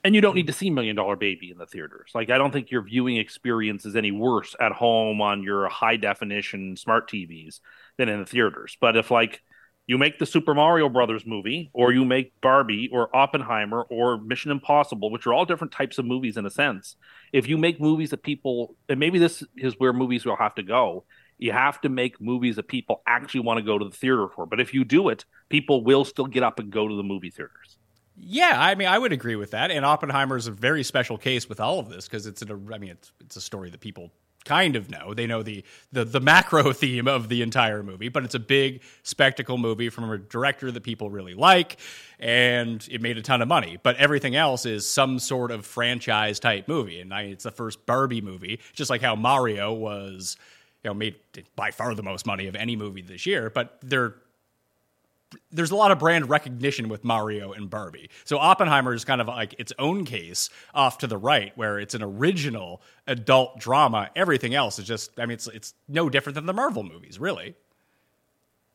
And 0.03 0.13
you 0.13 0.21
don't 0.21 0.35
need 0.35 0.47
to 0.47 0.53
see 0.53 0.69
Million 0.69 0.95
Dollar 0.95 1.15
Baby 1.15 1.49
in 1.49 1.57
the 1.57 1.65
theaters. 1.65 2.11
Like 2.13 2.29
I 2.29 2.37
don't 2.37 2.51
think 2.51 2.71
your 2.71 2.83
viewing 2.83 3.17
experience 3.17 3.85
is 3.85 3.95
any 3.95 4.11
worse 4.11 4.55
at 4.59 4.71
home 4.71 5.21
on 5.21 5.41
your 5.41 5.67
high 5.67 5.97
definition 5.97 6.77
smart 6.77 7.09
TVs 7.09 7.59
than 7.97 8.09
in 8.09 8.19
the 8.19 8.25
theaters. 8.25 8.77
But 8.79 8.97
if 8.97 9.09
like 9.09 9.41
you 9.87 9.97
make 9.97 10.17
the 10.17 10.25
Super 10.25 10.53
Mario 10.53 10.89
Brothers 10.89 11.25
movie, 11.25 11.69
or 11.73 11.93
you 11.93 12.05
make 12.05 12.39
Barbie, 12.41 12.89
or 12.91 13.15
Oppenheimer, 13.15 13.83
or 13.83 14.17
Mission 14.17 14.51
Impossible, 14.51 15.11
which 15.11 15.27
are 15.27 15.33
all 15.33 15.45
different 15.45 15.73
types 15.73 15.97
of 15.97 16.05
movies 16.05 16.37
in 16.37 16.45
a 16.45 16.49
sense. 16.49 16.95
If 17.31 17.47
you 17.47 17.57
make 17.57 17.79
movies 17.79 18.09
that 18.09 18.23
people, 18.23 18.75
and 18.89 18.99
maybe 18.99 19.19
this 19.19 19.43
is 19.57 19.75
where 19.77 19.93
movies 19.93 20.25
will 20.25 20.37
have 20.37 20.55
to 20.55 20.63
go, 20.63 21.03
you 21.37 21.51
have 21.51 21.81
to 21.81 21.89
make 21.89 22.19
movies 22.19 22.55
that 22.55 22.67
people 22.67 23.01
actually 23.05 23.41
want 23.41 23.57
to 23.57 23.63
go 23.63 23.77
to 23.77 23.85
the 23.85 23.95
theater 23.95 24.27
for. 24.27 24.45
But 24.45 24.59
if 24.59 24.73
you 24.73 24.85
do 24.85 25.09
it, 25.09 25.25
people 25.49 25.83
will 25.83 26.05
still 26.05 26.25
get 26.25 26.43
up 26.43 26.59
and 26.59 26.71
go 26.71 26.87
to 26.87 26.95
the 26.95 27.03
movie 27.03 27.29
theaters. 27.29 27.77
Yeah, 28.17 28.53
I 28.57 28.75
mean, 28.75 28.87
I 28.87 28.97
would 28.97 29.11
agree 29.11 29.35
with 29.35 29.51
that. 29.51 29.71
And 29.71 29.85
Oppenheimer 29.85 30.37
is 30.37 30.47
a 30.47 30.51
very 30.51 30.83
special 30.83 31.17
case 31.17 31.49
with 31.49 31.59
all 31.59 31.79
of 31.79 31.89
this 31.89 32.07
because 32.07 32.25
it's 32.25 32.41
a, 32.41 32.59
I 32.73 32.77
mean, 32.77 32.91
it's 32.91 33.11
it's 33.19 33.35
a 33.35 33.41
story 33.41 33.69
that 33.69 33.81
people 33.81 34.11
kind 34.45 34.75
of 34.75 34.89
know. 34.89 35.13
They 35.13 35.27
know 35.27 35.43
the, 35.43 35.63
the 35.91 36.05
the 36.05 36.21
macro 36.21 36.71
theme 36.73 37.07
of 37.07 37.27
the 37.27 37.41
entire 37.41 37.83
movie, 37.83 38.09
but 38.09 38.23
it's 38.23 38.35
a 38.35 38.39
big 38.39 38.81
spectacle 39.03 39.57
movie 39.57 39.89
from 39.89 40.09
a 40.09 40.17
director 40.17 40.71
that 40.71 40.83
people 40.83 41.09
really 41.09 41.33
like, 41.33 41.77
and 42.19 42.87
it 42.89 43.01
made 43.01 43.17
a 43.17 43.21
ton 43.21 43.41
of 43.41 43.47
money. 43.47 43.77
But 43.81 43.97
everything 43.97 44.35
else 44.35 44.65
is 44.65 44.87
some 44.87 45.19
sort 45.19 45.51
of 45.51 45.65
franchise 45.65 46.39
type 46.39 46.67
movie, 46.67 47.01
and 47.01 47.13
I, 47.13 47.23
it's 47.23 47.43
the 47.43 47.51
first 47.51 47.85
Barbie 47.85 48.21
movie, 48.21 48.59
just 48.73 48.89
like 48.89 49.01
how 49.01 49.15
Mario 49.15 49.73
was. 49.73 50.37
You 50.83 50.89
know, 50.89 50.93
made 50.93 51.15
by 51.55 51.71
far 51.71 51.95
the 51.95 52.03
most 52.03 52.27
money 52.27 52.45
of 52.45 52.55
any 52.55 52.75
movie 52.75 53.01
this 53.01 53.25
year, 53.25 53.49
but 53.49 53.79
they're 53.81 54.13
there's 55.51 55.71
a 55.71 55.75
lot 55.75 55.91
of 55.91 55.99
brand 55.99 56.29
recognition 56.29 56.89
with 56.89 57.03
Mario 57.03 57.53
and 57.53 57.69
Barbie. 57.69 58.09
So 58.23 58.37
Oppenheimer 58.37 58.93
is 58.93 59.05
kind 59.05 59.21
of 59.21 59.27
like 59.27 59.55
its 59.57 59.73
own 59.79 60.05
case 60.05 60.49
off 60.73 60.97
to 60.99 61.07
the 61.07 61.17
right, 61.17 61.51
where 61.57 61.79
it's 61.79 61.93
an 61.93 62.03
original 62.03 62.81
adult 63.07 63.59
drama. 63.59 64.09
Everything 64.15 64.55
else 64.55 64.79
is 64.79 64.85
just, 64.85 65.19
I 65.19 65.25
mean, 65.25 65.33
it's 65.33 65.47
it's 65.47 65.73
no 65.87 66.09
different 66.09 66.35
than 66.35 66.45
the 66.45 66.53
Marvel 66.53 66.83
movies, 66.83 67.19
really. 67.19 67.55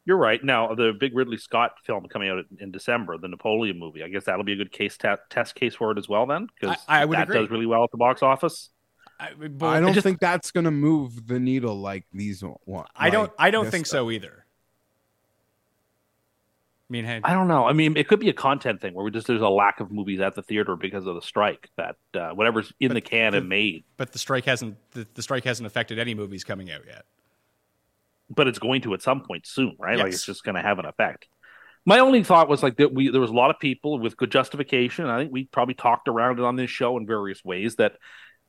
You're 0.07 0.17
right. 0.17 0.43
Now 0.43 0.75
the 0.75 0.93
big 0.99 1.15
Ridley 1.15 1.37
Scott 1.37 1.73
film 1.85 2.07
coming 2.07 2.31
out 2.31 2.45
in 2.59 2.71
December, 2.71 3.19
the 3.19 3.29
Napoleon 3.29 3.79
movie. 3.79 4.03
I 4.03 4.09
guess 4.09 4.25
that'll 4.25 4.45
be 4.45 4.55
a 4.55 4.57
good 4.57 4.73
case 4.73 4.97
te- 4.97 5.09
test 5.29 5.55
case 5.55 5.75
for 5.75 5.93
it 5.93 5.99
as 5.99 6.09
well. 6.09 6.27
Then, 6.27 6.49
because 6.59 6.77
I, 6.89 7.03
I, 7.03 7.07
that 7.07 7.25
agree. 7.25 7.37
does 7.37 7.51
really 7.51 7.67
well 7.67 7.85
at 7.85 7.91
the 7.91 7.99
box 7.99 8.23
office. 8.23 8.71
I, 9.21 9.33
I 9.61 9.81
don't 9.81 9.93
just, 9.93 10.03
think 10.03 10.19
that's 10.19 10.51
going 10.51 10.65
to 10.65 10.71
move 10.71 11.27
the 11.27 11.39
needle 11.39 11.79
like 11.79 12.07
these 12.11 12.43
one. 12.65 12.87
I 12.97 13.11
don't. 13.11 13.31
I 13.39 13.51
don't 13.51 13.71
think 13.71 13.87
stuff. 13.87 13.99
so 13.99 14.11
either. 14.11 14.47
I 16.91 16.93
mean, 16.93 17.05
hey, 17.05 17.21
I 17.23 17.35
don't 17.35 17.47
know. 17.47 17.69
I 17.69 17.73
mean, 17.73 17.97
it 17.97 18.09
could 18.09 18.19
be 18.19 18.31
a 18.31 18.35
content 18.35 18.81
thing 18.81 18.95
where 18.95 19.05
we 19.05 19.13
just 19.13 19.29
there's 19.29 19.41
a 19.41 19.49
lack 19.49 19.79
of 19.79 19.93
movies 19.93 20.19
at 20.19 20.35
the 20.35 20.43
theater 20.43 20.75
because 20.75 21.07
of 21.07 21.15
the 21.15 21.23
strike. 21.23 21.69
That 21.77 21.95
uh, 22.15 22.31
whatever's 22.31 22.73
in 22.81 22.95
the 22.95 23.01
can 23.01 23.35
and 23.35 23.49
made. 23.49 23.85
But 23.97 24.11
the 24.11 24.19
strike 24.19 24.45
hasn't 24.45 24.77
the, 24.91 25.07
the, 25.15 25.23
strike 25.23 25.45
hasn't 25.45 25.69
affected 25.69 26.01
any 26.01 26.15
movies 26.15 26.43
coming 26.43 26.69
out 26.69 26.81
yet. 26.85 27.05
But 28.29 28.49
it's 28.49 28.59
going 28.59 28.81
to 28.83 28.95
at 28.95 29.03
some 29.03 29.21
point 29.21 29.47
soon, 29.47 29.77
right? 29.79 29.99
Yes. 29.99 30.03
Like 30.03 30.13
it's 30.15 30.27
just 30.27 30.43
going 30.43 30.57
to 30.57 30.63
have 30.63 30.81
an 30.81 30.85
effect. 30.85 31.29
My 31.87 32.01
only 32.01 32.25
thought 32.25 32.49
was 32.49 32.61
like 32.61 32.79
that 32.79 32.93
we 32.93 33.09
there 33.09 33.21
was 33.21 33.31
a 33.31 33.35
lot 33.35 33.51
of 33.51 33.61
people 33.61 34.01
with 34.01 34.17
good 34.17 34.33
justification. 34.33 35.07
I 35.07 35.21
think 35.21 35.33
we 35.33 35.45
probably 35.45 35.75
talked 35.75 36.09
around 36.09 36.41
it 36.41 36.45
on 36.45 36.57
this 36.57 36.71
show 36.71 36.97
in 36.97 37.07
various 37.07 37.45
ways 37.45 37.77
that 37.77 37.93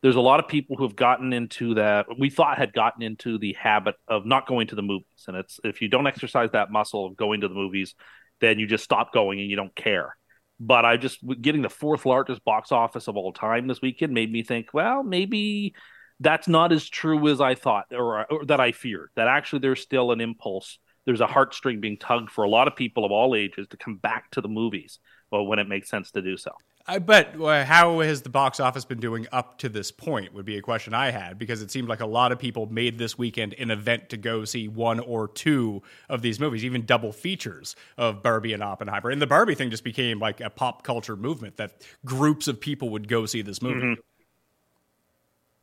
there's 0.01 0.15
a 0.15 0.21
lot 0.21 0.39
of 0.39 0.47
people 0.47 0.77
who 0.77 0.83
have 0.83 0.95
gotten 0.95 1.31
into 1.31 1.75
that 1.75 2.07
we 2.17 2.31
thought 2.31 2.57
had 2.57 2.73
gotten 2.73 3.03
into 3.03 3.37
the 3.37 3.53
habit 3.53 3.93
of 4.07 4.25
not 4.25 4.47
going 4.47 4.65
to 4.65 4.75
the 4.75 4.81
movies 4.81 5.05
and 5.27 5.37
it's 5.37 5.59
if 5.63 5.79
you 5.79 5.89
don't 5.89 6.07
exercise 6.07 6.49
that 6.53 6.71
muscle 6.71 7.05
of 7.05 7.15
going 7.15 7.41
to 7.41 7.47
the 7.47 7.53
movies 7.53 7.93
then 8.41 8.59
you 8.59 8.67
just 8.67 8.83
stop 8.83 9.13
going 9.13 9.39
and 9.39 9.49
you 9.49 9.55
don't 9.55 9.75
care. 9.75 10.15
But 10.59 10.85
I 10.85 10.97
just 10.97 11.19
getting 11.41 11.61
the 11.61 11.69
fourth 11.69 12.05
largest 12.05 12.43
box 12.43 12.71
office 12.71 13.07
of 13.07 13.17
all 13.17 13.33
time 13.33 13.67
this 13.67 13.81
weekend 13.81 14.13
made 14.13 14.31
me 14.31 14.43
think, 14.43 14.67
well, 14.73 15.03
maybe 15.03 15.73
that's 16.19 16.47
not 16.47 16.71
as 16.71 16.87
true 16.87 17.27
as 17.29 17.41
I 17.41 17.55
thought 17.55 17.85
or, 17.91 18.31
or 18.31 18.45
that 18.45 18.59
I 18.59 18.71
feared. 18.71 19.09
That 19.15 19.27
actually 19.27 19.59
there's 19.59 19.81
still 19.81 20.11
an 20.11 20.21
impulse. 20.21 20.77
There's 21.05 21.21
a 21.21 21.27
heartstring 21.27 21.81
being 21.81 21.97
tugged 21.97 22.29
for 22.29 22.43
a 22.43 22.49
lot 22.49 22.67
of 22.67 22.75
people 22.75 23.05
of 23.05 23.11
all 23.11 23.35
ages 23.35 23.67
to 23.69 23.77
come 23.77 23.95
back 23.95 24.29
to 24.31 24.41
the 24.41 24.47
movies 24.47 24.99
well, 25.31 25.45
when 25.45 25.59
it 25.59 25.67
makes 25.67 25.89
sense 25.89 26.11
to 26.11 26.21
do 26.21 26.37
so. 26.37 26.51
I 26.87 26.99
bet 26.99 27.39
uh, 27.39 27.65
how 27.65 27.99
has 27.99 28.21
the 28.21 28.29
box 28.29 28.59
office 28.59 28.85
been 28.85 28.99
doing 28.99 29.27
up 29.31 29.57
to 29.59 29.69
this 29.69 29.91
point 29.91 30.33
would 30.33 30.45
be 30.45 30.57
a 30.57 30.61
question 30.61 30.93
I 30.93 31.11
had 31.11 31.37
because 31.37 31.61
it 31.61 31.71
seemed 31.71 31.87
like 31.87 32.01
a 32.01 32.05
lot 32.05 32.31
of 32.31 32.39
people 32.39 32.65
made 32.67 32.97
this 32.97 33.17
weekend 33.17 33.53
an 33.55 33.71
event 33.71 34.09
to 34.09 34.17
go 34.17 34.45
see 34.45 34.67
one 34.67 34.99
or 34.99 35.27
two 35.27 35.83
of 36.09 36.21
these 36.21 36.39
movies, 36.39 36.65
even 36.65 36.85
double 36.85 37.11
features 37.11 37.75
of 37.97 38.23
Barbie 38.23 38.53
and 38.53 38.63
Oppenheimer. 38.63 39.09
And 39.09 39.21
the 39.21 39.27
Barbie 39.27 39.55
thing 39.55 39.69
just 39.69 39.83
became 39.83 40.19
like 40.19 40.41
a 40.41 40.49
pop 40.49 40.83
culture 40.83 41.15
movement 41.15 41.57
that 41.57 41.85
groups 42.05 42.47
of 42.47 42.59
people 42.59 42.89
would 42.89 43.07
go 43.07 43.25
see 43.25 43.41
this 43.41 43.61
movie. 43.61 43.81
Mm-hmm. 43.81 44.01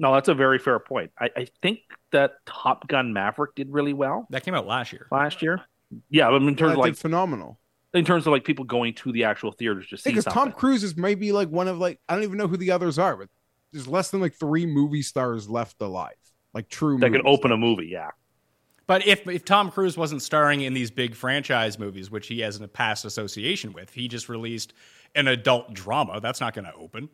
No, 0.01 0.15
that's 0.15 0.29
a 0.29 0.35
very 0.35 0.59
fair 0.59 0.79
point. 0.79 1.11
I, 1.19 1.31
I 1.37 1.49
think 1.61 1.81
that 2.13 2.35
Top 2.47 2.87
Gun 2.87 3.13
Maverick 3.13 3.55
did 3.57 3.73
really 3.73 3.93
well 3.93 4.27
That 4.31 4.45
came 4.45 4.55
out 4.55 4.67
last 4.67 4.93
year. 4.93 5.09
last 5.11 5.43
year. 5.43 5.63
Yeah, 6.11 6.29
I 6.29 6.39
mean, 6.39 6.49
in 6.49 6.57
terms 6.57 6.73
That 6.73 6.79
of 6.79 6.85
like 6.85 6.97
phenomenal. 6.97 7.59
In 7.95 8.05
terms 8.05 8.27
of 8.27 8.33
like 8.33 8.45
people 8.45 8.65
going 8.65 8.95
to 8.95 9.13
the 9.13 9.25
actual 9.25 9.53
theaters 9.53 9.89
to 9.89 9.97
see 9.97 10.11
Because 10.11 10.25
something. 10.25 10.45
Tom 10.45 10.53
Cruise 10.53 10.83
is 10.85 10.97
maybe 10.97 11.33
like 11.33 11.49
one 11.49 11.69
of 11.69 11.79
like 11.79 12.01
I 12.09 12.15
don't 12.15 12.25
even 12.25 12.39
know 12.39 12.49
who 12.49 12.57
the 12.57 12.71
others 12.71 12.99
are, 12.99 13.17
but 13.17 13.29
there's 13.73 13.89
less 13.89 14.11
than 14.11 14.21
like 14.21 14.35
three 14.35 14.67
movie 14.67 15.03
stars 15.03 15.49
left 15.49 15.81
alive, 15.81 16.17
like 16.55 16.69
true. 16.69 16.99
that 16.99 17.07
can 17.07 17.23
movie 17.23 17.29
open 17.29 17.53
a 17.53 17.57
movie. 17.57 17.89
Yeah, 17.89 18.11
But 18.87 19.07
if 19.07 19.27
if 19.29 19.45
Tom 19.45 19.71
Cruise 19.71 19.97
wasn't 19.97 20.23
starring 20.23 20.63
in 20.63 20.75
these 20.75 20.91
big 20.91 21.15
franchise 21.15 21.79
movies, 21.79 22.11
which 22.11 22.29
he 22.29 22.41
has 22.41 22.61
a 22.61 22.69
past 22.69 23.05
association 23.05 23.73
with, 23.73 23.93
he 23.93 24.09
just 24.09 24.29
released 24.29 24.73
an 25.15 25.29
adult 25.29 25.73
drama. 25.75 26.21
That's 26.21 26.41
not 26.41 26.55
going 26.55 26.67
to 26.67 26.75
open. 26.75 27.09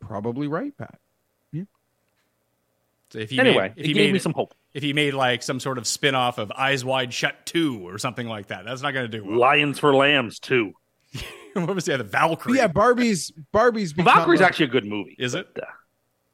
Probably 0.00 0.48
right, 0.48 0.76
Pat. 0.76 0.98
So 3.14 3.20
if 3.20 3.30
he 3.30 3.38
Anyway, 3.38 3.68
made, 3.68 3.72
if 3.76 3.78
it 3.78 3.86
he 3.86 3.92
gave 3.92 4.06
made 4.08 4.12
me 4.14 4.18
some 4.18 4.32
hope. 4.32 4.54
if 4.74 4.82
he 4.82 4.92
made 4.92 5.14
like 5.14 5.40
some 5.44 5.60
sort 5.60 5.78
of 5.78 5.86
spin-off 5.86 6.38
of 6.38 6.50
Eyes 6.50 6.84
Wide 6.84 7.14
Shut 7.14 7.46
2 7.46 7.86
or 7.88 7.96
something 7.96 8.26
like 8.26 8.48
that, 8.48 8.64
that's 8.64 8.82
not 8.82 8.92
going 8.92 9.08
to 9.08 9.18
do 9.18 9.24
well. 9.24 9.38
Lions 9.38 9.78
for 9.78 9.94
Lambs 9.94 10.40
2. 10.40 10.72
what 11.54 11.72
was 11.76 11.84
the 11.84 11.94
other 11.94 12.02
Valkyrie? 12.02 12.58
Yeah, 12.58 12.66
Barbie's 12.66 13.30
Barbie's. 13.52 13.92
become 13.92 14.12
Valkyrie's 14.12 14.40
a- 14.40 14.44
actually 14.46 14.66
a 14.66 14.70
good 14.70 14.84
movie. 14.84 15.14
Is 15.16 15.36
it? 15.36 15.46
Uh, 15.56 15.64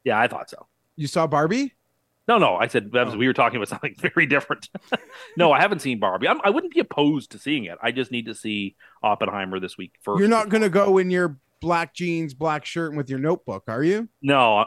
yeah, 0.05 0.18
I 0.18 0.26
thought 0.26 0.49
so. 0.49 0.66
You 0.97 1.07
saw 1.07 1.26
Barbie? 1.26 1.74
No, 2.28 2.39
no, 2.39 2.57
I 2.57 2.68
said 2.68 2.93
that 2.93 3.05
was, 3.05 3.14
Oh. 3.14 3.18
we 3.18 3.26
were 3.26 3.35
talking 3.35 3.57
about 3.57 3.68
something 3.68 3.95
very 4.01 4.24
different. 4.24 4.70
no, 5.37 5.53
I 5.53 5.61
haven't 5.61 5.81
seen 5.81 6.01
Barbie. 6.01 6.28
I'm, 6.28 6.41
I 6.43 6.49
wouldn't 6.49 6.72
be 6.72 6.81
opposed 6.81 7.33
to 7.33 7.39
seeing 7.39 7.64
it. 7.66 7.76
I 7.83 7.93
just 7.93 8.11
need 8.11 8.24
to 8.24 8.35
see 8.35 8.74
Oppenheimer 9.03 9.61
this 9.61 9.76
week 9.76 9.93
first. 10.01 10.18
You're 10.18 10.28
not 10.28 10.49
going 10.49 10.62
to 10.62 10.70
go 10.70 10.97
in 10.97 11.11
your 11.11 11.37
black 11.61 11.93
jeans, 11.93 12.33
black 12.33 12.64
shirt, 12.64 12.89
and 12.89 12.97
with 12.97 13.11
your 13.11 13.18
notebook, 13.18 13.64
are 13.68 13.83
you? 13.85 14.09
No. 14.22 14.64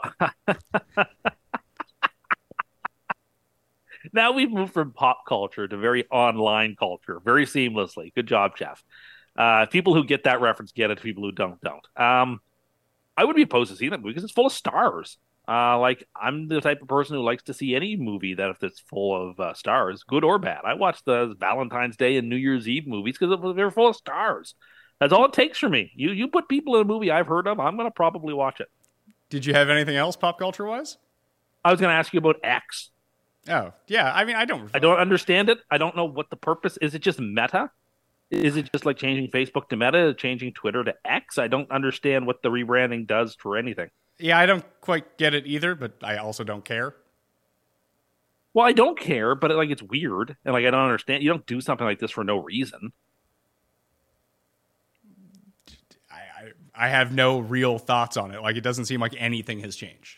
Now 4.11 4.31
we've 4.33 4.51
moved 4.51 4.73
from 4.73 4.91
pop 4.91 5.25
culture 5.27 5.67
to 5.67 5.77
very 5.77 6.05
online 6.09 6.75
culture, 6.77 7.19
very 7.23 7.45
seamlessly. 7.45 8.13
Good 8.13 8.27
job, 8.27 8.57
Geoff. 8.57 8.83
Uh, 9.35 9.65
people 9.67 9.93
who 9.93 10.03
get 10.03 10.25
that 10.25 10.41
reference 10.41 10.71
get 10.71 10.91
it. 10.91 11.01
People 11.01 11.23
who 11.23 11.31
don't 11.31 11.59
don't. 11.61 11.85
Um, 11.95 12.39
I 13.15 13.23
would 13.23 13.35
be 13.35 13.43
opposed 13.43 13.71
to 13.71 13.77
seeing 13.77 13.91
that 13.91 13.99
movie 13.99 14.09
because 14.09 14.23
it's 14.23 14.33
full 14.33 14.47
of 14.47 14.53
stars. 14.53 15.17
Uh, 15.47 15.77
like 15.77 16.07
I'm 16.15 16.47
the 16.47 16.61
type 16.61 16.81
of 16.81 16.87
person 16.87 17.15
who 17.15 17.21
likes 17.21 17.43
to 17.43 17.53
see 17.53 17.75
any 17.75 17.97
movie 17.97 18.33
that 18.35 18.49
if 18.49 18.63
it's 18.63 18.79
full 18.79 19.29
of 19.29 19.39
uh, 19.39 19.53
stars, 19.53 20.03
good 20.03 20.23
or 20.23 20.39
bad. 20.39 20.61
I 20.63 20.75
watch 20.75 21.03
the 21.03 21.35
Valentine's 21.37 21.97
Day 21.97 22.17
and 22.17 22.29
New 22.29 22.37
Year's 22.37 22.67
Eve 22.67 22.87
movies 22.87 23.17
because 23.17 23.55
they're 23.55 23.71
full 23.71 23.89
of 23.89 23.95
stars. 23.95 24.55
That's 24.99 25.11
all 25.11 25.25
it 25.25 25.33
takes 25.33 25.57
for 25.57 25.67
me. 25.67 25.91
You 25.95 26.11
you 26.11 26.27
put 26.27 26.47
people 26.47 26.75
in 26.75 26.83
a 26.83 26.85
movie 26.85 27.11
I've 27.11 27.27
heard 27.27 27.47
of, 27.47 27.59
I'm 27.59 27.75
going 27.75 27.87
to 27.87 27.93
probably 27.93 28.33
watch 28.33 28.61
it. 28.61 28.69
Did 29.29 29.45
you 29.45 29.53
have 29.53 29.69
anything 29.69 29.97
else 29.97 30.15
pop 30.15 30.39
culture 30.39 30.65
wise? 30.65 30.97
I 31.65 31.71
was 31.71 31.81
going 31.81 31.89
to 31.89 31.95
ask 31.95 32.13
you 32.13 32.19
about 32.19 32.37
X. 32.43 32.91
Oh, 33.49 33.73
yeah. 33.87 34.11
I 34.13 34.23
mean, 34.23 34.35
I 34.35 34.45
don't. 34.45 34.69
I 34.73 34.79
don't 34.79 34.99
understand 34.99 35.49
it. 35.49 35.59
I 35.69 35.77
don't 35.77 35.95
know 35.95 36.05
what 36.05 36.29
the 36.29 36.35
purpose 36.35 36.77
is. 36.77 36.95
It 36.95 36.99
just 36.99 37.19
Meta? 37.19 37.71
Is 38.31 38.57
it 38.57 38.71
just 38.71 38.85
like 38.85 38.97
changing 38.97 39.29
Facebook 39.29 39.69
to 39.69 39.75
Meta, 39.75 40.13
changing 40.13 40.53
Twitter 40.53 40.83
to 40.83 40.95
X? 41.05 41.37
I 41.37 41.47
don't 41.47 41.69
understand 41.69 42.25
what 42.25 42.41
the 42.41 42.49
rebranding 42.49 43.05
does 43.05 43.35
for 43.35 43.57
anything. 43.57 43.89
Yeah, 44.17 44.39
I 44.39 44.45
don't 44.45 44.65
quite 44.81 45.17
get 45.17 45.33
it 45.33 45.45
either, 45.45 45.75
but 45.75 45.93
I 46.03 46.17
also 46.17 46.43
don't 46.43 46.65
care. 46.65 46.95
Well, 48.53 48.65
I 48.65 48.71
don't 48.71 48.99
care, 48.99 49.35
but 49.35 49.51
like 49.51 49.69
it's 49.69 49.83
weird, 49.83 50.37
and 50.45 50.53
like 50.53 50.65
I 50.65 50.71
don't 50.71 50.83
understand. 50.83 51.23
You 51.23 51.29
don't 51.29 51.45
do 51.45 51.59
something 51.59 51.85
like 51.85 51.99
this 51.99 52.11
for 52.11 52.23
no 52.23 52.37
reason. 52.37 52.93
I, 56.11 56.15
I 56.15 56.85
I 56.85 56.89
have 56.89 57.13
no 57.13 57.39
real 57.39 57.77
thoughts 57.79 58.17
on 58.17 58.31
it. 58.31 58.41
Like, 58.41 58.55
it 58.55 58.61
doesn't 58.61 58.85
seem 58.85 58.99
like 58.99 59.15
anything 59.17 59.59
has 59.59 59.75
changed. 59.75 60.17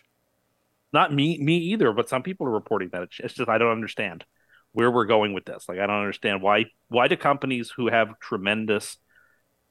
Not 0.96 1.14
me, 1.14 1.38
me 1.38 1.58
either. 1.58 1.92
But 1.92 2.08
some 2.08 2.24
people 2.24 2.48
are 2.48 2.52
reporting 2.52 2.90
that 2.94 3.10
it's, 3.20 3.34
just 3.34 3.50
I 3.50 3.58
don't 3.58 3.74
understand 3.74 4.24
where 4.72 4.90
we're 4.90 5.06
going 5.06 5.34
with 5.34 5.44
this. 5.44 5.66
Like 5.68 5.78
I 5.78 5.86
don't 5.88 6.00
understand 6.00 6.42
why 6.42 6.66
why 6.88 7.10
do 7.10 7.18
companies 7.18 7.70
who 7.76 7.88
have 7.88 8.18
tremendous, 8.22 8.96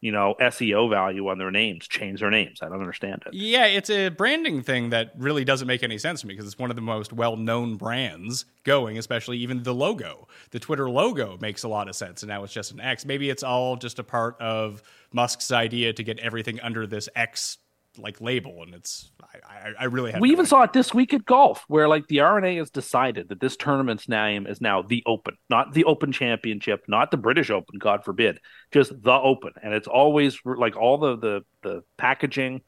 you 0.02 0.12
know, 0.12 0.34
SEO 0.38 0.90
value 0.90 1.26
on 1.28 1.38
their 1.38 1.50
names 1.50 1.88
change 1.88 2.20
their 2.20 2.30
names? 2.30 2.58
I 2.60 2.68
don't 2.68 2.80
understand 2.80 3.22
it. 3.24 3.32
Yeah, 3.32 3.64
it's 3.64 3.88
a 3.88 4.10
branding 4.10 4.62
thing 4.62 4.90
that 4.90 5.12
really 5.16 5.46
doesn't 5.46 5.66
make 5.66 5.82
any 5.82 5.96
sense 5.96 6.20
to 6.20 6.26
me 6.26 6.34
because 6.34 6.46
it's 6.46 6.58
one 6.58 6.68
of 6.68 6.76
the 6.76 6.82
most 6.82 7.10
well 7.10 7.36
known 7.38 7.76
brands 7.76 8.44
going, 8.64 8.98
especially 8.98 9.38
even 9.38 9.62
the 9.62 9.74
logo. 9.74 10.28
The 10.50 10.60
Twitter 10.60 10.90
logo 10.90 11.38
makes 11.40 11.62
a 11.62 11.68
lot 11.68 11.88
of 11.88 11.96
sense, 11.96 12.22
and 12.22 12.28
now 12.28 12.44
it's 12.44 12.52
just 12.52 12.70
an 12.70 12.80
X. 12.80 13.06
Maybe 13.06 13.30
it's 13.30 13.42
all 13.42 13.76
just 13.76 13.98
a 13.98 14.04
part 14.04 14.38
of 14.42 14.82
Musk's 15.10 15.50
idea 15.50 15.94
to 15.94 16.02
get 16.02 16.18
everything 16.18 16.60
under 16.60 16.86
this 16.86 17.08
X 17.16 17.56
like 17.98 18.20
label, 18.20 18.62
and 18.62 18.74
it's 18.74 19.10
I, 19.48 19.70
I, 19.80 19.84
really 19.84 20.12
have 20.12 20.20
We 20.20 20.28
no 20.28 20.32
even 20.32 20.42
idea. 20.42 20.48
saw 20.48 20.62
it 20.62 20.72
this 20.72 20.92
week 20.92 21.14
at 21.14 21.24
golf, 21.24 21.64
where 21.68 21.88
like 21.88 22.06
the 22.08 22.20
R&A 22.20 22.56
has 22.56 22.70
decided 22.70 23.28
that 23.28 23.40
this 23.40 23.56
tournament's 23.56 24.08
name 24.08 24.46
is 24.46 24.60
now 24.60 24.82
the 24.82 25.02
Open, 25.06 25.36
not 25.48 25.72
the 25.72 25.84
Open 25.84 26.12
Championship, 26.12 26.84
not 26.88 27.10
the 27.10 27.16
British 27.16 27.50
Open, 27.50 27.78
God 27.78 28.04
forbid, 28.04 28.40
just 28.72 28.92
the 29.02 29.12
Open, 29.12 29.52
and 29.62 29.74
it's 29.74 29.88
always 29.88 30.38
like 30.44 30.76
all 30.76 30.98
the 30.98 31.16
the 31.16 31.40
the 31.62 31.82
packaging 31.96 32.62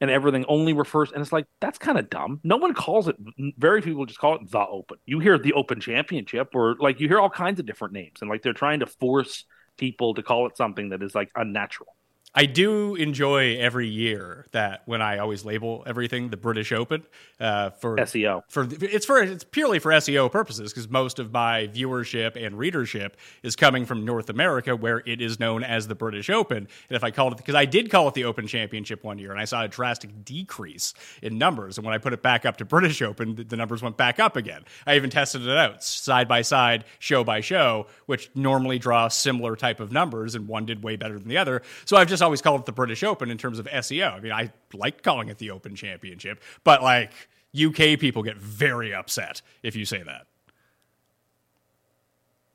and 0.00 0.10
everything 0.10 0.44
only 0.48 0.72
refers, 0.72 1.12
and 1.12 1.22
it's 1.22 1.32
like 1.32 1.46
that's 1.60 1.78
kind 1.78 1.98
of 1.98 2.10
dumb. 2.10 2.40
No 2.44 2.56
one 2.56 2.74
calls 2.74 3.08
it. 3.08 3.16
Very 3.56 3.80
few 3.80 3.92
people 3.92 4.06
just 4.06 4.20
call 4.20 4.34
it 4.36 4.50
the 4.50 4.66
Open. 4.66 4.98
You 5.06 5.20
hear 5.20 5.38
the 5.38 5.54
Open 5.54 5.80
Championship, 5.80 6.54
or 6.54 6.76
like 6.78 7.00
you 7.00 7.08
hear 7.08 7.20
all 7.20 7.30
kinds 7.30 7.60
of 7.60 7.66
different 7.66 7.94
names, 7.94 8.18
and 8.20 8.28
like 8.28 8.42
they're 8.42 8.52
trying 8.52 8.80
to 8.80 8.86
force 8.86 9.44
people 9.76 10.14
to 10.14 10.22
call 10.22 10.46
it 10.46 10.56
something 10.56 10.90
that 10.90 11.02
is 11.02 11.14
like 11.14 11.30
unnatural. 11.34 11.93
I 12.36 12.46
do 12.46 12.96
enjoy 12.96 13.58
every 13.58 13.86
year 13.86 14.46
that 14.50 14.82
when 14.86 15.00
I 15.00 15.18
always 15.18 15.44
label 15.44 15.84
everything 15.86 16.30
the 16.30 16.36
British 16.36 16.72
Open 16.72 17.04
uh, 17.38 17.70
for 17.70 17.96
SEO. 17.96 18.42
For 18.48 18.66
it's 18.68 19.06
for 19.06 19.22
it's 19.22 19.44
purely 19.44 19.78
for 19.78 19.92
SEO 19.92 20.32
purposes 20.32 20.72
because 20.72 20.88
most 20.88 21.20
of 21.20 21.32
my 21.32 21.68
viewership 21.68 22.34
and 22.34 22.58
readership 22.58 23.16
is 23.44 23.54
coming 23.54 23.86
from 23.86 24.04
North 24.04 24.30
America 24.30 24.74
where 24.74 25.00
it 25.06 25.20
is 25.20 25.38
known 25.38 25.62
as 25.62 25.86
the 25.86 25.94
British 25.94 26.28
Open. 26.28 26.56
And 26.56 26.96
if 26.96 27.04
I 27.04 27.12
called 27.12 27.34
it 27.34 27.36
because 27.36 27.54
I 27.54 27.66
did 27.66 27.88
call 27.88 28.08
it 28.08 28.14
the 28.14 28.24
Open 28.24 28.48
Championship 28.48 29.04
one 29.04 29.18
year 29.18 29.30
and 29.30 29.40
I 29.40 29.44
saw 29.44 29.62
a 29.62 29.68
drastic 29.68 30.24
decrease 30.24 30.92
in 31.22 31.38
numbers 31.38 31.78
and 31.78 31.84
when 31.84 31.94
I 31.94 31.98
put 31.98 32.12
it 32.12 32.22
back 32.22 32.44
up 32.44 32.56
to 32.56 32.64
British 32.64 33.00
Open 33.00 33.36
the, 33.36 33.44
the 33.44 33.56
numbers 33.56 33.80
went 33.80 33.96
back 33.96 34.18
up 34.18 34.34
again. 34.34 34.64
I 34.88 34.96
even 34.96 35.10
tested 35.10 35.46
it 35.46 35.56
out 35.56 35.84
side 35.84 36.26
by 36.26 36.42
side, 36.42 36.84
show 36.98 37.22
by 37.22 37.42
show, 37.42 37.86
which 38.06 38.28
normally 38.34 38.80
draw 38.80 39.06
similar 39.06 39.54
type 39.54 39.78
of 39.78 39.92
numbers 39.92 40.34
and 40.34 40.48
one 40.48 40.66
did 40.66 40.82
way 40.82 40.96
better 40.96 41.16
than 41.16 41.28
the 41.28 41.38
other. 41.38 41.62
So 41.84 41.96
I've 41.96 42.08
just 42.08 42.23
always 42.24 42.42
called 42.42 42.60
it 42.60 42.66
the 42.66 42.72
British 42.72 43.02
Open 43.04 43.30
in 43.30 43.38
terms 43.38 43.58
of 43.60 43.66
SEO. 43.66 44.12
I 44.12 44.20
mean, 44.20 44.32
I 44.32 44.52
like 44.72 45.02
calling 45.02 45.28
it 45.28 45.38
the 45.38 45.50
Open 45.52 45.76
Championship, 45.76 46.42
but 46.64 46.82
like 46.82 47.12
UK 47.56 47.98
people 48.00 48.22
get 48.24 48.36
very 48.36 48.92
upset 48.92 49.40
if 49.62 49.76
you 49.76 49.84
say 49.84 50.02
that. 50.02 50.26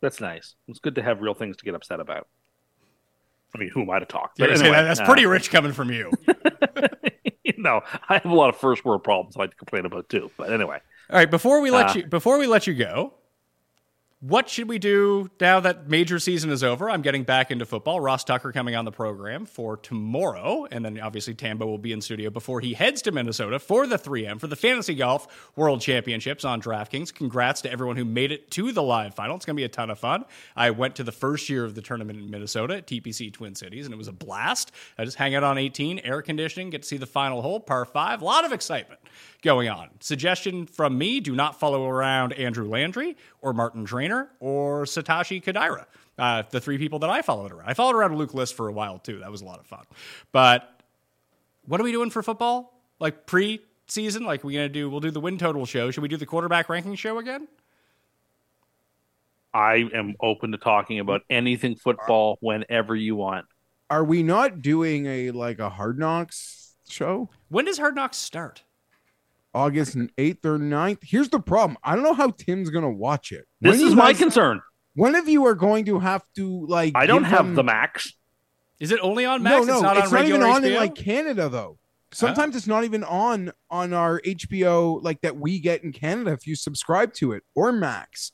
That's 0.02 0.22
nice. 0.22 0.56
It's 0.68 0.80
good 0.80 0.96
to 0.96 1.02
have 1.02 1.22
real 1.22 1.34
things 1.34 1.58
to 1.58 1.66
get 1.66 1.76
upset 1.76 2.00
about. 2.00 2.28
I 3.54 3.58
mean, 3.58 3.70
who 3.70 3.82
am 3.82 3.90
I 3.90 4.00
to 4.00 4.06
talk? 4.06 4.34
But 4.38 4.50
say 4.58 4.66
anyway, 4.66 4.78
that- 4.78 4.84
that's 4.84 5.00
uh, 5.00 5.06
pretty 5.06 5.26
rich 5.26 5.50
coming 5.52 5.74
from 5.74 5.92
you. 5.92 6.12
you 7.44 7.54
know, 7.58 7.82
I 8.08 8.14
have 8.16 8.26
a 8.26 8.36
lot 8.36 8.50
of 8.50 8.58
first 8.58 8.86
world 8.86 9.04
problems 9.04 9.36
I 9.36 9.40
like 9.42 9.50
to 9.52 9.56
complain 9.56 9.86
about 9.86 10.08
too. 10.10 10.32
But 10.38 10.54
anyway, 10.54 10.80
All 11.10 11.16
right, 11.18 11.30
before 11.30 11.60
we 11.62 11.72
let 11.72 11.92
Uh, 11.92 12.00
you 12.00 12.06
before 12.06 12.38
we 12.38 12.48
let 12.48 12.68
you 12.68 12.74
go, 12.76 13.14
what 14.22 14.50
should 14.50 14.68
we 14.68 14.80
do 14.80 15.30
now 15.40 15.62
that 15.62 15.88
major 15.88 16.20
season 16.20 16.50
is 16.52 16.62
over? 16.62 16.90
I'm 16.90 17.02
getting 17.02 17.24
back 17.24 17.52
into 17.52 17.66
football. 17.66 18.02
Ross 18.02 18.26
Tucker 18.26 18.52
coming 18.52 18.76
on 18.76 18.84
the 18.84 18.92
program 18.92 19.46
for 19.46 19.78
tomorrow, 19.78 20.68
and 20.70 20.84
then 20.84 21.00
obviously 21.00 21.34
Tambo 21.34 21.66
will 21.66 21.78
be 21.78 21.94
in 21.94 22.02
studio 22.02 22.30
before 22.30 22.60
he 22.60 22.74
heads 22.74 23.02
to 23.04 23.14
Minnesota 23.14 23.60
for 23.60 23.88
the 23.88 23.98
3M 23.98 24.38
for 24.38 24.48
the 24.48 24.58
Fantasy 24.58 24.94
Golf 24.94 25.52
World 25.56 25.80
Championships 25.80 26.44
on 26.44 26.62
DraftKings. 26.62 27.14
Congrats 27.14 27.62
to 27.62 27.72
everyone 27.72 27.96
who 27.96 28.04
made 28.04 28.34
it 28.34 28.52
to 28.52 28.74
the 28.74 28.84
live 28.84 29.16
final. 29.16 29.38
It's 29.38 29.46
going 29.46 29.56
to 29.56 29.62
be 29.62 29.64
a 29.64 29.70
ton 29.70 29.90
of 29.90 29.98
fun. 29.98 30.26
I 30.54 30.72
went 30.72 30.98
to 30.98 31.04
the 31.06 31.14
first 31.14 31.48
year 31.48 31.64
of 31.64 31.76
the 31.76 31.82
tournament 31.82 32.20
in 32.20 32.30
Minnesota 32.30 32.76
at 32.76 32.88
TPC 32.88 33.32
Twin 33.32 33.56
Cities, 33.56 33.86
and 33.86 33.94
it 33.94 33.98
was 33.98 34.10
a 34.10 34.14
blast. 34.14 34.74
I 34.98 35.06
just 35.06 35.16
hang 35.16 35.34
out 35.34 35.44
on 35.46 35.58
18, 35.58 36.00
air 36.00 36.22
conditioning, 36.22 36.72
get 36.72 36.82
to 36.82 36.88
see 36.90 36.98
the 36.98 37.06
final 37.06 37.42
hole, 37.42 37.62
par 37.62 37.86
five. 37.86 38.22
A 38.22 38.26
lot 38.26 38.44
of 38.44 38.52
excitement 38.52 39.00
going 39.42 39.70
on. 39.70 39.90
Suggestion 40.02 40.66
from 40.66 40.98
me 40.98 41.22
do 41.22 41.34
not 41.36 41.58
follow 41.58 41.88
around 41.88 42.34
Andrew 42.34 42.68
Landry 42.68 43.16
or 43.42 43.54
Martin 43.54 43.86
Trainer 44.10 44.30
or 44.40 44.86
Satoshi 44.86 45.44
Kodaira. 45.44 45.86
Uh, 46.18 46.44
the 46.50 46.60
three 46.60 46.78
people 46.78 47.00
that 47.00 47.10
I 47.10 47.22
followed 47.22 47.52
around. 47.52 47.70
I 47.70 47.74
followed 47.74 47.96
around 47.96 48.18
Luke 48.18 48.34
List 48.34 48.56
for 48.56 48.68
a 48.68 48.74
while 48.74 49.00
too. 49.00 49.20
That 49.20 49.32
was 49.32 49.42
a 49.42 49.46
lot 49.46 49.60
of 49.60 49.68
fun. 49.68 49.86
But 50.32 50.82
what 51.66 51.80
are 51.80 51.84
we 51.84 51.92
doing 51.92 52.10
for 52.10 52.22
football? 52.22 52.82
Like 53.00 53.26
pre 53.26 53.62
season? 53.88 54.26
Like 54.26 54.44
we 54.44 54.54
gonna 54.54 54.68
do 54.70 54.90
we'll 54.90 55.00
do 55.00 55.12
the 55.12 55.22
win 55.22 55.38
total 55.38 55.66
show. 55.66 55.92
Should 55.92 56.02
we 56.02 56.10
do 56.10 56.18
the 56.18 56.26
quarterback 56.26 56.68
ranking 56.68 56.96
show 56.96 57.20
again? 57.20 57.48
I 59.54 59.90
am 59.94 60.16
open 60.20 60.52
to 60.52 60.58
talking 60.58 61.00
about 61.00 61.22
anything 61.30 61.76
football 61.76 62.38
whenever 62.42 62.96
you 62.96 63.16
want. 63.16 63.46
are 63.90 64.04
we 64.04 64.22
not 64.22 64.62
doing 64.62 65.08
a 65.08 65.32
like 65.32 65.60
a 65.60 65.70
Hard 65.70 65.98
Knocks 65.98 66.76
show? 66.88 67.30
When 67.48 67.66
does 67.66 67.80
Hard 67.80 67.96
Knocks 67.96 68.18
start? 68.18 68.64
August 69.54 69.96
8th 69.96 70.46
or 70.46 70.58
9th. 70.60 71.00
Here's 71.02 71.30
the 71.30 71.40
problem. 71.40 71.78
I 71.84 71.96
don't 71.96 72.04
know 72.04 72.14
how 72.14 72.32
Tim's 72.32 72.70
gonna 72.70 72.92
watch 72.92 73.32
it. 73.32 73.46
This 73.62 73.78
When 73.80 73.88
is 73.88 73.96
my 73.96 74.12
guys- 74.12 74.20
concern. 74.20 74.62
One 74.96 75.16
of 75.16 75.30
you 75.30 75.46
are 75.46 75.56
going 75.56 75.86
to 75.86 76.00
have 76.00 76.24
to 76.36 76.66
like. 76.68 76.94
I 76.96 77.06
don't 77.06 77.24
have 77.24 77.46
them- 77.46 77.56
the 77.56 77.64
max. 77.64 78.14
Is 78.80 78.92
it 78.92 79.00
only 79.02 79.26
on 79.26 79.44
Max? 79.44 79.66
No, 79.66 79.74
no, 79.74 79.74
it's 79.74 79.82
not 79.84 79.98
on 79.98 80.04
even 80.04 80.14
regular 80.14 80.48
on 80.48 80.62
HBO? 80.64 80.68
in 80.68 80.76
like 80.76 80.96
Canada 80.96 81.50
though. 81.50 81.78
Sometimes 82.12 82.56
it's 82.56 82.66
not 82.68 82.86
even 82.86 83.04
on 83.04 83.52
on 83.70 83.94
our 83.94 84.20
HBO 84.26 85.00
like 85.04 85.22
that 85.22 85.38
we 85.38 85.60
get 85.60 85.84
in 85.84 85.92
Canada 85.92 86.32
if 86.32 86.48
you 86.48 86.56
subscribe 86.56 87.14
to 87.16 87.34
it 87.34 87.44
or 87.56 87.72
Max. 87.72 88.32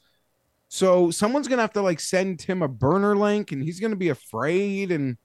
So 0.69 1.11
someone's 1.11 1.47
gonna 1.47 1.61
have 1.61 1.73
to 1.73 1.81
like 1.81 1.99
send 1.99 2.39
Tim 2.39 2.61
a 2.61 2.67
burner 2.67 3.15
link, 3.17 3.51
and 3.51 3.61
he's 3.63 3.79
gonna 3.79 3.95
be 3.95 4.09
afraid. 4.09 4.91
And 4.91 5.17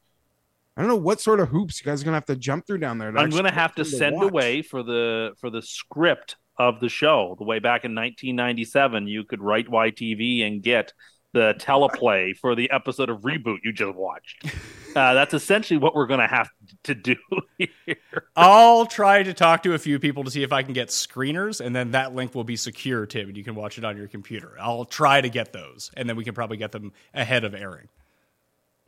I 0.81 0.83
don't 0.83 0.89
know 0.89 0.97
what 0.97 1.21
sort 1.21 1.41
of 1.41 1.51
hoops 1.51 1.79
you 1.79 1.85
guys 1.85 2.01
are 2.01 2.07
gonna 2.07 2.17
have 2.17 2.25
to 2.25 2.37
jump 2.37 2.67
through 2.67 2.79
down 2.79 2.97
there. 2.97 3.09
I'm 3.15 3.29
going 3.29 3.45
to 3.45 3.51
have 3.51 3.75
to 3.75 3.83
get 3.83 3.91
send 3.91 4.17
watch. 4.17 4.31
away 4.31 4.63
for 4.63 4.83
the 4.83 5.33
for 5.39 5.51
the 5.51 5.61
script 5.61 6.37
of 6.59 6.81
the 6.81 6.89
show. 6.89 7.37
The 7.39 7.45
way 7.45 7.59
back 7.59 7.85
in 7.85 7.95
1997, 7.95 9.07
you 9.07 9.25
could 9.25 9.43
write 9.43 9.67
YTV 9.67 10.47
and 10.47 10.63
get 10.63 10.95
the 11.35 11.55
teleplay 11.59 12.35
for 12.35 12.55
the 12.55 12.71
episode 12.71 13.11
of 13.11 13.21
Reboot 13.21 13.59
you 13.63 13.75
just 13.75 13.95
watched. 13.95 14.47
Uh, 14.97 15.15
that's 15.15 15.35
essentially 15.35 15.79
what 15.79 15.95
we're 15.95 16.09
going 16.09 16.19
to 16.19 16.27
have 16.27 16.49
to 16.83 16.97
do 16.97 17.15
here. 17.59 18.25
I'll 18.35 18.87
try 18.87 19.23
to 19.23 19.33
talk 19.33 19.63
to 19.63 19.75
a 19.75 19.79
few 19.79 20.01
people 20.01 20.25
to 20.25 20.33
see 20.33 20.43
if 20.43 20.53
I 20.53 20.65
can 20.65 20.73
get 20.73 20.89
screeners, 20.89 21.65
and 21.65 21.77
then 21.77 21.93
that 21.93 22.13
link 22.13 22.35
will 22.35 22.43
be 22.43 22.57
secure, 22.57 23.07
Tim, 23.07 23.29
and 23.29 23.37
you 23.37 23.45
can 23.45 23.55
watch 23.55 23.79
it 23.79 23.85
on 23.85 23.97
your 23.97 24.09
computer. 24.09 24.57
I'll 24.61 24.85
try 24.85 25.21
to 25.21 25.29
get 25.29 25.53
those, 25.53 25.93
and 25.97 26.09
then 26.09 26.17
we 26.17 26.25
can 26.25 26.35
probably 26.35 26.57
get 26.57 26.73
them 26.73 26.93
ahead 27.15 27.45
of 27.45 27.55
airing. 27.55 27.87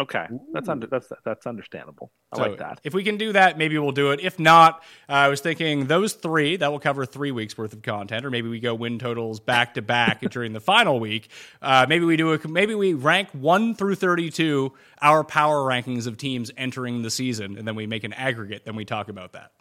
Okay, 0.02 0.26
that's 0.52 0.68
under, 0.68 0.88
that's 0.88 1.12
that's 1.24 1.46
understandable. 1.46 2.10
I 2.32 2.36
So 2.36 2.42
like 2.42 2.58
that. 2.58 2.80
If 2.82 2.92
we 2.92 3.04
can 3.04 3.18
do 3.18 3.32
that, 3.34 3.56
maybe 3.56 3.78
we'll 3.78 3.92
do 3.92 4.10
it. 4.10 4.18
If 4.20 4.36
not, 4.36 4.82
uh, 5.08 5.12
I 5.12 5.28
was 5.28 5.40
thinking 5.40 5.86
those 5.86 6.14
three 6.14 6.56
that 6.56 6.72
will 6.72 6.80
cover 6.80 7.06
three 7.06 7.30
weeks 7.30 7.56
worth 7.56 7.72
of 7.72 7.82
content, 7.82 8.26
or 8.26 8.30
maybe 8.30 8.48
we 8.48 8.58
go 8.58 8.74
win 8.74 8.98
totals 8.98 9.38
back 9.38 9.74
to 9.74 9.82
back 9.82 10.20
during 10.32 10.54
the 10.54 10.60
final 10.60 10.98
week. 10.98 11.28
Uh, 11.60 11.86
maybe 11.88 12.04
we 12.04 12.16
do 12.16 12.32
a 12.32 12.48
maybe 12.48 12.74
we 12.74 12.94
rank 12.94 13.28
one 13.30 13.76
through 13.76 13.94
thirty 13.94 14.28
two 14.28 14.72
our 15.00 15.22
power 15.22 15.58
rankings 15.58 16.08
of 16.08 16.16
teams 16.16 16.50
entering 16.56 17.02
the 17.02 17.10
season, 17.10 17.56
and 17.56 17.68
then 17.68 17.76
we 17.76 17.86
make 17.86 18.02
an 18.02 18.12
aggregate. 18.12 18.64
Then 18.64 18.74
we 18.74 18.84
talk 18.84 19.08
about 19.08 19.34
that. 19.34 19.52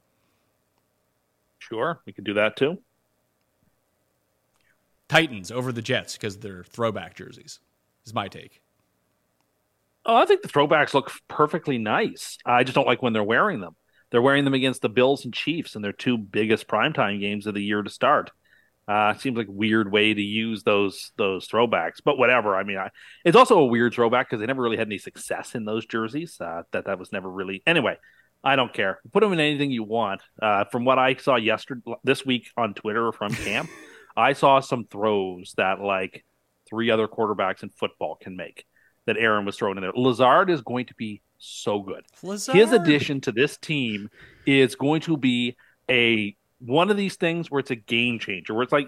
Sure, 1.59 2.01
we 2.07 2.13
could 2.13 2.23
do 2.23 2.33
that 2.33 2.55
too. 2.55 2.79
Titans 5.07 5.51
over 5.51 5.71
the 5.71 5.83
Jets 5.83 6.13
because 6.13 6.39
they're 6.39 6.63
throwback 6.63 7.13
jerseys. 7.13 7.59
Is 8.07 8.13
my 8.15 8.27
take. 8.27 8.63
Oh, 10.05 10.15
I 10.15 10.25
think 10.25 10.41
the 10.41 10.47
throwbacks 10.47 10.93
look 10.93 11.11
perfectly 11.27 11.77
nice. 11.77 12.37
I 12.45 12.63
just 12.63 12.75
don't 12.75 12.87
like 12.87 13.01
when 13.01 13.13
they're 13.13 13.23
wearing 13.23 13.59
them. 13.59 13.75
They're 14.09 14.21
wearing 14.21 14.45
them 14.45 14.53
against 14.53 14.81
the 14.81 14.89
Bills 14.89 15.25
and 15.25 15.33
Chiefs 15.33 15.75
in 15.75 15.81
their 15.81 15.93
two 15.93 16.17
biggest 16.17 16.67
primetime 16.67 17.19
games 17.19 17.47
of 17.47 17.53
the 17.53 17.63
year 17.63 17.81
to 17.81 17.89
start. 17.89 18.31
Uh, 18.87 19.13
seems 19.13 19.37
like 19.37 19.47
a 19.47 19.51
weird 19.51 19.91
way 19.91 20.13
to 20.13 20.21
use 20.21 20.63
those 20.63 21.11
those 21.15 21.47
throwbacks, 21.47 22.01
but 22.03 22.17
whatever. 22.17 22.55
I 22.55 22.63
mean, 22.63 22.77
I, 22.77 22.89
it's 23.23 23.37
also 23.37 23.59
a 23.59 23.65
weird 23.65 23.93
throwback 23.93 24.27
because 24.27 24.41
they 24.41 24.47
never 24.47 24.61
really 24.61 24.77
had 24.77 24.87
any 24.87 24.97
success 24.97 25.55
in 25.55 25.65
those 25.65 25.85
jerseys. 25.85 26.41
Uh, 26.41 26.63
that 26.71 26.85
that 26.85 26.99
was 26.99 27.11
never 27.11 27.29
really 27.29 27.61
anyway. 27.65 27.97
I 28.43 28.55
don't 28.55 28.73
care. 28.73 28.99
Put 29.13 29.21
them 29.21 29.33
in 29.33 29.39
anything 29.39 29.69
you 29.69 29.83
want. 29.83 30.21
Uh, 30.41 30.65
from 30.65 30.83
what 30.83 30.97
I 30.97 31.15
saw 31.15 31.35
yesterday, 31.35 31.93
this 32.03 32.25
week 32.25 32.47
on 32.57 32.73
Twitter 32.73 33.05
or 33.05 33.13
from 33.13 33.33
camp, 33.33 33.69
I 34.17 34.33
saw 34.33 34.59
some 34.61 34.85
throws 34.85 35.53
that 35.57 35.79
like 35.79 36.25
three 36.67 36.89
other 36.89 37.07
quarterbacks 37.07 37.61
in 37.61 37.69
football 37.69 38.17
can 38.19 38.35
make 38.35 38.65
that 39.05 39.17
Aaron 39.17 39.45
was 39.45 39.57
thrown 39.57 39.77
in 39.77 39.81
there. 39.81 39.91
Lazard 39.95 40.49
is 40.49 40.61
going 40.61 40.85
to 40.87 40.95
be 40.95 41.21
so 41.37 41.81
good. 41.81 42.05
Lazard. 42.21 42.55
His 42.55 42.71
addition 42.71 43.21
to 43.21 43.31
this 43.31 43.57
team 43.57 44.09
is 44.45 44.75
going 44.75 45.01
to 45.01 45.17
be 45.17 45.55
a 45.89 46.35
one 46.59 46.91
of 46.91 46.97
these 46.97 47.15
things 47.15 47.49
where 47.49 47.59
it's 47.59 47.71
a 47.71 47.75
game 47.75 48.19
changer. 48.19 48.53
Where 48.53 48.63
it's 48.63 48.71
like 48.71 48.87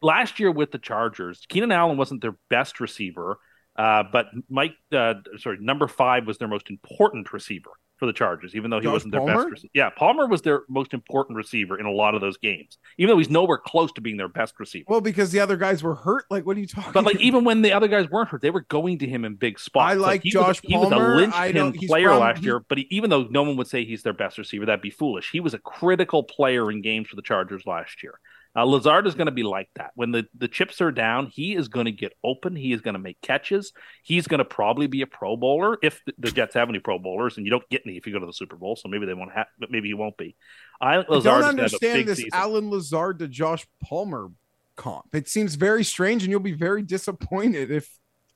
last 0.00 0.40
year 0.40 0.50
with 0.50 0.72
the 0.72 0.78
Chargers, 0.78 1.42
Keenan 1.48 1.72
Allen 1.72 1.96
wasn't 1.96 2.22
their 2.22 2.36
best 2.50 2.80
receiver, 2.80 3.38
uh, 3.76 4.02
but 4.10 4.26
Mike, 4.48 4.74
uh, 4.92 5.14
sorry, 5.38 5.58
number 5.60 5.86
five 5.86 6.26
was 6.26 6.38
their 6.38 6.48
most 6.48 6.68
important 6.70 7.32
receiver 7.32 7.70
for 8.02 8.06
the 8.06 8.12
Chargers, 8.12 8.56
even 8.56 8.68
though 8.68 8.80
he 8.80 8.84
Josh 8.86 8.92
wasn't 8.94 9.12
their 9.12 9.20
Palmer? 9.20 9.34
best. 9.44 9.50
Receiver. 9.52 9.70
Yeah, 9.74 9.90
Palmer 9.90 10.26
was 10.26 10.42
their 10.42 10.62
most 10.68 10.92
important 10.92 11.36
receiver 11.36 11.78
in 11.78 11.86
a 11.86 11.90
lot 11.92 12.16
of 12.16 12.20
those 12.20 12.36
games, 12.36 12.76
even 12.98 13.14
though 13.14 13.18
he's 13.18 13.30
nowhere 13.30 13.58
close 13.58 13.92
to 13.92 14.00
being 14.00 14.16
their 14.16 14.26
best 14.26 14.58
receiver. 14.58 14.86
Well, 14.88 15.00
because 15.00 15.30
the 15.30 15.38
other 15.38 15.56
guys 15.56 15.84
were 15.84 15.94
hurt. 15.94 16.24
Like, 16.28 16.44
what 16.44 16.56
are 16.56 16.60
you 16.60 16.66
talking? 16.66 16.90
But 16.92 17.04
like 17.04 17.14
about? 17.14 17.24
even 17.24 17.44
when 17.44 17.62
the 17.62 17.72
other 17.72 17.86
guys 17.86 18.10
weren't 18.10 18.28
hurt, 18.30 18.40
they 18.42 18.50
were 18.50 18.62
going 18.62 18.98
to 18.98 19.06
him 19.06 19.24
in 19.24 19.36
big 19.36 19.60
spots. 19.60 19.92
I 19.92 19.94
like 19.94 20.24
he 20.24 20.30
Josh 20.30 20.60
was, 20.60 20.60
He 20.64 20.76
was 20.76 20.88
Palmer. 20.88 21.12
a 21.12 21.16
linchpin 21.16 21.72
player 21.86 22.08
from- 22.08 22.18
last 22.18 22.38
he- 22.40 22.46
year, 22.46 22.58
but 22.68 22.78
he, 22.78 22.88
even 22.90 23.08
though 23.08 23.28
no 23.30 23.44
one 23.44 23.56
would 23.56 23.68
say 23.68 23.84
he's 23.84 24.02
their 24.02 24.12
best 24.12 24.36
receiver, 24.36 24.66
that'd 24.66 24.82
be 24.82 24.90
foolish. 24.90 25.30
He 25.30 25.38
was 25.38 25.54
a 25.54 25.58
critical 25.58 26.24
player 26.24 26.72
in 26.72 26.82
games 26.82 27.06
for 27.06 27.14
the 27.14 27.22
Chargers 27.22 27.66
last 27.66 28.02
year. 28.02 28.18
Uh, 28.54 28.64
Lazard 28.64 29.06
is 29.06 29.14
going 29.14 29.26
to 29.26 29.32
be 29.32 29.42
like 29.42 29.70
that. 29.76 29.92
When 29.94 30.10
the, 30.10 30.26
the 30.36 30.48
chips 30.48 30.80
are 30.82 30.92
down, 30.92 31.26
he 31.26 31.54
is 31.54 31.68
going 31.68 31.86
to 31.86 31.92
get 31.92 32.12
open. 32.22 32.54
He 32.54 32.72
is 32.72 32.82
going 32.82 32.94
to 32.94 33.00
make 33.00 33.20
catches. 33.22 33.72
He's 34.02 34.26
going 34.26 34.38
to 34.38 34.44
probably 34.44 34.86
be 34.86 35.00
a 35.00 35.06
Pro 35.06 35.36
Bowler 35.36 35.78
if 35.82 36.02
the, 36.04 36.12
the 36.18 36.30
Jets 36.30 36.54
have 36.54 36.68
any 36.68 36.78
Pro 36.78 36.98
Bowlers, 36.98 37.38
and 37.38 37.46
you 37.46 37.50
don't 37.50 37.66
get 37.70 37.82
any 37.86 37.96
if 37.96 38.06
you 38.06 38.12
go 38.12 38.18
to 38.18 38.26
the 38.26 38.32
Super 38.32 38.56
Bowl. 38.56 38.76
So 38.76 38.88
maybe 38.88 39.06
they 39.06 39.14
won't 39.14 39.32
have, 39.32 39.46
but 39.58 39.70
maybe 39.70 39.88
he 39.88 39.94
won't 39.94 40.18
be. 40.18 40.36
I, 40.80 40.98
I 40.98 41.02
don't 41.02 41.16
is 41.16 41.24
gonna 41.24 41.36
have 41.36 41.44
a 41.44 41.62
understand 41.62 42.06
this 42.06 42.18
season. 42.18 42.30
Allen 42.34 42.70
Lazard 42.70 43.20
to 43.20 43.28
Josh 43.28 43.66
Palmer 43.82 44.28
comp. 44.76 45.14
It 45.14 45.28
seems 45.28 45.54
very 45.54 45.82
strange, 45.82 46.22
and 46.22 46.30
you'll 46.30 46.40
be 46.40 46.52
very 46.52 46.82
disappointed 46.82 47.70
if, 47.70 47.88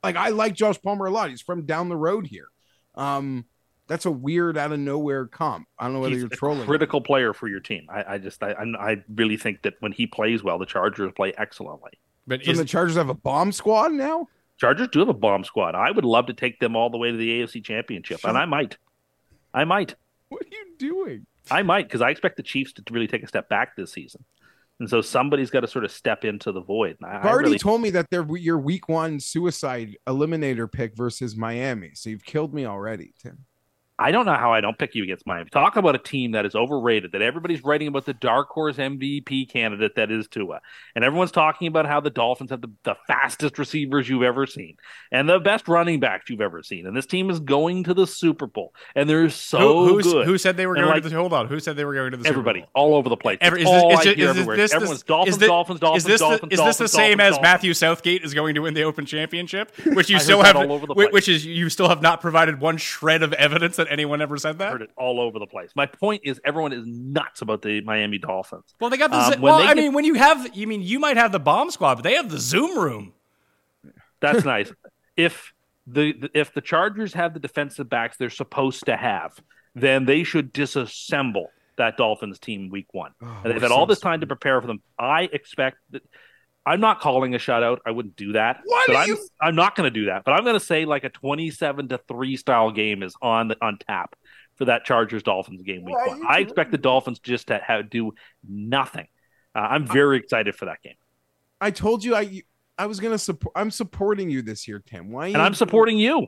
like, 0.02 0.16
I 0.16 0.30
like 0.30 0.54
Josh 0.54 0.80
Palmer 0.80 1.06
a 1.06 1.10
lot. 1.10 1.28
He's 1.28 1.42
from 1.42 1.66
down 1.66 1.90
the 1.90 1.96
road 1.96 2.26
here. 2.26 2.48
Um, 2.94 3.44
that's 3.88 4.06
a 4.06 4.10
weird 4.10 4.58
out 4.58 4.72
of 4.72 4.80
nowhere 4.80 5.26
comp. 5.26 5.68
I 5.78 5.84
don't 5.84 5.94
know 5.94 6.00
whether 6.00 6.12
he's 6.12 6.22
you're 6.22 6.32
a 6.32 6.36
trolling. 6.36 6.66
critical 6.66 7.00
player 7.00 7.32
for 7.32 7.48
your 7.48 7.60
team. 7.60 7.86
I, 7.88 8.14
I 8.14 8.18
just 8.18 8.42
I, 8.42 8.52
I'm- 8.52 9.04
really 9.14 9.36
think 9.36 9.62
that 9.62 9.74
when 9.80 9.92
he 9.92 10.06
plays 10.06 10.42
well, 10.42 10.58
the 10.58 10.66
Chargers 10.66 11.12
play 11.14 11.32
excellently. 11.38 11.92
But 12.26 12.44
So 12.44 12.52
is, 12.52 12.58
the 12.58 12.64
Chargers 12.64 12.96
have 12.96 13.08
a 13.08 13.14
bomb 13.14 13.52
squad 13.52 13.92
now. 13.92 14.26
Chargers 14.58 14.88
do 14.88 15.00
have 15.00 15.08
a 15.08 15.14
bomb 15.14 15.44
squad. 15.44 15.74
I 15.74 15.90
would 15.90 16.04
love 16.04 16.26
to 16.26 16.32
take 16.32 16.58
them 16.60 16.74
all 16.74 16.90
the 16.90 16.96
way 16.98 17.10
to 17.10 17.16
the 17.16 17.40
AFC 17.40 17.62
Championship, 17.62 18.20
and 18.24 18.36
I 18.38 18.46
might. 18.46 18.78
I 19.52 19.64
might. 19.64 19.94
What 20.28 20.42
are 20.42 20.48
you 20.50 20.66
doing? 20.78 21.26
I 21.50 21.62
might 21.62 21.86
because 21.86 22.00
I 22.00 22.10
expect 22.10 22.36
the 22.36 22.42
Chiefs 22.42 22.72
to 22.72 22.82
really 22.90 23.06
take 23.06 23.22
a 23.22 23.28
step 23.28 23.48
back 23.48 23.76
this 23.76 23.92
season, 23.92 24.24
and 24.80 24.88
so 24.90 25.00
somebody's 25.02 25.50
got 25.50 25.60
to 25.60 25.68
sort 25.68 25.84
of 25.84 25.92
step 25.92 26.24
into 26.24 26.52
the 26.52 26.62
void. 26.62 26.96
And 27.00 27.08
I, 27.10 27.28
I 27.28 27.32
really, 27.34 27.58
told 27.58 27.82
me 27.82 27.90
that 27.90 28.06
they're 28.10 28.26
your 28.36 28.58
week 28.58 28.88
one 28.88 29.20
suicide 29.20 29.96
eliminator 30.08 30.70
pick 30.70 30.96
versus 30.96 31.36
Miami. 31.36 31.92
So 31.94 32.10
you've 32.10 32.24
killed 32.24 32.52
me 32.52 32.66
already, 32.66 33.12
Tim. 33.22 33.44
I 33.98 34.10
don't 34.10 34.26
know 34.26 34.34
how 34.34 34.52
I 34.52 34.60
don't 34.60 34.78
pick 34.78 34.94
you 34.94 35.02
against 35.04 35.26
Miami. 35.26 35.48
Talk 35.48 35.76
about 35.76 35.94
a 35.94 35.98
team 35.98 36.32
that 36.32 36.44
is 36.44 36.54
overrated, 36.54 37.12
that 37.12 37.22
everybody's 37.22 37.64
writing 37.64 37.88
about 37.88 38.04
the 38.04 38.12
dark 38.12 38.50
horse 38.50 38.76
MVP 38.76 39.48
candidate 39.50 39.94
that 39.96 40.10
is 40.10 40.28
Tua. 40.28 40.60
And 40.94 41.02
everyone's 41.02 41.32
talking 41.32 41.66
about 41.66 41.86
how 41.86 42.00
the 42.00 42.10
Dolphins 42.10 42.50
have 42.50 42.60
the, 42.60 42.70
the 42.84 42.94
fastest 43.06 43.58
receivers 43.58 44.06
you've 44.06 44.22
ever 44.22 44.46
seen 44.46 44.76
and 45.10 45.26
the 45.26 45.38
best 45.38 45.66
running 45.66 45.98
backs 45.98 46.28
you've 46.28 46.42
ever 46.42 46.62
seen. 46.62 46.86
And 46.86 46.94
this 46.94 47.06
team 47.06 47.30
is 47.30 47.40
going 47.40 47.84
to 47.84 47.94
the 47.94 48.06
Super 48.06 48.46
Bowl. 48.46 48.74
And 48.94 49.08
they're 49.08 49.30
so 49.30 49.58
who, 49.86 49.88
who's- 49.94 50.04
good. 50.12 50.26
who 50.26 50.36
said 50.36 50.58
they 50.58 50.66
were 50.66 50.74
And, 50.74 50.84
going 50.84 50.94
like, 50.94 51.02
to 51.02 51.08
the 51.08 51.16
hold 51.16 51.32
on? 51.32 51.46
Who 51.48 51.58
said 51.58 51.76
they 51.76 51.84
were 51.86 51.94
going 51.94 52.10
to 52.10 52.18
the 52.18 52.24
Super 52.24 52.34
Everybody, 52.34 52.60
Bowl? 52.60 52.68
all 52.74 52.94
over 52.96 53.08
the 53.08 53.16
place. 53.16 53.38
Every, 53.40 53.62
is, 53.62 53.66
all 53.66 53.88
this, 53.88 53.98
I 54.00 54.10
is, 54.10 54.16
hear 54.16 54.24
is, 54.24 54.30
everywhere. 54.30 54.56
this, 54.58 54.74
Everyone's 54.74 54.98
this, 55.00 55.04
Dolphins, 55.04 55.34
is 55.36 55.38
this, 55.40 55.48
Dolphins, 55.48 55.80
Dolphins, 55.80 56.04
is 56.04 56.08
this, 56.08 56.20
Dolphins, 56.20 56.40
the, 56.40 56.46
is 56.54 56.58
this 56.58 56.76
the 56.76 56.84
Dolphins, 56.84 56.92
same 56.92 57.16
Dolphins, 57.18 57.36
as 57.38 57.42
Matthew 57.42 57.72
Southgate 57.72 58.24
is 58.24 58.34
going 58.34 58.54
to 58.56 58.60
win 58.60 58.74
the 58.74 58.82
Open 58.82 59.06
Championship, 59.06 59.72
which 59.86 60.10
you 60.10 60.18
still 60.20 60.42
have, 60.42 60.54
all 60.54 60.70
over 60.72 60.86
the 60.86 60.92
whi- 60.92 61.04
place. 61.06 61.12
which 61.14 61.28
is 61.30 61.46
you 61.46 61.70
still 61.70 61.88
have 61.88 62.02
not 62.02 62.20
provided 62.20 62.60
one 62.60 62.76
shred 62.76 63.22
of 63.22 63.32
evidence 63.34 63.76
that 63.76 63.85
anyone 63.88 64.20
ever 64.22 64.36
said 64.36 64.58
that. 64.58 64.72
heard 64.72 64.82
it 64.82 64.90
all 64.96 65.20
over 65.20 65.38
the 65.38 65.46
place. 65.46 65.70
My 65.74 65.86
point 65.86 66.22
is, 66.24 66.40
everyone 66.44 66.72
is 66.72 66.84
nuts 66.86 67.42
about 67.42 67.62
the 67.62 67.80
Miami 67.82 68.18
Dolphins. 68.18 68.74
Well, 68.80 68.90
they 68.90 68.96
got 68.96 69.10
the. 69.10 69.36
Um, 69.36 69.40
well, 69.40 69.56
I 69.56 69.68
get- 69.74 69.76
mean, 69.76 69.92
when 69.92 70.04
you 70.04 70.14
have, 70.14 70.54
you 70.56 70.66
mean 70.66 70.82
you 70.82 70.98
might 70.98 71.16
have 71.16 71.32
the 71.32 71.40
bomb 71.40 71.70
squad, 71.70 71.96
but 71.96 72.04
they 72.04 72.14
have 72.14 72.30
the 72.30 72.38
Zoom 72.38 72.78
room. 72.78 73.12
That's 74.20 74.44
nice. 74.54 74.72
If 75.16 75.52
the 75.86 76.12
the- 76.12 76.30
if 76.34 76.52
the 76.54 76.60
Chargers 76.60 77.14
have 77.14 77.34
the 77.34 77.40
defensive 77.40 77.88
backs 77.88 78.16
they're 78.16 78.30
supposed 78.30 78.86
to 78.86 78.96
have, 78.96 79.38
then 79.74 80.04
they 80.04 80.22
should 80.24 80.52
disassemble 80.52 81.46
that 81.78 81.96
Dolphins 81.96 82.38
team 82.38 82.70
week 82.70 82.86
one. 82.92 83.12
Oh, 83.22 83.40
and 83.44 83.52
they've 83.54 83.60
had 83.62 83.70
all 83.70 83.86
this 83.86 84.00
time 84.00 84.20
to 84.20 84.26
prepare 84.26 84.60
for 84.60 84.66
them. 84.66 84.80
I 84.98 85.22
expect 85.32 85.78
that. 85.90 86.02
I'm 86.66 86.80
not 86.80 87.00
calling 87.00 87.34
a 87.34 87.38
shutout. 87.38 87.78
I 87.86 87.92
wouldn't 87.92 88.16
do 88.16 88.32
that. 88.32 88.60
Why 88.64 88.84
but 88.88 88.96
I'm, 88.96 89.08
you- 89.08 89.28
I'm 89.40 89.54
not 89.54 89.76
going 89.76 89.86
to 89.86 90.00
do 90.00 90.06
that. 90.06 90.24
But 90.24 90.32
I'm 90.32 90.42
going 90.42 90.58
to 90.58 90.64
say 90.64 90.84
like 90.84 91.04
a 91.04 91.10
27 91.10 91.88
to 91.88 91.98
three 92.08 92.36
style 92.36 92.72
game 92.72 93.02
is 93.02 93.14
on 93.22 93.48
the, 93.48 93.56
on 93.62 93.78
tap 93.78 94.16
for 94.56 94.64
that 94.64 94.84
Chargers 94.84 95.22
Dolphins 95.22 95.62
game 95.62 95.84
week 95.84 95.94
one. 96.06 96.22
I 96.28 96.40
expect 96.40 96.72
the 96.72 96.78
Dolphins 96.78 97.20
just 97.20 97.48
to 97.48 97.60
have, 97.64 97.88
do 97.88 98.12
nothing. 98.46 99.06
Uh, 99.54 99.60
I'm 99.60 99.86
very 99.86 100.18
excited 100.18 100.54
for 100.54 100.66
that 100.66 100.82
game, 100.82 100.96
I 101.60 101.70
told 101.70 102.04
you 102.04 102.14
I 102.14 102.42
I 102.78 102.86
was 102.86 103.00
gonna 103.00 103.16
support. 103.16 103.52
I'm 103.56 103.70
supporting 103.70 104.28
you 104.28 104.42
this 104.42 104.68
year, 104.68 104.82
Tim. 104.84 105.10
Why? 105.10 105.28
and 105.28 105.38
I'm 105.38 105.54
supporting 105.54 105.96
you. 105.96 106.26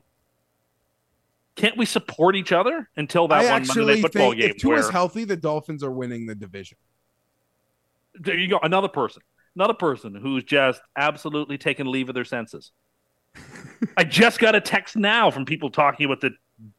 Can't 1.56 1.76
we 1.76 1.84
support 1.84 2.36
each 2.36 2.52
other 2.52 2.88
until 2.96 3.28
that 3.28 3.44
I 3.44 3.50
one 3.50 3.66
Monday 3.66 3.94
Night 3.94 4.02
Football 4.02 4.32
game? 4.32 4.50
if 4.50 4.56
Tua's 4.58 4.84
where, 4.84 4.92
healthy, 4.92 5.24
the 5.24 5.36
Dolphins 5.36 5.82
are 5.82 5.90
winning 5.90 6.24
the 6.24 6.34
division. 6.34 6.78
there 8.14 8.38
you 8.38 8.48
go, 8.48 8.60
another 8.62 8.88
person, 8.88 9.22
another 9.58 9.74
person 9.74 10.14
who's 10.14 10.44
just 10.44 10.80
absolutely 10.96 11.58
taken 11.58 11.90
leave 11.90 12.08
of 12.08 12.14
their 12.14 12.24
senses. 12.24 12.70
I 13.96 14.04
just 14.04 14.38
got 14.38 14.54
a 14.54 14.60
text 14.60 14.96
now 14.96 15.30
from 15.30 15.44
people 15.44 15.70
talking 15.70 16.06
about 16.06 16.20
the, 16.20 16.30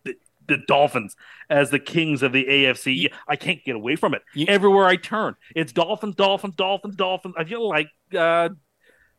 the 0.06 0.16
the 0.48 0.58
Dolphins 0.68 1.16
as 1.50 1.70
the 1.70 1.78
kings 1.78 2.24
of 2.24 2.32
the 2.32 2.44
AFC. 2.44 3.12
I 3.28 3.36
can't 3.36 3.64
get 3.64 3.76
away 3.76 3.96
from 3.96 4.14
it. 4.16 4.24
You- 4.34 4.48
Everywhere 4.48 4.86
I 4.86 4.96
turn, 4.96 5.36
it's 5.56 5.72
Dolphins, 5.72 6.16
Dolphins, 6.16 6.56
Dolphins, 6.56 6.96
Dolphins. 6.96 7.36
I 7.38 7.44
feel 7.44 7.68
like 7.70 7.88
uh, 8.18 8.50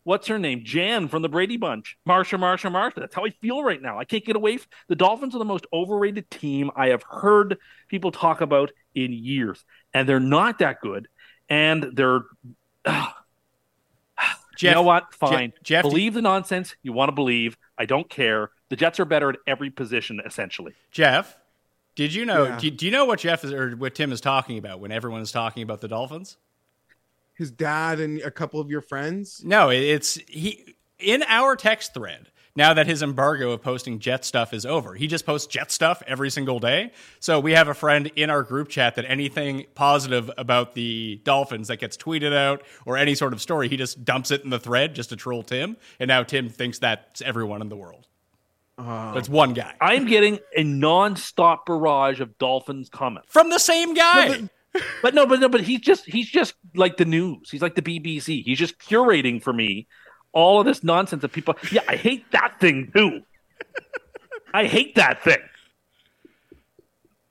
what's 0.02 0.26
her 0.26 0.38
name, 0.38 0.62
Jan 0.64 1.06
from 1.08 1.22
the 1.22 1.28
Brady 1.28 1.56
Bunch, 1.56 1.96
Marsha, 2.08 2.38
Marsha, 2.38 2.70
Marsha. 2.72 2.96
That's 2.96 3.14
how 3.14 3.24
I 3.26 3.30
feel 3.30 3.62
right 3.62 3.80
now. 3.80 3.98
I 3.98 4.04
can't 4.04 4.24
get 4.24 4.36
away. 4.36 4.56
From, 4.56 4.68
the 4.88 4.96
Dolphins 4.96 5.34
are 5.36 5.38
the 5.38 5.44
most 5.44 5.66
overrated 5.72 6.30
team 6.30 6.70
I 6.74 6.88
have 6.88 7.04
heard 7.08 7.58
people 7.88 8.10
talk 8.10 8.40
about 8.40 8.72
in 8.94 9.12
years, 9.12 9.64
and 9.94 10.08
they're 10.08 10.18
not 10.18 10.58
that 10.58 10.80
good. 10.80 11.06
And 11.48 11.92
they're 11.94 12.22
Geoff, 14.60 14.70
you 14.70 14.74
know 14.74 14.82
what? 14.82 15.14
Fine. 15.14 15.54
Geoff, 15.62 15.82
believe 15.82 16.12
the 16.12 16.20
nonsense 16.20 16.76
you 16.82 16.92
want 16.92 17.08
to 17.08 17.14
believe. 17.14 17.56
I 17.78 17.86
don't 17.86 18.08
care. 18.10 18.50
The 18.68 18.76
Jets 18.76 19.00
are 19.00 19.06
better 19.06 19.30
at 19.30 19.36
every 19.46 19.70
position, 19.70 20.20
essentially. 20.24 20.74
Geoff, 20.90 21.34
did 21.96 22.12
you 22.12 22.26
know? 22.26 22.44
Yeah. 22.44 22.58
Do, 22.58 22.70
do 22.70 22.84
you 22.84 22.92
know 22.92 23.06
what 23.06 23.20
Geoff 23.20 23.42
is 23.42 23.54
or 23.54 23.70
what 23.70 23.94
Tim 23.94 24.12
is 24.12 24.20
talking 24.20 24.58
about 24.58 24.80
when 24.80 24.92
everyone 24.92 25.22
is 25.22 25.32
talking 25.32 25.62
about 25.62 25.80
the 25.80 25.88
Dolphins? 25.88 26.36
His 27.32 27.50
dad 27.50 28.00
and 28.00 28.20
a 28.20 28.30
couple 28.30 28.60
of 28.60 28.70
your 28.70 28.82
friends. 28.82 29.42
No, 29.42 29.70
it's 29.70 30.16
he 30.28 30.76
in 30.98 31.22
our 31.26 31.56
text 31.56 31.94
thread. 31.94 32.28
Now 32.56 32.74
that 32.74 32.86
his 32.86 33.02
embargo 33.02 33.52
of 33.52 33.62
posting 33.62 34.00
Jet 34.00 34.24
stuff 34.24 34.52
is 34.52 34.66
over, 34.66 34.94
he 34.94 35.06
just 35.06 35.24
posts 35.24 35.46
Jet 35.46 35.70
stuff 35.70 36.02
every 36.06 36.30
single 36.30 36.58
day. 36.58 36.92
So 37.20 37.38
we 37.38 37.52
have 37.52 37.68
a 37.68 37.74
friend 37.74 38.10
in 38.16 38.28
our 38.28 38.42
group 38.42 38.68
chat 38.68 38.96
that 38.96 39.04
anything 39.04 39.66
positive 39.74 40.30
about 40.36 40.74
the 40.74 41.20
Dolphins 41.24 41.68
that 41.68 41.76
gets 41.76 41.96
tweeted 41.96 42.34
out 42.34 42.62
or 42.84 42.96
any 42.96 43.14
sort 43.14 43.32
of 43.32 43.40
story, 43.40 43.68
he 43.68 43.76
just 43.76 44.04
dumps 44.04 44.30
it 44.30 44.42
in 44.42 44.50
the 44.50 44.58
thread 44.58 44.94
just 44.94 45.10
to 45.10 45.16
troll 45.16 45.42
Tim. 45.42 45.76
And 46.00 46.08
now 46.08 46.22
Tim 46.24 46.48
thinks 46.48 46.78
that's 46.78 47.22
everyone 47.22 47.62
in 47.62 47.68
the 47.68 47.76
world. 47.76 48.08
That's 48.78 49.28
one 49.28 49.52
guy 49.52 49.74
I'm 49.78 50.06
getting 50.06 50.38
a 50.56 50.64
non-stop 50.64 51.66
barrage 51.66 52.20
of 52.20 52.38
Dolphins 52.38 52.88
comments. 52.88 53.30
from 53.30 53.50
the 53.50 53.58
same 53.58 53.92
guy. 53.92 54.48
But 55.02 55.14
no, 55.14 55.26
but 55.26 55.40
no, 55.40 55.48
but 55.48 55.60
he's 55.62 55.80
just 55.80 56.06
he's 56.06 56.28
just 56.28 56.54
like 56.74 56.96
the 56.96 57.04
news. 57.04 57.50
He's 57.50 57.60
like 57.60 57.74
the 57.74 57.82
BBC. 57.82 58.44
He's 58.44 58.58
just 58.58 58.78
curating 58.78 59.42
for 59.42 59.52
me 59.52 59.88
all 60.32 60.60
of 60.60 60.66
this 60.66 60.82
nonsense 60.84 61.24
of 61.24 61.32
people. 61.32 61.56
Yeah, 61.70 61.82
I 61.88 61.96
hate 61.96 62.30
that 62.32 62.60
thing 62.60 62.90
too. 62.94 63.22
I 64.52 64.66
hate 64.66 64.96
that 64.96 65.22
thing. 65.22 65.38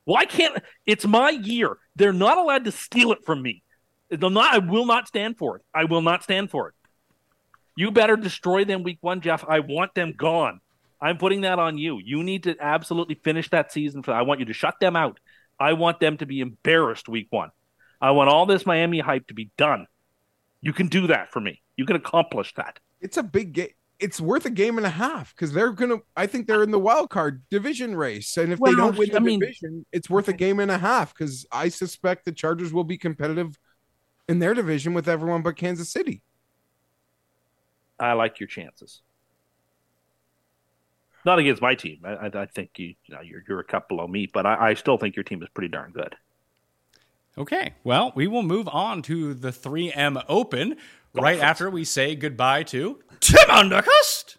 Why 0.06 0.26
can't 0.26 0.64
it's 0.86 1.06
my 1.06 1.30
year? 1.30 1.78
They're 1.95 2.14
not 2.14 2.38
allowed 2.38 2.66
to 2.66 2.72
steal 2.72 3.12
it 3.12 3.26
from 3.26 3.41
me. 3.41 3.62
They'll 4.10 4.30
not 4.30 4.54
I 4.54 4.58
will 4.58 4.86
not 4.86 5.08
stand 5.08 5.38
for 5.38 5.58
it. 5.58 5.64
I 5.74 5.86
will 5.86 6.02
not 6.02 6.24
stand 6.24 6.50
for 6.50 6.70
it. 6.70 6.74
You 7.76 7.91
better 7.91 8.18
destroy 8.18 8.66
them 8.66 8.84
week 8.84 8.97
one, 9.02 9.22
Geoff. 9.22 9.45
I 9.47 9.60
want 9.60 9.93
them 9.93 10.14
gone. 10.18 10.60
I'm 11.02 11.18
putting 11.18 11.41
that 11.41 11.60
on 11.60 11.78
you. 11.78 12.00
You 12.04 12.24
need 12.24 12.43
to 12.43 12.56
absolutely 12.60 13.16
finish 13.16 13.50
that 13.52 13.72
season 13.72 14.04
for 14.04 14.12
I 14.12 14.24
want 14.24 14.39
you 14.39 14.47
to 14.47 14.54
shut 14.54 14.76
them 14.82 14.95
out. 14.95 15.20
I 15.60 15.74
want 15.74 16.00
them 16.00 16.18
to 16.18 16.26
be 16.26 16.41
embarrassed 16.41 17.08
week 17.08 17.28
one. 17.30 17.52
I 18.02 18.12
want 18.12 18.30
all 18.30 18.45
this 18.45 18.66
Miami 18.66 19.00
hype 19.00 19.28
to 19.28 19.34
be 19.34 19.52
done. 19.58 19.88
You 20.62 20.74
can 20.74 20.88
do 20.88 21.08
that 21.08 21.32
for 21.32 21.39
me. 21.39 21.62
You 21.80 21.86
can 21.86 21.96
accomplish 21.96 22.54
that. 22.56 22.78
It's 23.00 23.16
a 23.16 23.24
big 23.24 23.54
game. 23.54 23.70
It's 24.00 24.20
worth 24.20 24.46
a 24.46 24.50
game 24.50 24.76
and 24.78 24.86
a 24.86 24.90
half 24.90 25.34
because 25.34 25.54
they're 25.54 25.72
gonna. 25.72 26.00
I 26.14 26.28
think 26.28 26.46
they're 26.46 26.62
in 26.62 26.72
the 26.72 26.80
wild 26.80 27.10
card 27.10 27.42
division 27.50 27.96
race, 27.96 28.36
and 28.36 28.52
if 28.52 28.60
Well, 28.60 28.74
they 28.74 28.76
don't 28.78 28.98
win 28.98 29.10
the 29.12 29.16
I 29.16 29.20
mean- 29.20 29.40
division, 29.40 29.86
it's 29.94 30.10
worth 30.10 30.28
a 30.28 30.34
game 30.34 30.60
and 30.60 30.70
a 30.70 30.78
half 30.78 31.14
because 31.14 31.46
I 31.54 31.70
suspect 31.70 32.26
the 32.26 32.34
Chargers 32.34 32.74
will 32.74 32.84
be 32.84 32.98
competitive 32.98 33.58
in 34.28 34.40
their 34.40 34.54
division 34.54 34.94
with 34.94 35.08
everyone 35.08 35.42
but 35.42 35.56
Kansas 35.56 35.90
City. 35.90 36.22
I 37.98 38.12
like 38.12 38.42
your 38.42 38.48
chances. 38.48 39.02
Not 41.24 41.40
against 41.40 41.62
my 41.62 41.76
team. 41.76 42.00
I, 42.04 42.10
I, 42.10 42.26
I 42.34 42.46
think 42.46 42.72
you, 42.78 42.96
you 43.06 43.16
know, 43.16 43.22
you're 43.22 43.44
you're 43.48 43.60
a 43.62 43.64
cup 43.64 43.88
below 43.88 44.06
me, 44.06 44.26
but 44.26 44.46
I, 44.46 44.72
I 44.72 44.74
still 44.74 44.98
think 44.98 45.16
your 45.16 45.24
team 45.24 45.42
is 45.44 45.50
pretty 45.54 45.70
darn 45.70 45.92
good. 45.92 46.16
Okay, 47.38 47.74
well, 47.86 48.12
we 48.16 48.28
will 48.28 48.44
move 48.44 48.68
on 48.68 49.02
to 49.04 49.34
the 49.34 49.50
3M 49.52 50.22
Open 50.28 50.76
right 51.22 51.39
after 51.39 51.70
we 51.70 51.84
say 51.84 52.15
goodbye 52.15 52.63
to 52.63 52.99
Tim 53.20 53.47
Undercust. 53.49 54.38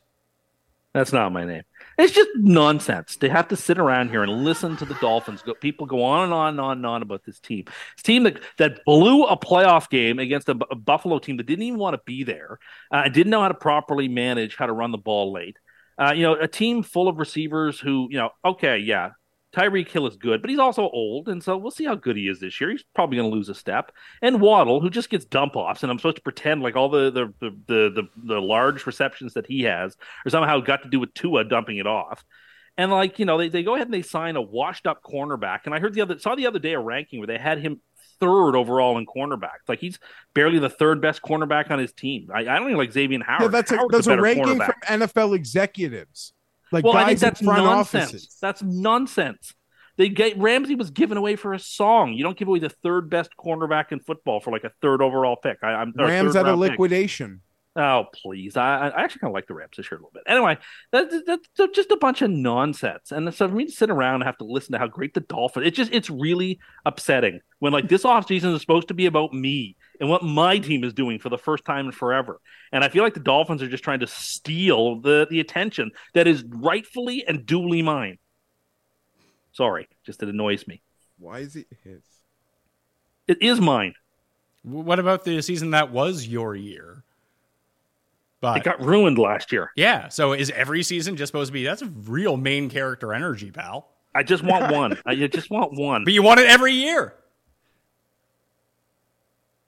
That's 0.93 1.13
not 1.13 1.33
my 1.33 1.45
name. 1.45 1.63
It's 1.99 2.13
just 2.13 2.31
nonsense. 2.37 3.17
They 3.17 3.29
have 3.29 3.49
to 3.49 3.57
sit 3.57 3.79
around 3.79 4.09
here 4.09 4.23
and 4.23 4.45
listen 4.45 4.77
to 4.79 4.85
the 4.85 4.95
Dolphins. 4.95 5.43
Go, 5.43 5.55
people 5.55 5.87
go 5.87 6.03
on 6.03 6.25
and 6.25 6.33
on 6.33 6.49
and 6.51 6.61
on 6.61 6.77
and 6.79 6.87
on 6.87 7.03
about 7.03 7.25
this 7.25 7.39
team. 7.39 7.65
This 7.67 8.03
team 8.03 8.25
that, 8.25 8.41
that 8.59 8.85
blew 8.85 9.25
a 9.25 9.37
playoff 9.37 9.89
game 9.89 10.19
against 10.19 10.49
a, 10.49 10.59
a 10.71 10.75
Buffalo 10.75 11.19
team 11.19 11.37
that 11.37 11.47
didn't 11.47 11.63
even 11.63 11.79
want 11.79 11.95
to 11.95 12.01
be 12.05 12.25
there. 12.25 12.59
Uh, 12.91 13.09
didn't 13.09 13.31
know 13.31 13.43
how 13.43 13.49
to 13.49 13.55
properly 13.55 14.09
manage 14.09 14.57
how 14.57 14.67
to 14.67 14.73
run 14.73 14.91
the 14.91 14.99
ball 14.99 15.33
late. 15.33 15.59
Uh, 15.99 16.13
you 16.13 16.23
know, 16.23 16.35
a 16.35 16.49
team 16.49 16.83
full 16.83 17.09
of 17.09 17.19
receivers 17.19 17.79
who, 17.79 18.09
you 18.11 18.17
know, 18.17 18.31
okay, 18.45 18.79
yeah, 18.79 19.11
Tyreek 19.53 19.89
Hill 19.89 20.07
is 20.07 20.17
good, 20.17 20.41
but 20.41 20.51
he's 20.51 20.59
also 20.59 20.83
old, 20.83 21.29
and 21.29 21.43
so 21.43 21.57
we'll 21.57 21.71
see 21.71 21.85
how 21.85 21.95
good 21.95 22.17
he 22.17 22.29
is 22.29 22.41
this 22.41 22.61
year. 22.61 22.71
He's 22.71 22.85
probably 22.95 23.17
going 23.17 23.31
to 23.31 23.37
lose 23.37 23.49
a 23.49 23.55
step. 23.55 23.93
And 24.23 24.41
Waddle, 24.41 24.81
who 24.81 24.91
just 24.91 25.11
gets 25.11 25.25
dump 25.25 25.57
offs, 25.57 25.83
and 25.83 25.91
I'm 25.91 25.99
supposed 25.99 26.17
to 26.17 26.23
pretend 26.23 26.63
like 26.63 26.77
all 26.77 26.89
the 26.89 27.11
the, 27.11 27.35
the 27.41 27.51
the 27.67 27.91
the 27.91 28.09
the 28.35 28.41
large 28.41 28.87
receptions 28.87 29.35
that 29.35 29.47
he 29.47 29.63
has 29.63 29.97
are 30.25 30.31
somehow 30.31 30.61
got 30.61 30.83
to 30.85 30.89
do 30.89 31.01
with 31.01 31.15
Tua 31.15 31.45
dumping 31.45 31.79
it 31.79 31.87
off. 31.87 32.25
And 32.77 32.91
like 32.91 33.19
you 33.19 33.25
know, 33.25 33.39
they, 33.39 33.49
they 33.49 33.63
go 33.63 33.75
ahead 33.75 33.87
and 33.87 33.95
they 33.95 34.03
sign 34.03 34.37
a 34.37 34.43
washed 34.43 34.87
up 34.87 35.03
cornerback. 35.03 35.61
And 35.65 35.75
I 35.75 35.81
heard 35.81 35.95
the 35.95 36.01
other 36.03 36.19
saw 36.19 36.35
the 36.35 36.47
other 36.47 36.59
day 36.59 36.73
a 36.75 36.81
ranking 36.81 37.19
where 37.19 37.27
they 37.27 37.39
had 37.39 37.59
him 37.59 37.81
third 38.21 38.55
overall 38.55 38.99
in 38.99 39.07
cornerback. 39.07 39.59
Like 39.67 39.81
he's 39.81 39.99
barely 40.35 40.59
the 40.59 40.69
third 40.69 41.01
best 41.01 41.23
cornerback 41.23 41.71
on 41.71 41.79
his 41.79 41.93
team. 41.93 42.29
I, 42.33 42.41
I 42.41 42.45
don't 42.59 42.65
even 42.65 42.77
like 42.77 42.93
Xavier 42.93 43.19
Howard. 43.25 43.43
Yeah, 43.43 43.49
that's 43.49 43.73
a, 43.73 43.77
Howard's 43.77 43.93
that's 43.93 44.07
a 44.07 44.11
better 44.11 44.23
ranking 44.23 44.59
from 44.59 44.75
NFL 44.87 45.35
executives, 45.35 46.33
like 46.73 46.85
Well, 46.85 46.95
guys 46.95 47.05
I 47.05 47.07
think 47.09 47.21
that's 47.21 47.43
nonsense. 47.43 48.05
offices. 48.11 48.37
That's 48.41 48.63
nonsense. 48.63 49.55
They 49.97 50.09
get 50.09 50.39
Ramsey 50.39 50.77
was 50.77 50.91
given 50.91 51.19
away 51.19 51.37
for 51.37 51.53
a 51.53 51.59
song. 51.59 52.15
You 52.15 52.25
don't 52.25 52.37
give 52.37 52.49
away 52.49 52.59
the 52.59 52.71
third 52.71 53.11
best 53.11 53.31
cornerback 53.39 53.93
in 53.93 54.01
football 54.01 54.41
for 54.41 54.51
like 54.51 54.65
a 54.65 54.71
third 54.81 55.03
overall 55.03 55.37
pick. 55.37 55.59
I, 55.63 55.69
I'm 55.73 55.93
Rams 55.97 56.37
at 56.37 56.47
a 56.47 56.49
round 56.51 56.63
pick. 56.63 56.71
liquidation. 56.73 57.43
Oh 57.77 58.07
please! 58.15 58.57
I, 58.57 58.89
I 58.89 59.03
actually 59.03 59.21
kind 59.21 59.31
of 59.31 59.35
like 59.35 59.47
the 59.47 59.55
Rams 59.55 59.73
this 59.77 59.91
year 59.91 59.99
a 59.99 60.01
little 60.01 60.11
bit. 60.13 60.25
Anyway, 60.27 60.59
that, 60.91 61.09
that, 61.27 61.41
that's 61.57 61.77
just 61.77 61.91
a 61.93 61.97
bunch 61.97 62.21
of 62.21 62.31
nonsense. 62.31 63.13
And 63.13 63.33
so 63.33 63.49
for 63.49 63.55
me 63.55 63.67
to 63.67 63.71
sit 63.73 63.91
around 63.91 64.17
and 64.17 64.25
have 64.25 64.39
to 64.39 64.45
listen 64.45 64.73
to 64.73 64.79
how 64.79 64.89
great 64.89 65.15
the 65.15 65.21
Dolphins, 65.21 65.67
it 65.67 65.71
just 65.75 65.93
it's 65.93 66.11
really 66.11 66.59
upsetting 66.85 67.41
when 67.61 67.73
like 67.73 67.89
this 67.89 68.03
offseason 68.03 68.55
is 68.55 68.61
supposed 68.61 68.89
to 68.89 68.95
be 68.95 69.07
about 69.07 69.33
me 69.33 69.77
and 70.01 70.09
what 70.09 70.25
my 70.25 70.59
team 70.59 70.83
is 70.83 70.93
doing 70.95 71.19
for 71.19 71.29
the 71.29 71.39
first 71.39 71.65
time 71.65 71.87
in 71.87 71.93
forever. 71.93 72.41
And 72.73 72.83
I 72.83 72.89
feel 72.89 73.05
like 73.05 73.15
the 73.15 73.21
Dolphins 73.21 73.63
are 73.63 73.69
just 73.69 73.85
trying 73.85 74.01
to 74.01 74.07
steal 74.07 75.01
the 75.01 75.27
the 75.31 75.41
attention 75.41 75.91
that 76.15 76.27
is 76.27 76.43
rightfully 76.49 77.25
and 77.27 77.47
duly 77.47 77.83
mine. 77.83 78.19
Sorry, 79.53 79.89
just 80.05 80.23
it 80.23 80.29
annoys 80.29 80.67
me. 80.67 80.83
Why 81.19 81.41
is 81.41 81.57
it 81.57 81.67
his? 81.85 82.03
It 83.29 83.43
is 83.43 83.61
mine. 83.61 83.95
What 84.63 84.99
about 84.99 85.25
the 85.25 85.41
season 85.43 85.71
that 85.71 85.93
was 85.93 86.27
your 86.27 86.55
year? 86.57 87.05
But 88.41 88.59
It 88.59 88.65
got 88.65 88.81
ruined 88.81 89.19
last 89.19 89.53
year. 89.53 89.71
yeah, 89.77 90.09
so 90.09 90.33
is 90.33 90.51
every 90.51 90.83
season 90.83 91.17
just 91.17 91.29
supposed 91.31 91.49
to 91.49 91.53
be 91.53 91.65
that's 91.65 91.83
a 91.83 91.87
real 91.87 92.37
main 92.39 92.71
character 92.71 93.13
energy, 93.13 93.51
pal. 93.51 93.89
I 94.15 94.23
just 94.23 94.43
want 94.43 94.73
one. 94.73 94.99
I 95.07 95.15
just 95.15 95.51
want 95.51 95.79
one. 95.79 96.05
But 96.05 96.15
you 96.15 96.23
want 96.23 96.41
it 96.41 96.47
every 96.49 96.73
year. 96.73 97.15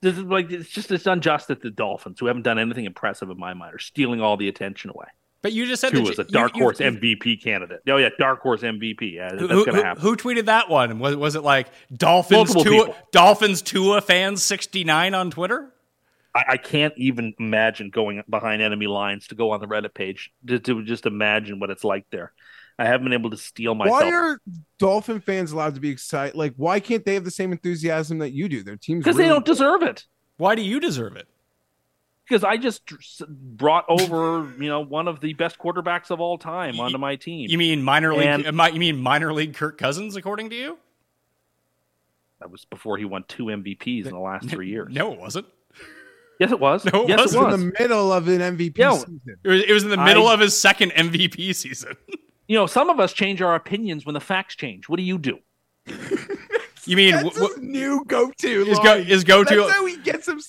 This 0.03 0.19
is 0.19 0.25
like 0.25 0.51
it's 0.51 0.69
just 0.69 0.91
it's 0.91 1.07
unjust 1.07 1.49
that 1.49 1.63
the 1.63 1.71
Dolphins, 1.71 2.21
who 2.21 2.27
haven't 2.27 2.43
done 2.43 2.59
anything 2.59 2.85
impressive 2.85 3.31
in 3.31 3.39
my 3.39 3.55
mind, 3.55 3.75
are 3.75 3.79
stealing 3.79 4.21
all 4.21 4.37
the 4.37 4.49
attention 4.49 4.91
away. 4.91 5.07
But 5.43 5.53
you 5.53 5.67
just 5.67 5.81
said 5.81 5.91
Tua 5.91 6.03
was 6.03 6.19
a 6.19 6.25
dark 6.25 6.55
you- 6.57 6.63
horse 6.63 6.79
you- 6.81 6.87
MVP 6.87 7.43
candidate. 7.43 7.81
Oh 7.89 7.97
yeah, 7.97 8.11
dark 8.19 8.41
horse 8.43 8.63
MVP. 8.63 9.15
Yeah, 9.15 9.31
Who, 9.31 9.39
that's 9.49 9.53
who, 9.53 9.65
gonna 9.67 9.79
who- 9.79 9.83
happen. 9.85 10.03
who 10.03 10.17
tweeted 10.17 10.45
that 10.47 10.69
one? 10.69 10.99
Was 10.99 11.17
was 11.17 11.35
it 11.37 11.43
like 11.43 11.69
Dolphins 11.97 12.55
Multiple 12.55 12.65
Tua, 12.65 12.87
people. 12.87 12.97
Dolphins 13.13 13.63
Tua 13.63 14.01
fans 14.01 14.43
sixty 14.43 14.85
nine 14.85 15.15
on 15.15 15.31
Twitter? 15.31 15.73
I, 16.35 16.45
I 16.51 16.57
can't 16.57 16.95
even 16.97 17.35
imagine 17.39 17.91
going 17.91 18.23
behind 18.29 18.63
enemy 18.63 18.87
lines 18.87 19.29
to 19.29 19.35
go 19.35 19.51
on 19.51 19.61
the 19.61 19.67
Reddit 19.67 19.95
page 19.95 20.33
to, 20.47 20.59
to 20.61 20.83
just 20.85 21.07
imagine 21.07 21.61
what 21.61 21.71
it's 21.71 21.85
like 21.85 22.07
there. 22.11 22.33
I 22.79 22.87
haven't 22.87 23.05
been 23.05 23.13
able 23.13 23.31
to 23.31 23.37
steal 23.37 23.75
myself. 23.75 24.01
Why 24.03 24.11
are 24.13 24.41
Dolphin 24.79 25.21
fans 25.21 25.53
allowed 25.53 25.75
to 25.75 25.81
be 25.81 25.91
excited? 25.91 26.35
Like, 26.37 26.55
why 26.57 26.81
can't 26.81 27.05
they 27.05 27.15
have 27.15 27.25
the 27.25 27.31
same 27.31 27.53
enthusiasm 27.53 28.19
that 28.19 28.31
you 28.31 28.49
do? 28.49 28.63
Their 28.63 28.77
team's 28.77 29.05
Because 29.05 29.17
they 29.17 29.29
don't 29.29 29.45
deserve 29.45 29.83
it. 29.83 30.07
Why 30.39 30.55
do 30.55 30.63
you 30.63 30.81
deserve 30.81 31.17
it? 31.17 31.29
Because 32.25 32.45
I 32.45 32.57
just 32.57 32.83
brought 33.29 33.85
over, 33.89 34.51
you 34.59 34.69
know, 34.69 34.81
one 34.81 35.07
of 35.07 35.21
the 35.21 35.35
best 35.35 35.59
quarterbacks 35.59 36.11
of 36.11 36.21
all 36.21 36.39
time 36.39 36.81
onto 36.81 36.97
my 36.99 37.17
team. 37.17 37.51
You 37.51 37.59
mean 37.59 37.83
minor 37.83 38.15
league? 38.15 38.27
And- 38.27 38.45
you 38.75 38.81
mean 38.81 38.97
minor 39.01 39.33
league 39.33 39.55
Kirk 39.55 39.77
Cousins? 39.79 40.17
According 40.17 40.51
to 40.51 40.57
you? 40.57 40.79
that 42.41 42.51
was 42.51 42.65
before 42.65 42.97
he 42.99 43.05
won 43.05 43.25
two 43.29 43.45
MVPs 43.45 44.05
in 44.07 44.11
the 44.11 44.19
last 44.19 44.49
three 44.49 44.69
years. 44.69 44.89
No, 44.93 45.13
it 45.13 45.21
wasn't. 45.21 45.47
Yes, 46.41 46.51
it 46.51 46.59
was. 46.59 46.85
No, 46.93 47.05
it 47.05 47.11
yes, 47.11 47.19
wasn't. 47.21 47.43
it 47.43 47.47
was. 47.47 47.55
in 47.55 47.61
the 47.69 47.75
middle 47.79 48.13
of 48.13 48.27
an 48.27 48.41
MVP 48.57 48.79
Yeah. 48.79 48.95
season. 48.97 49.21
It 49.45 49.49
was, 49.49 49.63
it 49.63 49.73
was 49.73 49.85
in 49.85 49.91
the 49.91 49.97
middle 49.97 50.27
I- 50.27 50.35
of 50.35 50.41
his 50.41 50.59
second 50.59 50.91
MVP 50.93 51.55
season. 51.55 51.95
You 52.49 52.57
know, 52.57 52.67
some 52.67 52.91
of 52.91 53.01
us 53.01 53.13
change 53.13 53.41
our 53.41 53.55
opinions 53.55 54.05
when 54.05 54.15
the 54.15 54.21
facts 54.21 54.57
change. 54.57 54.89
What 54.89 54.97
do 54.97 55.03
you 55.03 55.19
do? 55.19 55.39
You 56.85 56.97
mean 56.97 57.13
That's 57.13 57.39
wh- 57.39 57.43
his 57.43 57.59
new 57.59 58.05
go-to. 58.05 58.65
His 58.65 58.77
line. 58.79 58.85
go- 58.85 59.03
his 59.05 59.23
go-to- 59.23 59.55
That's 59.55 59.71
how 59.73 59.87
he 59.87 59.97
gets 59.99 60.27
him. 60.27 60.41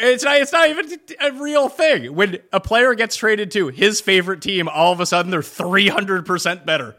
It's 0.00 0.24
not. 0.24 0.38
It's 0.38 0.50
not 0.52 0.68
even 0.70 0.90
a 1.20 1.32
real 1.32 1.68
thing. 1.68 2.14
When 2.14 2.38
a 2.52 2.60
player 2.60 2.94
gets 2.94 3.14
traded 3.14 3.50
to 3.50 3.68
his 3.68 4.00
favorite 4.00 4.40
team, 4.40 4.68
all 4.68 4.90
of 4.92 5.00
a 5.00 5.06
sudden 5.06 5.30
they're 5.30 5.42
three 5.42 5.88
hundred 5.88 6.24
percent 6.26 6.64
better. 6.66 6.96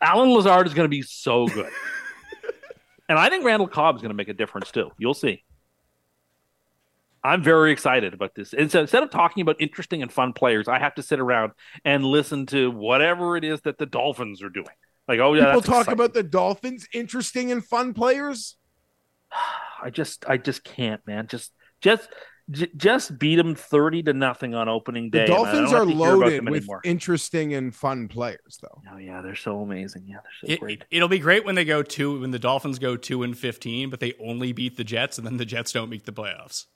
Allen 0.00 0.30
Lazard 0.32 0.66
is 0.66 0.74
going 0.74 0.84
to 0.84 0.90
be 0.90 1.02
so 1.02 1.46
good. 1.46 1.70
and 3.08 3.18
I 3.18 3.28
think 3.30 3.44
Randall 3.44 3.68
Cobb 3.68 3.94
is 3.96 4.02
going 4.02 4.10
to 4.10 4.16
make 4.16 4.28
a 4.28 4.34
difference 4.34 4.72
too. 4.72 4.90
You'll 4.98 5.14
see. 5.14 5.44
I'm 7.24 7.42
very 7.42 7.70
excited 7.72 8.14
about 8.14 8.34
this. 8.34 8.52
And 8.52 8.70
so 8.70 8.80
instead 8.80 9.02
of 9.02 9.10
talking 9.10 9.42
about 9.42 9.56
interesting 9.60 10.02
and 10.02 10.12
fun 10.12 10.32
players, 10.32 10.66
I 10.68 10.78
have 10.78 10.94
to 10.96 11.02
sit 11.02 11.20
around 11.20 11.52
and 11.84 12.04
listen 12.04 12.46
to 12.46 12.70
whatever 12.70 13.36
it 13.36 13.44
is 13.44 13.60
that 13.62 13.78
the 13.78 13.86
Dolphins 13.86 14.42
are 14.42 14.48
doing. 14.50 14.66
Like, 15.08 15.20
oh 15.20 15.34
yeah, 15.34 15.46
People 15.46 15.60
that's 15.60 15.66
talk 15.66 15.80
exciting. 15.82 15.92
about 16.00 16.14
the 16.14 16.22
Dolphins, 16.22 16.86
interesting 16.92 17.52
and 17.52 17.64
fun 17.64 17.94
players. 17.94 18.56
I 19.82 19.90
just, 19.90 20.24
I 20.28 20.36
just 20.36 20.64
can't, 20.64 21.00
man. 21.06 21.26
Just, 21.28 21.52
just, 21.80 22.08
j- 22.50 22.70
just 22.76 23.18
beat 23.18 23.36
them 23.36 23.54
thirty 23.54 24.02
to 24.04 24.12
nothing 24.12 24.54
on 24.54 24.68
opening 24.68 25.10
day. 25.10 25.26
The 25.26 25.32
and 25.32 25.32
I 25.32 25.36
don't 25.36 25.44
Dolphins 25.44 25.72
are 25.72 25.84
to 25.84 25.90
hear 25.92 25.96
about 26.14 26.18
loaded 26.18 26.48
with 26.48 26.56
anymore. 26.58 26.80
interesting 26.84 27.54
and 27.54 27.74
fun 27.74 28.08
players, 28.08 28.58
though. 28.62 28.80
Oh 28.92 28.98
yeah, 28.98 29.22
they're 29.22 29.34
so 29.34 29.60
amazing. 29.60 30.04
Yeah, 30.06 30.16
they're 30.22 30.48
so 30.48 30.52
It, 30.54 30.60
great. 30.60 30.84
it'll 30.90 31.08
be 31.08 31.18
great 31.18 31.44
when 31.44 31.54
they 31.56 31.64
go 31.64 31.82
two 31.82 32.20
when 32.20 32.30
the 32.30 32.38
Dolphins 32.38 32.78
go 32.78 32.96
two 32.96 33.22
and 33.22 33.36
fifteen, 33.36 33.90
but 33.90 34.00
they 34.00 34.14
only 34.20 34.52
beat 34.52 34.76
the 34.76 34.84
Jets, 34.84 35.18
and 35.18 35.26
then 35.26 35.36
the 35.36 35.44
Jets 35.44 35.72
don't 35.72 35.88
make 35.90 36.04
the 36.04 36.12
playoffs. 36.12 36.66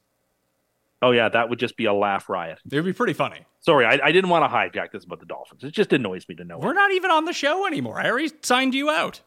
Oh 1.06 1.12
yeah, 1.12 1.28
that 1.28 1.48
would 1.48 1.60
just 1.60 1.76
be 1.76 1.84
a 1.84 1.92
laugh 1.94 2.28
riot. 2.28 2.58
It 2.68 2.74
would 2.74 2.84
be 2.84 2.92
pretty 2.92 3.12
funny. 3.12 3.46
Sorry, 3.60 3.86
I, 3.86 4.00
I 4.02 4.10
didn't 4.10 4.28
want 4.28 4.42
to 4.42 4.48
hijack 4.48 4.90
this 4.90 5.04
about 5.04 5.20
the 5.20 5.26
Dolphins. 5.26 5.62
It 5.62 5.70
just 5.70 5.92
annoys 5.92 6.28
me 6.28 6.34
to 6.34 6.44
know. 6.44 6.58
We're 6.58 6.74
not 6.74 6.90
even 6.90 7.12
on 7.12 7.26
the 7.26 7.32
show 7.32 7.64
anymore. 7.64 8.00
I 8.00 8.10
already 8.10 8.32
signed 8.42 8.74
you 8.74 8.90
out. 8.90 9.20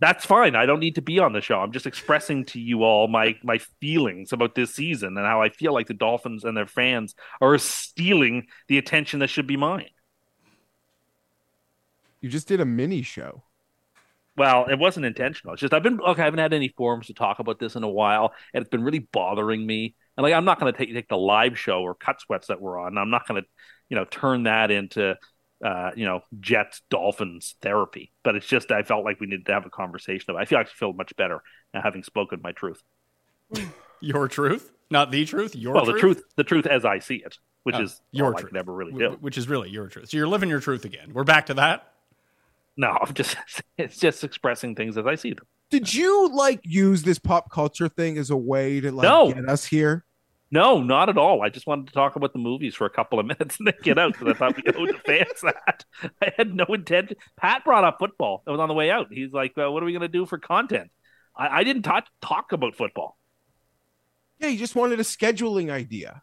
That's 0.00 0.26
fine. 0.26 0.56
I 0.56 0.66
don't 0.66 0.80
need 0.80 0.96
to 0.96 1.02
be 1.02 1.20
on 1.20 1.32
the 1.32 1.40
show. 1.40 1.60
I'm 1.60 1.70
just 1.70 1.86
expressing 1.86 2.44
to 2.46 2.58
you 2.60 2.82
all 2.82 3.06
my 3.06 3.36
my 3.44 3.58
feelings 3.80 4.32
about 4.32 4.56
this 4.56 4.74
season 4.74 5.16
and 5.16 5.24
how 5.24 5.42
I 5.42 5.48
feel 5.50 5.72
like 5.72 5.86
the 5.86 5.94
Dolphins 5.94 6.42
and 6.42 6.56
their 6.56 6.66
fans 6.66 7.14
are 7.40 7.56
stealing 7.56 8.48
the 8.66 8.76
attention 8.76 9.20
that 9.20 9.28
should 9.28 9.46
be 9.46 9.56
mine. 9.56 9.90
You 12.20 12.28
just 12.28 12.48
did 12.48 12.60
a 12.60 12.64
mini 12.64 13.02
show. 13.02 13.44
Well, 14.36 14.66
it 14.66 14.80
wasn't 14.80 15.06
intentional. 15.06 15.54
It's 15.54 15.60
just 15.60 15.72
I've 15.72 15.84
been 15.84 16.00
okay. 16.00 16.22
I 16.22 16.24
haven't 16.24 16.40
had 16.40 16.52
any 16.52 16.74
forums 16.76 17.06
to 17.06 17.14
talk 17.14 17.38
about 17.38 17.60
this 17.60 17.76
in 17.76 17.84
a 17.84 17.88
while, 17.88 18.34
and 18.52 18.60
it's 18.60 18.70
been 18.70 18.82
really 18.82 18.98
bothering 18.98 19.64
me. 19.64 19.94
And 20.16 20.22
like, 20.24 20.34
I'm 20.34 20.44
not 20.44 20.58
going 20.58 20.72
to 20.72 20.78
take 20.78 20.92
take 20.94 21.08
the 21.08 21.16
live 21.18 21.58
show 21.58 21.82
or 21.82 21.94
cut 21.94 22.20
sweats 22.20 22.48
that 22.48 22.60
we're 22.60 22.78
on. 22.78 22.96
I'm 22.98 23.10
not 23.10 23.26
going 23.28 23.42
to, 23.42 23.48
you 23.88 23.96
know, 23.96 24.04
turn 24.04 24.44
that 24.44 24.70
into, 24.70 25.16
uh, 25.64 25.90
you 25.94 26.04
know, 26.06 26.20
Jets 26.40 26.82
Dolphins 26.90 27.54
therapy. 27.62 28.12
But 28.22 28.36
it's 28.36 28.46
just 28.46 28.70
I 28.70 28.82
felt 28.82 29.04
like 29.04 29.20
we 29.20 29.26
needed 29.26 29.46
to 29.46 29.52
have 29.52 29.66
a 29.66 29.70
conversation 29.70 30.30
about. 30.30 30.40
It. 30.40 30.42
I 30.42 30.44
feel 30.46 30.58
actually 30.58 30.76
feel 30.78 30.92
much 30.94 31.14
better 31.16 31.42
now 31.74 31.82
having 31.82 32.02
spoken 32.02 32.40
my 32.42 32.52
truth. 32.52 32.82
Your 34.00 34.28
truth, 34.28 34.70
not 34.90 35.10
the 35.10 35.24
truth. 35.24 35.54
Your 35.56 35.74
well, 35.74 35.84
truth? 35.86 35.94
the 35.96 36.00
truth, 36.00 36.22
the 36.36 36.44
truth 36.44 36.66
as 36.66 36.84
I 36.84 36.98
see 36.98 37.16
it, 37.16 37.38
which 37.62 37.76
Oh, 37.76 37.82
is 37.82 38.00
your 38.12 38.32
truth. 38.32 38.44
I 38.44 38.48
could 38.48 38.56
ever 38.58 38.72
really 38.72 38.92
do. 38.92 39.16
which 39.20 39.38
is 39.38 39.48
really 39.48 39.70
your 39.70 39.88
truth. 39.88 40.10
So 40.10 40.16
you're 40.18 40.28
living 40.28 40.50
your 40.50 40.60
truth 40.60 40.84
again. 40.84 41.12
We're 41.14 41.24
back 41.24 41.46
to 41.46 41.54
that. 41.54 41.92
No, 42.76 42.88
I'm 43.00 43.14
just 43.14 43.36
it's 43.78 43.96
just 43.96 44.22
expressing 44.22 44.74
things 44.74 44.98
as 44.98 45.06
I 45.06 45.14
see 45.14 45.32
them. 45.32 45.46
Did 45.70 45.92
you 45.92 46.28
like 46.32 46.60
use 46.62 47.02
this 47.02 47.18
pop 47.18 47.50
culture 47.50 47.88
thing 47.88 48.18
as 48.18 48.30
a 48.30 48.36
way 48.36 48.80
to 48.80 48.92
like 48.92 49.02
No. 49.04 49.32
get 49.32 49.48
us 49.48 49.64
here? 49.64 50.04
No, 50.52 50.80
not 50.80 51.08
at 51.08 51.18
all. 51.18 51.42
I 51.42 51.48
just 51.48 51.66
wanted 51.66 51.88
to 51.88 51.92
talk 51.92 52.14
about 52.14 52.32
the 52.32 52.38
movies 52.38 52.74
for 52.76 52.86
a 52.86 52.90
couple 52.90 53.18
of 53.18 53.26
minutes 53.26 53.58
and 53.58 53.66
then 53.66 53.74
get 53.82 53.98
out 53.98 54.12
because 54.12 54.28
I 54.28 54.34
thought 54.34 54.56
we 54.56 54.62
owed 54.72 54.90
the 54.90 54.98
fans 55.04 55.40
that. 55.42 55.84
I 56.22 56.32
had 56.36 56.54
no 56.54 56.64
intention. 56.66 57.16
Pat 57.36 57.64
brought 57.64 57.82
up 57.84 57.96
football. 57.98 58.44
It 58.46 58.50
was 58.50 58.60
on 58.60 58.68
the 58.68 58.74
way 58.74 58.90
out. 58.90 59.08
He's 59.10 59.32
like, 59.32 59.54
well, 59.56 59.72
"What 59.74 59.82
are 59.82 59.86
we 59.86 59.92
going 59.92 60.02
to 60.02 60.08
do 60.08 60.24
for 60.24 60.38
content?" 60.38 60.90
I, 61.36 61.48
I 61.60 61.64
didn't 61.64 61.82
talk 61.82 62.06
talk 62.22 62.52
about 62.52 62.76
football. 62.76 63.18
Yeah, 64.38 64.48
you 64.48 64.58
just 64.58 64.76
wanted 64.76 65.00
a 65.00 65.02
scheduling 65.04 65.70
idea. 65.70 66.22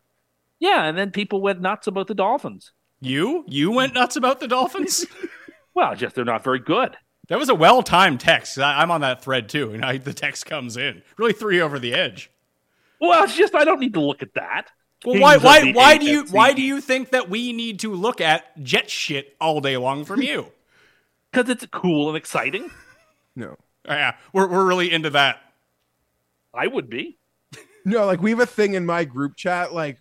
Yeah, 0.60 0.86
and 0.86 0.98
then 0.98 1.12
people 1.12 1.42
went 1.42 1.60
nuts 1.60 1.88
about 1.88 2.08
the 2.08 2.16
Dolphins. 2.16 2.72
You 3.02 3.44
you 3.48 3.72
went 3.72 3.94
nuts 3.94 4.16
about 4.16 4.40
the 4.40 4.48
Dolphins. 4.48 5.06
Well, 5.76 5.96
just 5.96 6.14
they're 6.14 6.24
not 6.24 6.44
very 6.44 6.60
good. 6.60 6.96
That 7.28 7.40
was 7.40 7.50
a 7.50 7.56
well 7.56 7.84
timed 7.84 8.20
text. 8.20 8.58
I, 8.60 8.82
I'm 8.82 8.92
on 8.92 9.02
that 9.02 9.24
thread 9.24 9.50
too, 9.50 9.72
and 9.72 9.84
I, 9.84 9.98
the 9.98 10.14
text 10.14 10.46
comes 10.46 10.78
in. 10.78 11.02
Really 11.18 11.34
threw 11.34 11.56
you 11.56 11.62
over 11.62 11.80
the 11.80 11.94
edge. 11.94 12.30
Well, 13.00 13.24
it's 13.24 13.36
just 13.36 13.56
I 13.56 13.66
don't 13.66 13.80
need 13.80 13.94
to 13.96 14.02
look 14.02 14.22
at 14.22 14.34
that. 14.36 14.72
Well, 15.06 15.20
why 15.20 15.38
why 15.38 15.72
why 15.72 15.98
do 15.98 16.06
you 16.06 16.26
why 16.32 16.54
do 16.54 16.62
you 16.62 16.80
think 16.80 17.12
that 17.12 17.30
we 17.30 17.52
need 17.52 17.80
to 17.82 17.94
look 17.94 18.22
at 18.22 18.62
jet 18.64 18.90
shit 18.90 19.36
all 19.42 19.60
day 19.62 19.78
long 19.78 20.06
from 20.06 20.22
you? 20.22 20.48
Because 21.32 21.50
it's 21.50 21.66
cool 21.72 22.10
and 22.10 22.18
exciting. 22.18 22.70
No. 23.36 23.58
Uh, 23.90 23.94
yeah, 23.94 24.16
we're 24.32 24.48
we're 24.48 24.64
really 24.64 24.92
into 24.92 25.10
that. 25.10 25.42
I 26.54 26.68
would 26.68 26.88
be. 26.88 27.18
No, 27.84 28.06
like 28.06 28.22
we 28.22 28.30
have 28.30 28.40
a 28.40 28.46
thing 28.46 28.76
in 28.76 28.86
my 28.86 29.06
group 29.06 29.36
chat, 29.36 29.74
like 29.74 29.98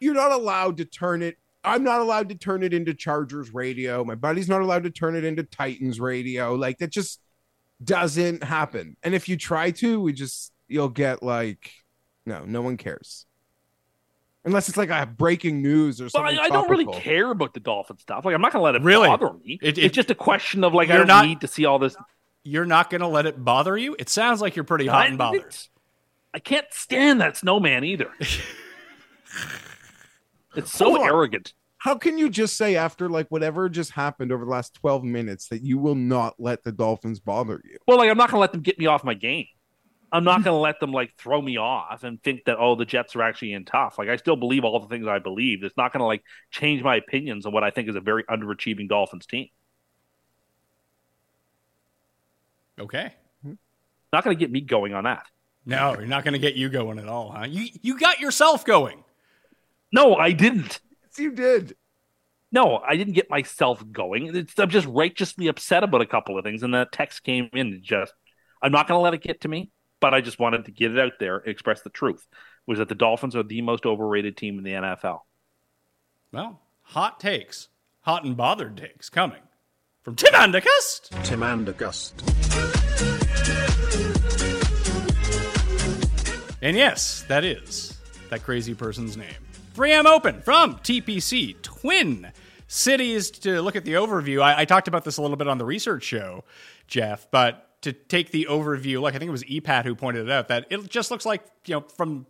you're 0.00 0.14
not 0.14 0.32
allowed 0.32 0.78
to 0.78 0.84
turn 0.84 1.22
it. 1.22 1.36
I'm 1.66 1.82
not 1.82 2.00
allowed 2.00 2.28
to 2.30 2.34
turn 2.36 2.62
it 2.62 2.72
into 2.72 2.94
Chargers 2.94 3.52
radio. 3.52 4.04
My 4.04 4.14
buddy's 4.14 4.48
not 4.48 4.60
allowed 4.62 4.84
to 4.84 4.90
turn 4.90 5.16
it 5.16 5.24
into 5.24 5.42
Titans 5.42 5.98
radio. 6.00 6.54
Like 6.54 6.78
that 6.78 6.90
just 6.90 7.20
doesn't 7.82 8.42
happen. 8.44 8.96
And 9.02 9.14
if 9.14 9.28
you 9.28 9.36
try 9.36 9.72
to, 9.72 10.00
we 10.00 10.12
just 10.12 10.52
you'll 10.68 10.88
get 10.88 11.22
like 11.22 11.70
no, 12.24 12.44
no 12.44 12.62
one 12.62 12.76
cares. 12.76 13.26
Unless 14.44 14.68
it's 14.68 14.78
like 14.78 14.90
a 14.90 15.06
breaking 15.06 15.60
news 15.60 16.00
or 16.00 16.04
But 16.04 16.12
something. 16.12 16.38
I, 16.38 16.42
I 16.44 16.48
don't 16.50 16.70
really 16.70 16.86
care 16.86 17.30
about 17.32 17.52
the 17.52 17.58
Dolphin 17.60 17.98
stuff. 17.98 18.24
Like 18.24 18.34
I'm 18.34 18.40
not 18.40 18.52
going 18.52 18.60
to 18.60 18.64
let 18.64 18.76
it 18.76 18.82
Really? 18.82 19.08
bother 19.08 19.32
me. 19.32 19.58
It- 19.60 19.76
it- 19.76 19.84
it's 19.86 19.94
just 19.94 20.10
a 20.10 20.14
question 20.14 20.62
of 20.62 20.72
like 20.72 20.88
I 20.88 20.96
don't 20.96 21.08
not- 21.08 21.26
need 21.26 21.40
to 21.40 21.48
see 21.48 21.64
all 21.64 21.78
this. 21.80 21.96
You're 22.44 22.64
not 22.64 22.90
going 22.90 23.00
to 23.00 23.08
let 23.08 23.26
it 23.26 23.44
bother 23.44 23.76
you. 23.76 23.96
It 23.98 24.08
sounds 24.08 24.40
like 24.40 24.54
you're 24.54 24.64
pretty 24.64 24.86
hot 24.86 25.02
I- 25.02 25.06
and 25.08 25.18
bothered. 25.18 25.56
I 26.32 26.38
can't 26.38 26.66
stand 26.70 27.20
that 27.22 27.36
snowman 27.36 27.82
either. 27.82 28.10
it's 30.56 30.72
so 30.72 30.86
Hold 30.86 31.00
on. 31.00 31.06
arrogant. 31.06 31.52
How 31.78 31.94
can 31.96 32.18
you 32.18 32.30
just 32.30 32.56
say 32.56 32.76
after 32.76 33.08
like 33.08 33.28
whatever 33.28 33.68
just 33.68 33.90
happened 33.92 34.32
over 34.32 34.44
the 34.44 34.50
last 34.50 34.74
12 34.74 35.04
minutes 35.04 35.48
that 35.48 35.62
you 35.62 35.78
will 35.78 35.94
not 35.94 36.34
let 36.38 36.64
the 36.64 36.72
Dolphins 36.72 37.20
bother 37.20 37.60
you? 37.64 37.76
Well, 37.86 37.98
like 37.98 38.10
I'm 38.10 38.16
not 38.16 38.30
going 38.30 38.38
to 38.38 38.40
let 38.40 38.52
them 38.52 38.62
get 38.62 38.78
me 38.78 38.86
off 38.86 39.04
my 39.04 39.14
game. 39.14 39.46
I'm 40.10 40.24
not 40.24 40.42
going 40.42 40.54
to 40.54 40.60
let 40.60 40.80
them 40.80 40.92
like 40.92 41.14
throw 41.18 41.42
me 41.42 41.58
off 41.58 42.02
and 42.02 42.22
think 42.22 42.44
that 42.46 42.56
oh 42.58 42.76
the 42.76 42.84
Jets 42.84 43.14
are 43.16 43.22
actually 43.22 43.52
in 43.52 43.64
tough. 43.64 43.98
Like 43.98 44.08
I 44.08 44.16
still 44.16 44.36
believe 44.36 44.64
all 44.64 44.80
the 44.80 44.88
things 44.88 45.06
I 45.06 45.18
believe. 45.18 45.62
It's 45.62 45.76
not 45.76 45.92
going 45.92 46.00
to 46.00 46.06
like 46.06 46.22
change 46.50 46.82
my 46.82 46.96
opinions 46.96 47.44
on 47.44 47.52
what 47.52 47.62
I 47.64 47.70
think 47.70 47.88
is 47.88 47.96
a 47.96 48.00
very 48.00 48.24
underachieving 48.24 48.88
Dolphins 48.88 49.26
team. 49.26 49.48
Okay. 52.80 53.12
Not 54.12 54.24
going 54.24 54.36
to 54.36 54.40
get 54.40 54.50
me 54.50 54.60
going 54.60 54.94
on 54.94 55.04
that. 55.04 55.26
No, 55.66 55.94
you're 55.98 56.06
not 56.06 56.24
going 56.24 56.32
to 56.32 56.38
get 56.38 56.54
you 56.54 56.68
going 56.68 56.98
at 56.98 57.08
all, 57.08 57.32
huh? 57.32 57.44
You 57.44 57.68
you 57.82 57.98
got 57.98 58.20
yourself 58.20 58.64
going. 58.64 59.02
No, 59.92 60.14
I 60.16 60.32
didn't. 60.32 60.80
Yes, 61.02 61.18
you 61.18 61.32
did. 61.32 61.76
No, 62.52 62.78
I 62.78 62.96
didn't 62.96 63.14
get 63.14 63.30
myself 63.30 63.84
going. 63.92 64.34
It's, 64.34 64.58
I'm 64.58 64.70
just 64.70 64.86
righteously 64.86 65.48
upset 65.48 65.84
about 65.84 66.00
a 66.00 66.06
couple 66.06 66.38
of 66.38 66.44
things, 66.44 66.62
and 66.62 66.74
that 66.74 66.92
text 66.92 67.22
came 67.22 67.50
in. 67.52 67.80
Just, 67.82 68.12
I'm 68.62 68.72
not 68.72 68.88
going 68.88 68.98
to 68.98 69.02
let 69.02 69.14
it 69.14 69.22
get 69.22 69.42
to 69.42 69.48
me, 69.48 69.70
but 70.00 70.14
I 70.14 70.20
just 70.20 70.38
wanted 70.38 70.64
to 70.66 70.70
get 70.70 70.92
it 70.92 70.98
out 70.98 71.14
there, 71.18 71.36
express 71.38 71.82
the 71.82 71.90
truth. 71.90 72.26
Was 72.66 72.78
that 72.78 72.88
the 72.88 72.94
Dolphins 72.94 73.36
are 73.36 73.42
the 73.42 73.62
most 73.62 73.86
overrated 73.86 74.36
team 74.36 74.58
in 74.58 74.64
the 74.64 74.72
NFL? 74.72 75.20
Well, 76.32 76.60
hot 76.82 77.20
takes, 77.20 77.68
hot 78.00 78.24
and 78.24 78.36
bothered 78.36 78.76
takes 78.76 79.08
coming 79.08 79.42
from 80.02 80.16
Tim 80.16 80.32
Andicust. 80.32 81.10
Tim 81.24 81.40
Andergust. 81.40 82.12
And 86.62 86.76
yes, 86.76 87.24
that 87.28 87.44
is 87.44 87.96
that 88.30 88.42
crazy 88.42 88.74
person's 88.74 89.16
name. 89.16 89.45
3M 89.76 90.06
Open 90.06 90.40
from 90.40 90.76
TPC 90.76 91.60
Twin 91.60 92.32
Cities. 92.66 93.30
To 93.32 93.60
look 93.60 93.76
at 93.76 93.84
the 93.84 93.92
overview, 93.92 94.40
I, 94.40 94.60
I 94.60 94.64
talked 94.64 94.88
about 94.88 95.04
this 95.04 95.18
a 95.18 95.22
little 95.22 95.36
bit 95.36 95.48
on 95.48 95.58
the 95.58 95.66
research 95.66 96.02
show, 96.02 96.44
Geoff, 96.86 97.28
but 97.30 97.82
to 97.82 97.92
take 97.92 98.30
the 98.30 98.46
overview, 98.48 99.02
like 99.02 99.14
I 99.14 99.18
think 99.18 99.28
it 99.28 99.32
was 99.32 99.44
EPAT 99.44 99.84
who 99.84 99.94
pointed 99.94 100.28
it 100.28 100.32
out, 100.32 100.48
that 100.48 100.66
it 100.70 100.88
just 100.88 101.10
looks 101.10 101.26
like, 101.26 101.44
you 101.66 101.74
know, 101.74 101.82
from 101.82 102.24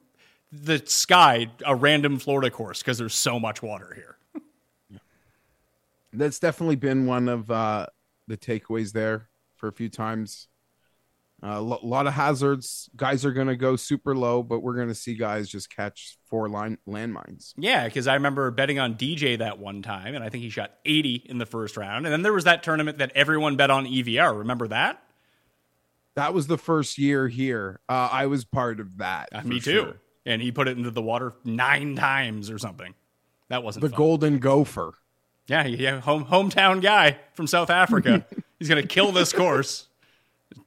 the 0.51 0.83
sky, 0.87 1.47
a 1.65 1.77
random 1.77 2.19
Florida 2.19 2.51
course 2.51 2.83
because 2.83 2.99
there's 2.99 3.15
so 3.15 3.39
much 3.39 3.63
water 3.63 3.95
here. 3.95 5.01
That's 6.13 6.41
definitely 6.41 6.77
been 6.77 7.07
one 7.07 7.29
of 7.29 7.49
uh, 7.49 7.87
the 8.27 8.37
takeaways 8.37 8.93
there 8.93 9.29
for 9.55 9.69
a 9.69 9.73
few 9.73 9.89
times. 9.89 10.49
A 11.43 11.61
lo- 11.61 11.81
lot 11.83 12.07
of 12.07 12.15
hazards. 12.15 12.89
Guys 12.97 13.25
are 13.25 13.33
going 13.33 13.47
to 13.49 13.57
go 13.57 13.77
super 13.77 14.17
low, 14.17 14.43
but 14.43 14.61
we're 14.61 14.75
going 14.75 14.89
to 14.89 14.95
see 14.95 15.15
guys 15.15 15.49
just 15.49 15.69
catch 15.75 16.17
four 16.31 16.49
line 16.49 16.79
landmines. 16.89 17.53
Yeah, 17.59 17.85
because 17.85 18.07
I 18.09 18.15
remember 18.15 18.51
betting 18.51 18.79
on 18.79 18.95
DJ 18.95 19.39
that 19.39 19.59
one 19.59 19.83
time, 19.83 20.15
and 20.15 20.25
I 20.25 20.31
think 20.31 20.45
he 20.45 20.51
shot 20.51 20.73
80 20.87 21.27
in 21.29 21.39
the 21.39 21.45
first 21.47 21.77
round. 21.77 22.07
And 22.07 22.13
then 22.13 22.23
there 22.23 22.33
was 22.33 22.45
that 22.45 22.63
tournament 22.63 22.99
that 22.99 23.13
everyone 23.15 23.57
bet 23.57 23.71
on 23.71 23.85
EVR. 23.87 24.39
Remember 24.39 24.67
that? 24.69 25.03
That 26.15 26.33
was 26.33 26.47
the 26.47 26.57
first 26.57 26.97
year 26.97 27.29
here. 27.29 27.81
Uh, 27.89 28.09
I 28.11 28.27
was 28.27 28.47
part 28.47 28.81
of 28.81 28.97
that. 28.99 29.29
Uh, 29.33 29.43
me 29.43 29.61
too. 29.61 29.71
sure. 29.73 29.97
And 30.25 30.41
he 30.41 30.51
put 30.51 30.67
it 30.69 30.79
into 30.79 30.91
the 30.91 31.03
water 31.03 31.35
nine 31.45 31.95
times 31.97 32.51
or 32.51 32.59
something. 32.59 32.95
That 33.49 33.63
wasn't 33.63 33.83
The 33.83 33.91
fun. 33.91 33.97
Golden 33.99 34.39
Gopher. 34.39 34.95
Yeah, 35.47 35.67
yeah, 35.67 36.01
home 36.01 36.25
hometown 36.25 36.83
guy 36.83 37.19
from 37.35 37.47
South 37.47 37.71
Africa. 37.71 38.27
He's 38.59 38.69
gonna 38.69 38.83
kill 38.87 39.13
this 39.13 39.33
course. 39.33 39.86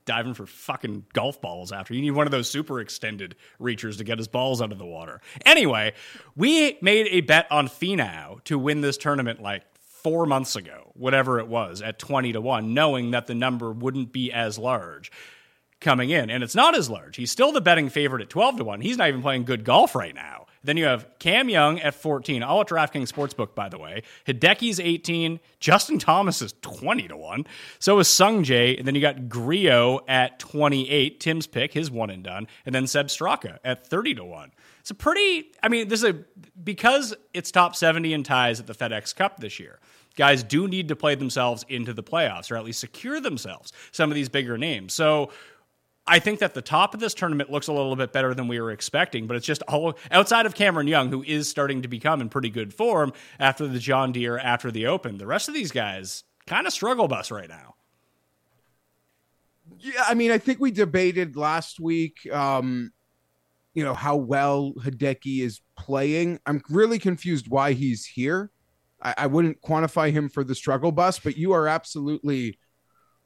Diving 0.06 0.34
for 0.34 0.46
fucking 0.46 1.06
golf 1.14 1.42
balls 1.42 1.72
after. 1.72 1.94
You 1.94 2.02
need 2.02 2.12
one 2.12 2.28
of 2.28 2.32
those 2.32 2.50
super 2.50 2.80
extended 2.80 3.36
reachers 3.60 3.98
to 3.98 4.04
get 4.04 4.18
his 4.18 4.28
balls 4.28 4.62
out 4.62 4.72
of 4.72 4.78
the 4.78 4.86
water. 4.86 5.22
Anyway, 5.46 5.94
we 6.36 6.78
made 6.82 7.08
a 7.08 7.22
bet 7.22 7.48
on 7.52 7.68
Finau 7.68 8.44
to 8.46 8.58
win 8.58 8.82
this 8.82 8.98
tournament 8.98 9.42
like 9.42 9.64
four 9.76 10.26
months 10.26 10.56
ago, 10.56 10.92
whatever 10.94 11.40
it 11.40 11.48
was, 11.48 11.82
at 11.82 12.00
20 12.00 12.34
to 12.34 12.42
1, 12.42 12.74
knowing 12.74 13.12
that 13.12 13.28
the 13.28 13.36
number 13.36 13.72
wouldn't 13.72 14.12
be 14.14 14.32
as 14.32 14.58
large 14.58 15.12
coming 15.80 16.10
in. 16.10 16.30
And 16.30 16.44
it's 16.44 16.56
not 16.56 16.76
as 16.76 16.90
large. 16.90 17.16
He's 17.16 17.32
still 17.32 17.52
the 17.52 17.62
betting 17.62 17.90
favorite 17.90 18.22
at 18.22 18.30
12 18.30 18.58
to 18.58 18.64
1. 18.64 18.82
He's 18.82 18.98
not 18.98 19.10
even 19.10 19.22
playing 19.22 19.46
good 19.46 19.64
golf 19.64 19.96
right 19.96 20.16
now. 20.16 20.46
Then 20.64 20.78
you 20.78 20.86
have 20.86 21.08
Cam 21.20 21.50
Young 21.50 21.80
at 21.80 21.96
14, 21.96 22.44
all 22.44 22.62
at 22.62 22.68
DraftKings 22.68 23.12
Sportsbook, 23.12 23.56
by 23.56 23.70
the 23.70 23.78
way. 23.78 24.04
Hideki's 24.28 24.80
18. 24.80 25.40
Justin 25.60 26.00
Thomas 26.00 26.42
is 26.42 26.54
20 26.62 27.08
to 27.08 27.18
1. 27.18 27.46
So 27.80 28.00
is 28.00 28.08
Sung 28.08 28.44
Jae. 28.44 28.78
And 28.78 28.88
then 28.88 28.96
you 28.96 29.02
got 29.02 29.30
Grillo 29.30 30.02
at 30.08 30.40
28, 30.40 31.20
Tim's 31.20 31.48
pick, 31.48 31.74
his 31.74 31.90
one 31.90 32.10
and 32.10 32.24
done. 32.24 32.48
And 32.66 32.76
then 32.76 32.88
Sepp 32.88 33.08
Straka 33.08 33.58
at 33.64 33.88
30 33.88 34.16
to 34.16 34.26
1. 34.26 34.52
It's 34.82 34.92
a 34.92 34.96
pretty, 34.96 35.52
I 35.64 35.70
mean, 35.70 35.88
this 35.88 36.04
is 36.04 36.10
a, 36.10 36.26
because 36.62 37.16
it's 37.34 37.52
top 37.52 37.76
70 37.76 38.14
in 38.14 38.24
ties 38.24 38.60
at 38.60 38.68
the 38.68 38.76
FedEx 38.76 39.16
Cup 39.16 39.40
this 39.40 39.60
year 39.60 39.80
guys 40.16 40.44
do 40.44 40.68
need 40.68 40.90
to 40.90 40.96
play 40.98 41.16
themselves 41.16 41.64
into 41.70 41.94
the 41.94 42.04
playoffs 42.04 42.52
or 42.52 42.58
at 42.58 42.66
least 42.66 42.80
secure 42.80 43.22
themselves 43.22 43.72
some 43.92 44.12
of 44.12 44.16
these 44.16 44.28
bigger 44.28 44.58
names. 44.58 44.94
So 44.94 45.32
I 46.10 46.18
think 46.20 46.40
that 46.40 46.56
the 46.56 46.62
top 46.62 46.96
of 46.96 47.00
this 47.00 47.14
tournament 47.14 47.52
looks 47.52 47.68
a 47.68 47.74
little 47.74 47.96
bit 47.96 48.12
better 48.12 48.34
than 48.34 48.48
we 48.48 48.60
were 48.60 48.72
expecting, 48.72 49.28
but 49.28 49.38
it's 49.38 49.46
just 49.46 49.62
all 49.64 49.96
outside 50.10 50.48
of 50.48 50.56
Cameron 50.56 50.88
Young, 50.88 51.10
who 51.10 51.24
is 51.24 51.48
starting 51.48 51.84
to 51.84 51.88
become 51.88 52.20
in 52.20 52.30
pretty 52.30 52.50
good 52.50 52.74
form 52.74 53.14
after 53.40 53.68
the 53.68 53.78
John 53.78 54.12
Deere, 54.12 54.40
after 54.40 54.72
the 54.72 54.88
Open. 54.88 55.20
The 55.20 55.28
rest 55.28 55.48
of 55.48 55.54
these 55.54 55.72
guys 55.72 56.24
kind 56.48 56.66
of 56.66 56.74
struggle 56.74 57.08
bus 57.08 57.30
right 57.30 57.48
now. 57.48 57.76
Yeah, 59.78 60.04
I 60.08 60.16
mean, 60.16 60.32
I 60.32 60.40
think 60.40 60.60
we 60.60 60.72
debated 60.72 61.38
last 61.38 61.80
week, 61.80 62.28
um, 62.34 62.92
you 63.76 63.84
know, 63.84 63.94
how 63.94 64.16
well 64.16 64.74
Hideki 64.80 65.42
is 65.42 65.62
playing. 65.78 66.40
I'm 66.48 66.62
really 66.70 66.98
confused 66.98 67.48
why 67.48 67.74
he's 67.74 68.04
here. 68.06 68.50
I, 69.02 69.14
I 69.20 69.28
wouldn't 69.28 69.62
quantify 69.62 70.12
him 70.12 70.28
for 70.28 70.44
the 70.44 70.56
struggle 70.56 70.92
bus, 70.92 71.20
but 71.20 71.38
you 71.38 71.52
are 71.54 71.68
absolutely 71.68 72.58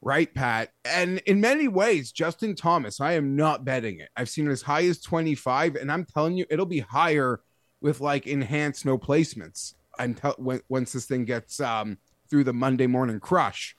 right, 0.04 0.32
Pat? 0.32 0.70
And 0.84 1.18
in 1.26 1.40
many 1.40 1.66
ways, 1.66 2.12
Justin 2.12 2.54
Thomas, 2.54 3.00
I 3.00 3.14
am 3.14 3.34
not 3.34 3.64
betting 3.64 4.00
it. 4.00 4.10
I've 4.16 4.28
seen 4.28 4.46
it 4.46 4.52
as 4.52 4.62
high 4.62 4.84
as 4.84 5.00
25, 5.00 5.76
and 5.76 5.90
I'm 5.90 6.04
telling 6.04 6.36
you, 6.36 6.44
it'll 6.50 6.66
be 6.66 6.80
higher 6.80 7.40
with 7.80 8.00
like 8.00 8.26
enhanced 8.26 8.84
no 8.84 8.98
placements 8.98 9.74
until 9.98 10.34
when, 10.38 10.60
once 10.68 10.92
this 10.92 11.06
thing 11.06 11.24
gets 11.24 11.58
um, 11.60 11.98
through 12.28 12.44
the 12.44 12.52
Monday 12.52 12.86
morning 12.86 13.18
crush. 13.18 13.76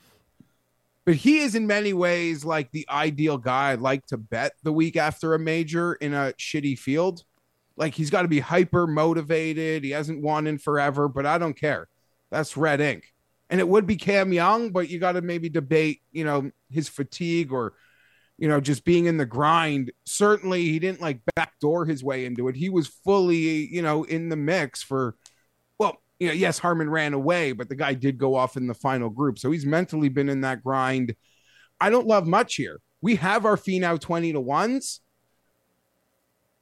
But 1.06 1.16
he 1.16 1.40
is 1.40 1.54
in 1.54 1.68
many 1.68 1.94
ways 1.94 2.44
like 2.44 2.72
the 2.72 2.88
ideal 2.90 3.38
guy 3.38 3.72
I'd 3.72 3.80
like 3.80 4.08
to 4.08 4.18
bet 4.18 4.54
the 4.64 4.74
week 4.74 4.98
after 4.98 5.36
a 5.36 5.40
major 5.40 5.94
in 5.94 6.16
a 6.16 6.34
shitty 6.40 6.80
field. 6.80 7.24
Like 7.78 7.94
he's 7.94 8.10
got 8.10 8.24
to 8.24 8.28
be 8.28 8.40
hyper 8.40 8.88
motivated. 8.88 9.84
He 9.84 9.92
hasn't 9.92 10.24
won 10.24 10.48
in 10.48 10.58
forever, 10.58 11.08
but 11.08 11.28
I 11.28 11.38
don't 11.38 11.54
care. 11.54 11.88
That's 12.32 12.58
red 12.58 12.82
ink 12.82 13.14
and 13.50 13.60
it 13.60 13.68
would 13.68 13.86
be 13.86 13.96
Cam 13.96 14.34
Young, 14.34 14.72
but 14.72 14.90
you 14.90 15.00
got 15.00 15.14
to 15.14 15.22
maybe 15.22 15.50
debate, 15.50 16.02
you 16.12 16.24
know, 16.24 16.52
his 16.70 16.90
fatigue 16.90 17.52
or, 17.52 17.74
you 18.38 18.48
know, 18.48 18.60
just 18.60 18.84
being 18.84 19.06
in 19.06 19.18
the 19.18 19.26
grind. 19.26 19.92
Certainly, 20.06 20.64
he 20.64 20.80
didn't 20.80 21.02
like 21.02 21.20
backdoor 21.36 21.86
his 21.86 22.04
way 22.04 22.26
into 22.26 22.48
it. 22.48 22.56
He 22.56 22.70
was 22.70 22.88
fully, 22.88 23.68
you 23.68 23.82
know, 23.82 24.04
in 24.04 24.30
the 24.30 24.36
mix 24.36 24.82
for, 24.82 25.16
well, 25.78 25.98
you 26.20 26.28
know, 26.28 26.34
yes, 26.34 26.58
Harman 26.58 26.90
ran 26.90 27.14
away, 27.14 27.52
but 27.52 27.70
the 27.70 27.76
guy 27.76 27.94
did 27.94 28.18
go 28.18 28.36
off 28.36 28.58
in 28.58 28.68
the 28.68 28.74
final 28.74 29.10
group. 29.10 29.38
So 29.38 29.52
he's 29.52 29.66
mentally 29.66 30.10
been 30.10 30.30
in 30.30 30.42
that 30.42 30.64
grind. 30.64 31.16
I 31.80 31.90
don't 31.90 32.08
love 32.08 32.26
much 32.26 32.56
here. 32.56 32.80
We 33.02 33.16
have 33.18 33.46
our 33.46 33.58
Finau 33.58 34.00
20 34.00 34.34
to 34.34 34.42
ones. 34.42 35.02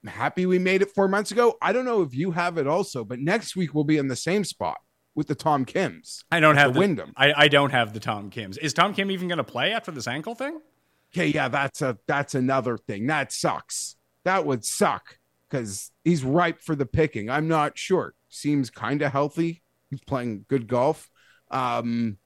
I'm 0.04 0.10
happy 0.10 0.46
we 0.46 0.60
made 0.60 0.82
it 0.82 0.92
four 0.92 1.08
months 1.08 1.32
ago. 1.32 1.56
I 1.62 1.72
don't 1.72 1.86
know 1.86 2.02
if 2.02 2.14
you 2.14 2.32
have 2.32 2.58
it 2.58 2.68
also, 2.68 3.06
but 3.06 3.20
next 3.20 3.56
week 3.56 3.74
we'll 3.74 3.86
be 3.86 3.98
in 3.98 4.10
the 4.10 4.18
same 4.18 4.44
spot 4.44 4.80
with 5.16 5.28
the 5.28 5.36
Tom 5.36 5.66
Kims. 5.66 6.24
I 6.32 6.40
don't 6.40 6.58
have 6.58 6.74
the, 6.74 6.80
Wyndham. 6.80 7.14
I, 7.16 7.34
I 7.34 7.48
don't 7.48 7.72
have 7.72 7.94
the 7.94 8.00
Tom 8.00 8.30
Kims. 8.30 8.58
Is 8.58 8.74
Tom 8.74 8.94
Kim 8.94 9.12
even 9.12 9.28
going 9.28 9.38
to 9.38 9.44
play 9.44 9.72
after 9.72 9.92
this 9.92 10.08
ankle 10.08 10.36
thing? 10.36 10.60
Okay, 11.14 11.28
yeah, 11.28 11.48
that's 11.48 11.82
a 11.82 11.98
that's 12.08 12.34
another 12.34 12.78
thing. 12.78 13.08
That 13.08 13.32
sucks. 13.32 13.96
That 14.24 14.46
would 14.46 14.66
suck 14.66 15.20
because 15.50 15.92
he's 16.04 16.24
ripe 16.24 16.62
for 16.62 16.76
the 16.76 16.86
picking. 16.86 17.30
I'm 17.30 17.48
not 17.48 17.78
sure. 17.78 18.16
Seems 18.30 18.72
kind 18.72 19.02
of 19.04 19.12
healthy. 19.12 19.62
He's 19.92 20.02
playing 20.02 20.46
good 20.48 20.68
golf. 20.68 21.12
Um, 21.52 22.18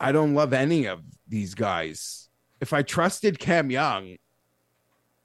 I 0.00 0.10
don't 0.10 0.34
love 0.34 0.52
any 0.52 0.86
of 0.86 1.02
these 1.28 1.54
guys. 1.54 2.28
If 2.60 2.72
I 2.72 2.82
trusted 2.82 3.38
Cam 3.38 3.70
Young, 3.70 4.16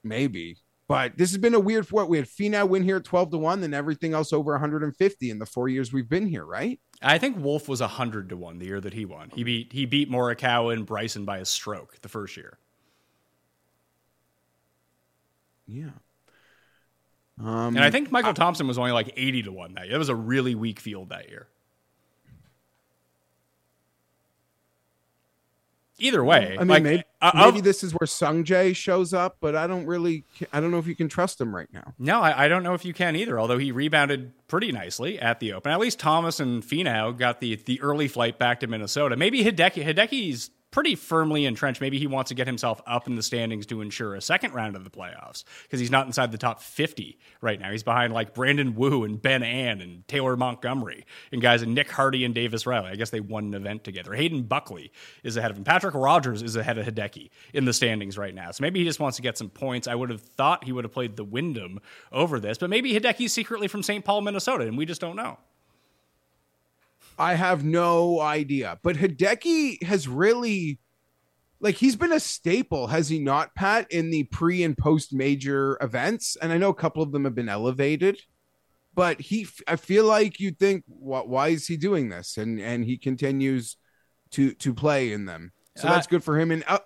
maybe 0.04 0.58
but 0.90 1.16
this 1.20 1.30
has 1.30 1.38
been 1.38 1.54
a 1.54 1.60
weird 1.60 1.86
what 1.92 2.10
we 2.10 2.18
had 2.18 2.26
Finau 2.26 2.68
win 2.68 2.84
here 2.84 2.98
at 2.98 3.04
12 3.04 3.30
to 3.30 3.38
1, 3.38 3.62
then 3.62 3.76
everything 3.76 4.14
else 4.14 4.34
over 4.34 4.54
150 4.54 5.30
in 5.30 5.38
the 5.38 5.46
four 5.46 5.70
years 5.70 5.94
we've 5.94 6.10
been 6.10 6.26
here, 6.26 6.44
right? 6.44 6.80
I 7.00 7.20
think 7.20 7.38
Wolff 7.38 7.70
was 7.70 7.80
100 7.80 8.30
to 8.30 8.36
1 8.36 8.58
the 8.58 8.66
year 8.66 8.82
that 8.82 8.94
he 8.94 9.06
won. 9.06 9.30
He 9.36 9.44
beat 9.44 9.72
he 9.72 9.86
beat 9.86 10.10
Morikawa 10.10 10.74
and 10.74 10.88
Bryson 10.88 11.26
by 11.26 11.38
a 11.38 11.46
stroke 11.46 12.02
the 12.02 12.10
first 12.10 12.36
year. 12.36 12.58
Yeah. 15.68 15.92
Um, 17.40 17.76
and 17.76 17.84
I 17.84 17.92
think 17.92 18.12
Michael 18.12 18.34
Thompson 18.34 18.68
was 18.68 18.80
only 18.80 18.92
like 18.92 19.14
80 19.16 19.44
to 19.44 19.52
1 19.52 19.76
that 19.76 19.86
year. 19.86 19.96
It 19.96 20.00
was 20.00 20.10
a 20.10 20.16
really 20.16 20.56
weak 20.56 20.80
field 20.80 21.10
that 21.10 21.30
year. 21.30 21.48
Either 26.00 26.24
way, 26.24 26.56
I 26.56 26.60
mean, 26.60 26.68
like, 26.68 26.84
maybe, 26.84 27.04
uh, 27.22 27.32
maybe 27.36 27.62
this 27.62 27.84
is 27.84 27.94
where 27.94 28.08
Sung 28.08 28.44
Jae 28.44 28.76
shows 28.76 29.14
up, 29.14 29.38
but 29.42 29.56
I 29.56 29.68
don't 29.68 29.86
really, 29.86 30.26
I 30.52 30.60
don't 30.60 30.72
know 30.72 30.80
if 30.80 30.88
you 30.88 30.96
can 30.96 31.10
trust 31.10 31.40
him 31.40 31.56
right 31.56 31.68
now. 31.74 31.94
No, 31.98 32.22
I, 32.22 32.46
I, 32.46 32.48
don't 32.48 32.64
know 32.64 32.74
if 32.74 32.86
you 32.86 32.94
can 32.94 33.16
either. 33.16 33.40
Although 33.40 33.58
he 33.58 33.72
rebounded 33.72 34.32
pretty 34.48 34.72
nicely 34.72 35.20
at 35.20 35.40
the 35.40 35.54
Open. 35.54 35.72
At 35.72 35.80
least 35.80 36.00
Thomas 36.00 36.40
and 36.40 36.64
Finau 36.64 37.18
got 37.18 37.40
the 37.40 37.56
the 37.56 37.82
early 37.82 38.08
flight 38.08 38.40
back 38.40 38.60
to 38.62 38.68
Minnesota. 38.68 39.16
Maybe 39.16 39.44
Hideki, 39.44 39.86
Hideki's 39.86 40.52
pretty 40.72 40.96
firmly 40.96 41.46
entrenched. 41.46 41.82
Maybe 41.82 41.98
he 41.98 42.08
wants 42.08 42.30
to 42.30 42.36
get 42.36 42.48
himself 42.48 42.82
up 42.86 43.08
in 43.08 43.16
the 43.16 43.24
standings 43.24 43.66
to 43.68 43.82
ensure 43.82 44.16
a 44.16 44.22
second 44.22 44.54
round 44.54 44.76
of 44.76 44.84
the 44.84 44.90
playoffs 44.90 45.44
because 45.64 45.80
he's 45.80 45.92
not 45.92 46.06
inside 46.06 46.32
the 46.32 46.38
top 46.38 46.62
50 46.62 47.18
right 47.42 47.60
now. 47.60 47.72
He's 47.72 47.84
behind 47.84 48.14
like 48.14 48.34
Brandon 48.34 48.76
Wu 48.76 49.04
and 49.04 49.22
Ben 49.22 49.44
An 49.44 49.82
and 49.82 50.08
Taylor 50.08 50.36
Montgomery 50.36 51.06
and 51.32 51.42
guys 51.42 51.62
and 51.62 51.74
Nick 51.74 51.90
Hardy 51.92 52.24
and 52.24 52.36
Davis 52.36 52.66
Riley. 52.66 52.90
I 52.90 52.96
guess 52.96 53.10
they 53.10 53.20
won 53.20 53.46
an 53.46 53.54
event 53.56 53.84
together. 53.84 54.14
Hayden 54.14 54.44
Buckley 54.44 54.92
is 55.24 55.38
ahead 55.38 55.52
of 55.52 55.58
him. 55.58 55.64
Patrick 55.64 55.96
Rodgers 55.96 56.42
is 56.42 56.56
ahead 56.56 56.78
of 56.78 56.86
Hideki 56.86 57.30
in 57.54 57.66
the 57.66 57.74
standings 57.74 58.18
right 58.18 58.34
now. 58.34 58.52
So 58.52 58.62
maybe 58.62 58.80
he 58.80 58.86
just 58.86 59.00
wants 59.00 59.18
to 59.18 59.24
get 59.24 59.38
some 59.38 59.50
points. 59.50 59.88
I 59.88 59.96
would 59.96 60.10
have 60.10 60.22
thought 60.22 60.64
he 60.64 60.72
would 60.72 60.86
have 60.86 60.94
played 60.94 61.16
the 61.16 61.24
Wyndham 61.24 61.80
over 62.12 62.40
this, 62.40 62.58
but 62.58 62.70
maybe 62.70 62.94
Hideki's 62.94 63.34
secretly 63.34 63.68
from 63.68 63.84
St. 63.84 64.06
Paul, 64.06 64.22
Minnesota, 64.22 64.66
and 64.66 64.78
we 64.78 64.86
just 64.86 65.02
don't 65.02 65.16
know. 65.16 65.38
I 67.20 67.36
have 67.36 67.66
no 67.66 68.22
idea. 68.22 68.80
But 68.82 68.96
Hideki 68.96 69.84
has 69.84 70.08
really 70.08 70.80
like 71.60 71.76
he's 71.76 71.98
been 71.98 72.14
a 72.14 72.20
staple, 72.20 72.88
has 72.88 73.10
he 73.10 73.20
not, 73.20 73.54
Pat, 73.54 73.92
in 73.92 74.10
the 74.10 74.24
pre 74.24 74.64
and 74.64 74.78
post 74.78 75.14
major 75.14 75.78
events? 75.82 76.38
And 76.42 76.54
I 76.54 76.58
know 76.58 76.70
a 76.70 76.74
couple 76.74 77.04
of 77.04 77.12
them 77.12 77.26
have 77.26 77.36
been 77.36 77.50
elevated, 77.50 78.22
but 78.96 79.20
he 79.20 79.48
I 79.68 79.76
feel 79.76 80.06
like 80.06 80.40
you'd 80.40 80.58
think 80.58 80.86
what 80.88 81.28
why 81.28 81.50
is 81.50 81.68
he 81.68 81.76
doing 81.76 82.10
this? 82.10 82.38
And 82.38 82.60
and 82.60 82.86
he 82.86 82.98
continues 82.98 83.76
to 84.32 84.54
to 84.54 84.74
play 84.74 85.12
in 85.12 85.26
them. 85.26 85.52
So 85.76 85.88
that's 85.88 86.08
uh, 86.08 86.12
good 86.12 86.24
for 86.24 86.40
him. 86.40 86.52
And 86.52 86.64
uh, 86.68 86.80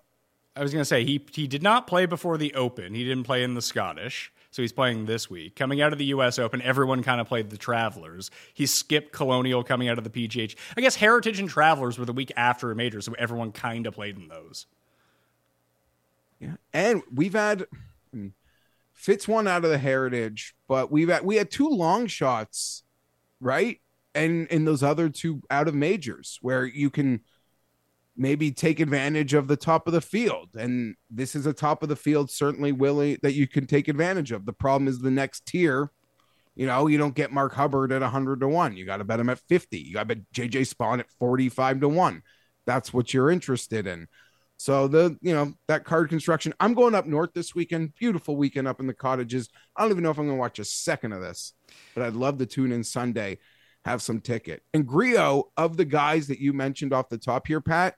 I 0.56 0.64
was 0.64 0.74
gonna 0.74 0.86
say 0.86 1.06
he 1.06 1.24
he 1.32 1.48
did 1.48 1.62
not 1.62 1.86
play 1.86 2.08
before 2.08 2.40
the 2.40 2.56
Open. 2.56 2.96
He 2.96 3.04
didn't 3.04 3.24
play 3.26 3.44
in 3.44 3.54
the 3.54 3.62
Scottish. 3.62 4.33
So 4.54 4.62
he's 4.62 4.72
playing 4.72 5.08
this 5.08 5.32
week. 5.32 5.56
Coming 5.56 5.82
out 5.82 5.94
of 5.94 5.98
the 5.98 6.06
U.S. 6.06 6.38
Open, 6.38 6.62
everyone 6.62 7.02
kind 7.02 7.20
of 7.20 7.28
played 7.28 7.50
the 7.50 7.58
Travelers. 7.58 8.30
He 8.54 8.68
skipped 8.68 9.12
Colonial 9.12 9.64
coming 9.64 9.90
out 9.90 9.98
of 9.98 10.04
the 10.04 10.12
PGA. 10.12 10.56
I 10.78 10.82
guess 10.82 10.96
Heritage 10.96 11.40
and 11.40 11.50
Travelers 11.50 11.98
were 11.98 12.06
the 12.06 12.14
week 12.14 12.32
after 12.38 12.70
a 12.70 12.76
major, 12.76 13.02
so 13.02 13.16
everyone 13.18 13.52
kind 13.52 13.88
of 13.88 13.96
played 13.96 14.16
in 14.16 14.28
those. 14.28 14.68
Yeah, 16.40 16.58
and 16.72 17.02
we've 17.12 17.34
had 17.34 17.66
Fitz 18.94 19.28
won 19.28 19.48
out 19.48 19.66
of 19.66 19.72
the 19.72 19.80
Heritage, 19.80 20.54
but 20.68 20.92
we've 20.92 21.10
had 21.10 21.26
we 21.26 21.38
had 21.38 21.50
two 21.50 21.70
long 21.70 22.06
shots, 22.06 22.84
right? 23.42 23.80
And 24.14 24.46
in 24.50 24.66
those 24.66 24.84
other 24.84 25.10
two 25.10 25.42
out 25.50 25.68
of 25.68 25.74
majors 25.74 26.38
where 26.44 26.64
you 26.64 26.92
can 26.92 27.22
maybe 28.16 28.52
take 28.52 28.80
advantage 28.80 29.34
of 29.34 29.48
the 29.48 29.58
top 29.58 29.88
of 29.88 29.94
the 29.94 30.02
field. 30.02 30.50
And 30.56 30.96
this 31.10 31.36
is 31.36 31.46
a 31.46 31.54
top 31.54 31.84
of 31.84 31.90
the 31.90 31.96
field, 31.96 32.30
certainly 32.30 32.72
willing 32.72 33.18
that 33.24 33.34
you 33.34 33.48
can 33.48 33.66
take 33.66 33.88
advantage 33.88 34.32
of. 34.32 34.46
The 34.46 34.54
problem 34.54 34.88
is 34.88 35.00
the 35.00 35.12
next 35.12 35.46
tier. 35.46 35.92
You 36.56 36.68
know, 36.68 36.86
you 36.88 37.00
don't 37.00 37.16
get 37.16 37.32
Mark 37.32 37.54
Hubbard 37.54 37.92
at 37.92 38.02
100 38.02 38.42
to 38.42 38.48
1. 38.48 38.78
You 38.78 38.86
got 38.86 38.98
to 38.98 39.04
bet 39.04 39.20
him 39.20 39.30
at 39.30 39.40
50. 39.50 39.80
You 39.80 39.94
got 39.94 40.08
to 40.08 40.16
bet 40.16 40.32
JJ 40.34 40.72
Spaun 40.72 41.00
at 41.00 41.10
45 41.20 41.82
to 41.82 41.90
1. 41.90 42.22
That's 42.66 42.94
what 42.94 43.14
you're 43.14 43.32
interested 43.32 43.88
in. 43.88 44.08
So 44.58 44.88
the, 44.88 45.18
you 45.22 45.34
know, 45.34 45.54
that 45.68 45.84
card 45.84 46.10
construction. 46.10 46.54
I'm 46.60 46.74
going 46.74 46.96
up 46.96 47.08
north 47.08 47.32
this 47.34 47.56
weekend. 47.56 47.96
Beautiful 47.96 48.38
weekend 48.38 48.68
up 48.68 48.80
in 48.80 48.88
the 48.88 48.94
cottages. 48.94 49.50
I 49.76 49.82
don't 49.82 49.92
even 49.92 50.04
know 50.04 50.12
if 50.12 50.18
I'm 50.18 50.28
going 50.28 50.38
to 50.38 50.42
watch 50.42 50.60
a 50.60 50.64
second 50.64 51.12
of 51.12 51.22
this, 51.22 51.54
but 51.96 52.04
I'd 52.04 52.14
love 52.14 52.38
to 52.38 52.46
tune 52.46 52.72
in 52.72 52.84
Sunday, 52.84 53.40
have 53.84 54.02
some 54.02 54.22
ticket. 54.22 54.62
And 54.74 54.88
Grillo, 54.88 55.52
of 55.58 55.76
the 55.76 55.86
guys 55.86 56.28
that 56.28 56.40
you 56.40 56.54
mentioned 56.54 56.94
off 56.94 57.10
the 57.10 57.18
top 57.18 57.48
here, 57.48 57.60
Pat, 57.60 57.96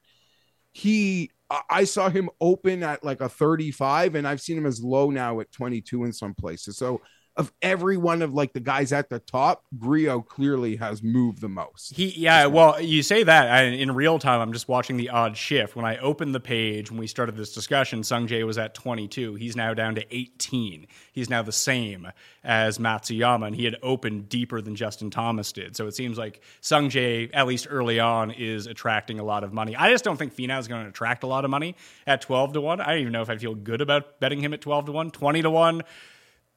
he 0.76 1.32
I 1.70 1.86
saw 1.86 2.10
him 2.10 2.30
open 2.42 2.84
at 2.84 3.02
like 3.02 3.22
a 3.22 3.30
35 3.30 4.16
and 4.16 4.28
I've 4.28 4.42
seen 4.42 4.58
him 4.58 4.66
as 4.66 4.84
low 4.84 5.10
now 5.10 5.40
at 5.40 5.50
22 5.54 6.04
in 6.04 6.12
some 6.12 6.34
places. 6.34 6.76
So 6.76 7.00
of 7.38 7.52
every 7.62 7.98
one 7.98 8.22
of 8.22 8.34
like 8.34 8.54
the 8.54 8.62
guys 8.62 8.94
at 8.94 9.10
the 9.10 9.20
top, 9.20 9.66
Grillo 9.78 10.22
clearly 10.22 10.78
has 10.78 11.04
moved 11.04 11.42
the 11.42 11.50
most. 11.50 11.94
He, 11.94 12.14
yeah, 12.18 12.46
well, 12.46 12.82
you 12.82 13.04
say 13.04 13.24
that 13.24 13.52
I, 13.52 13.64
in 13.64 13.94
real 13.94 14.20
time. 14.20 14.40
I'm 14.40 14.54
just 14.54 14.70
watching 14.70 14.96
the 14.96 15.10
odd 15.10 15.36
shift. 15.36 15.76
When 15.76 15.86
I 15.86 15.98
opened 15.98 16.34
the 16.34 16.40
page 16.40 16.90
when 16.90 17.00
we 17.00 17.08
started 17.08 17.36
this 17.36 17.54
discussion, 17.54 18.04
Sung 18.04 18.28
Jae 18.28 18.46
was 18.46 18.58
at 18.58 18.74
22. 18.74 19.36
He's 19.36 19.56
now 19.56 19.74
down 19.74 19.96
to 19.96 20.16
18. 20.16 20.88
He's 21.12 21.30
now 21.30 21.42
the 21.42 21.52
same 21.52 22.08
as 22.44 22.78
Matsuyama, 22.78 23.48
and 23.48 23.56
he 23.56 23.66
had 23.66 23.76
opened 23.84 24.30
deeper 24.30 24.62
than 24.62 24.76
Justin 24.76 25.10
Thomas 25.10 25.52
did. 25.52 25.76
So 25.76 25.88
it 25.88 25.96
seems 25.96 26.18
like 26.18 26.42
Sung 26.62 26.90
Jae, 26.90 27.30
at 27.34 27.48
least 27.48 27.68
early 27.70 28.00
on, 28.00 28.32
is 28.32 28.66
attracting 28.66 29.20
a 29.20 29.24
lot 29.24 29.44
of 29.44 29.52
money. 29.52 29.76
I 29.76 29.92
just 29.92 30.06
don't 30.06 30.18
think 30.18 30.34
Finau 30.34 30.60
is 30.60 30.70
going 30.70 30.84
to 30.84 30.90
attract 30.90 31.24
a 31.24 31.28
lot 31.28 31.44
of 31.44 31.52
money 31.52 31.76
at 32.08 32.22
12 32.22 32.54
to 32.54 32.62
one. 32.62 32.80
I 32.80 32.92
don't 32.92 33.02
even 33.02 33.14
know 33.14 33.22
if 33.22 33.30
I 33.30 33.38
feel 33.38 33.56
good 33.56 33.82
about 33.82 34.22
betting 34.22 34.40
him 34.40 34.54
at 34.54 34.62
12 34.62 34.86
to 34.86 34.92
one, 34.94 35.12
20 35.12 35.42
to 35.42 35.50
one 35.50 35.84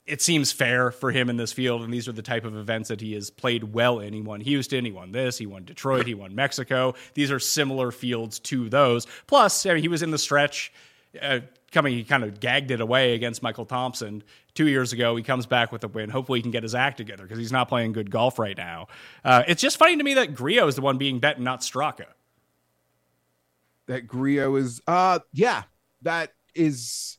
it 0.08 0.22
seems 0.22 0.50
fair 0.50 0.90
for 0.90 1.12
him 1.12 1.28
in 1.28 1.36
this 1.36 1.52
field, 1.52 1.82
and 1.82 1.92
these 1.92 2.08
are 2.08 2.12
the 2.12 2.22
type 2.22 2.44
of 2.44 2.56
events 2.56 2.88
that 2.88 3.00
he 3.00 3.12
has 3.12 3.28
played 3.28 3.74
well 3.74 4.00
in. 4.00 4.14
He 4.14 4.22
won 4.22 4.40
Houston, 4.40 4.84
he 4.84 4.90
won 4.90 5.12
this, 5.12 5.36
he 5.36 5.46
won 5.46 5.64
Detroit, 5.64 6.06
he 6.06 6.14
won 6.14 6.34
Mexico. 6.34 6.94
These 7.14 7.30
are 7.30 7.38
similar 7.38 7.92
fields 7.92 8.38
to 8.40 8.68
those. 8.68 9.06
Plus, 9.26 9.66
I 9.66 9.74
mean, 9.74 9.82
he 9.82 9.88
was 9.88 10.02
in 10.02 10.10
the 10.10 10.18
stretch. 10.18 10.72
Uh, 11.20 11.40
coming, 11.72 11.94
he 11.94 12.04
kind 12.04 12.24
of 12.24 12.40
gagged 12.40 12.70
it 12.70 12.80
away 12.80 13.14
against 13.14 13.42
Michael 13.42 13.66
Thompson 13.66 14.22
two 14.54 14.66
years 14.66 14.92
ago. 14.92 15.14
He 15.14 15.22
comes 15.22 15.46
back 15.46 15.72
with 15.72 15.84
a 15.84 15.88
win. 15.88 16.08
Hopefully, 16.08 16.38
he 16.38 16.42
can 16.42 16.50
get 16.50 16.62
his 16.62 16.74
act 16.74 16.96
together 16.96 17.24
because 17.24 17.38
he's 17.38 17.52
not 17.52 17.68
playing 17.68 17.92
good 17.92 18.10
golf 18.10 18.38
right 18.38 18.56
now. 18.56 18.88
Uh, 19.24 19.42
it's 19.46 19.60
just 19.60 19.76
funny 19.76 19.96
to 19.96 20.02
me 20.02 20.14
that 20.14 20.34
Grillo 20.34 20.66
is 20.68 20.74
the 20.74 20.80
one 20.80 20.96
being 20.96 21.18
bet 21.18 21.36
and 21.36 21.44
not 21.44 21.60
Straka. 21.60 22.06
That 23.86 24.06
Grillo 24.06 24.56
is, 24.56 24.80
uh, 24.86 25.20
yeah, 25.32 25.64
that 26.02 26.32
is 26.54 27.18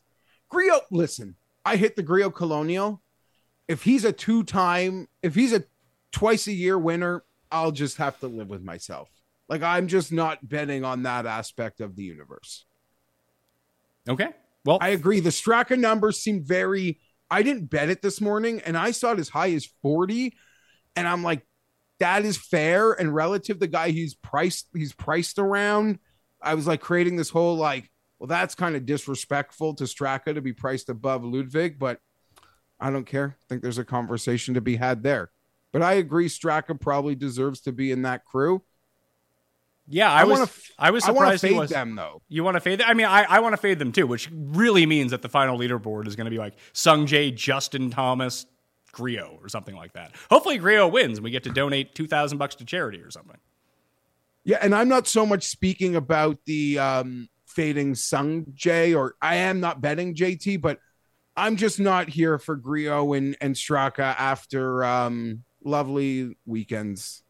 Grillo. 0.50 0.82
Listen, 0.92 1.36
I 1.70 1.76
hit 1.76 1.96
the 1.96 2.02
Grillo 2.02 2.32
Colonial. 2.32 3.00
If 3.68 3.84
he's 3.84 4.04
a 4.04 4.12
two 4.12 4.44
time, 4.44 5.08
if 5.22 5.36
he's 5.36 5.54
a 5.54 5.64
twice 6.12 6.48
a 6.48 6.52
year 6.52 6.80
winner, 6.80 7.24
I'll 7.52 7.72
just 7.72 7.98
have 7.98 8.20
to 8.22 8.28
live 8.28 8.50
with 8.50 8.64
myself. 8.64 9.08
Like 9.48 9.62
I'm 9.62 9.88
just 9.88 10.12
not 10.12 10.50
betting 10.50 10.84
on 10.84 11.04
that 11.04 11.28
aspect 11.28 11.80
of 11.80 11.96
the 11.96 12.02
universe. 12.02 12.66
Okay. 14.08 14.30
Well, 14.66 14.80
I 14.82 14.90
agree. 14.90 15.20
The 15.20 15.30
Straka 15.30 15.78
numbers 15.78 16.20
seem 16.20 16.44
very. 16.44 17.00
I 17.30 17.44
didn't 17.44 17.66
bet 17.66 17.90
it 17.90 18.02
this 18.02 18.20
morning, 18.20 18.64
and 18.66 18.76
I 18.76 18.90
saw 18.90 19.12
it 19.12 19.20
as 19.20 19.30
high 19.30 19.52
as 19.52 19.68
40. 19.84 20.34
And 20.96 21.08
I'm 21.08 21.22
like, 21.22 21.46
that 22.00 22.26
is 22.26 22.36
fair 22.36 22.94
and 22.94 23.14
relative. 23.14 23.60
The 23.60 23.68
guy 23.68 23.92
he's 23.92 24.16
priced, 24.16 24.70
he's 24.74 24.94
priced 24.94 25.38
around. 25.38 26.00
I 26.42 26.56
was 26.56 26.66
like 26.66 26.82
creating 26.82 27.18
this 27.18 27.30
whole 27.30 27.58
like, 27.58 27.92
well, 28.20 28.28
that's 28.28 28.54
kind 28.54 28.76
of 28.76 28.86
disrespectful 28.86 29.74
to 29.76 29.86
Straka 29.86 30.36
to 30.36 30.42
be 30.42 30.54
priced 30.54 30.90
above 30.90 31.24
Ludvig, 31.24 31.80
but 31.80 32.00
I 32.80 32.92
don't 32.92 33.06
care. 33.06 33.38
I 33.42 33.46
think 33.48 33.62
there's 33.62 33.78
a 33.78 33.86
conversation 33.86 34.54
to 34.54 34.62
be 34.62 34.76
had 34.76 35.04
there. 35.04 35.32
But 35.72 35.82
I 35.82 35.94
agree, 35.94 36.28
Straka 36.28 36.80
probably 36.80 37.16
deserves 37.16 37.62
to 37.62 37.72
be 37.72 37.92
in 37.92 38.02
that 38.04 38.26
crew. 38.26 38.64
Yeah, 39.92 40.12
I, 40.12 40.22
I 40.22 40.24
was. 40.26 40.42
f- 40.42 40.72
I 40.78 40.92
was 40.92 41.04
surprised 41.04 41.42
he 41.42 41.50
fade 41.50 41.58
was. 41.58 41.70
them, 41.72 41.96
though. 41.96 42.22
You 42.28 42.44
want 42.44 42.56
to 42.56 42.62
fade 42.62 42.80
them? 42.80 42.88
I 42.88 42.94
mean, 42.94 43.08
I, 43.08 43.24
I 43.24 43.40
want 43.40 43.54
to 43.54 43.58
fade 43.58 43.80
them 43.80 43.92
too, 43.92 44.06
which 44.06 44.30
really 44.32 44.86
means 44.86 45.12
that 45.12 45.24
the 45.24 45.30
final 45.30 45.58
leaderboard 45.58 46.08
is 46.08 46.16
going 46.16 46.26
to 46.26 46.32
be 46.32 46.38
like 46.38 46.54
Sungjae, 46.74 47.36
Justin 47.36 47.90
Thomas, 47.90 48.46
Grillo, 48.92 49.40
or 49.42 49.50
something 49.50 49.76
like 49.76 49.94
that. 49.94 50.12
Hopefully, 50.30 50.60
Grillo 50.60 50.88
wins 50.88 51.18
and 51.18 51.24
we 51.24 51.32
get 51.32 51.44
to 51.44 51.50
donate 51.50 51.96
two 51.96 52.08
thousand 52.08 52.38
bucks 52.38 52.56
to 52.56 52.66
charity 52.66 53.02
or 53.02 53.10
something. 53.10 53.38
Yeah, 54.44 54.60
and 54.62 54.76
I'm 54.76 54.90
not 54.90 55.08
so 55.08 55.26
much 55.26 55.46
speaking 55.46 55.96
about 55.96 56.38
the 56.46 56.78
um, 56.78 57.30
fading 57.60 57.94
Sungjae, 57.94 58.96
or 58.96 59.16
I 59.22 59.36
am 59.36 59.60
not 59.60 59.82
betting 59.82 60.16
JT, 60.16 60.62
but 60.62 60.80
I'm 61.36 61.58
just 61.58 61.78
not 61.78 62.08
here 62.08 62.40
for 62.40 62.56
Grillo 62.56 63.12
and, 63.12 63.36
and 63.42 63.54
Straka 63.54 64.16
after 64.18 64.86
um, 64.86 65.44
lovely 65.66 66.38
weekends 66.46 67.22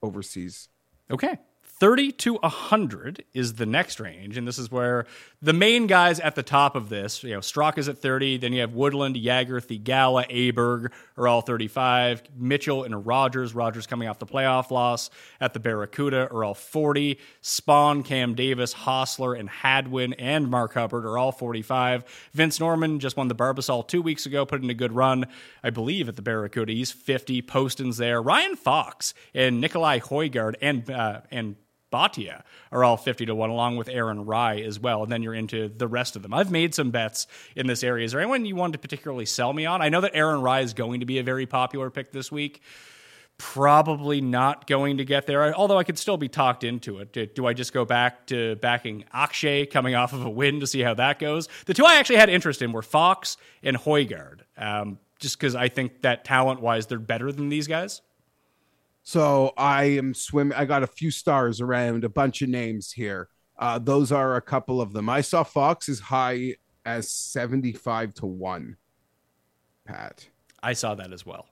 overseas. 0.00 0.68
Okay. 1.10 1.36
30 1.82 2.12
to 2.12 2.34
100 2.34 3.24
is 3.34 3.54
the 3.54 3.66
next 3.66 3.98
range. 3.98 4.36
And 4.36 4.46
this 4.46 4.56
is 4.56 4.70
where 4.70 5.04
the 5.40 5.52
main 5.52 5.88
guys 5.88 6.20
at 6.20 6.36
the 6.36 6.42
top 6.44 6.76
of 6.76 6.88
this, 6.88 7.24
you 7.24 7.32
know, 7.32 7.40
Straka 7.40 7.78
is 7.78 7.88
at 7.88 7.98
30. 7.98 8.36
Then 8.36 8.52
you 8.52 8.60
have 8.60 8.72
Woodland, 8.72 9.16
Jaeger, 9.16 9.60
Theegala, 9.60 10.30
Aberg 10.30 10.92
are 11.16 11.26
all 11.26 11.40
35. 11.40 12.22
Mitchell 12.36 12.84
and 12.84 13.04
Rodgers, 13.04 13.52
Rodgers 13.52 13.88
coming 13.88 14.06
off 14.06 14.20
the 14.20 14.26
playoff 14.26 14.70
loss 14.70 15.10
at 15.40 15.54
the 15.54 15.58
Barracuda 15.58 16.30
are 16.30 16.44
all 16.44 16.54
40. 16.54 17.18
Spaun, 17.42 18.04
Cam 18.04 18.36
Davis, 18.36 18.72
Hossler, 18.72 19.36
and 19.36 19.50
Hadwin 19.50 20.12
and 20.20 20.48
Mark 20.48 20.74
Hubbard 20.74 21.04
are 21.04 21.18
all 21.18 21.32
45. 21.32 22.04
Vince 22.32 22.60
Norrman 22.60 23.00
just 23.00 23.16
won 23.16 23.26
the 23.26 23.34
Barbasol 23.34 23.88
two 23.88 24.02
weeks 24.02 24.24
ago, 24.24 24.46
put 24.46 24.62
in 24.62 24.70
a 24.70 24.74
good 24.74 24.92
run, 24.92 25.26
I 25.64 25.70
believe, 25.70 26.08
at 26.08 26.14
the 26.14 26.22
Barracuda. 26.22 26.72
He's 26.72 26.92
50. 26.92 27.42
Poston's 27.42 27.96
there. 27.96 28.22
Ryan 28.22 28.54
Fox 28.54 29.14
and 29.34 29.60
Nicolai 29.60 29.98
Højgaard 29.98 30.54
and, 30.62 30.88
uh, 30.88 31.22
and 31.32 31.56
Bhatia 31.92 32.42
are 32.70 32.82
all 32.82 32.96
50 32.96 33.26
to 33.26 33.34
1, 33.34 33.50
along 33.50 33.76
with 33.76 33.88
Aaron 33.88 34.24
Rai 34.24 34.64
as 34.64 34.80
well. 34.80 35.02
And 35.02 35.12
then 35.12 35.22
you're 35.22 35.34
into 35.34 35.68
the 35.68 35.86
rest 35.86 36.16
of 36.16 36.22
them. 36.22 36.32
I've 36.32 36.50
made 36.50 36.74
some 36.74 36.90
bets 36.90 37.26
in 37.54 37.66
this 37.66 37.84
area. 37.84 38.04
Is 38.04 38.12
there 38.12 38.20
anyone 38.20 38.44
you 38.44 38.56
want 38.56 38.72
to 38.72 38.78
particularly 38.78 39.26
sell 39.26 39.52
me 39.52 39.66
on? 39.66 39.82
I 39.82 39.88
know 39.88 40.00
that 40.00 40.12
Aaron 40.14 40.40
Rai 40.42 40.62
is 40.62 40.74
going 40.74 41.00
to 41.00 41.06
be 41.06 41.18
a 41.18 41.22
very 41.22 41.46
popular 41.46 41.90
pick 41.90 42.12
this 42.12 42.32
week. 42.32 42.62
Probably 43.38 44.20
not 44.20 44.66
going 44.66 44.98
to 44.98 45.04
get 45.04 45.26
there, 45.26 45.54
although 45.54 45.78
I 45.78 45.84
could 45.84 45.98
still 45.98 46.16
be 46.16 46.28
talked 46.28 46.64
into 46.64 46.98
it. 46.98 47.12
Do, 47.12 47.26
do 47.26 47.46
I 47.46 47.54
just 47.54 47.72
go 47.72 47.84
back 47.84 48.26
to 48.26 48.56
backing 48.56 49.04
Akshay 49.12 49.66
coming 49.66 49.94
off 49.94 50.12
of 50.12 50.24
a 50.24 50.30
win 50.30 50.60
to 50.60 50.66
see 50.66 50.80
how 50.80 50.94
that 50.94 51.18
goes? 51.18 51.48
The 51.66 51.74
two 51.74 51.84
I 51.84 51.96
actually 51.96 52.16
had 52.16 52.28
interest 52.28 52.62
in 52.62 52.72
were 52.72 52.82
Fox 52.82 53.36
and 53.62 53.76
Højgaard, 53.76 54.40
um, 54.56 54.98
just 55.18 55.38
because 55.38 55.54
I 55.56 55.68
think 55.68 56.02
that 56.02 56.24
talent 56.24 56.60
wise, 56.60 56.86
they're 56.86 56.98
better 56.98 57.32
than 57.32 57.48
these 57.48 57.66
guys. 57.66 58.00
So 59.02 59.52
I 59.56 59.84
am 59.84 60.14
swimming. 60.14 60.56
I 60.56 60.64
got 60.64 60.82
a 60.82 60.86
few 60.86 61.10
stars 61.10 61.60
around 61.60 62.04
a 62.04 62.08
bunch 62.08 62.42
of 62.42 62.48
names 62.48 62.92
here. 62.92 63.28
Uh, 63.58 63.78
those 63.78 64.12
are 64.12 64.36
a 64.36 64.42
couple 64.42 64.80
of 64.80 64.92
them. 64.92 65.08
I 65.08 65.20
saw 65.20 65.42
Fox 65.42 65.88
as 65.88 66.00
high 66.00 66.56
as 66.84 67.10
75 67.10 68.14
to 68.14 68.26
1. 68.26 68.76
Pat. 69.86 70.28
I 70.62 70.72
saw 70.72 70.94
that 70.94 71.12
as 71.12 71.26
well. 71.26 71.46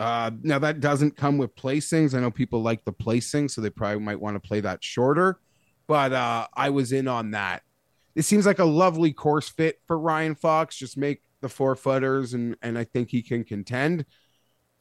Uh, 0.00 0.30
now 0.42 0.58
that 0.58 0.80
doesn't 0.80 1.16
come 1.16 1.38
with 1.38 1.54
placings. 1.56 2.14
I 2.14 2.20
know 2.20 2.30
people 2.30 2.62
like 2.62 2.84
the 2.84 2.92
placing, 2.92 3.48
so 3.48 3.60
they 3.60 3.70
probably 3.70 4.00
might 4.00 4.20
want 4.20 4.40
to 4.40 4.46
play 4.46 4.60
that 4.60 4.82
shorter. 4.82 5.40
But 5.86 6.12
uh, 6.12 6.46
I 6.54 6.70
was 6.70 6.92
in 6.92 7.08
on 7.08 7.32
that. 7.32 7.62
It 8.14 8.22
seems 8.22 8.46
like 8.46 8.58
a 8.58 8.64
lovely 8.64 9.12
course 9.12 9.48
fit 9.48 9.80
for 9.86 9.98
Ryan 9.98 10.34
Fox. 10.34 10.76
Just 10.76 10.96
make 10.96 11.22
the 11.40 11.48
four 11.48 11.74
footers, 11.76 12.34
and 12.34 12.56
and 12.62 12.78
I 12.78 12.84
think 12.84 13.10
he 13.10 13.22
can 13.22 13.44
contend. 13.44 14.04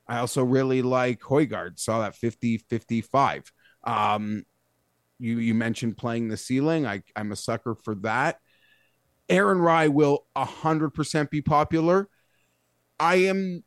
I 0.08 0.20
also 0.20 0.44
really 0.44 0.82
like 0.82 1.22
Højgaard. 1.22 1.80
Saw 1.80 2.02
that 2.02 2.16
50 2.16 2.58
55. 2.58 3.52
Um, 3.84 4.46
you 5.20 5.40
you 5.40 5.54
mentioned 5.54 5.98
playing 5.98 6.28
the 6.30 6.38
ceiling. 6.38 6.86
I 6.86 7.04
I'm 7.16 7.32
a 7.32 7.36
sucker 7.36 7.76
for 7.76 7.96
that. 7.96 8.40
Aaron 9.30 9.60
Rai 9.60 9.90
will 9.90 10.26
100% 10.38 11.30
be 11.30 11.42
popular. 11.42 12.08
I 13.00 13.16
am 13.16 13.64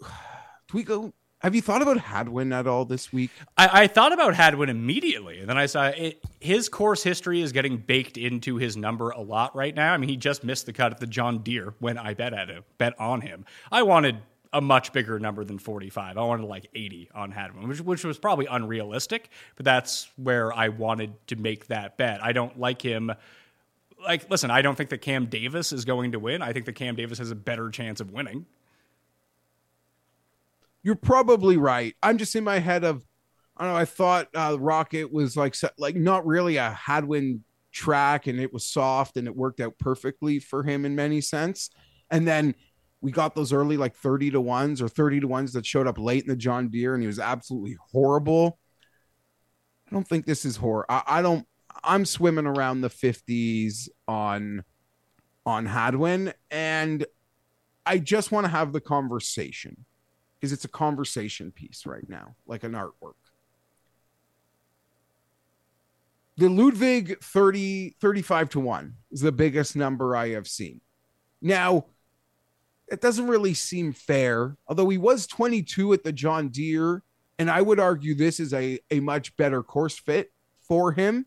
Tweeko, 0.70 1.12
have 1.40 1.54
you 1.54 1.62
thought 1.62 1.80
about 1.80 1.96
Hadwin 1.96 2.52
at 2.52 2.66
all 2.66 2.84
this 2.84 3.12
week? 3.12 3.30
I, 3.56 3.82
I 3.82 3.86
thought 3.86 4.12
about 4.12 4.34
Hadwin 4.34 4.68
immediately, 4.68 5.40
and 5.40 5.48
then 5.48 5.56
I 5.56 5.66
saw 5.66 5.86
it, 5.86 6.22
his 6.38 6.68
course 6.68 7.02
history 7.02 7.40
is 7.40 7.50
getting 7.50 7.78
baked 7.78 8.18
into 8.18 8.56
his 8.56 8.76
number 8.76 9.10
a 9.10 9.20
lot 9.20 9.56
right 9.56 9.74
now. 9.74 9.94
I 9.94 9.96
mean, 9.96 10.10
he 10.10 10.16
just 10.16 10.44
missed 10.44 10.66
the 10.66 10.72
cut 10.72 10.92
at 10.92 11.00
the 11.00 11.06
John 11.06 11.42
Deere 11.42 11.74
when 11.78 11.96
I 11.96 12.12
bet 12.12 12.34
at 12.34 12.48
him, 12.48 12.62
bet 12.76 12.98
on 13.00 13.22
him. 13.22 13.46
I 13.72 13.82
wanted 13.82 14.18
a 14.52 14.60
much 14.60 14.92
bigger 14.92 15.18
number 15.18 15.44
than 15.44 15.58
45. 15.58 16.18
I 16.18 16.22
wanted 16.22 16.46
like 16.46 16.68
80 16.74 17.10
on 17.14 17.30
Hadwin, 17.30 17.68
which, 17.68 17.80
which 17.80 18.04
was 18.04 18.18
probably 18.18 18.46
unrealistic, 18.46 19.30
but 19.56 19.64
that's 19.64 20.10
where 20.16 20.52
I 20.52 20.68
wanted 20.68 21.14
to 21.28 21.36
make 21.36 21.68
that 21.68 21.96
bet. 21.96 22.22
I 22.22 22.32
don't 22.32 22.58
like 22.58 22.82
him. 22.82 23.12
Like, 24.02 24.28
listen, 24.28 24.50
I 24.50 24.62
don't 24.62 24.74
think 24.74 24.90
that 24.90 24.98
Cam 24.98 25.26
Davis 25.26 25.72
is 25.72 25.84
going 25.84 26.12
to 26.12 26.18
win. 26.18 26.42
I 26.42 26.52
think 26.52 26.66
that 26.66 26.72
Cam 26.72 26.96
Davis 26.96 27.18
has 27.18 27.30
a 27.30 27.36
better 27.36 27.70
chance 27.70 28.00
of 28.00 28.10
winning. 28.10 28.46
You're 30.82 30.96
probably 30.96 31.56
right. 31.56 31.94
I'm 32.02 32.18
just 32.18 32.34
in 32.34 32.42
my 32.42 32.58
head 32.58 32.82
of, 32.84 33.06
I 33.56 33.64
don't 33.64 33.74
know. 33.74 33.78
I 33.78 33.84
thought 33.84 34.28
uh, 34.34 34.56
Rocket 34.58 35.12
was 35.12 35.36
like 35.36 35.54
like 35.76 35.94
not 35.94 36.26
really 36.26 36.56
a 36.56 36.70
Hadwin 36.70 37.44
track, 37.70 38.26
and 38.26 38.40
it 38.40 38.54
was 38.54 38.64
soft, 38.64 39.18
and 39.18 39.28
it 39.28 39.36
worked 39.36 39.60
out 39.60 39.78
perfectly 39.78 40.38
for 40.38 40.62
him 40.62 40.86
in 40.86 40.94
many 40.96 41.20
sense. 41.20 41.68
And 42.10 42.26
then 42.26 42.54
we 43.00 43.10
got 43.10 43.34
those 43.34 43.52
early 43.52 43.76
like 43.76 43.94
30 43.94 44.32
to 44.32 44.40
ones 44.40 44.82
or 44.82 44.88
30 44.88 45.20
to 45.20 45.28
ones 45.28 45.52
that 45.54 45.64
showed 45.64 45.86
up 45.86 45.98
late 45.98 46.22
in 46.22 46.28
the 46.28 46.36
John 46.36 46.68
Deere, 46.68 46.94
and 46.94 47.02
he 47.02 47.06
was 47.06 47.18
absolutely 47.18 47.76
horrible. 47.92 48.58
I 49.88 49.94
don't 49.94 50.06
think 50.06 50.26
this 50.26 50.44
is 50.44 50.56
horror. 50.56 50.86
I, 50.88 51.02
I 51.06 51.22
don't. 51.22 51.46
I'm 51.82 52.04
swimming 52.04 52.46
around 52.46 52.80
the 52.82 52.90
50s 52.90 53.88
on 54.06 54.64
on 55.46 55.66
Hadwin, 55.66 56.32
and 56.50 57.06
I 57.86 57.98
just 57.98 58.32
want 58.32 58.44
to 58.44 58.50
have 58.50 58.72
the 58.72 58.80
conversation 58.80 59.84
because 60.38 60.52
it's 60.52 60.64
a 60.64 60.68
conversation 60.68 61.50
piece 61.50 61.86
right 61.86 62.08
now, 62.08 62.34
like 62.46 62.64
an 62.64 62.72
artwork. 62.72 63.14
The 66.36 66.48
Ludvig 66.48 67.22
30, 67.22 67.96
35 68.00 68.48
to 68.50 68.60
1 68.60 68.94
is 69.10 69.20
the 69.20 69.32
biggest 69.32 69.76
number 69.76 70.16
I 70.16 70.30
have 70.30 70.48
seen. 70.48 70.80
Now, 71.42 71.86
it 72.90 73.00
doesn't 73.00 73.28
really 73.28 73.54
seem 73.54 73.92
fair. 73.92 74.56
Although 74.66 74.88
he 74.88 74.98
was 74.98 75.26
22 75.26 75.92
at 75.92 76.04
the 76.04 76.12
John 76.12 76.48
Deere, 76.48 77.02
and 77.38 77.50
I 77.50 77.62
would 77.62 77.80
argue 77.80 78.14
this 78.14 78.40
is 78.40 78.52
a, 78.52 78.78
a 78.90 79.00
much 79.00 79.36
better 79.36 79.62
course 79.62 79.98
fit 79.98 80.32
for 80.60 80.92
him. 80.92 81.26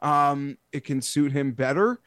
Um, 0.00 0.58
it 0.72 0.84
can 0.84 1.00
suit 1.00 1.32
him 1.32 1.52
better. 1.52 2.00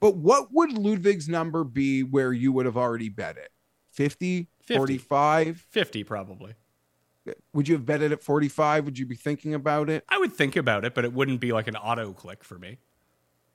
But 0.00 0.16
what 0.16 0.48
would 0.52 0.72
Ludvig's 0.72 1.28
number 1.28 1.64
be 1.64 2.02
where 2.02 2.32
you 2.32 2.52
would 2.52 2.66
have 2.66 2.76
already 2.76 3.08
bet 3.08 3.36
it? 3.36 3.50
50, 3.92 4.48
50. 4.62 4.76
45? 4.76 5.66
50 5.68 6.04
probably. 6.04 6.54
Would 7.52 7.68
you 7.68 7.74
have 7.74 7.84
bet 7.84 8.02
it 8.02 8.12
at 8.12 8.22
45? 8.22 8.84
Would 8.86 8.98
you 8.98 9.06
be 9.06 9.14
thinking 9.14 9.54
about 9.54 9.90
it? 9.90 10.04
I 10.08 10.18
would 10.18 10.32
think 10.32 10.56
about 10.56 10.84
it, 10.84 10.94
but 10.94 11.04
it 11.04 11.12
wouldn't 11.12 11.40
be 11.40 11.52
like 11.52 11.68
an 11.68 11.76
auto 11.76 12.12
click 12.12 12.42
for 12.44 12.58
me. 12.58 12.78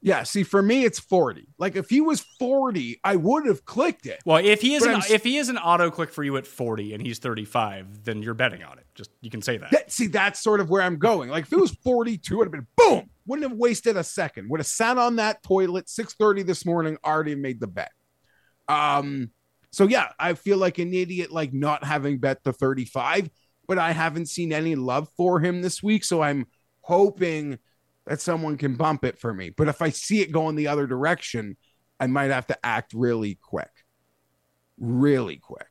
Yeah, 0.05 0.21
see, 0.21 0.43
for 0.43 0.61
me, 0.61 0.85
it's 0.85 0.99
40. 0.99 1.47
Like 1.57 1.75
if 1.75 1.89
he 1.89 1.99
was 1.99 2.21
40, 2.37 2.99
I 3.03 3.15
would 3.15 3.47
have 3.47 3.65
clicked 3.65 4.05
it. 4.05 4.21
Well, 4.23 4.37
if 4.37 4.61
he 4.61 4.75
is 4.75 4.85
an, 4.85 5.01
if 5.09 5.23
he 5.23 5.37
is 5.37 5.49
an 5.49 5.57
auto 5.57 5.89
click 5.89 6.11
for 6.11 6.23
you 6.23 6.37
at 6.37 6.45
40 6.45 6.93
and 6.93 7.01
he's 7.01 7.17
35, 7.17 8.03
then 8.03 8.21
you're 8.21 8.35
betting 8.35 8.63
on 8.63 8.77
it. 8.77 8.85
Just 8.93 9.09
you 9.21 9.31
can 9.31 9.41
say 9.41 9.57
that. 9.57 9.71
That- 9.71 9.91
see, 9.91 10.05
that's 10.05 10.39
sort 10.39 10.59
of 10.59 10.69
where 10.69 10.83
I'm 10.83 10.99
going. 10.99 11.31
Like 11.31 11.45
if 11.45 11.53
it 11.53 11.59
was 11.59 11.71
42, 11.83 12.35
it'd 12.35 12.45
have 12.45 12.51
been 12.51 12.67
boom. 12.77 13.09
Wouldn't 13.25 13.49
have 13.49 13.57
wasted 13.57 13.97
a 13.97 14.03
second. 14.03 14.47
Would 14.51 14.59
have 14.59 14.67
sat 14.67 14.99
on 14.99 15.15
that 15.15 15.41
toilet 15.41 15.87
6:30 15.87 16.45
this 16.45 16.67
morning, 16.67 16.99
already 17.03 17.33
made 17.33 17.59
the 17.59 17.65
bet. 17.65 17.89
Um, 18.67 19.31
so 19.71 19.87
yeah, 19.87 20.09
I 20.19 20.35
feel 20.35 20.59
like 20.59 20.77
an 20.77 20.93
idiot 20.93 21.31
like 21.31 21.51
not 21.51 21.83
having 21.83 22.19
bet 22.19 22.43
the 22.43 22.53
35, 22.53 23.31
but 23.67 23.79
I 23.79 23.91
haven't 23.91 24.27
seen 24.27 24.53
any 24.53 24.75
love 24.75 25.09
for 25.17 25.39
him 25.39 25.63
this 25.63 25.81
week. 25.81 26.03
So 26.03 26.21
I'm 26.21 26.45
hoping 26.81 27.57
that 28.05 28.21
someone 28.21 28.57
can 28.57 28.75
bump 28.75 29.03
it 29.03 29.17
for 29.17 29.33
me. 29.33 29.49
But 29.49 29.67
if 29.67 29.81
I 29.81 29.89
see 29.89 30.21
it 30.21 30.31
going 30.31 30.55
the 30.55 30.67
other 30.67 30.87
direction, 30.87 31.57
I 31.99 32.07
might 32.07 32.31
have 32.31 32.47
to 32.47 32.65
act 32.65 32.93
really 32.93 33.35
quick. 33.41 33.71
Really 34.77 35.37
quick. 35.37 35.67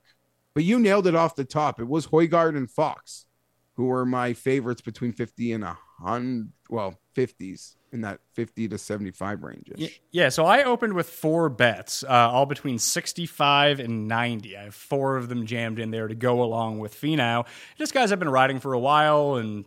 But 0.54 0.64
you 0.64 0.78
nailed 0.78 1.06
it 1.06 1.14
off 1.14 1.36
the 1.36 1.44
top. 1.44 1.80
It 1.80 1.88
was 1.88 2.06
Højgaard 2.06 2.56
and 2.56 2.70
Fox 2.70 3.26
who 3.76 3.86
were 3.86 4.06
my 4.06 4.32
favorites 4.32 4.80
between 4.80 5.12
50 5.12 5.52
and 5.52 5.64
100, 5.64 6.52
well, 6.70 6.98
50s 7.16 7.76
in 7.92 8.00
that 8.02 8.20
50 8.34 8.68
to 8.68 8.78
75 8.78 9.42
range. 9.42 9.70
Yeah, 10.10 10.28
so 10.28 10.44
I 10.44 10.64
opened 10.64 10.94
with 10.94 11.08
four 11.08 11.48
bets, 11.48 12.02
uh, 12.04 12.08
all 12.08 12.46
between 12.46 12.78
65 12.78 13.80
and 13.80 14.08
90. 14.08 14.56
I 14.56 14.64
have 14.64 14.74
four 14.74 15.16
of 15.16 15.28
them 15.28 15.46
jammed 15.46 15.78
in 15.78 15.90
there 15.90 16.08
to 16.08 16.14
go 16.14 16.42
along 16.42 16.78
with 16.78 16.94
Finau. 16.94 17.46
Just 17.76 17.94
guys 17.94 18.10
I've 18.12 18.18
been 18.18 18.28
riding 18.28 18.60
for 18.60 18.72
a 18.72 18.80
while, 18.80 19.36
and 19.36 19.64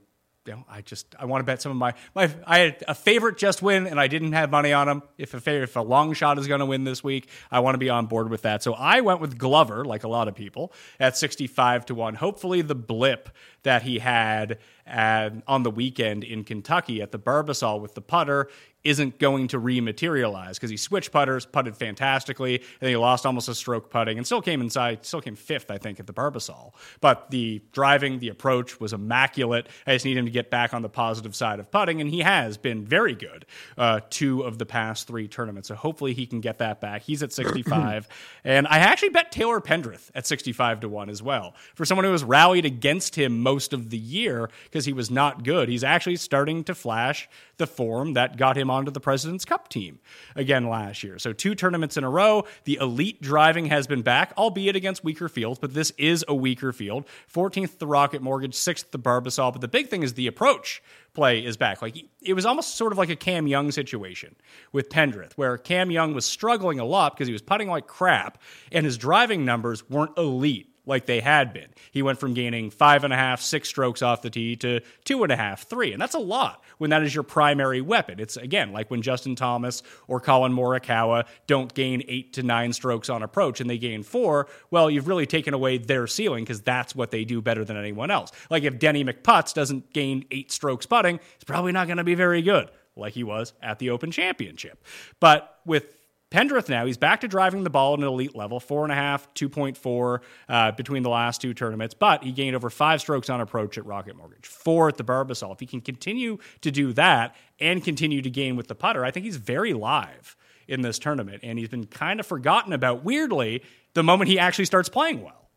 you 0.48 0.54
know, 0.54 0.66
I 0.70 0.82
just 0.82 1.16
I 1.20 1.26
want 1.26 1.42
to 1.42 1.46
bet 1.46 1.62
some 1.62 1.72
of 1.72 1.78
my 1.78 1.94
my. 2.16 2.32
I 2.46 2.60
had 2.60 2.84
a 2.88 2.96
favorite 2.96 3.38
just 3.38 3.62
win, 3.62 3.86
and 3.86 4.00
I 4.00 4.08
didn't 4.08 4.32
have 4.32 4.50
money 4.50 4.74
on 4.74 4.88
him. 4.88 5.04
If 5.18 5.34
a 5.34 5.42
favorite, 5.42 5.64
if 5.64 5.76
a 5.76 5.82
long 5.82 6.14
shot 6.14 6.40
is 6.40 6.48
going 6.48 6.62
to 6.62 6.66
win 6.66 6.86
this 6.86 7.04
week, 7.04 7.30
I 7.52 7.60
want 7.60 7.76
to 7.76 7.80
be 7.80 7.90
on 7.90 8.06
board 8.06 8.30
with 8.30 8.44
that. 8.44 8.64
So 8.64 8.74
I 8.74 9.02
went 9.02 9.20
with 9.20 9.38
Glover, 9.38 9.84
like 9.84 10.04
a 10.04 10.08
lot 10.08 10.28
of 10.28 10.36
people, 10.36 10.74
at 11.00 11.18
65 11.18 11.88
to 11.88 11.96
one. 11.96 12.16
Hopefully, 12.16 12.62
the 12.62 12.76
blip 12.76 13.30
that 13.64 13.82
he 13.82 14.00
had 14.00 14.60
at, 14.86 15.34
on 15.46 15.64
the 15.64 15.72
weekend 15.72 16.24
in 16.24 16.44
Kentucky 16.44 17.02
at 17.02 17.12
the 17.12 17.20
Barbasol 17.20 17.82
with 17.82 17.96
the 17.96 18.02
putter 18.02 18.50
isn't 18.88 19.20
going 19.20 19.50
to 19.50 19.60
rematerialize 19.60 20.54
because 20.54 20.70
he 20.70 20.78
switched 20.78 21.12
putters, 21.12 21.46
putted 21.46 21.76
fantastically, 21.76 22.56
and 22.56 22.66
then 22.80 22.90
he 22.90 22.96
lost 22.96 23.26
almost 23.26 23.50
a 23.50 23.56
stroke 23.56 23.90
putting 23.90 24.18
and 24.18 24.26
still 24.26 24.42
came 24.42 24.62
inside, 24.62 25.06
still 25.06 25.22
came 25.22 25.36
fifth, 25.36 25.70
I 25.70 25.78
think, 25.78 26.00
at 26.00 26.08
the 26.08 26.14
Barbasol. 26.14 26.74
But 27.02 27.30
the 27.30 27.62
driving, 27.74 28.20
the 28.20 28.30
approach 28.30 28.80
was 28.80 28.94
immaculate. 28.94 29.68
I 29.86 29.94
just 29.94 30.06
need 30.06 30.18
him 30.18 30.26
to 30.26 30.32
get 30.32 30.50
back 30.50 30.74
on 30.74 30.82
the 30.82 30.90
positive 30.90 31.36
side 31.36 31.60
of 31.60 31.70
putting, 31.70 32.00
and 32.00 32.10
he 32.10 32.20
has 32.20 32.58
been 32.58 32.86
very 32.86 33.14
good 33.14 33.46
uh, 33.78 34.00
two 34.10 34.42
of 34.42 34.58
the 34.58 34.66
past 34.66 35.08
three 35.08 35.28
tournaments. 35.28 35.68
So 35.68 35.76
hopefully 35.76 36.14
he 36.14 36.26
can 36.26 36.40
get 36.40 36.60
that 36.60 36.80
back. 36.80 37.02
He's 37.02 37.22
at 37.22 37.34
65. 37.34 38.08
and 38.46 38.68
I 38.68 38.78
actually 38.80 39.10
bet 39.10 39.32
Taylor 39.32 39.60
Pendrith 39.60 40.12
at 40.16 40.26
65 40.26 40.82
to 40.82 40.90
1 40.90 41.10
as 41.10 41.22
well. 41.22 41.56
For 41.76 41.84
someone 41.84 42.06
who 42.06 42.12
has 42.14 42.24
rallied 42.24 42.66
against 42.66 43.16
him 43.16 43.42
most 43.42 43.74
of 43.74 43.90
the 43.90 43.98
year 43.98 44.50
because 44.64 44.86
he 44.86 44.94
was 44.94 45.12
not 45.12 45.44
good, 45.44 45.68
he's 45.68 45.84
actually 45.84 46.16
starting 46.16 46.64
to 46.66 46.76
flash 46.76 47.28
the 47.58 47.68
form 47.68 48.14
that 48.14 48.38
got 48.38 48.58
him 48.58 48.70
onto 48.78 48.92
the 48.92 49.00
President's 49.00 49.46
Cup 49.46 49.68
team 49.68 50.00
again 50.36 50.68
last 50.70 51.04
year. 51.04 51.20
So, 51.20 51.34
two 51.34 51.56
tournaments 51.56 51.98
in 51.98 52.04
a 52.04 52.10
row. 52.10 52.46
The 52.64 52.78
elite 52.80 53.22
driving 53.22 53.66
has 53.68 53.88
been 53.88 54.02
back, 54.02 54.34
albeit 54.38 54.76
against 54.76 55.04
weaker 55.04 55.28
fields, 55.28 55.60
but 55.60 55.74
this 55.74 55.92
is 55.98 56.24
a 56.28 56.36
weaker 56.36 56.72
field. 56.72 57.06
14th, 57.34 57.80
the 57.80 57.88
Rocket 57.88 58.22
Mortgage, 58.22 58.54
6th, 58.54 58.92
the 58.92 59.00
Barbasol. 59.00 59.52
But 59.52 59.62
the 59.62 59.68
big 59.68 59.90
thing 59.90 60.04
is 60.04 60.14
the 60.14 60.28
approach 60.28 60.82
play 61.14 61.44
is 61.44 61.58
back. 61.58 61.82
Like 61.82 61.98
it 62.22 62.34
was 62.34 62.46
almost 62.46 62.76
sort 62.76 62.92
of 62.92 62.98
like 62.98 63.10
a 63.10 63.16
Cam 63.16 63.48
Young 63.48 63.72
situation 63.72 64.36
with 64.72 64.90
Pendrith, 64.90 65.34
where 65.34 65.58
Cam 65.58 65.92
Young 65.92 66.14
was 66.14 66.26
struggling 66.26 66.80
a 66.80 66.86
lot 66.86 67.16
because 67.16 67.28
he 67.28 67.34
was 67.34 67.42
putting 67.42 67.68
like 67.68 67.88
crap, 67.88 68.38
and 68.72 68.86
his 68.86 68.98
driving 68.98 69.44
numbers 69.44 69.90
weren't 69.90 70.18
elite 70.18 70.77
like 70.88 71.06
they 71.06 71.20
had 71.20 71.54
been. 71.54 71.68
He 71.92 72.02
went 72.02 72.20
from 72.20 72.34
gaining 72.34 72.70
five 72.70 73.04
and 73.04 73.14
a 73.14 73.16
half, 73.16 73.42
six 73.42 73.70
strokes 73.70 74.02
off 74.02 74.22
the 74.22 74.30
tee 74.30 74.56
to 74.58 74.80
two 75.04 75.24
and 75.24 75.32
a 75.32 75.36
half, 75.36 75.68
three. 75.68 75.94
And 75.94 76.02
that's 76.02 76.16
a 76.16 76.20
lot 76.20 76.64
when 76.78 76.90
that 76.90 77.04
is 77.04 77.14
your 77.14 77.24
primary 77.24 77.82
weapon. 77.82 78.20
It's 78.20 78.38
again 78.38 78.72
like 78.72 78.90
when 78.90 79.02
Justin 79.02 79.36
Thomas 79.36 79.84
or 80.08 80.20
Collin 80.20 80.54
Morikawa 80.54 81.28
don't 81.46 81.74
gain 81.74 82.04
eight 82.08 82.34
to 82.34 82.44
nine 82.44 82.74
strokes 82.74 83.10
on 83.10 83.22
approach 83.22 83.62
and 83.62 83.70
they 83.70 83.78
gain 83.78 84.04
four. 84.04 84.48
Well, 84.72 84.90
you've 84.90 85.08
really 85.08 85.26
taken 85.26 85.54
away 85.54 85.78
their 85.78 86.08
ceiling 86.08 86.44
because 86.44 86.62
that's 86.62 86.96
what 86.96 87.12
they 87.12 87.26
do 87.26 87.42
better 87.42 87.66
than 87.66 87.78
anyone 87.78 88.10
else. 88.10 88.32
Like 88.50 88.64
if 88.64 88.80
Denny 88.80 89.04
McPutts 89.04 89.54
doesn't 89.54 89.94
gain 89.94 90.26
eight 90.32 90.52
strokes 90.52 90.86
putting, 90.86 91.20
it's 91.36 91.44
probably 91.44 91.72
not 91.72 91.88
going 91.88 91.98
to 91.98 92.04
be 92.04 92.16
very 92.16 92.42
good 92.42 92.72
like 92.98 93.14
he 93.14 93.24
was 93.24 93.54
at 93.62 93.80
the 93.80 93.92
Open 93.92 94.12
Championship. 94.12 94.84
But 95.20 95.60
with 95.66 95.86
Pendrith 96.30 96.68
now, 96.68 96.86
he's 96.86 96.98
back 96.98 97.22
to 97.22 97.28
driving 97.28 97.64
the 97.64 97.70
ball 97.70 97.94
at 97.94 98.00
an 98.00 98.06
elite 98.06 98.36
level, 98.36 98.60
four 98.60 98.84
and 98.84 98.92
a 98.92 98.96
half, 98.96 99.34
2.4 99.34 100.20
uh, 100.50 100.72
between 100.74 101.02
the 101.02 101.10
last 101.10 101.40
two 101.40 101.54
tournaments, 101.54 101.94
but 101.94 102.22
he 102.22 102.34
gained 102.34 102.54
over 102.54 102.70
five 102.70 103.00
strokes 103.00 103.30
on 103.30 103.40
approach 103.40 103.78
at 103.78 103.86
Rocket 103.86 104.16
Mortgage, 104.18 104.46
four 104.46 104.90
at 104.90 104.98
the 104.98 105.06
Barbasol. 105.06 105.54
If 105.54 105.62
he 105.62 105.66
can 105.66 105.80
continue 105.80 106.38
to 106.62 106.72
do 106.72 106.92
that 106.94 107.36
and 107.60 107.82
continue 107.82 108.22
to 108.22 108.30
gain 108.30 108.58
with 108.58 108.68
the 108.68 108.76
putter, 108.76 109.06
I 109.06 109.12
think 109.12 109.26
he's 109.26 109.38
very 109.38 109.74
live 109.74 110.36
in 110.68 110.82
this 110.82 111.00
tournament. 111.00 111.42
And 111.44 111.58
he's 111.58 111.70
been 111.70 111.86
kind 111.86 112.20
of 112.20 112.28
forgotten 112.28 112.74
about, 112.74 113.06
weirdly, 113.06 113.64
the 113.94 114.04
moment 114.04 114.30
he 114.30 114.38
actually 114.38 114.66
starts 114.66 114.90
playing 114.90 115.24
well. 115.24 115.50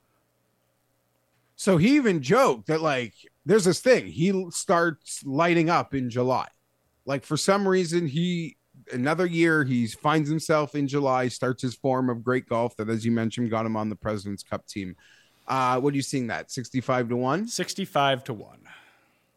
So 1.56 1.76
he 1.78 1.96
even 1.96 2.22
joked 2.22 2.68
that 2.68 2.80
like 2.80 3.12
there's 3.44 3.64
this 3.64 3.80
thing 3.80 4.06
he 4.06 4.46
starts 4.50 5.22
lighting 5.26 5.68
up 5.68 5.94
in 5.94 6.08
July. 6.08 6.46
Like 7.04 7.24
for 7.24 7.36
some 7.36 7.68
reason 7.68 8.06
he 8.06 8.56
another 8.92 9.26
year 9.26 9.64
he 9.64 9.86
finds 9.86 10.28
himself 10.28 10.74
in 10.74 10.86
July, 10.86 11.28
starts 11.28 11.62
his 11.62 11.74
form 11.74 12.10
of 12.10 12.24
great 12.24 12.48
golf 12.48 12.76
that 12.76 12.88
as 12.88 13.04
you 13.04 13.12
mentioned 13.12 13.50
got 13.50 13.66
him 13.66 13.76
on 13.76 13.88
the 13.88 13.96
President's 13.96 14.42
Cup 14.42 14.66
team. 14.66 14.96
Uh 15.46 15.80
what 15.80 15.92
are 15.92 15.96
you 15.96 16.02
seeing 16.02 16.28
that? 16.28 16.50
65 16.50 17.08
to 17.10 17.16
1? 17.16 17.48
65 17.48 18.24
to 18.24 18.34
1. 18.34 18.58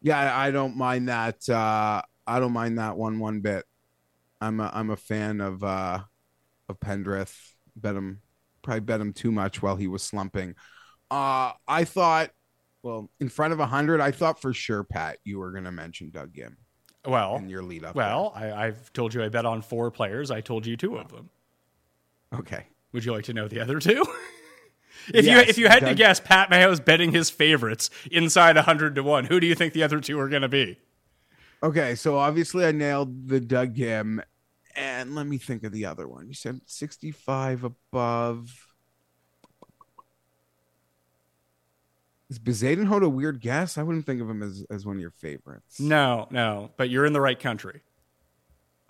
Yeah, 0.02 0.36
I 0.36 0.50
don't 0.50 0.76
mind 0.76 1.08
that 1.08 1.48
uh 1.48 2.02
I 2.26 2.40
don't 2.40 2.52
mind 2.52 2.78
that 2.78 2.96
one 2.96 3.18
one 3.18 3.40
bit. 3.40 3.64
I'm 4.40 4.60
a 4.60 4.70
I'm 4.72 4.90
a 4.90 4.96
fan 4.96 5.40
of 5.40 5.62
uh 5.62 6.00
of 6.68 6.80
Pendrith. 6.80 7.34
Bet 7.76 7.96
him 7.96 8.20
probably 8.62 8.80
bet 8.80 9.00
him 9.00 9.12
too 9.12 9.32
much 9.32 9.62
while 9.62 9.76
he 9.76 9.88
was 9.88 10.02
slumping. 10.02 10.54
Uh 11.10 11.52
I 11.66 11.84
thought 11.84 12.30
well, 12.82 13.10
in 13.18 13.30
front 13.30 13.54
of 13.54 13.58
100, 13.60 14.02
I 14.02 14.10
thought 14.10 14.42
for 14.42 14.52
sure 14.52 14.84
Pat 14.84 15.16
you 15.24 15.38
were 15.38 15.52
going 15.52 15.64
to 15.64 15.72
mention 15.72 16.10
Doug 16.10 16.34
Ghim 16.34 16.56
Well, 17.06 17.36
in 17.36 17.48
your 17.48 17.62
lead 17.62 17.84
up. 17.84 17.94
well, 17.94 18.32
I, 18.34 18.52
I've 18.52 18.92
told 18.92 19.12
you 19.14 19.22
I 19.22 19.28
bet 19.28 19.44
on 19.46 19.62
four 19.62 19.90
players. 19.90 20.30
I 20.30 20.40
told 20.40 20.66
you 20.66 20.76
two 20.76 20.96
of 20.96 21.10
them. 21.10 21.30
okay. 22.34 22.66
Would 22.92 23.04
you 23.04 23.12
like 23.12 23.24
to 23.24 23.34
know 23.34 23.48
the 23.48 23.60
other 23.60 23.78
two? 23.80 24.04
if 25.12 25.24
Yes, 25.24 25.46
you 25.46 25.50
if 25.50 25.58
you 25.58 25.68
had 25.68 25.80
to 25.80 25.94
guess, 25.94 26.20
Pat 26.20 26.48
Mayo's 26.48 26.78
betting 26.80 27.12
his 27.12 27.28
favorites 27.28 27.90
inside 28.10 28.56
hundred 28.56 28.94
to 28.94 29.02
one. 29.02 29.24
Who 29.24 29.40
do 29.40 29.46
you 29.46 29.54
think 29.54 29.72
the 29.74 29.82
other 29.82 30.00
two 30.00 30.18
are 30.18 30.28
going 30.28 30.42
to 30.42 30.48
be? 30.48 30.78
Okay, 31.62 31.94
so 31.94 32.16
obviously 32.18 32.64
I 32.64 32.72
nailed 32.72 33.28
the 33.28 33.40
Doug 33.40 33.74
Ghim 33.74 34.22
and 34.76 35.14
let 35.14 35.26
me 35.26 35.38
think 35.38 35.64
of 35.64 35.72
the 35.72 35.86
other 35.86 36.06
one. 36.06 36.28
You 36.28 36.34
said 36.34 36.60
65 36.66 37.64
above 37.64 38.63
Is 42.34 42.40
Bezuidenhout 42.40 43.04
a 43.04 43.08
weird 43.08 43.40
guess? 43.40 43.78
I 43.78 43.84
wouldn't 43.84 44.06
think 44.06 44.20
of 44.20 44.28
him 44.28 44.42
as, 44.42 44.64
as 44.68 44.84
one 44.84 44.96
of 44.96 45.00
your 45.00 45.12
favorites. 45.12 45.78
No, 45.78 46.26
no, 46.32 46.72
but 46.76 46.90
you're 46.90 47.06
in 47.06 47.12
the 47.12 47.20
right 47.20 47.38
country. 47.38 47.82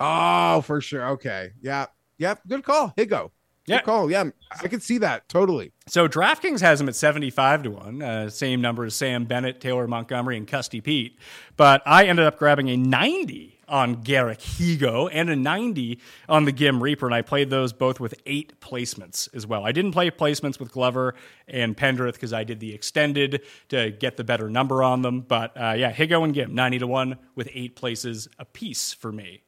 Oh, 0.01 0.63
for 0.63 0.81
sure. 0.81 1.11
Okay. 1.11 1.51
Yeah. 1.61 1.87
Yeah. 2.17 2.37
Good 2.47 2.65
call. 2.65 2.95
Higgo. 2.97 3.31
Yeah. 3.67 3.79
Good 3.79 3.85
call. 3.85 4.11
Yeah. 4.11 4.31
I 4.63 4.69
could 4.69 4.83
see 4.83 4.99
that. 4.99 5.29
Totally. 5.29 5.73
So 5.87 6.09
DraftKings 6.09 6.61
has 6.61 6.81
him 6.81 6.89
at 6.89 6.97
75 6.97 7.65
to 7.65 7.71
1, 7.73 8.03
uh, 8.03 8.31
same 8.31 8.63
number 8.63 8.87
as 8.87 8.95
Sam 8.95 9.27
Bennett, 9.27 9.61
Taylor 9.61 9.87
Montgomery, 9.87 10.39
and 10.39 10.49
Custy 10.49 10.83
Pete. 10.83 11.19
But 11.57 11.83
I 11.85 12.07
ended 12.07 12.25
up 12.25 12.39
grabbing 12.39 12.69
a 12.71 12.77
90 12.79 13.54
on 13.69 14.03
Garrick 14.03 14.39
Higgo 14.39 15.09
and 15.13 15.31
a 15.31 15.37
90 15.37 15.99
on 16.29 16.45
the 16.45 16.53
Ghim 16.53 16.81
Reaper, 16.81 17.07
and 17.07 17.15
I 17.15 17.23
played 17.23 17.51
those 17.51 17.73
both 17.73 18.01
with 18.01 18.15
eight 18.27 18.61
placements 18.61 19.29
as 19.35 19.47
well. 19.47 19.65
I 19.65 19.73
didn't 19.73 19.93
play 19.93 20.11
placements 20.11 20.59
with 20.59 20.73
Glover 20.73 21.15
and 21.49 21.77
Pendrith 21.77 22.15
because 22.15 22.33
I 22.33 22.45
did 22.45 22.61
the 22.61 22.75
extended 22.75 23.43
to 23.69 23.91
get 23.91 24.17
the 24.17 24.25
better 24.25 24.49
number 24.49 24.83
on 24.83 25.03
them. 25.03 25.21
But 25.21 25.57
uh, 25.57 25.75
yeah, 25.77 25.93
Higgo 25.93 26.25
and 26.25 26.35
Ghim, 26.35 26.51
90 26.51 26.79
to 26.81 26.87
1 26.87 27.19
with 27.35 27.49
eight 27.53 27.77
places 27.77 28.29
apiece 28.39 28.93
for 28.93 29.13
me. 29.13 29.43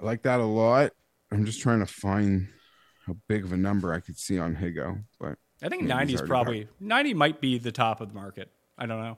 I 0.00 0.04
like 0.04 0.22
that 0.22 0.40
a 0.40 0.44
lot. 0.44 0.92
I'm 1.30 1.44
just 1.46 1.60
trying 1.60 1.80
to 1.80 1.86
find 1.86 2.48
how 3.06 3.16
big 3.28 3.44
of 3.44 3.52
a 3.52 3.56
number 3.56 3.92
I 3.92 4.00
could 4.00 4.18
see 4.18 4.38
on 4.38 4.54
Higgo, 4.56 5.02
but 5.18 5.38
I 5.62 5.68
think 5.68 5.82
Maybe 5.82 5.94
90 5.94 6.14
is 6.14 6.22
probably 6.22 6.68
90 6.80 7.14
might 7.14 7.40
be 7.40 7.58
the 7.58 7.72
top 7.72 8.00
of 8.00 8.08
the 8.08 8.14
market. 8.14 8.50
I 8.76 8.86
don't 8.86 9.00
know. 9.00 9.16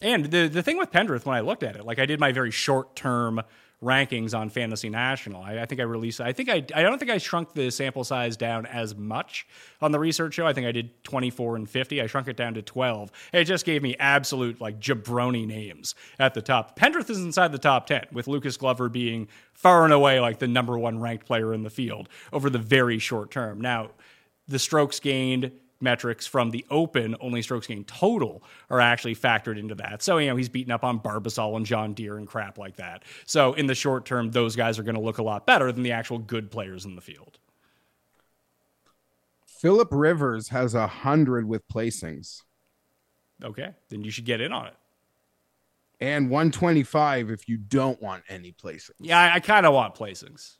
And 0.00 0.26
the 0.26 0.48
the 0.48 0.62
thing 0.62 0.78
with 0.78 0.92
Pendrith 0.92 1.24
when 1.26 1.36
I 1.36 1.40
looked 1.40 1.62
at 1.62 1.76
it, 1.76 1.84
like 1.84 1.98
I 1.98 2.06
did 2.06 2.20
my 2.20 2.32
very 2.32 2.50
short 2.50 2.94
term 2.94 3.42
rankings 3.82 4.36
on 4.36 4.50
Fantasy 4.50 4.88
National. 4.88 5.40
I, 5.40 5.60
I 5.60 5.64
think 5.64 5.80
I 5.80 5.84
released. 5.84 6.20
I 6.20 6.32
think 6.32 6.48
I. 6.48 6.64
I 6.74 6.82
don't 6.82 6.98
think 6.98 7.10
I 7.10 7.18
shrunk 7.18 7.52
the 7.52 7.70
sample 7.70 8.04
size 8.04 8.36
down 8.36 8.66
as 8.66 8.96
much 8.96 9.46
on 9.80 9.92
the 9.92 9.98
research 9.98 10.34
show. 10.34 10.46
I 10.46 10.52
think 10.52 10.66
I 10.66 10.72
did 10.72 11.02
twenty 11.04 11.30
four 11.30 11.56
and 11.56 11.68
fifty. 11.68 12.00
I 12.00 12.06
shrunk 12.06 12.28
it 12.28 12.36
down 12.36 12.54
to 12.54 12.62
twelve. 12.62 13.10
It 13.32 13.44
just 13.44 13.64
gave 13.64 13.82
me 13.82 13.96
absolute 13.98 14.60
like 14.60 14.80
jabroni 14.80 15.46
names 15.46 15.94
at 16.18 16.34
the 16.34 16.42
top. 16.42 16.78
Pendrith 16.78 17.10
is 17.10 17.18
inside 17.18 17.50
the 17.52 17.58
top 17.58 17.86
ten, 17.86 18.04
with 18.12 18.28
Lucas 18.28 18.56
Glover 18.56 18.88
being 18.88 19.28
far 19.52 19.84
and 19.84 19.92
away 19.92 20.20
like 20.20 20.38
the 20.38 20.48
number 20.48 20.78
one 20.78 21.00
ranked 21.00 21.26
player 21.26 21.52
in 21.52 21.62
the 21.64 21.70
field 21.70 22.08
over 22.32 22.50
the 22.50 22.58
very 22.58 22.98
short 23.00 23.30
term. 23.30 23.60
Now, 23.60 23.90
the 24.46 24.58
strokes 24.58 25.00
gained 25.00 25.52
metrics 25.80 26.26
from 26.26 26.50
the 26.50 26.64
open, 26.70 27.14
only 27.20 27.42
strokes 27.42 27.66
gained 27.66 27.86
total, 27.86 28.42
are 28.70 28.80
actually 28.80 29.14
factored 29.14 29.58
into 29.58 29.74
that. 29.76 30.02
So, 30.02 30.18
you 30.18 30.28
know, 30.28 30.36
he's 30.36 30.48
beaten 30.48 30.72
up 30.72 30.84
on 30.84 31.00
Barbasol 31.00 31.56
and 31.56 31.64
John 31.66 31.94
Deere 31.94 32.16
and 32.18 32.26
crap 32.26 32.58
like 32.58 32.76
that. 32.76 33.04
So, 33.26 33.54
in 33.54 33.66
the 33.66 33.74
short 33.74 34.04
term, 34.06 34.30
those 34.30 34.56
guys 34.56 34.78
are 34.78 34.82
going 34.82 34.96
to 34.96 35.00
look 35.00 35.18
a 35.18 35.22
lot 35.22 35.46
better 35.46 35.70
than 35.72 35.82
the 35.82 35.92
actual 35.92 36.18
good 36.18 36.50
players 36.50 36.84
in 36.84 36.94
the 36.94 37.00
field. 37.00 37.38
Philip 39.46 39.88
Rivers 39.90 40.48
has 40.50 40.74
a 40.74 40.86
hundred 40.86 41.46
with 41.48 41.66
placings 41.68 42.42
Okay, 43.42 43.70
then 43.88 44.02
you 44.02 44.10
should 44.10 44.24
get 44.24 44.40
in 44.40 44.52
on 44.52 44.66
it. 44.66 44.74
and 46.00 46.28
125 46.28 47.30
if 47.30 47.48
you 47.48 47.56
don't 47.56 48.00
want 48.02 48.24
any 48.28 48.52
placings. 48.52 48.90
Yeah, 49.00 49.18
I, 49.20 49.34
I 49.34 49.40
kind 49.40 49.64
of 49.64 49.74
want 49.74 49.94
placings. 49.94 50.56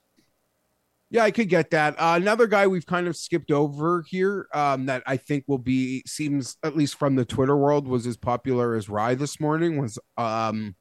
Yeah, 1.11 1.23
I 1.23 1.31
could 1.31 1.49
get 1.49 1.71
that. 1.71 1.95
Uh, 1.97 2.13
another 2.17 2.45
guy 2.45 2.67
we've 2.67 2.85
kind 2.85 3.07
of 3.07 3.15
skipped 3.15 3.51
over 3.51 4.03
here 4.07 4.47
um, 4.53 4.85
that 4.85 5.01
I 5.07 5.17
think 5.17 5.43
will 5.47 5.57
be 5.57 6.03
seems 6.05 6.57
at 6.63 6.77
least 6.77 6.95
from 6.95 7.15
the 7.15 7.25
Twitter 7.25 7.57
world 7.57 7.87
was 7.87 8.05
as 8.05 8.15
popular 8.15 8.75
as 8.75 8.89
Rai 8.89 9.15
this 9.15 9.39
morning 9.39 9.81
was 9.81 9.97
um, 10.17 10.75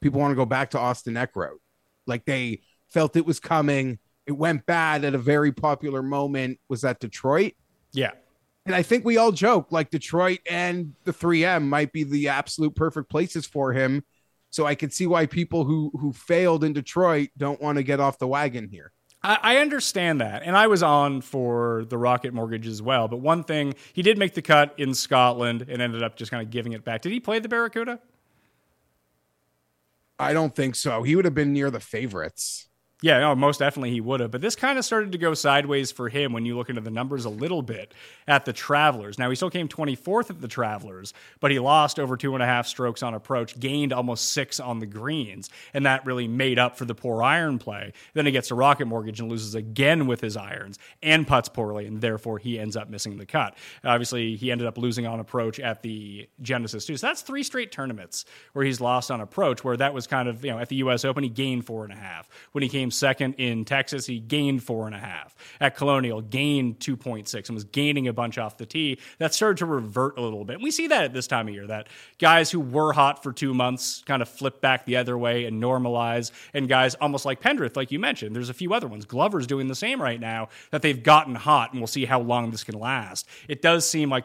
people 0.00 0.20
want 0.20 0.32
to 0.32 0.36
go 0.36 0.46
back 0.46 0.70
to 0.70 0.78
Austin 0.78 1.14
Eckroat. 1.14 1.58
Like 2.06 2.24
they 2.24 2.62
felt 2.88 3.16
it 3.16 3.26
was 3.26 3.40
coming. 3.40 3.98
It 4.26 4.32
went 4.32 4.64
bad 4.64 5.04
at 5.04 5.14
a 5.14 5.18
very 5.18 5.52
popular 5.52 6.02
moment. 6.02 6.58
Was 6.70 6.80
that 6.80 6.98
Detroit? 6.98 7.52
Yeah. 7.92 8.12
And 8.64 8.74
I 8.74 8.82
think 8.82 9.04
we 9.04 9.18
all 9.18 9.32
joke 9.32 9.70
like 9.70 9.90
Detroit 9.90 10.40
and 10.50 10.94
the 11.04 11.12
3M 11.12 11.64
might 11.64 11.92
be 11.92 12.04
the 12.04 12.28
absolute 12.28 12.74
perfect 12.74 13.10
places 13.10 13.46
for 13.46 13.72
him. 13.72 14.04
So 14.50 14.64
I 14.64 14.74
could 14.74 14.94
see 14.94 15.06
why 15.06 15.26
people 15.26 15.64
who 15.64 15.90
who 15.98 16.12
failed 16.12 16.64
in 16.64 16.72
Detroit 16.72 17.28
don't 17.36 17.60
want 17.60 17.76
to 17.76 17.82
get 17.82 18.00
off 18.00 18.18
the 18.18 18.26
wagon 18.26 18.68
here. 18.70 18.92
I, 19.28 19.56
understand 19.58 20.22
that. 20.22 20.42
And 20.42 20.56
I 20.56 20.68
was 20.68 20.82
on 20.82 21.20
for 21.20 21.84
the 21.88 21.98
Rocket 21.98 22.32
Mortgage 22.32 22.66
as 22.66 22.80
well. 22.80 23.08
But 23.08 23.18
one 23.18 23.44
thing, 23.44 23.74
he 23.92 24.00
did 24.02 24.16
make 24.16 24.32
the 24.34 24.40
cut 24.40 24.74
in 24.78 24.94
Scotland 24.94 25.66
and 25.68 25.82
ended 25.82 26.02
up 26.02 26.16
just 26.16 26.30
kind 26.30 26.42
of 26.42 26.50
giving 26.50 26.72
it 26.72 26.84
back. 26.84 27.02
Did 27.02 27.12
he 27.12 27.20
play 27.20 27.38
the 27.38 27.48
Barracuda? 27.48 27.98
I 30.18 30.32
don't 30.32 30.54
think 30.54 30.74
so. 30.74 31.02
He 31.02 31.14
would 31.14 31.26
have 31.26 31.34
been 31.34 31.52
near 31.52 31.70
the 31.70 31.80
favorites. 31.80 32.68
Yeah, 33.00 33.20
no, 33.20 33.36
most 33.36 33.58
definitely 33.58 33.92
he 33.92 34.00
would 34.00 34.18
have. 34.18 34.32
But 34.32 34.40
this 34.40 34.56
kind 34.56 34.76
of 34.76 34.84
started 34.84 35.12
to 35.12 35.18
go 35.18 35.32
sideways 35.32 35.92
for 35.92 36.08
him 36.08 36.32
when 36.32 36.44
you 36.44 36.56
look 36.56 36.68
into 36.68 36.80
the 36.80 36.90
numbers 36.90 37.26
a 37.26 37.30
little 37.30 37.62
bit 37.62 37.94
at 38.26 38.44
the 38.44 38.52
Travelers. 38.52 39.20
Now, 39.20 39.30
he 39.30 39.36
still 39.36 39.50
came 39.50 39.68
24th 39.68 40.30
at 40.30 40.40
the 40.40 40.48
Travelers, 40.48 41.14
but 41.38 41.52
he 41.52 41.60
lost 41.60 42.00
over 42.00 42.16
two 42.16 42.34
and 42.34 42.42
a 42.42 42.46
half 42.46 42.66
strokes 42.66 43.04
on 43.04 43.14
approach, 43.14 43.60
gained 43.60 43.92
almost 43.92 44.32
six 44.32 44.58
on 44.58 44.80
the 44.80 44.86
greens, 44.86 45.48
and 45.74 45.86
that 45.86 46.04
really 46.06 46.26
made 46.26 46.58
up 46.58 46.76
for 46.76 46.86
the 46.86 46.94
poor 46.94 47.22
iron 47.22 47.60
play. 47.60 47.92
Then 48.14 48.26
he 48.26 48.32
gets 48.32 48.48
to 48.48 48.56
Rocket 48.56 48.86
Mortgage 48.86 49.20
and 49.20 49.30
loses 49.30 49.54
again 49.54 50.08
with 50.08 50.20
his 50.20 50.36
irons 50.36 50.80
and 51.00 51.24
puts 51.24 51.48
poorly, 51.48 51.86
and 51.86 52.00
therefore 52.00 52.38
he 52.38 52.58
ends 52.58 52.76
up 52.76 52.90
missing 52.90 53.16
the 53.16 53.26
cut. 53.26 53.56
Obviously, 53.84 54.34
he 54.34 54.50
ended 54.50 54.66
up 54.66 54.76
losing 54.76 55.06
on 55.06 55.20
approach 55.20 55.60
at 55.60 55.82
the 55.82 56.28
Genesis 56.42 56.84
too. 56.84 56.96
So 56.96 57.06
that's 57.06 57.22
three 57.22 57.44
straight 57.44 57.70
tournaments 57.70 58.24
where 58.54 58.64
he's 58.64 58.80
lost 58.80 59.12
on 59.12 59.20
approach, 59.20 59.62
where 59.62 59.76
that 59.76 59.94
was 59.94 60.08
kind 60.08 60.28
of, 60.28 60.44
you 60.44 60.50
know, 60.50 60.58
at 60.58 60.68
the 60.68 60.76
US 60.76 61.04
Open, 61.04 61.22
he 61.22 61.30
gained 61.30 61.64
four 61.64 61.84
and 61.84 61.92
a 61.92 61.96
half. 61.96 62.28
When 62.50 62.62
he 62.62 62.68
came 62.68 62.87
second 62.90 63.34
in 63.34 63.64
Texas, 63.64 64.06
he 64.06 64.18
gained 64.18 64.62
four 64.62 64.86
and 64.86 64.94
a 64.94 64.98
half. 64.98 65.34
At 65.60 65.76
Colonial, 65.76 66.20
gained 66.20 66.80
2.6 66.80 67.48
and 67.48 67.54
was 67.54 67.64
gaining 67.64 68.08
a 68.08 68.12
bunch 68.12 68.38
off 68.38 68.56
the 68.56 68.66
tee. 68.66 68.98
That 69.18 69.34
started 69.34 69.58
to 69.58 69.66
revert 69.66 70.18
a 70.18 70.20
little 70.20 70.44
bit. 70.44 70.54
And 70.54 70.62
we 70.62 70.70
see 70.70 70.86
that 70.88 71.04
at 71.04 71.12
this 71.12 71.26
time 71.26 71.48
of 71.48 71.54
year, 71.54 71.66
that 71.66 71.88
guys 72.18 72.50
who 72.50 72.60
were 72.60 72.92
hot 72.92 73.22
for 73.22 73.32
two 73.32 73.54
months 73.54 74.02
kind 74.06 74.22
of 74.22 74.28
flip 74.28 74.60
back 74.60 74.84
the 74.86 74.96
other 74.96 75.16
way 75.16 75.44
and 75.44 75.62
normalize. 75.62 76.30
And 76.54 76.68
guys 76.68 76.94
almost 76.96 77.24
like 77.24 77.40
Pendrith, 77.40 77.76
like 77.76 77.92
you 77.92 77.98
mentioned, 77.98 78.34
there's 78.34 78.50
a 78.50 78.54
few 78.54 78.72
other 78.74 78.88
ones. 78.88 79.04
Glover's 79.04 79.46
doing 79.46 79.68
the 79.68 79.74
same 79.74 80.00
right 80.00 80.20
now, 80.20 80.48
that 80.70 80.82
they've 80.82 81.02
gotten 81.02 81.34
hot, 81.34 81.72
and 81.72 81.80
we'll 81.80 81.86
see 81.86 82.04
how 82.04 82.20
long 82.20 82.50
this 82.50 82.64
can 82.64 82.78
last. 82.78 83.28
It 83.48 83.62
does 83.62 83.88
seem 83.88 84.10
like 84.10 84.24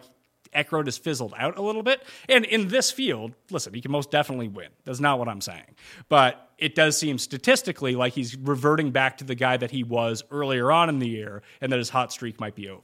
Eckroat 0.54 0.86
has 0.86 0.98
fizzled 0.98 1.34
out 1.38 1.58
a 1.58 1.62
little 1.62 1.84
bit. 1.84 2.04
And 2.30 2.46
in 2.46 2.68
this 2.68 2.92
field, 2.92 3.34
listen, 3.50 3.74
he 3.74 3.82
can 3.82 3.92
most 3.92 4.12
definitely 4.12 4.48
win. 4.48 4.70
That's 4.86 5.00
not 5.00 5.20
what 5.20 5.28
I'm 5.28 5.42
saying. 5.42 5.76
But 6.10 6.50
it 6.58 6.76
does 6.76 6.98
seem 6.98 7.18
statistically 7.18 7.96
like 7.96 8.14
he's 8.14 8.36
reverting 8.36 8.92
back 8.92 9.18
to 9.18 9.24
the 9.24 9.36
guy 9.36 9.58
that 9.58 9.72
he 9.72 9.84
was 9.84 10.24
earlier 10.32 10.72
on 10.72 10.90
in 10.90 11.00
the 11.00 11.08
year 11.08 11.44
and 11.62 11.72
that 11.72 11.78
his 11.78 11.90
hot 11.90 12.12
streak 12.12 12.40
might 12.40 12.56
be 12.56 12.70
over. 12.70 12.82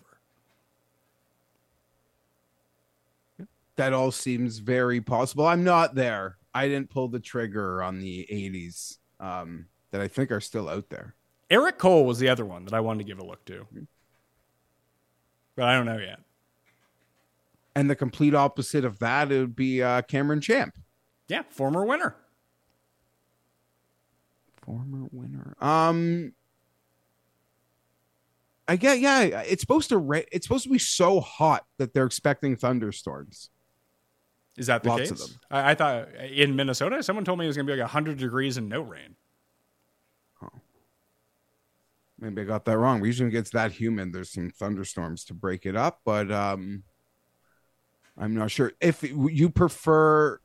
That 3.75 3.93
all 3.93 4.11
seems 4.11 4.57
very 4.57 4.99
possible. 4.99 5.47
I'm 5.47 5.63
not 5.63 5.95
there. 5.95 6.37
I 6.53 6.67
didn't 6.67 6.89
pull 6.89 7.07
the 7.07 7.19
trigger 7.19 7.81
on 7.81 7.99
the 7.99 8.27
80s 8.29 8.97
um, 9.19 9.67
that 9.91 10.01
I 10.01 10.07
think 10.07 10.31
are 10.31 10.41
still 10.41 10.67
out 10.67 10.89
there. 10.89 11.15
Eric 11.49 11.77
Cole 11.77 12.05
was 12.05 12.19
the 12.19 12.29
other 12.29 12.45
one 12.45 12.65
that 12.65 12.73
I 12.73 12.79
wanted 12.79 12.99
to 12.99 13.03
give 13.05 13.19
a 13.19 13.25
look 13.25 13.45
to. 13.45 13.65
But 15.55 15.65
I 15.65 15.75
don't 15.75 15.85
know 15.85 15.97
yet. 15.97 16.19
And 17.79 17.89
the 17.89 17.95
complete 17.95 18.35
opposite 18.35 18.83
of 18.83 18.99
that, 18.99 19.31
it 19.31 19.39
would 19.39 19.55
be 19.55 19.81
uh, 19.81 20.01
Cameron 20.01 20.41
Champ. 20.41 20.75
Yeah, 21.29 21.43
former 21.49 21.85
winner. 21.85 22.13
Former 24.65 25.07
winner. 25.13 25.55
Um, 25.61 26.33
I 28.67 28.75
get 28.75 28.99
yeah. 28.99 29.21
It's 29.21 29.61
supposed 29.61 29.87
to 29.89 29.97
ra- 29.97 30.27
It's 30.29 30.45
supposed 30.45 30.65
to 30.65 30.69
be 30.69 30.77
so 30.77 31.21
hot 31.21 31.65
that 31.77 31.93
they're 31.93 32.05
expecting 32.05 32.57
thunderstorms. 32.57 33.49
Is 34.57 34.67
that 34.67 34.83
the 34.83 34.89
Lots 34.89 35.11
case? 35.11 35.37
I, 35.49 35.71
I 35.71 35.75
thought 35.75 36.13
in 36.15 36.57
Minnesota, 36.57 37.01
someone 37.01 37.23
told 37.23 37.39
me 37.39 37.45
it 37.45 37.47
was 37.47 37.55
going 37.55 37.65
to 37.65 37.71
be 37.71 37.77
like 37.79 37.85
100 37.85 38.17
degrees 38.17 38.57
and 38.57 38.67
no 38.67 38.81
rain. 38.81 39.15
Oh. 40.43 40.49
Maybe 42.19 42.41
I 42.41 42.43
got 42.43 42.65
that 42.65 42.77
wrong. 42.77 42.99
We 42.99 43.07
Usually, 43.07 43.29
gets 43.29 43.51
that 43.51 43.71
humid, 43.71 44.11
there's 44.11 44.31
some 44.31 44.49
thunderstorms 44.49 45.23
to 45.25 45.33
break 45.33 45.65
it 45.65 45.77
up, 45.77 46.01
but 46.03 46.29
um, 46.29 46.83
I'm 48.19 48.35
not 48.35 48.51
sure 48.51 48.73
if 48.81 49.01
you 49.01 49.49
prefer. 49.49 50.39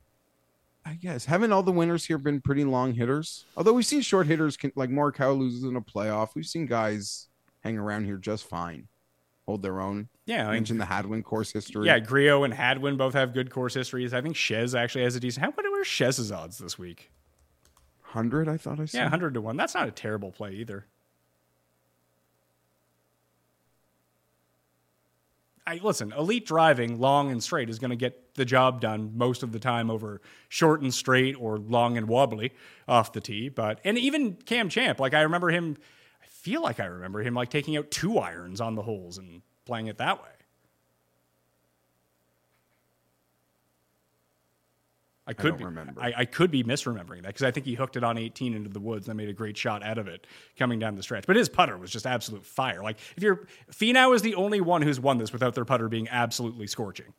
I 0.86 0.94
guess 0.94 1.24
haven't 1.24 1.52
all 1.52 1.62
the 1.62 1.72
winners 1.72 2.04
here 2.04 2.18
been 2.18 2.40
pretty 2.40 2.64
long 2.64 2.92
hitters? 2.92 3.46
Although 3.56 3.72
we've 3.72 3.86
seen 3.86 4.02
short 4.02 4.26
hitters 4.26 4.56
can, 4.56 4.70
like 4.76 4.90
Morikawa 4.90 5.36
loses 5.36 5.64
in 5.64 5.76
a 5.76 5.80
playoff. 5.80 6.34
We've 6.34 6.46
seen 6.46 6.66
guys 6.66 7.28
hang 7.60 7.78
around 7.78 8.04
here 8.04 8.18
just 8.18 8.46
fine, 8.46 8.88
hold 9.46 9.62
their 9.62 9.80
own. 9.80 10.08
Yeah, 10.26 10.48
I 10.48 10.52
mentioned 10.52 10.80
the 10.80 10.84
Hadwin 10.84 11.22
course 11.22 11.52
history. 11.52 11.86
Yeah, 11.86 11.98
Grillo 11.98 12.44
and 12.44 12.52
Hadwin 12.52 12.96
both 12.96 13.14
have 13.14 13.32
good 13.32 13.50
course 13.50 13.74
histories. 13.74 14.14
I 14.14 14.20
think 14.20 14.36
Chez 14.36 14.74
actually 14.74 15.04
has 15.04 15.16
a 15.16 15.20
decent. 15.20 15.44
How 15.44 15.50
what 15.50 15.64
are 15.64 15.84
Chez's 15.84 16.30
odds 16.30 16.58
this 16.58 16.78
week? 16.78 17.10
hundred. 18.02 18.48
I 18.48 18.56
thought 18.56 18.78
I 18.78 18.84
said. 18.84 18.98
Yeah, 18.98 19.08
hundred 19.08 19.34
to 19.34 19.40
one. 19.40 19.56
That's 19.56 19.74
not 19.74 19.88
a 19.88 19.90
terrible 19.90 20.30
play 20.30 20.52
either. 20.52 20.86
I 25.66 25.80
listen. 25.82 26.12
Elite 26.12 26.46
driving, 26.46 27.00
long 27.00 27.30
and 27.30 27.42
straight, 27.42 27.70
is 27.70 27.78
going 27.78 27.90
to 27.90 27.96
get 27.96 28.34
the 28.34 28.44
job 28.44 28.80
done 28.80 29.12
most 29.14 29.42
of 29.42 29.52
the 29.52 29.58
time 29.58 29.90
over 29.90 30.20
short 30.48 30.82
and 30.82 30.92
straight 30.92 31.36
or 31.38 31.58
long 31.58 31.96
and 31.96 32.06
wobbly 32.06 32.52
off 32.86 33.12
the 33.12 33.20
tee. 33.20 33.48
But 33.48 33.80
and 33.84 33.96
even 33.96 34.34
Cam 34.34 34.68
Champ, 34.68 35.00
like 35.00 35.14
I 35.14 35.22
remember 35.22 35.50
him. 35.50 35.76
I 36.22 36.26
feel 36.26 36.62
like 36.62 36.80
I 36.80 36.84
remember 36.84 37.22
him 37.22 37.32
like 37.34 37.48
taking 37.48 37.76
out 37.76 37.90
two 37.90 38.18
irons 38.18 38.60
on 38.60 38.74
the 38.74 38.82
holes 38.82 39.16
and 39.16 39.40
playing 39.64 39.86
it 39.86 39.96
that 39.98 40.22
way. 40.22 40.28
I 45.26 45.32
could 45.32 45.50
don't 45.50 45.58
be, 45.58 45.64
remember. 45.64 46.02
I, 46.02 46.12
I 46.18 46.24
could 46.26 46.50
be 46.50 46.62
misremembering 46.62 47.22
that 47.22 47.28
because 47.28 47.44
I 47.44 47.50
think 47.50 47.64
he 47.64 47.74
hooked 47.74 47.96
it 47.96 48.04
on 48.04 48.18
18 48.18 48.54
into 48.54 48.68
the 48.68 48.80
woods 48.80 49.08
and 49.08 49.16
made 49.16 49.30
a 49.30 49.32
great 49.32 49.56
shot 49.56 49.82
out 49.82 49.96
of 49.96 50.06
it 50.06 50.26
coming 50.58 50.78
down 50.78 50.96
the 50.96 51.02
stretch. 51.02 51.26
But 51.26 51.36
his 51.36 51.48
putter 51.48 51.78
was 51.78 51.90
just 51.90 52.06
absolute 52.06 52.44
fire. 52.44 52.82
Like 52.82 52.98
if 53.16 53.22
you're 53.22 53.46
Finau 53.72 54.14
is 54.14 54.20
the 54.20 54.34
only 54.34 54.60
one 54.60 54.82
who's 54.82 55.00
won 55.00 55.18
this 55.18 55.32
without 55.32 55.54
their 55.54 55.64
putter 55.64 55.88
being 55.88 56.08
absolutely 56.08 56.66
scorching. 56.66 57.14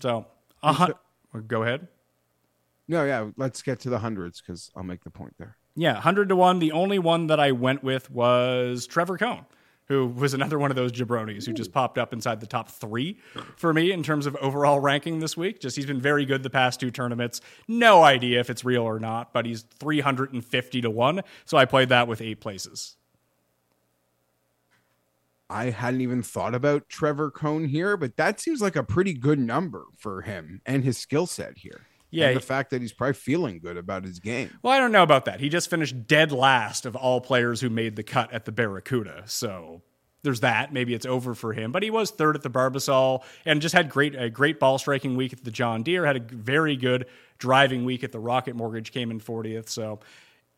So, 0.00 0.26
a 0.62 0.72
hun- 0.72 0.94
go 1.46 1.62
ahead. 1.62 1.88
No, 2.88 3.04
yeah. 3.04 3.30
Let's 3.36 3.62
get 3.62 3.80
to 3.80 3.90
the 3.90 3.98
hundreds 3.98 4.40
because 4.40 4.70
I'll 4.76 4.82
make 4.82 5.04
the 5.04 5.10
point 5.10 5.34
there. 5.38 5.56
Yeah, 5.74 5.94
100 5.94 6.28
to 6.30 6.36
1. 6.36 6.58
The 6.58 6.72
only 6.72 6.98
one 6.98 7.26
that 7.26 7.40
I 7.40 7.52
went 7.52 7.82
with 7.82 8.10
was 8.10 8.86
Trevor 8.86 9.18
Cone. 9.18 9.44
Who 9.88 10.06
was 10.06 10.34
another 10.34 10.58
one 10.58 10.70
of 10.70 10.76
those 10.76 10.92
jabronis 10.92 11.46
who 11.46 11.52
just 11.52 11.72
popped 11.72 11.98
up 11.98 12.12
inside 12.12 12.40
the 12.40 12.46
top 12.46 12.70
three 12.70 13.18
for 13.56 13.72
me 13.72 13.92
in 13.92 14.02
terms 14.02 14.26
of 14.26 14.36
overall 14.36 14.80
ranking 14.80 15.20
this 15.20 15.36
week. 15.36 15.60
Just 15.60 15.76
he's 15.76 15.86
been 15.86 16.00
very 16.00 16.24
good 16.24 16.42
the 16.42 16.50
past 16.50 16.80
two 16.80 16.90
tournaments. 16.90 17.40
No 17.68 18.02
idea 18.02 18.40
if 18.40 18.50
it's 18.50 18.64
real 18.64 18.82
or 18.82 18.98
not, 18.98 19.32
but 19.32 19.46
he's 19.46 19.62
350 19.62 20.80
to 20.80 20.90
1. 20.90 21.22
So 21.44 21.56
I 21.56 21.64
played 21.64 21.88
that 21.90 22.08
with 22.08 22.20
eight 22.20 22.40
places. 22.40 22.96
I 25.48 25.70
hadn't 25.70 26.00
even 26.00 26.22
thought 26.22 26.56
about 26.56 26.88
Trevor 26.88 27.30
Cone 27.30 27.66
here, 27.66 27.96
but 27.96 28.16
that 28.16 28.40
seems 28.40 28.60
like 28.60 28.74
a 28.74 28.82
pretty 28.82 29.14
good 29.14 29.38
number 29.38 29.84
for 29.96 30.22
him 30.22 30.60
and 30.66 30.82
his 30.82 30.98
skill 30.98 31.26
set 31.26 31.58
here. 31.58 31.86
Yeah, 32.16 32.28
and 32.28 32.36
the 32.36 32.40
he- 32.40 32.46
fact 32.46 32.70
that 32.70 32.80
he's 32.80 32.92
probably 32.92 33.14
feeling 33.14 33.58
good 33.58 33.76
about 33.76 34.04
his 34.04 34.18
game. 34.18 34.50
Well, 34.62 34.72
I 34.72 34.78
don't 34.78 34.92
know 34.92 35.02
about 35.02 35.24
that. 35.26 35.40
He 35.40 35.48
just 35.48 35.70
finished 35.70 36.06
dead 36.06 36.32
last 36.32 36.86
of 36.86 36.96
all 36.96 37.20
players 37.20 37.60
who 37.60 37.70
made 37.70 37.96
the 37.96 38.02
cut 38.02 38.32
at 38.32 38.44
the 38.44 38.52
Barracuda. 38.52 39.24
So 39.26 39.82
there's 40.22 40.40
that. 40.40 40.72
Maybe 40.72 40.92
it's 40.94 41.06
over 41.06 41.34
for 41.34 41.52
him. 41.52 41.70
But 41.72 41.82
he 41.82 41.90
was 41.90 42.10
third 42.10 42.34
at 42.36 42.42
the 42.42 42.50
Barbasol 42.50 43.22
and 43.44 43.62
just 43.62 43.74
had 43.74 43.88
great 43.88 44.14
a 44.14 44.28
great 44.28 44.58
ball 44.58 44.78
striking 44.78 45.16
week 45.16 45.32
at 45.32 45.44
the 45.44 45.50
John 45.50 45.82
Deere. 45.82 46.04
Had 46.04 46.16
a 46.16 46.20
very 46.36 46.74
good 46.76 47.06
driving 47.38 47.84
week 47.84 48.02
at 48.02 48.12
the 48.12 48.18
Rocket 48.18 48.56
Mortgage. 48.56 48.90
Came 48.92 49.10
in 49.10 49.20
40th. 49.20 49.68
So 49.68 50.00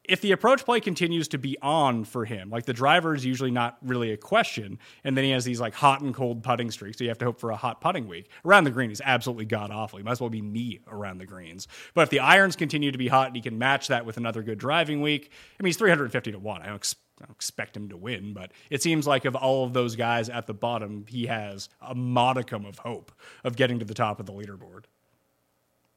if 0.09 0.23
the 0.23 0.33
approach 0.33 0.65
play 0.65 0.81
continues 0.81 1.29
to 1.29 1.39
be 1.39 1.59
on 1.61 2.05
for 2.05 2.25
him, 2.25 2.49
like 2.49 2.65
the 2.65 2.73
driver 2.73 3.15
is 3.15 3.25
usually 3.25 3.51
not 3.51 3.77
really 3.83 4.11
a 4.11 4.17
question, 4.17 4.79
and 5.05 5.17
then 5.17 5.25
he 5.25 5.31
has 5.31 5.45
these 5.45 5.61
like 5.61 5.75
hot 5.75 6.01
and 6.01 6.15
cold 6.15 6.43
putting 6.43 6.71
streaks, 6.71 6.99
so 6.99 7.05
you 7.05 7.11
have 7.11 7.19
to 7.19 7.27
hope 7.27 7.39
for 7.39 7.51
a 7.51 7.57
hot 7.57 7.81
putting 7.81 8.09
week. 8.09 8.31
Around 8.45 8.65
the 8.65 8.71
green, 8.71 8.89
he's 8.89 9.03
absolutely 9.05 9.45
god 9.45 9.71
awful. 9.71 9.99
He 9.99 10.03
might 10.03 10.13
as 10.13 10.21
well 10.21 10.31
be 10.31 10.41
me 10.41 10.81
around 10.89 11.19
the 11.19 11.27
greens. 11.27 11.69
But 11.93 12.03
if 12.03 12.11
the 12.11 12.21
irons 12.21 12.57
continue 12.57 12.91
to 12.91 12.99
be 12.99 13.09
hot 13.09 13.29
and 13.29 13.37
he 13.37 13.43
can 13.43 13.59
match 13.59 13.89
that 13.89 14.07
with 14.07 14.17
another 14.17 14.43
good 14.43 14.59
driving 14.59 15.03
week, 15.03 15.31
I 15.59 15.63
mean, 15.63 15.69
he's 15.69 15.77
350 15.77 16.33
to 16.33 16.39
1. 16.39 16.63
I 16.63 16.67
don't, 16.67 16.75
ex- 16.77 16.97
I 17.21 17.27
don't 17.27 17.35
expect 17.37 17.77
him 17.77 17.91
to 17.91 17.97
win, 17.97 18.33
but 18.33 18.53
it 18.71 18.83
seems 18.83 19.07
like 19.07 19.27
of 19.27 19.37
all 19.37 19.65
of 19.65 19.75
those 19.75 19.95
guys 19.95 20.31
at 20.31 20.47
the 20.47 20.55
bottom, 20.55 21.05
he 21.07 21.27
has 21.27 21.69
a 21.83 21.95
modicum 21.95 22.65
of 22.65 22.79
hope 22.79 23.13
of 23.45 23.57
getting 23.57 23.79
to 23.81 23.85
the 23.85 23.95
top 23.95 24.21
of 24.21 24.27
the 24.27 24.33
leaderboard. 24.33 24.85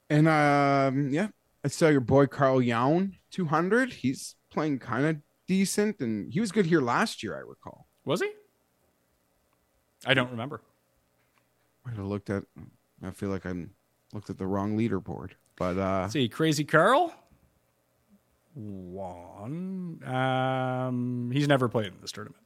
And 0.09 0.27
um, 0.27 1.09
yeah, 1.11 1.29
I 1.63 1.67
saw 1.67 1.89
your 1.89 2.01
boy 2.01 2.25
Carl 2.27 2.61
Yuan, 2.61 3.17
200. 3.31 3.93
He's 3.93 4.35
playing 4.49 4.79
kind 4.79 5.05
of 5.05 5.17
decent, 5.47 5.99
and 5.99 6.31
he 6.33 6.39
was 6.39 6.51
good 6.51 6.65
here 6.65 6.81
last 6.81 7.21
year, 7.21 7.35
I 7.35 7.39
recall. 7.39 7.87
Was 8.03 8.21
he? 8.21 8.31
I 10.05 10.13
don't 10.13 10.31
remember. 10.31 10.61
I 11.85 11.99
looked 12.01 12.29
at. 12.29 12.43
I 13.03 13.11
feel 13.11 13.29
like 13.29 13.45
I 13.45 13.53
looked 14.13 14.29
at 14.29 14.37
the 14.37 14.47
wrong 14.47 14.77
leaderboard, 14.77 15.31
but 15.55 15.77
uh, 15.77 16.07
see, 16.07 16.27
Crazy 16.29 16.63
Carl. 16.63 17.13
One. 18.53 20.01
Um, 20.05 21.31
he's 21.31 21.47
never 21.47 21.69
played 21.69 21.87
in 21.87 22.01
this 22.01 22.11
tournament. 22.11 22.43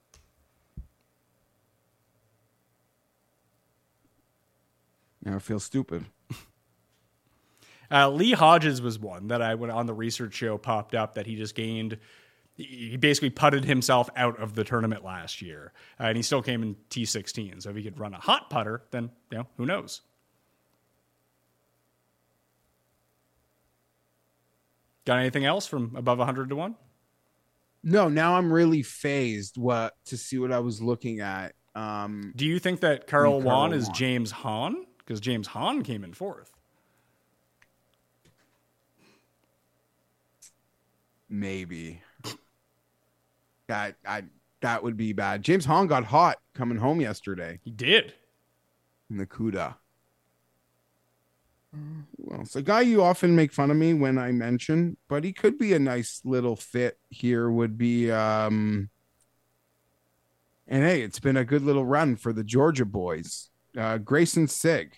now 5.26 5.36
I 5.36 5.40
feel 5.40 5.60
stupid. 5.60 6.06
Uh, 7.92 8.10
Lee 8.10 8.32
Hodges 8.32 8.82
was 8.82 8.98
one 9.00 9.28
that 9.28 9.42
I 9.42 9.56
went 9.56 9.72
on 9.72 9.86
the 9.86 9.94
research 9.94 10.34
show 10.34 10.58
popped 10.58 10.96
up 10.96 11.16
that 11.16 11.26
he 11.26 11.36
just 11.36 11.56
gained. 11.56 11.98
He 12.56 12.96
basically 12.98 13.32
putted 13.32 13.66
himself 13.66 14.10
out 14.16 14.40
of 14.40 14.56
the 14.56 14.64
tournament 14.64 15.04
last 15.04 15.42
year, 15.42 15.74
uh, 16.00 16.04
and 16.04 16.18
he 16.18 16.24
still 16.24 16.42
came 16.42 16.64
in 16.64 16.76
T16. 16.90 17.62
So 17.64 17.70
if 17.70 17.76
he 17.76 17.84
could 17.84 18.00
run 18.00 18.14
a 18.14 18.20
hot 18.20 18.50
putter, 18.50 18.84
then 18.92 19.12
you 19.32 19.40
know 19.40 19.48
who 19.58 19.66
knows. 19.66 20.02
Got 25.06 25.20
anything 25.20 25.46
else 25.46 25.68
from 25.68 25.96
above 25.96 26.18
100 26.18 26.50
to 26.50 26.56
one? 26.56 26.76
No, 27.84 28.10
now 28.10 28.36
I'm 28.36 28.52
really 28.52 28.82
phased. 28.82 29.58
What 29.58 29.94
to 30.06 30.18
see 30.18 30.40
what 30.40 30.52
I 30.52 30.60
was 30.60 30.82
looking 30.82 31.20
at. 31.20 31.54
Um, 31.76 32.34
Do 32.36 32.46
you 32.46 32.58
think 32.58 32.80
that 32.80 33.06
Carl 33.06 33.44
Yuan 33.44 33.74
is. 33.74 33.88
James 33.90 34.32
Hahn? 34.32 34.86
Because 34.98 35.20
James 35.20 35.46
Hahn 35.48 35.84
came 35.84 36.04
in 36.04 36.14
fourth. 36.14 36.55
Maybe 41.40 42.02
that 43.68 43.96
I 44.08 44.24
that 44.62 44.84
would 44.84 44.96
be 44.96 45.12
bad. 45.12 45.44
James 45.44 45.66
Hahn 45.66 45.88
got 45.88 46.06
hot 46.06 46.38
coming 46.54 46.78
home 46.78 47.02
yesterday 47.02 47.60
He 47.64 47.72
did. 47.72 48.14
in 49.10 49.18
the 49.18 49.26
Cuda. 49.28 49.76
Well, 52.18 52.42
it's 52.42 52.56
a 52.56 52.62
guy 52.62 52.82
you 52.82 53.04
often 53.04 53.36
make 53.36 53.52
fun 53.52 53.70
of 53.70 53.76
me 53.76 53.94
when 53.94 54.18
I 54.18 54.32
mention, 54.32 54.96
but 55.10 55.26
he 55.26 55.34
could 55.34 55.58
be 55.58 55.74
a 55.74 55.80
nice 55.80 56.22
little 56.24 56.56
fit 56.56 56.98
here. 57.10 57.50
Would 57.52 57.78
be, 57.78 58.10
um, 58.10 58.90
and 60.68 60.84
hey, 60.84 61.02
it's 61.02 61.20
been 61.20 61.36
a 61.36 61.44
good 61.44 61.64
little 61.64 61.86
run 61.86 62.16
for 62.16 62.32
the 62.32 62.46
Georgia 62.46 62.86
boys. 62.86 63.50
Uh, 63.78 63.98
Grayson 63.98 64.48
Sigg. 64.48 64.94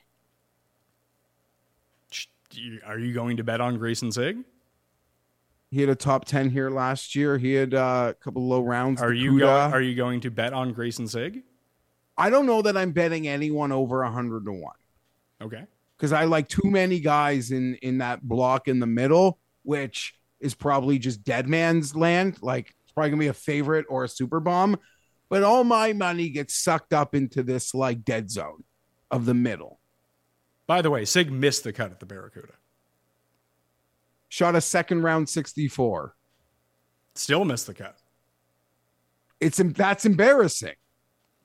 Sh- 2.11 2.27
do 2.51 2.61
you- 2.61 2.81
Are 2.85 2.99
you 2.99 3.11
going 3.11 3.37
to 3.37 3.43
bet 3.43 3.59
on 3.59 3.79
Grayson 3.79 4.11
Sigg? 4.11 4.43
He 5.69 5.81
had 5.81 5.89
a 5.89 5.95
top 5.95 6.25
ten 6.25 6.49
here 6.49 6.69
last 6.69 7.15
year. 7.15 7.37
He 7.37 7.53
had 7.53 7.73
uh, 7.73 8.07
a 8.11 8.23
couple 8.23 8.47
low 8.47 8.61
rounds. 8.61 9.01
Are 9.01 9.11
you 9.13 9.39
going, 9.39 9.73
are 9.73 9.81
you 9.81 9.95
going 9.95 10.21
to 10.21 10.31
bet 10.31 10.53
on 10.53 10.71
Grayson 10.73 11.07
Sigg? 11.07 11.43
I 12.17 12.29
don't 12.29 12.45
know 12.45 12.61
that 12.61 12.77
I'm 12.77 12.91
betting 12.91 13.27
anyone 13.27 13.71
over 13.71 14.01
a 14.03 14.11
hundred 14.11 14.45
to 14.45 14.51
one. 14.53 14.75
Okay. 15.41 15.65
because 15.97 16.11
I 16.13 16.23
like 16.23 16.47
too 16.47 16.69
many 16.69 16.99
guys 16.99 17.51
in 17.51 17.75
in 17.81 17.99
that 17.99 18.23
block 18.23 18.67
in 18.67 18.79
the 18.79 18.87
middle, 18.87 19.37
which 19.63 20.15
is 20.39 20.55
probably 20.55 20.97
just 20.99 21.23
dead 21.23 21.47
man's 21.47 21.95
land. 21.95 22.37
Like 22.41 22.73
it's 22.83 22.91
probably 22.93 23.11
gonna 23.11 23.19
be 23.19 23.27
a 23.27 23.33
favorite 23.33 23.85
or 23.89 24.03
a 24.05 24.07
super 24.07 24.39
bomb, 24.39 24.79
but 25.29 25.43
all 25.43 25.63
my 25.63 25.93
money 25.93 26.29
gets 26.29 26.55
sucked 26.55 26.93
up 26.93 27.13
into 27.13 27.43
this 27.43 27.73
like 27.75 28.03
dead 28.03 28.31
zone 28.31 28.63
of 29.11 29.25
the 29.25 29.33
middle. 29.35 29.79
By 30.65 30.81
the 30.81 30.89
way, 30.89 31.05
Sigg 31.05 31.31
missed 31.31 31.63
the 31.63 31.71
cut 31.73 31.91
at 31.91 31.99
the 31.99 32.05
Barracuda. 32.05 32.53
Shot 34.29 34.55
a 34.55 34.61
second 34.61 35.03
round 35.03 35.29
64. 35.29 36.15
Still 37.15 37.45
missed 37.45 37.67
the 37.67 37.73
cut. 37.73 37.97
It's 39.39 39.57
that's 39.57 40.05
embarrassing. 40.05 40.75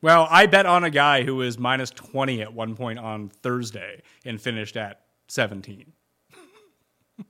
Well, 0.03 0.27
I 0.29 0.47
bet 0.47 0.67
on 0.67 0.83
a 0.83 0.91
guy 0.91 1.23
who 1.23 1.37
was 1.37 1.59
minus 1.59 1.91
20 1.91 2.43
at 2.43 2.53
one 2.53 2.75
point 2.75 2.99
on 2.99 3.29
Thursday 3.29 4.03
and 4.25 4.41
finished 4.41 4.77
at 4.77 5.01
17. 5.29 5.93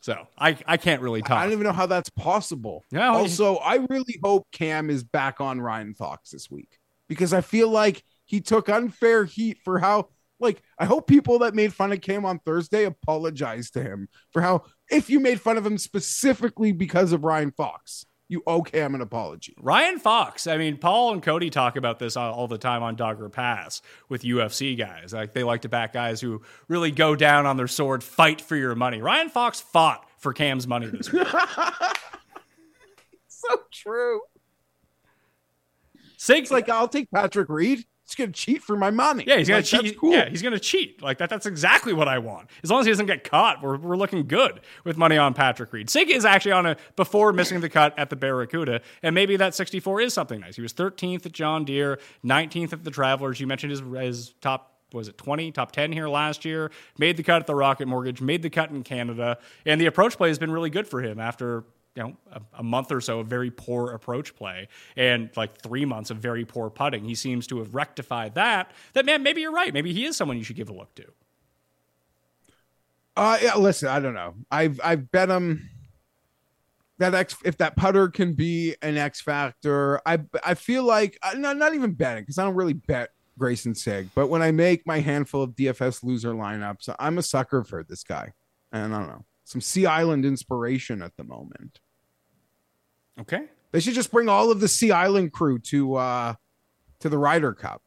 so 0.00 0.26
I, 0.36 0.58
I 0.66 0.76
can't 0.76 1.00
really 1.00 1.22
talk. 1.22 1.38
I 1.38 1.44
don't 1.44 1.52
even 1.52 1.62
know 1.62 1.72
how 1.72 1.86
that's 1.86 2.10
possible. 2.10 2.84
Yeah, 2.90 3.10
also, 3.10 3.56
I 3.56 3.86
really 3.88 4.18
hope 4.22 4.48
Cam 4.50 4.90
is 4.90 5.04
back 5.04 5.40
on 5.40 5.60
Ryan 5.60 5.94
Fox 5.94 6.30
this 6.30 6.50
week 6.50 6.80
because 7.08 7.32
I 7.32 7.40
feel 7.40 7.68
like 7.68 8.02
he 8.24 8.40
took 8.40 8.68
unfair 8.68 9.24
heat 9.24 9.58
for 9.64 9.78
how. 9.78 10.08
Like, 10.44 10.62
I 10.78 10.84
hope 10.84 11.08
people 11.08 11.40
that 11.40 11.54
made 11.54 11.72
fun 11.72 11.92
of 11.92 12.00
Cam 12.00 12.24
on 12.24 12.38
Thursday 12.38 12.84
apologize 12.84 13.70
to 13.72 13.82
him 13.82 14.08
for 14.30 14.42
how, 14.42 14.64
if 14.90 15.10
you 15.10 15.18
made 15.18 15.40
fun 15.40 15.56
of 15.56 15.66
him 15.66 15.78
specifically 15.78 16.72
because 16.72 17.12
of 17.12 17.24
Ryan 17.24 17.50
Fox, 17.50 18.06
you 18.28 18.42
owe 18.46 18.62
Cam 18.62 18.94
an 18.94 19.00
apology. 19.00 19.54
Ryan 19.60 19.98
Fox. 19.98 20.46
I 20.46 20.56
mean, 20.56 20.76
Paul 20.78 21.12
and 21.12 21.22
Cody 21.22 21.50
talk 21.50 21.76
about 21.76 21.98
this 21.98 22.16
all, 22.16 22.32
all 22.32 22.48
the 22.48 22.58
time 22.58 22.82
on 22.82 22.94
Dogger 22.96 23.28
Pass 23.28 23.82
with 24.08 24.22
UFC 24.22 24.78
guys. 24.78 25.12
Like 25.12 25.32
they 25.32 25.42
like 25.42 25.62
to 25.62 25.68
back 25.68 25.92
guys 25.92 26.20
who 26.20 26.42
really 26.68 26.90
go 26.90 27.16
down 27.16 27.46
on 27.46 27.56
their 27.56 27.68
sword, 27.68 28.02
fight 28.02 28.40
for 28.40 28.56
your 28.56 28.74
money. 28.74 29.02
Ryan 29.02 29.28
Fox 29.28 29.60
fought 29.60 30.08
for 30.18 30.32
Cam's 30.32 30.66
money 30.66 30.86
this 30.86 31.12
week. 31.12 31.26
So 33.48 33.60
true. 33.70 34.20
Sigg, 36.16 36.44
It's 36.44 36.50
like, 36.50 36.68
I'll 36.68 36.88
take 36.88 37.10
Patrick 37.10 37.48
Reed. 37.48 37.84
He's 38.04 38.14
going 38.14 38.32
to 38.32 38.38
cheat 38.38 38.62
for 38.62 38.76
my 38.76 38.90
money. 38.90 39.24
yeah, 39.26 39.38
he's 39.38 39.48
gonna 39.48 39.58
Like, 39.58 39.70
that's 39.70 39.82
cheat. 39.82 39.98
Cool. 39.98 40.12
Yeah, 40.12 40.28
he's 40.28 40.42
gonna 40.42 40.58
cheat. 40.58 41.02
Like 41.02 41.18
that. 41.18 41.30
That's 41.30 41.46
exactly 41.46 41.94
what 41.94 42.06
I 42.06 42.18
want. 42.18 42.50
As 42.62 42.70
long 42.70 42.80
as 42.80 42.86
he 42.86 42.92
doesn't 42.92 43.06
get 43.06 43.24
caught, 43.24 43.62
we're, 43.62 43.78
we're 43.78 43.96
looking 43.96 44.26
good 44.26 44.60
with 44.84 44.98
money 44.98 45.16
on 45.16 45.32
Patrick 45.32 45.72
Reed. 45.72 45.88
Sigg 45.88 46.10
is 46.10 46.24
actually 46.24 46.52
on 46.52 46.66
a 46.66 46.76
before 46.96 47.32
missing 47.32 47.60
the 47.60 47.70
cut 47.70 47.98
at 47.98 48.10
the 48.10 48.16
Barracuda, 48.16 48.82
and 49.02 49.14
maybe 49.14 49.36
that 49.36 49.54
64 49.54 50.02
is 50.02 50.12
something 50.12 50.40
nice. 50.40 50.56
He 50.56 50.62
was 50.62 50.74
13th 50.74 51.24
at 51.24 51.32
John 51.32 51.64
Deere, 51.64 51.98
19th 52.24 52.74
at 52.74 52.84
the 52.84 52.90
Travelers. 52.90 53.40
You 53.40 53.46
mentioned 53.46 53.70
his 53.70 53.80
his 53.80 54.34
top 54.40 54.72
was 54.92 55.08
it 55.08 55.18
20 55.18 55.50
top 55.50 55.72
10 55.72 55.90
here 55.90 56.08
last 56.08 56.44
year 56.44 56.70
made 56.98 57.16
the 57.16 57.22
cut 57.24 57.40
at 57.40 57.46
the 57.48 57.54
rocket 57.54 57.88
mortgage 57.88 58.20
made 58.20 58.42
the 58.42 58.50
cut 58.50 58.70
in 58.70 58.84
canada 58.84 59.38
and 59.66 59.80
the 59.80 59.86
approach 59.86 60.16
play 60.16 60.28
has 60.28 60.38
been 60.38 60.52
really 60.52 60.70
good 60.70 60.86
for 60.86 61.02
him 61.02 61.18
after 61.18 61.64
you 61.96 62.02
know 62.02 62.16
a, 62.32 62.40
a 62.58 62.62
month 62.62 62.90
or 62.90 63.00
so 63.00 63.20
of 63.20 63.26
very 63.26 63.50
poor 63.50 63.92
approach 63.92 64.34
play 64.34 64.68
and 64.96 65.30
like 65.36 65.60
three 65.60 65.84
months 65.84 66.10
of 66.10 66.18
very 66.18 66.44
poor 66.44 66.70
putting 66.70 67.04
he 67.04 67.14
seems 67.14 67.46
to 67.46 67.58
have 67.58 67.74
rectified 67.74 68.34
that 68.34 68.70
that 68.94 69.06
man 69.06 69.22
maybe 69.22 69.40
you're 69.40 69.52
right 69.52 69.72
maybe 69.72 69.92
he 69.92 70.04
is 70.04 70.16
someone 70.16 70.36
you 70.36 70.44
should 70.44 70.56
give 70.56 70.68
a 70.68 70.72
look 70.72 70.94
to 70.94 71.04
Uh, 73.16 73.38
yeah. 73.40 73.56
Listen, 73.56 73.88
I 73.88 74.00
don't 74.00 74.14
know. 74.14 74.34
I've 74.50 74.80
I've 74.82 75.10
bet 75.12 75.30
him 75.30 75.70
that 76.98 77.14
X 77.14 77.36
if 77.44 77.58
that 77.58 77.76
putter 77.76 78.08
can 78.08 78.34
be 78.34 78.74
an 78.82 78.96
X 78.96 79.20
factor. 79.20 80.00
I 80.04 80.18
I 80.44 80.54
feel 80.54 80.82
like 80.82 81.18
uh, 81.22 81.34
not 81.36 81.56
not 81.56 81.74
even 81.74 81.92
betting 81.92 82.22
because 82.22 82.38
I 82.38 82.44
don't 82.44 82.56
really 82.56 82.72
bet 82.72 83.10
Grayson 83.38 83.74
Sigg. 83.74 84.08
But 84.14 84.28
when 84.28 84.42
I 84.42 84.50
make 84.50 84.84
my 84.86 84.98
handful 84.98 85.42
of 85.42 85.50
DFS 85.50 86.02
loser 86.02 86.32
lineups, 86.32 86.92
I'm 86.98 87.18
a 87.18 87.22
sucker 87.22 87.62
for 87.62 87.84
this 87.84 88.02
guy. 88.02 88.32
And 88.72 88.92
I 88.92 88.98
don't 88.98 89.08
know 89.08 89.24
some 89.54 89.60
Sea 89.60 89.86
Island 89.86 90.24
inspiration 90.24 91.00
at 91.00 91.16
the 91.16 91.22
moment. 91.22 91.78
okay 93.20 93.44
They 93.70 93.78
should 93.78 93.94
just 93.94 94.10
bring 94.10 94.28
all 94.28 94.50
of 94.50 94.58
the 94.58 94.66
Sea 94.66 94.90
Island 94.90 95.32
crew 95.32 95.60
to 95.70 95.94
uh 95.94 96.34
to 96.98 97.08
the 97.08 97.18
Ryder 97.18 97.52
Cup. 97.52 97.80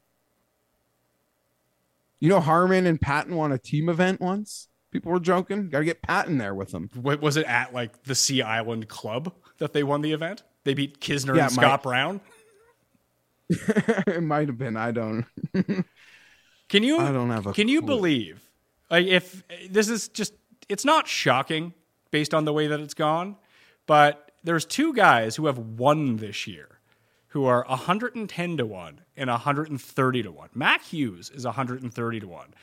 You 2.21 2.29
know, 2.29 2.39
Harman 2.39 2.85
and 2.85 3.01
Patton 3.01 3.35
won 3.35 3.51
a 3.51 3.57
team 3.57 3.89
event 3.89 4.21
once. 4.21 4.69
People 4.91 5.11
were 5.11 5.19
joking. 5.19 5.69
Got 5.69 5.79
to 5.79 5.85
get 5.85 6.01
Patton 6.01 6.37
there 6.37 6.55
with 6.55 6.71
them. 6.71 6.89
What 6.95 7.21
was 7.21 7.35
it 7.35 7.45
at 7.45 7.73
like 7.73 8.03
the 8.03 8.15
Sea 8.15 8.41
Island 8.41 8.87
Club 8.87 9.33
that 9.57 9.73
they 9.73 9.83
won 9.83 10.01
the 10.01 10.13
event? 10.13 10.43
They 10.63 10.73
beat 10.73 11.01
Kisner 11.01 11.35
Yeah, 11.35 11.43
and 11.43 11.51
Scott 11.51 11.83
Brown. 11.83 12.21
it 13.49 14.23
might 14.23 14.47
have 14.47 14.57
been. 14.57 14.77
I 14.77 14.91
don't. 14.91 15.25
Can 16.69 16.83
you? 16.83 16.97
I 16.99 17.11
don't 17.11 17.29
have 17.29 17.45
a 17.45 17.53
Can 17.53 17.67
you 17.67 17.81
believe? 17.81 18.41
Like, 18.89 19.07
if 19.07 19.43
this 19.69 19.89
is 19.89 20.07
just, 20.07 20.33
it's 20.69 20.85
not 20.85 21.07
shocking 21.07 21.73
based 22.11 22.33
on 22.33 22.45
the 22.45 22.53
way 22.53 22.67
that 22.67 22.79
it's 22.79 22.93
gone, 22.93 23.37
but 23.85 24.31
there's 24.43 24.65
two 24.65 24.93
guys 24.93 25.35
who 25.35 25.45
have 25.47 25.57
won 25.57 26.17
this 26.17 26.47
year, 26.47 26.79
who 27.29 27.45
are 27.45 27.65
110 27.67 28.57
to 28.57 28.65
one 28.65 29.01
and 29.15 29.29
130 29.29 30.23
to 30.23 30.31
one. 30.31 30.49
Mac 30.53 30.83
Hughes 30.83 31.29
is 31.29 31.45
130 31.45 32.19
to 32.19 32.27
one. 32.27 32.53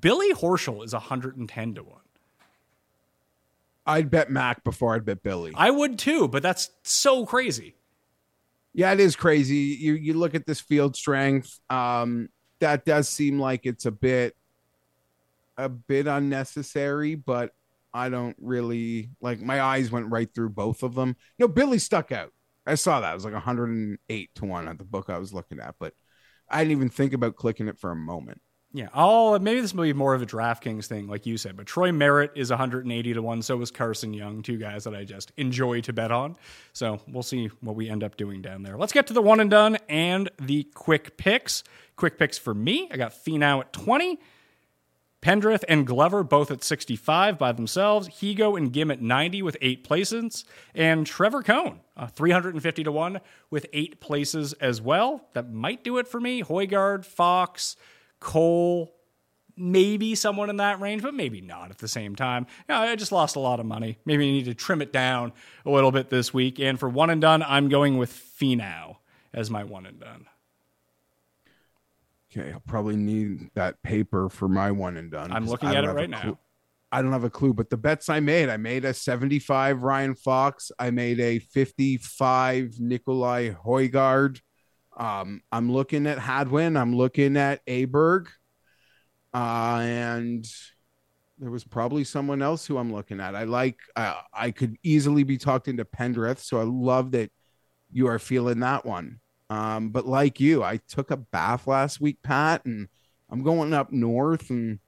Billy 0.00 0.32
Horschel 0.32 0.84
is 0.84 0.92
110 0.92 1.74
to 1.74 1.82
one. 1.82 2.00
I'd 3.86 4.10
bet 4.10 4.30
Mac 4.30 4.64
before 4.64 4.94
I'd 4.94 5.04
bet 5.04 5.22
Billy. 5.22 5.52
I 5.54 5.70
would 5.70 5.98
too, 5.98 6.28
but 6.28 6.42
that's 6.42 6.70
so 6.82 7.26
crazy. 7.26 7.74
Yeah, 8.72 8.92
it 8.92 9.00
is 9.00 9.14
crazy. 9.14 9.76
You 9.78 9.92
you 9.92 10.14
look 10.14 10.34
at 10.34 10.46
this 10.46 10.60
field 10.60 10.96
strength. 10.96 11.60
Um, 11.70 12.30
that 12.60 12.84
does 12.84 13.08
seem 13.08 13.38
like 13.38 13.66
it's 13.66 13.86
a 13.86 13.92
bit 13.92 14.34
a 15.56 15.68
bit 15.68 16.06
unnecessary, 16.06 17.14
but 17.14 17.52
I 17.92 18.08
don't 18.08 18.36
really 18.40 19.10
like 19.20 19.40
my 19.40 19.60
eyes 19.60 19.90
went 19.90 20.10
right 20.10 20.28
through 20.34 20.50
both 20.50 20.82
of 20.82 20.94
them. 20.94 21.16
Know, 21.38 21.48
Billy 21.48 21.78
stuck 21.78 22.10
out. 22.10 22.32
I 22.66 22.74
saw 22.74 23.00
that. 23.00 23.12
It 23.12 23.14
was 23.14 23.24
like 23.24 23.34
108 23.34 24.30
to 24.34 24.44
1 24.44 24.68
at 24.68 24.78
the 24.78 24.84
book 24.84 25.10
I 25.10 25.18
was 25.18 25.32
looking 25.32 25.60
at, 25.60 25.76
but 25.78 25.92
I 26.48 26.58
didn't 26.58 26.72
even 26.72 26.88
think 26.88 27.12
about 27.12 27.36
clicking 27.36 27.68
it 27.68 27.78
for 27.78 27.90
a 27.90 27.96
moment. 27.96 28.40
Yeah, 28.76 28.88
I'll 28.92 29.38
maybe 29.38 29.60
this 29.60 29.72
will 29.72 29.84
be 29.84 29.92
more 29.92 30.14
of 30.14 30.22
a 30.22 30.26
DraftKings 30.26 30.86
thing, 30.86 31.06
like 31.06 31.26
you 31.26 31.36
said. 31.36 31.56
But 31.56 31.66
Troy 31.66 31.92
Merritt 31.92 32.32
is 32.34 32.50
180 32.50 33.14
to 33.14 33.22
one. 33.22 33.40
So 33.40 33.60
is 33.60 33.70
Carson 33.70 34.12
Young, 34.12 34.42
two 34.42 34.58
guys 34.58 34.82
that 34.82 34.96
I 34.96 35.04
just 35.04 35.30
enjoy 35.36 35.80
to 35.82 35.92
bet 35.92 36.10
on. 36.10 36.34
So 36.72 37.00
we'll 37.06 37.22
see 37.22 37.50
what 37.60 37.76
we 37.76 37.88
end 37.88 38.02
up 38.02 38.16
doing 38.16 38.42
down 38.42 38.64
there. 38.64 38.76
Let's 38.76 38.92
get 38.92 39.06
to 39.06 39.12
the 39.12 39.22
one 39.22 39.38
and 39.38 39.48
done 39.48 39.78
and 39.88 40.28
the 40.42 40.64
quick 40.74 41.16
picks. 41.16 41.62
Quick 41.94 42.18
picks 42.18 42.36
for 42.36 42.52
me. 42.52 42.88
I 42.90 42.96
got 42.96 43.12
Finau 43.12 43.60
at 43.60 43.72
20. 43.72 44.18
Pendrith 45.24 45.64
and 45.68 45.86
Glover 45.86 46.22
both 46.22 46.50
at 46.50 46.62
65 46.62 47.38
by 47.38 47.50
themselves. 47.52 48.08
Higgo 48.08 48.58
and 48.58 48.70
Ghim 48.70 48.92
at 48.92 49.00
90 49.00 49.40
with 49.40 49.56
eight 49.62 49.82
places. 49.82 50.44
And 50.74 51.06
Trevor 51.06 51.42
Cone, 51.42 51.80
uh, 51.96 52.08
350 52.08 52.84
to 52.84 52.92
1 52.92 53.20
with 53.48 53.64
eight 53.72 54.00
places 54.00 54.52
as 54.54 54.82
well. 54.82 55.26
That 55.32 55.50
might 55.50 55.82
do 55.82 55.96
it 55.96 56.06
for 56.06 56.20
me. 56.20 56.42
Højgaard, 56.42 57.06
Fox, 57.06 57.74
Cole, 58.20 58.94
maybe 59.56 60.14
someone 60.14 60.50
in 60.50 60.56
that 60.58 60.78
range, 60.78 61.00
but 61.00 61.14
maybe 61.14 61.40
not 61.40 61.70
at 61.70 61.78
the 61.78 61.88
same 61.88 62.14
time. 62.14 62.46
Yeah, 62.68 62.80
I 62.80 62.94
just 62.94 63.12
lost 63.12 63.34
a 63.34 63.40
lot 63.40 63.60
of 63.60 63.66
money. 63.66 63.98
Maybe 64.04 64.28
I 64.28 64.32
need 64.32 64.44
to 64.44 64.54
trim 64.54 64.82
it 64.82 64.92
down 64.92 65.32
a 65.64 65.70
little 65.70 65.90
bit 65.90 66.10
this 66.10 66.34
week. 66.34 66.60
And 66.60 66.78
for 66.78 66.90
one 66.90 67.08
and 67.08 67.22
done, 67.22 67.42
I'm 67.42 67.70
going 67.70 67.96
with 67.96 68.12
Finau 68.12 68.96
as 69.32 69.50
my 69.50 69.64
one 69.64 69.86
and 69.86 69.98
done. 69.98 70.26
Okay, 72.36 72.52
I'll 72.52 72.62
probably 72.66 72.96
need 72.96 73.50
that 73.54 73.80
paper 73.82 74.28
for 74.28 74.48
my 74.48 74.70
one 74.70 74.96
and 74.96 75.10
done. 75.10 75.32
I'm 75.32 75.46
looking 75.46 75.68
at 75.68 75.84
it 75.84 75.90
right 75.90 76.10
now. 76.10 76.38
I 76.90 77.02
don't 77.02 77.12
have 77.12 77.24
a 77.24 77.30
clue, 77.30 77.52
but 77.52 77.70
the 77.70 77.76
bets 77.76 78.08
I 78.08 78.20
made, 78.20 78.48
I 78.48 78.56
made 78.56 78.84
a 78.84 78.94
75 78.94 79.82
Ryan 79.82 80.14
Fox. 80.14 80.70
I 80.78 80.90
made 80.90 81.18
a 81.18 81.40
55 81.40 82.78
Nicolai 82.78 83.50
Højgaard. 83.50 84.40
Um, 84.96 85.42
I'm 85.50 85.72
looking 85.72 86.06
at 86.06 86.18
Hadwin. 86.18 86.76
I'm 86.76 86.94
looking 86.94 87.36
at 87.36 87.66
Aberg. 87.66 88.28
Uh, 89.32 89.80
and 89.80 90.46
there 91.38 91.50
was 91.50 91.64
probably 91.64 92.04
someone 92.04 92.42
else 92.42 92.64
who 92.64 92.78
I'm 92.78 92.92
looking 92.92 93.20
at. 93.20 93.34
I 93.34 93.42
like, 93.42 93.78
uh, 93.96 94.20
I 94.32 94.52
could 94.52 94.76
easily 94.84 95.24
be 95.24 95.36
talked 95.36 95.66
into 95.66 95.84
Pendrith. 95.84 96.38
So 96.38 96.60
I 96.60 96.64
love 96.64 97.10
that 97.12 97.32
you 97.90 98.06
are 98.06 98.20
feeling 98.20 98.60
that 98.60 98.86
one. 98.86 99.18
Um, 99.54 99.90
but 99.90 100.06
like 100.06 100.40
you, 100.40 100.62
I 100.62 100.78
took 100.88 101.10
a 101.10 101.16
bath 101.16 101.66
last 101.66 102.00
week, 102.00 102.18
Pat, 102.22 102.64
and 102.64 102.88
I'm 103.30 103.42
going 103.42 103.72
up 103.74 103.92
north 103.92 104.50
and 104.50 104.78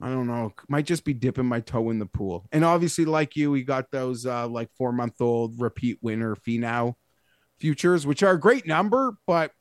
I 0.00 0.08
don't 0.10 0.26
know, 0.26 0.52
might 0.68 0.84
just 0.86 1.04
be 1.04 1.14
dipping 1.14 1.46
my 1.46 1.60
toe 1.60 1.90
in 1.90 1.98
the 1.98 2.06
pool. 2.06 2.46
And 2.52 2.64
obviously, 2.64 3.06
like 3.06 3.34
you, 3.36 3.50
we 3.50 3.62
got 3.62 3.90
those 3.90 4.26
uh, 4.26 4.46
like 4.48 4.70
four 4.76 4.92
month 4.92 5.20
old 5.20 5.58
repeat 5.60 5.98
winner 6.02 6.36
Finau 6.36 6.94
futures, 7.58 8.06
which 8.06 8.22
are 8.22 8.32
a 8.32 8.40
great 8.40 8.66
number, 8.66 9.16
but 9.26 9.52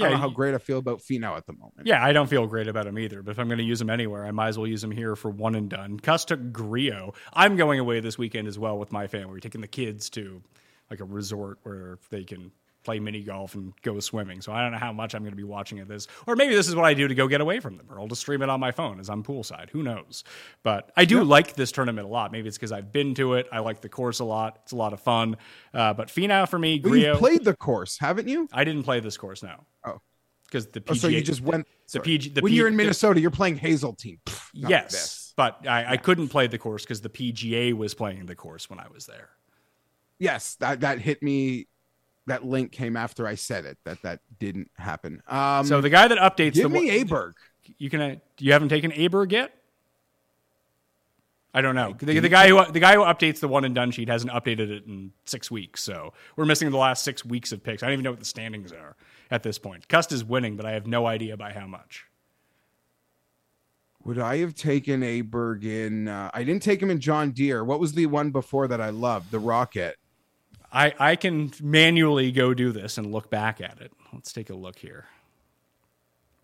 I 0.00 0.04
don't 0.04 0.12
know 0.12 0.16
Yeah, 0.16 0.18
how 0.18 0.28
great 0.30 0.54
I 0.54 0.58
feel 0.58 0.78
about 0.78 1.00
Finau 1.00 1.36
at 1.36 1.46
the 1.46 1.54
moment. 1.54 1.88
Yeah, 1.88 2.04
I 2.04 2.12
don't 2.12 2.28
feel 2.28 2.46
great 2.46 2.68
about 2.68 2.86
him 2.86 2.98
either. 2.98 3.22
But 3.22 3.32
if 3.32 3.38
I'm 3.38 3.48
going 3.48 3.58
to 3.58 3.64
use 3.64 3.80
him 3.80 3.90
anywhere, 3.90 4.26
I 4.26 4.30
might 4.32 4.48
as 4.48 4.58
well 4.58 4.66
use 4.66 4.82
him 4.82 4.90
here 4.90 5.16
for 5.16 5.30
one 5.30 5.54
and 5.54 5.70
done. 5.70 5.98
Cust 6.00 6.28
took 6.28 6.52
Grillo. 6.52 7.14
I'm 7.32 7.56
going 7.56 7.78
away 7.78 8.00
this 8.00 8.18
weekend 8.18 8.48
as 8.48 8.58
well 8.58 8.78
with 8.78 8.92
my 8.92 9.06
family. 9.06 9.32
We're 9.32 9.40
taking 9.40 9.60
the 9.60 9.68
kids 9.68 10.10
to 10.10 10.42
like 10.90 11.00
a 11.00 11.04
resort 11.04 11.58
where 11.62 11.98
they 12.10 12.24
can 12.24 12.52
play 12.88 12.98
mini 13.00 13.22
golf 13.22 13.54
and 13.54 13.74
go 13.82 14.00
swimming. 14.00 14.40
So 14.40 14.50
I 14.50 14.62
don't 14.62 14.72
know 14.72 14.78
how 14.78 14.94
much 14.94 15.14
I'm 15.14 15.20
going 15.22 15.32
to 15.32 15.36
be 15.36 15.44
watching 15.44 15.78
at 15.78 15.88
this, 15.88 16.06
or 16.26 16.36
maybe 16.36 16.54
this 16.54 16.68
is 16.68 16.74
what 16.74 16.86
I 16.86 16.94
do 16.94 17.06
to 17.06 17.14
go 17.14 17.28
get 17.28 17.42
away 17.42 17.60
from 17.60 17.76
them, 17.76 17.86
or 17.90 18.00
I'll 18.00 18.06
just 18.08 18.22
stream 18.22 18.40
it 18.40 18.48
on 18.48 18.60
my 18.60 18.70
phone 18.72 18.98
as 18.98 19.10
I'm 19.10 19.22
poolside. 19.22 19.68
Who 19.70 19.82
knows? 19.82 20.24
But 20.62 20.90
I 20.96 21.04
do 21.04 21.22
like 21.22 21.52
this 21.54 21.70
tournament 21.70 22.06
a 22.06 22.10
lot. 22.10 22.32
Maybe 22.32 22.48
it's 22.48 22.56
because 22.56 22.72
I've 22.72 22.90
been 22.90 23.14
to 23.16 23.34
it. 23.34 23.46
I 23.52 23.58
like 23.58 23.82
the 23.82 23.90
course 23.90 24.20
a 24.20 24.24
lot. 24.24 24.60
It's 24.62 24.72
a 24.72 24.76
lot 24.76 24.94
of 24.94 25.00
fun. 25.00 25.36
Uh, 25.74 25.92
but 25.92 26.08
Finau 26.08 26.48
for 26.48 26.58
me, 26.58 26.80
Well, 26.82 26.92
Grillo. 26.92 27.08
you've 27.10 27.18
played 27.18 27.44
the 27.44 27.54
course, 27.54 27.98
haven't 27.98 28.26
you? 28.26 28.48
I 28.54 28.64
didn't 28.64 28.84
play 28.84 29.00
this 29.00 29.18
course 29.18 29.42
now. 29.42 29.66
Oh. 29.84 30.00
because 30.46 30.66
the 30.68 30.80
PGA. 30.80 30.90
Oh, 30.90 30.94
so 30.94 31.08
you 31.08 31.20
just 31.20 31.42
went. 31.42 31.66
the 31.66 31.90
sorry. 31.92 32.04
PG. 32.04 32.30
The 32.30 32.40
when 32.40 32.50
P- 32.52 32.56
you're 32.56 32.68
in 32.68 32.72
the- 32.72 32.78
Minnesota, 32.84 33.20
you're 33.20 33.30
playing 33.30 33.58
Hazeltine. 33.58 34.18
Pfft, 34.24 34.48
not 34.54 34.70
yes, 34.70 34.92
this. 34.92 35.34
but 35.36 35.66
I, 35.68 35.92
I 35.92 35.96
couldn't 35.98 36.28
play 36.28 36.46
the 36.46 36.56
course 36.58 36.84
because 36.84 37.02
the 37.02 37.10
PGA 37.10 37.74
was 37.74 37.92
playing 37.92 38.24
the 38.24 38.34
course 38.34 38.70
when 38.70 38.80
I 38.80 38.86
was 38.88 39.04
there. 39.04 39.28
Yes, 40.18 40.54
that 40.56 40.80
that 40.80 41.00
hit 41.00 41.22
me. 41.22 41.68
That 42.28 42.44
link 42.44 42.72
came 42.72 42.96
after 42.96 43.26
I 43.26 43.34
said 43.34 43.64
it. 43.66 43.76
That 43.84 44.00
that 44.02 44.20
didn't 44.38 44.70
happen. 44.76 45.22
Um, 45.28 45.66
so 45.66 45.80
the 45.80 45.90
guy 45.90 46.08
that 46.08 46.18
updates 46.18 46.54
give 46.54 46.64
the 46.64 46.68
me 46.68 46.86
one- 46.86 47.06
Aberg. 47.06 47.32
you 47.78 47.90
can 47.90 48.00
uh, 48.00 48.16
you 48.38 48.52
haven't 48.52 48.68
taken 48.70 48.90
Aberg 48.92 49.32
yet. 49.32 49.52
I 51.54 51.60
don't 51.62 51.74
know. 51.74 51.94
The, 51.98 52.20
the 52.20 52.28
guy 52.28 52.48
who 52.48 52.70
the 52.70 52.78
guy 52.80 52.94
who 52.94 53.00
updates 53.00 53.40
the 53.40 53.48
one 53.48 53.64
and 53.64 53.74
done 53.74 53.90
sheet 53.90 54.08
hasn't 54.08 54.30
updated 54.32 54.70
it 54.70 54.84
in 54.86 55.12
six 55.24 55.50
weeks, 55.50 55.82
so 55.82 56.12
we're 56.36 56.44
missing 56.44 56.70
the 56.70 56.76
last 56.76 57.02
six 57.02 57.24
weeks 57.24 57.52
of 57.52 57.64
picks. 57.64 57.82
I 57.82 57.86
don't 57.86 57.94
even 57.94 58.04
know 58.04 58.10
what 58.10 58.20
the 58.20 58.26
standings 58.26 58.70
are 58.70 58.94
at 59.30 59.42
this 59.42 59.58
point. 59.58 59.88
Cust 59.88 60.12
is 60.12 60.24
winning, 60.24 60.56
but 60.56 60.66
I 60.66 60.72
have 60.72 60.86
no 60.86 61.06
idea 61.06 61.36
by 61.36 61.52
how 61.52 61.66
much. 61.66 62.04
Would 64.04 64.18
I 64.18 64.36
have 64.38 64.54
taken 64.54 65.00
Aberg 65.00 65.64
in? 65.64 66.08
Uh, 66.08 66.30
I 66.32 66.44
didn't 66.44 66.62
take 66.62 66.80
him 66.80 66.90
in 66.90 67.00
John 67.00 67.32
Deere. 67.32 67.64
What 67.64 67.80
was 67.80 67.92
the 67.92 68.06
one 68.06 68.30
before 68.30 68.68
that 68.68 68.80
I 68.80 68.90
loved? 68.90 69.30
The 69.30 69.38
Rocket. 69.40 69.96
I 70.72 70.94
I 70.98 71.16
can 71.16 71.52
manually 71.62 72.30
go 72.32 72.54
do 72.54 72.72
this 72.72 72.98
and 72.98 73.12
look 73.12 73.30
back 73.30 73.60
at 73.60 73.80
it. 73.80 73.92
Let's 74.12 74.32
take 74.32 74.50
a 74.50 74.54
look 74.54 74.78
here. 74.78 75.06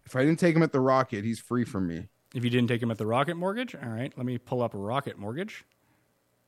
If 0.06 0.16
I 0.16 0.20
didn't 0.24 0.38
take 0.38 0.55
him 0.55 0.62
at 0.62 0.72
the 0.72 0.80
Rocket, 0.80 1.24
he's 1.24 1.40
free 1.40 1.64
from 1.64 1.86
me. 1.86 2.09
If 2.34 2.44
you 2.44 2.51
didn't 2.51 2.68
take 2.68 2.82
him 2.82 2.90
at 2.90 2.98
the 2.98 3.06
Rocket 3.06 3.36
Mortgage, 3.36 3.74
all 3.74 3.88
right, 3.88 4.12
let 4.16 4.26
me 4.26 4.38
pull 4.38 4.62
up 4.62 4.74
a 4.74 4.78
Rocket 4.78 5.18
Mortgage. 5.18 5.64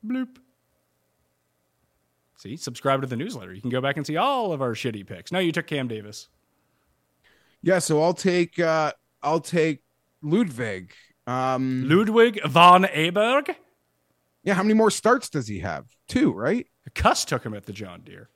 Bloop. 0.04 0.36
See, 2.38 2.56
subscribe 2.56 3.00
to 3.00 3.06
the 3.06 3.16
newsletter. 3.16 3.54
You 3.54 3.62
can 3.62 3.70
go 3.70 3.80
back 3.80 3.96
and 3.96 4.06
see 4.06 4.16
all 4.16 4.52
of 4.52 4.60
our 4.60 4.72
shitty 4.72 5.06
picks. 5.06 5.32
No, 5.32 5.38
you 5.38 5.52
took 5.52 5.66
Cam 5.66 5.88
Davis. 5.88 6.28
Yeah, 7.62 7.78
so 7.78 8.02
I'll 8.02 8.14
take 8.14 8.58
uh 8.58 8.92
I'll 9.22 9.40
take 9.40 9.82
Ludvig. 10.22 10.92
Um 11.26 11.88
Ludvig 11.88 12.40
von 12.46 12.84
Aberg. 12.84 13.54
yeah, 14.44 14.54
how 14.54 14.62
many 14.62 14.74
more 14.74 14.90
starts 14.90 15.30
does 15.30 15.48
he 15.48 15.60
have? 15.60 15.86
Two, 16.08 16.32
right? 16.32 16.66
Cust 16.90 17.28
took 17.28 17.44
him 17.44 17.54
at 17.54 17.66
the 17.66 17.72
John 17.72 18.02
Deere. 18.04 18.28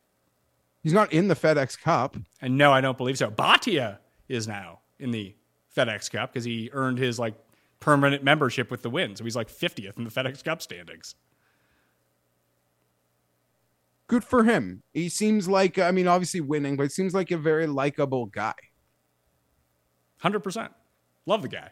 He's 0.83 0.93
not 0.93 1.13
in 1.13 1.29
the 1.29 1.37
FedEx 1.37 1.79
Cup. 1.79 2.17
And 2.41 2.57
no, 2.57 2.73
I 2.73 2.81
don't 2.81 2.97
believe 2.97 3.19
so. 3.19 3.31
Bhatia 3.31 3.99
is 4.29 4.49
now 4.49 4.81
in 4.99 5.11
the 5.11 5.35
FedEx 5.77 6.11
Cup 6.11 6.33
because 6.33 6.45
he 6.45 6.71
earned 6.73 6.99
his 6.99 7.19
like 7.19 7.35
permanent 7.81 8.25
membership 8.25 8.71
with 8.71 8.83
the 8.83 8.91
win. 8.91 9.17
So 9.17 9.25
he's 9.25 9.37
like 9.37 9.51
50th 9.51 9.99
in 9.99 10.05
the 10.05 10.11
FedEx 10.11 10.43
Cup 10.43 10.63
standings. 10.63 11.15
Good 14.07 14.25
for 14.25 14.43
him. 14.45 14.83
He 14.93 15.09
seems 15.09 15.49
like 15.49 15.79
I 15.79 15.91
mean, 15.93 16.09
obviously 16.09 16.41
winning, 16.41 16.77
but 16.77 16.85
he 16.85 16.89
seems 16.89 17.15
like 17.15 17.31
a 17.31 17.39
very 17.39 17.67
likable 17.67 18.27
guy. 18.27 18.55
100%. 20.23 20.71
Love 21.27 21.43
the 21.43 21.49
guy. 21.49 21.71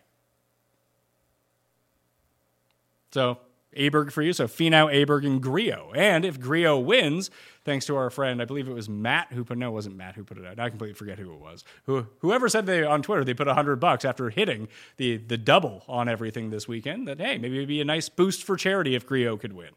So, 3.12 3.38
Aberg 3.76 4.12
for 4.12 4.22
you. 4.22 4.32
So, 4.32 4.46
Finau, 4.46 4.92
Aberg, 4.92 5.26
and 5.26 5.42
Grillo. 5.42 5.92
And 5.94 6.24
if 6.24 6.40
Grillo 6.40 6.78
wins, 6.78 7.30
thanks 7.64 7.86
to 7.86 7.96
our 7.96 8.10
friend, 8.10 8.40
I 8.40 8.44
believe 8.44 8.68
it 8.68 8.74
was 8.74 8.88
Matt 8.88 9.32
who 9.32 9.44
put, 9.44 9.58
no, 9.58 9.68
it 9.68 9.72
wasn't 9.72 9.96
Matt 9.96 10.14
who 10.14 10.24
put 10.24 10.38
it 10.38 10.46
out. 10.46 10.58
I 10.58 10.68
completely 10.68 10.94
forget 10.94 11.18
who 11.18 11.32
it 11.32 11.40
was. 11.40 11.64
Who, 11.84 12.06
whoever 12.20 12.48
said 12.48 12.66
they 12.66 12.82
on 12.82 13.02
Twitter 13.02 13.24
they 13.24 13.34
put 13.34 13.46
100 13.46 13.76
bucks 13.76 14.04
after 14.04 14.30
hitting 14.30 14.68
the, 14.96 15.18
the 15.18 15.36
double 15.36 15.84
on 15.88 16.08
everything 16.08 16.50
this 16.50 16.66
weekend, 16.66 17.06
that, 17.08 17.20
hey, 17.20 17.38
maybe 17.38 17.56
it'd 17.56 17.68
be 17.68 17.80
a 17.80 17.84
nice 17.84 18.08
boost 18.08 18.42
for 18.42 18.56
charity 18.56 18.94
if 18.94 19.06
Grillo 19.06 19.36
could 19.36 19.52
win. 19.52 19.70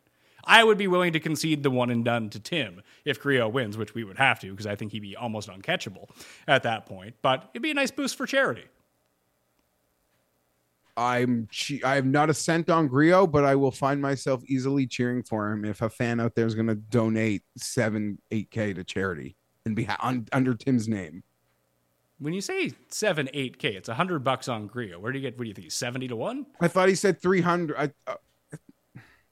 I 0.43 0.63
would 0.63 0.77
be 0.77 0.87
willing 0.87 1.13
to 1.13 1.19
concede 1.19 1.63
the 1.63 1.69
one 1.69 1.91
and 1.91 2.03
done 2.03 2.29
to 2.31 2.39
Tim 2.39 2.81
if 3.05 3.19
Grillo 3.19 3.47
wins, 3.47 3.77
which 3.77 3.93
we 3.93 4.03
would 4.03 4.17
have 4.17 4.39
to 4.39 4.51
because 4.51 4.65
I 4.65 4.75
think 4.75 4.91
he'd 4.91 5.01
be 5.01 5.15
almost 5.15 5.49
uncatchable 5.49 6.09
at 6.47 6.63
that 6.63 6.85
point. 6.85 7.15
But 7.21 7.49
it'd 7.53 7.61
be 7.61 7.71
a 7.71 7.75
nice 7.75 7.91
boost 7.91 8.15
for 8.15 8.25
charity. 8.25 8.65
I'm 10.97 11.47
che- 11.51 11.81
I'm 11.83 12.11
not 12.11 12.29
a 12.29 12.33
cent 12.33 12.69
on 12.69 12.87
Grillo, 12.87 13.25
but 13.27 13.45
I 13.45 13.55
will 13.55 13.71
find 13.71 14.01
myself 14.01 14.43
easily 14.45 14.87
cheering 14.87 15.23
for 15.23 15.51
him 15.51 15.65
if 15.65 15.81
a 15.81 15.89
fan 15.89 16.19
out 16.19 16.35
there 16.35 16.45
is 16.45 16.55
going 16.55 16.67
to 16.67 16.75
donate 16.75 17.43
seven, 17.57 18.19
eight 18.31 18.51
k 18.51 18.73
to 18.73 18.83
charity 18.83 19.35
and 19.65 19.75
be 19.75 19.85
ha- 19.85 19.97
on, 20.01 20.27
under 20.31 20.53
Tim's 20.53 20.87
name. 20.87 21.23
When 22.19 22.33
you 22.33 22.41
say 22.41 22.71
seven, 22.89 23.29
eight 23.33 23.57
K, 23.57 23.69
it's 23.69 23.89
a 23.89 23.95
hundred 23.95 24.23
bucks 24.23 24.47
on 24.47 24.67
Grillo. 24.67 24.99
Where 24.99 25.11
do 25.11 25.17
you 25.17 25.23
get 25.23 25.37
what 25.39 25.45
do 25.45 25.49
you 25.49 25.55
think? 25.55 25.71
Seventy 25.71 26.07
to 26.07 26.15
one? 26.15 26.45
I 26.59 26.67
thought 26.67 26.87
he 26.87 26.93
said 26.95 27.19
three 27.19 27.41
hundred. 27.41 27.77
I 27.77 27.91
uh, 28.05 28.15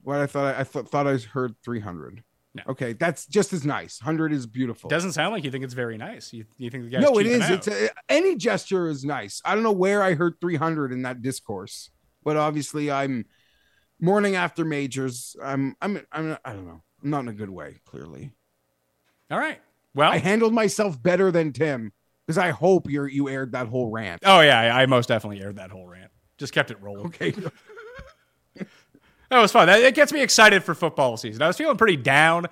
what 0.02 0.18
I 0.18 0.26
thought 0.26 0.56
I, 0.56 0.60
I 0.60 0.64
th- 0.64 0.86
thought 0.86 1.06
I 1.06 1.16
heard 1.18 1.54
three 1.62 1.78
hundred. 1.78 2.24
No. 2.54 2.62
Okay, 2.70 2.94
that's 2.94 3.26
just 3.26 3.52
as 3.52 3.64
nice. 3.64 4.00
Hundred 4.00 4.32
is 4.32 4.46
beautiful. 4.46 4.90
Doesn't 4.90 5.12
sound 5.12 5.32
like 5.32 5.44
you 5.44 5.52
think 5.52 5.62
it's 5.62 5.74
very 5.74 5.96
nice. 5.96 6.32
You, 6.32 6.46
you 6.56 6.68
think 6.68 6.84
the 6.84 6.90
guy's 6.90 7.02
no, 7.02 7.18
it 7.20 7.26
is. 7.26 7.42
out. 7.42 7.50
It's 7.52 7.68
a, 7.68 7.90
any 8.08 8.34
gesture 8.36 8.88
is 8.88 9.04
nice. 9.04 9.40
I 9.44 9.54
don't 9.54 9.62
know 9.62 9.70
where 9.72 10.02
I 10.02 10.14
heard 10.14 10.34
300 10.40 10.92
in 10.92 11.02
that 11.02 11.22
discourse, 11.22 11.90
but 12.24 12.36
obviously 12.36 12.90
I'm 12.90 13.26
morning 14.00 14.34
after 14.34 14.64
majors. 14.64 15.36
I'm 15.42 15.76
I'm 15.80 16.00
I'm 16.10 16.36
I 16.44 16.52
don't 16.52 16.66
know. 16.66 16.82
I'm 17.04 17.10
not 17.10 17.20
in 17.20 17.28
a 17.28 17.32
good 17.32 17.50
way. 17.50 17.76
Clearly, 17.84 18.32
All 19.30 19.38
right. 19.38 19.60
Well, 19.94 20.10
I 20.10 20.18
handled 20.18 20.52
myself 20.52 21.00
better 21.00 21.30
than 21.30 21.52
Tim 21.52 21.92
because 22.26 22.38
I 22.38 22.50
hope 22.50 22.90
you 22.90 23.04
you 23.04 23.28
aired 23.28 23.52
that 23.52 23.68
whole 23.68 23.90
rant. 23.90 24.22
oh 24.24 24.40
yeah, 24.40 24.58
I, 24.58 24.82
I 24.82 24.86
most 24.86 25.08
definitely 25.08 25.40
aired 25.40 25.56
that 25.56 25.70
whole 25.70 25.86
rant. 25.86 26.10
Just 26.38 26.52
kept 26.52 26.70
it 26.70 26.80
rolling. 26.80 27.06
Okay, 27.06 27.32
That 29.30 29.40
was 29.40 29.52
fun. 29.52 29.66
That, 29.68 29.80
it 29.80 29.94
gets 29.94 30.12
me 30.12 30.22
excited 30.22 30.62
for 30.64 30.74
football 30.74 31.16
season. 31.16 31.40
I 31.42 31.46
was 31.46 31.56
feeling 31.56 31.76
pretty 31.76 31.96
down 31.96 32.48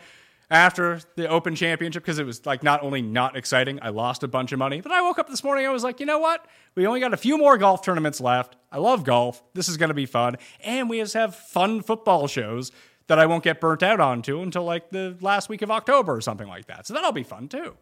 after 0.51 1.01
the 1.17 1.29
Open 1.29 1.55
Championship 1.55 2.03
because 2.03 2.19
it 2.19 2.25
was 2.25 2.47
like 2.47 2.63
not 2.63 2.83
only 2.83 3.03
not 3.03 3.37
exciting, 3.37 3.79
I 3.83 3.91
lost 3.91 4.23
a 4.23 4.29
bunch 4.29 4.53
of 4.53 4.59
money. 4.59 4.81
But 4.81 4.93
I 4.93 5.03
woke 5.03 5.19
up 5.19 5.29
this 5.29 5.45
morning, 5.45 5.67
I 5.67 5.71
was 5.71 5.85
like, 5.85 6.01
you 6.01 6.07
know 6.07 6.19
what? 6.19 6.47
We 6.75 6.87
only 6.87 7.01
got 7.01 7.13
a 7.13 7.19
few 7.19 7.37
more 7.37 7.59
golf 7.59 7.83
tournaments 7.83 8.21
left. 8.21 8.57
I 8.71 8.79
love 8.79 9.05
golf. 9.05 9.43
This 9.55 9.69
is 9.69 9.77
going 9.77 9.89
to 9.89 9.95
be 9.95 10.07
fun, 10.07 10.37
and 10.61 10.89
we 10.89 11.01
just 11.01 11.15
have 11.15 11.35
fun 11.35 11.83
football 11.83 12.29
shows 12.29 12.71
that 13.09 13.19
I 13.19 13.27
won't 13.27 13.43
get 13.43 13.61
burnt 13.61 13.83
out 13.83 14.01
onto 14.01 14.41
until 14.41 14.65
like 14.65 14.91
the 14.91 15.17
last 15.21 15.49
week 15.49 15.63
of 15.63 15.71
October 15.71 16.15
or 16.15 16.21
something 16.21 16.47
like 16.47 16.67
that. 16.67 16.87
So 16.87 16.95
that'll 16.95 17.13
be 17.13 17.25
fun 17.25 17.49
too. 17.49 17.75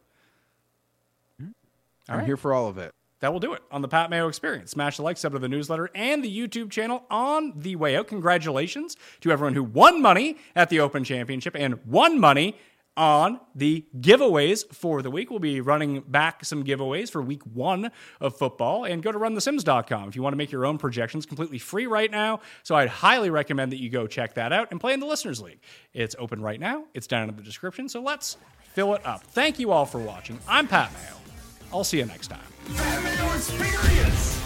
Hmm. 1.39 1.49
I'm 2.09 2.25
here 2.25 2.37
for 2.37 2.55
all 2.55 2.69
of 2.69 2.79
it. 2.79 2.95
That 3.21 3.33
will 3.33 3.41
do 3.41 3.55
it 3.55 3.63
on 3.71 3.83
the 3.83 3.89
Pat 3.89 4.11
Mayo 4.11 4.29
Experience. 4.29 4.73
Smash 4.73 4.97
the 4.97 5.03
like, 5.03 5.17
sub 5.17 5.33
to 5.33 5.39
the 5.39 5.49
newsletter 5.49 5.91
and 5.95 6.23
the 6.23 6.35
YouTube 6.39 6.71
channel 6.71 7.05
on 7.11 7.53
the 7.57 7.77
way 7.77 7.97
out. 7.97 8.09
Congratulations 8.09 8.97
to 9.21 9.31
everyone 9.31 9.55
who 9.55 9.65
won 9.65 10.03
money 10.03 10.37
at 10.55 10.69
the 10.69 10.81
Open 10.81 11.05
Championship 11.05 11.57
and 11.57 11.85
won 11.87 12.21
money 12.21 12.57
on 12.97 13.39
the 13.55 13.85
giveaways 14.01 14.67
for 14.73 15.03
the 15.03 15.11
week. 15.11 15.31
We'll 15.31 15.39
be 15.39 15.61
running 15.61 16.01
back 16.01 16.45
some 16.45 16.65
giveaways 16.65 17.11
for 17.11 17.21
week 17.21 17.43
one 17.45 17.91
of 18.21 18.37
football. 18.37 18.85
And 18.85 19.03
go 19.03 19.13
to 19.13 19.19
runthesims.com 19.19 20.09
if 20.09 20.17
you 20.17 20.23
want 20.23 20.33
to 20.33 20.39
make 20.39 20.51
your 20.51 20.65
own 20.65 20.79
projections 20.79 21.27
completely 21.27 21.59
free 21.59 21.87
right 21.87 22.11
now. 22.11 22.41
So 22.63 22.75
I'd 22.75 22.89
highly 22.89 23.31
recommend 23.31 23.73
that 23.73 23.81
you 23.81 23.91
go 23.91 24.07
check 24.07 24.35
that 24.35 24.53
out 24.53 24.69
and 24.71 24.81
play 24.81 24.95
in 24.95 25.01
the 25.01 25.07
Listeners 25.07 25.41
League. 25.43 25.61
It's 25.93 26.17
open 26.19 26.41
right 26.41 26.61
now, 26.61 26.85
it's 26.95 27.07
down 27.07 27.29
in 27.29 27.37
the 27.37 27.43
description. 27.43 27.89
So 27.89 28.01
let's 28.01 28.39
fill 28.73 28.95
it 28.95 29.05
up. 29.05 29.23
Thank 29.25 29.59
you 29.59 29.73
all 29.73 29.87
for 29.87 29.99
watching. 29.99 30.39
I'm 30.49 30.67
Pat 30.67 30.93
Mayo. 30.93 31.17
I'll 31.73 31.85
see 31.85 31.99
you 31.99 32.07
next 32.07 32.29
time. 32.29 32.56
Pat 32.75 33.03
Mayo 33.05 33.33
Experience! 33.35 34.41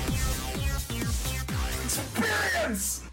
Experience! 1.85 3.10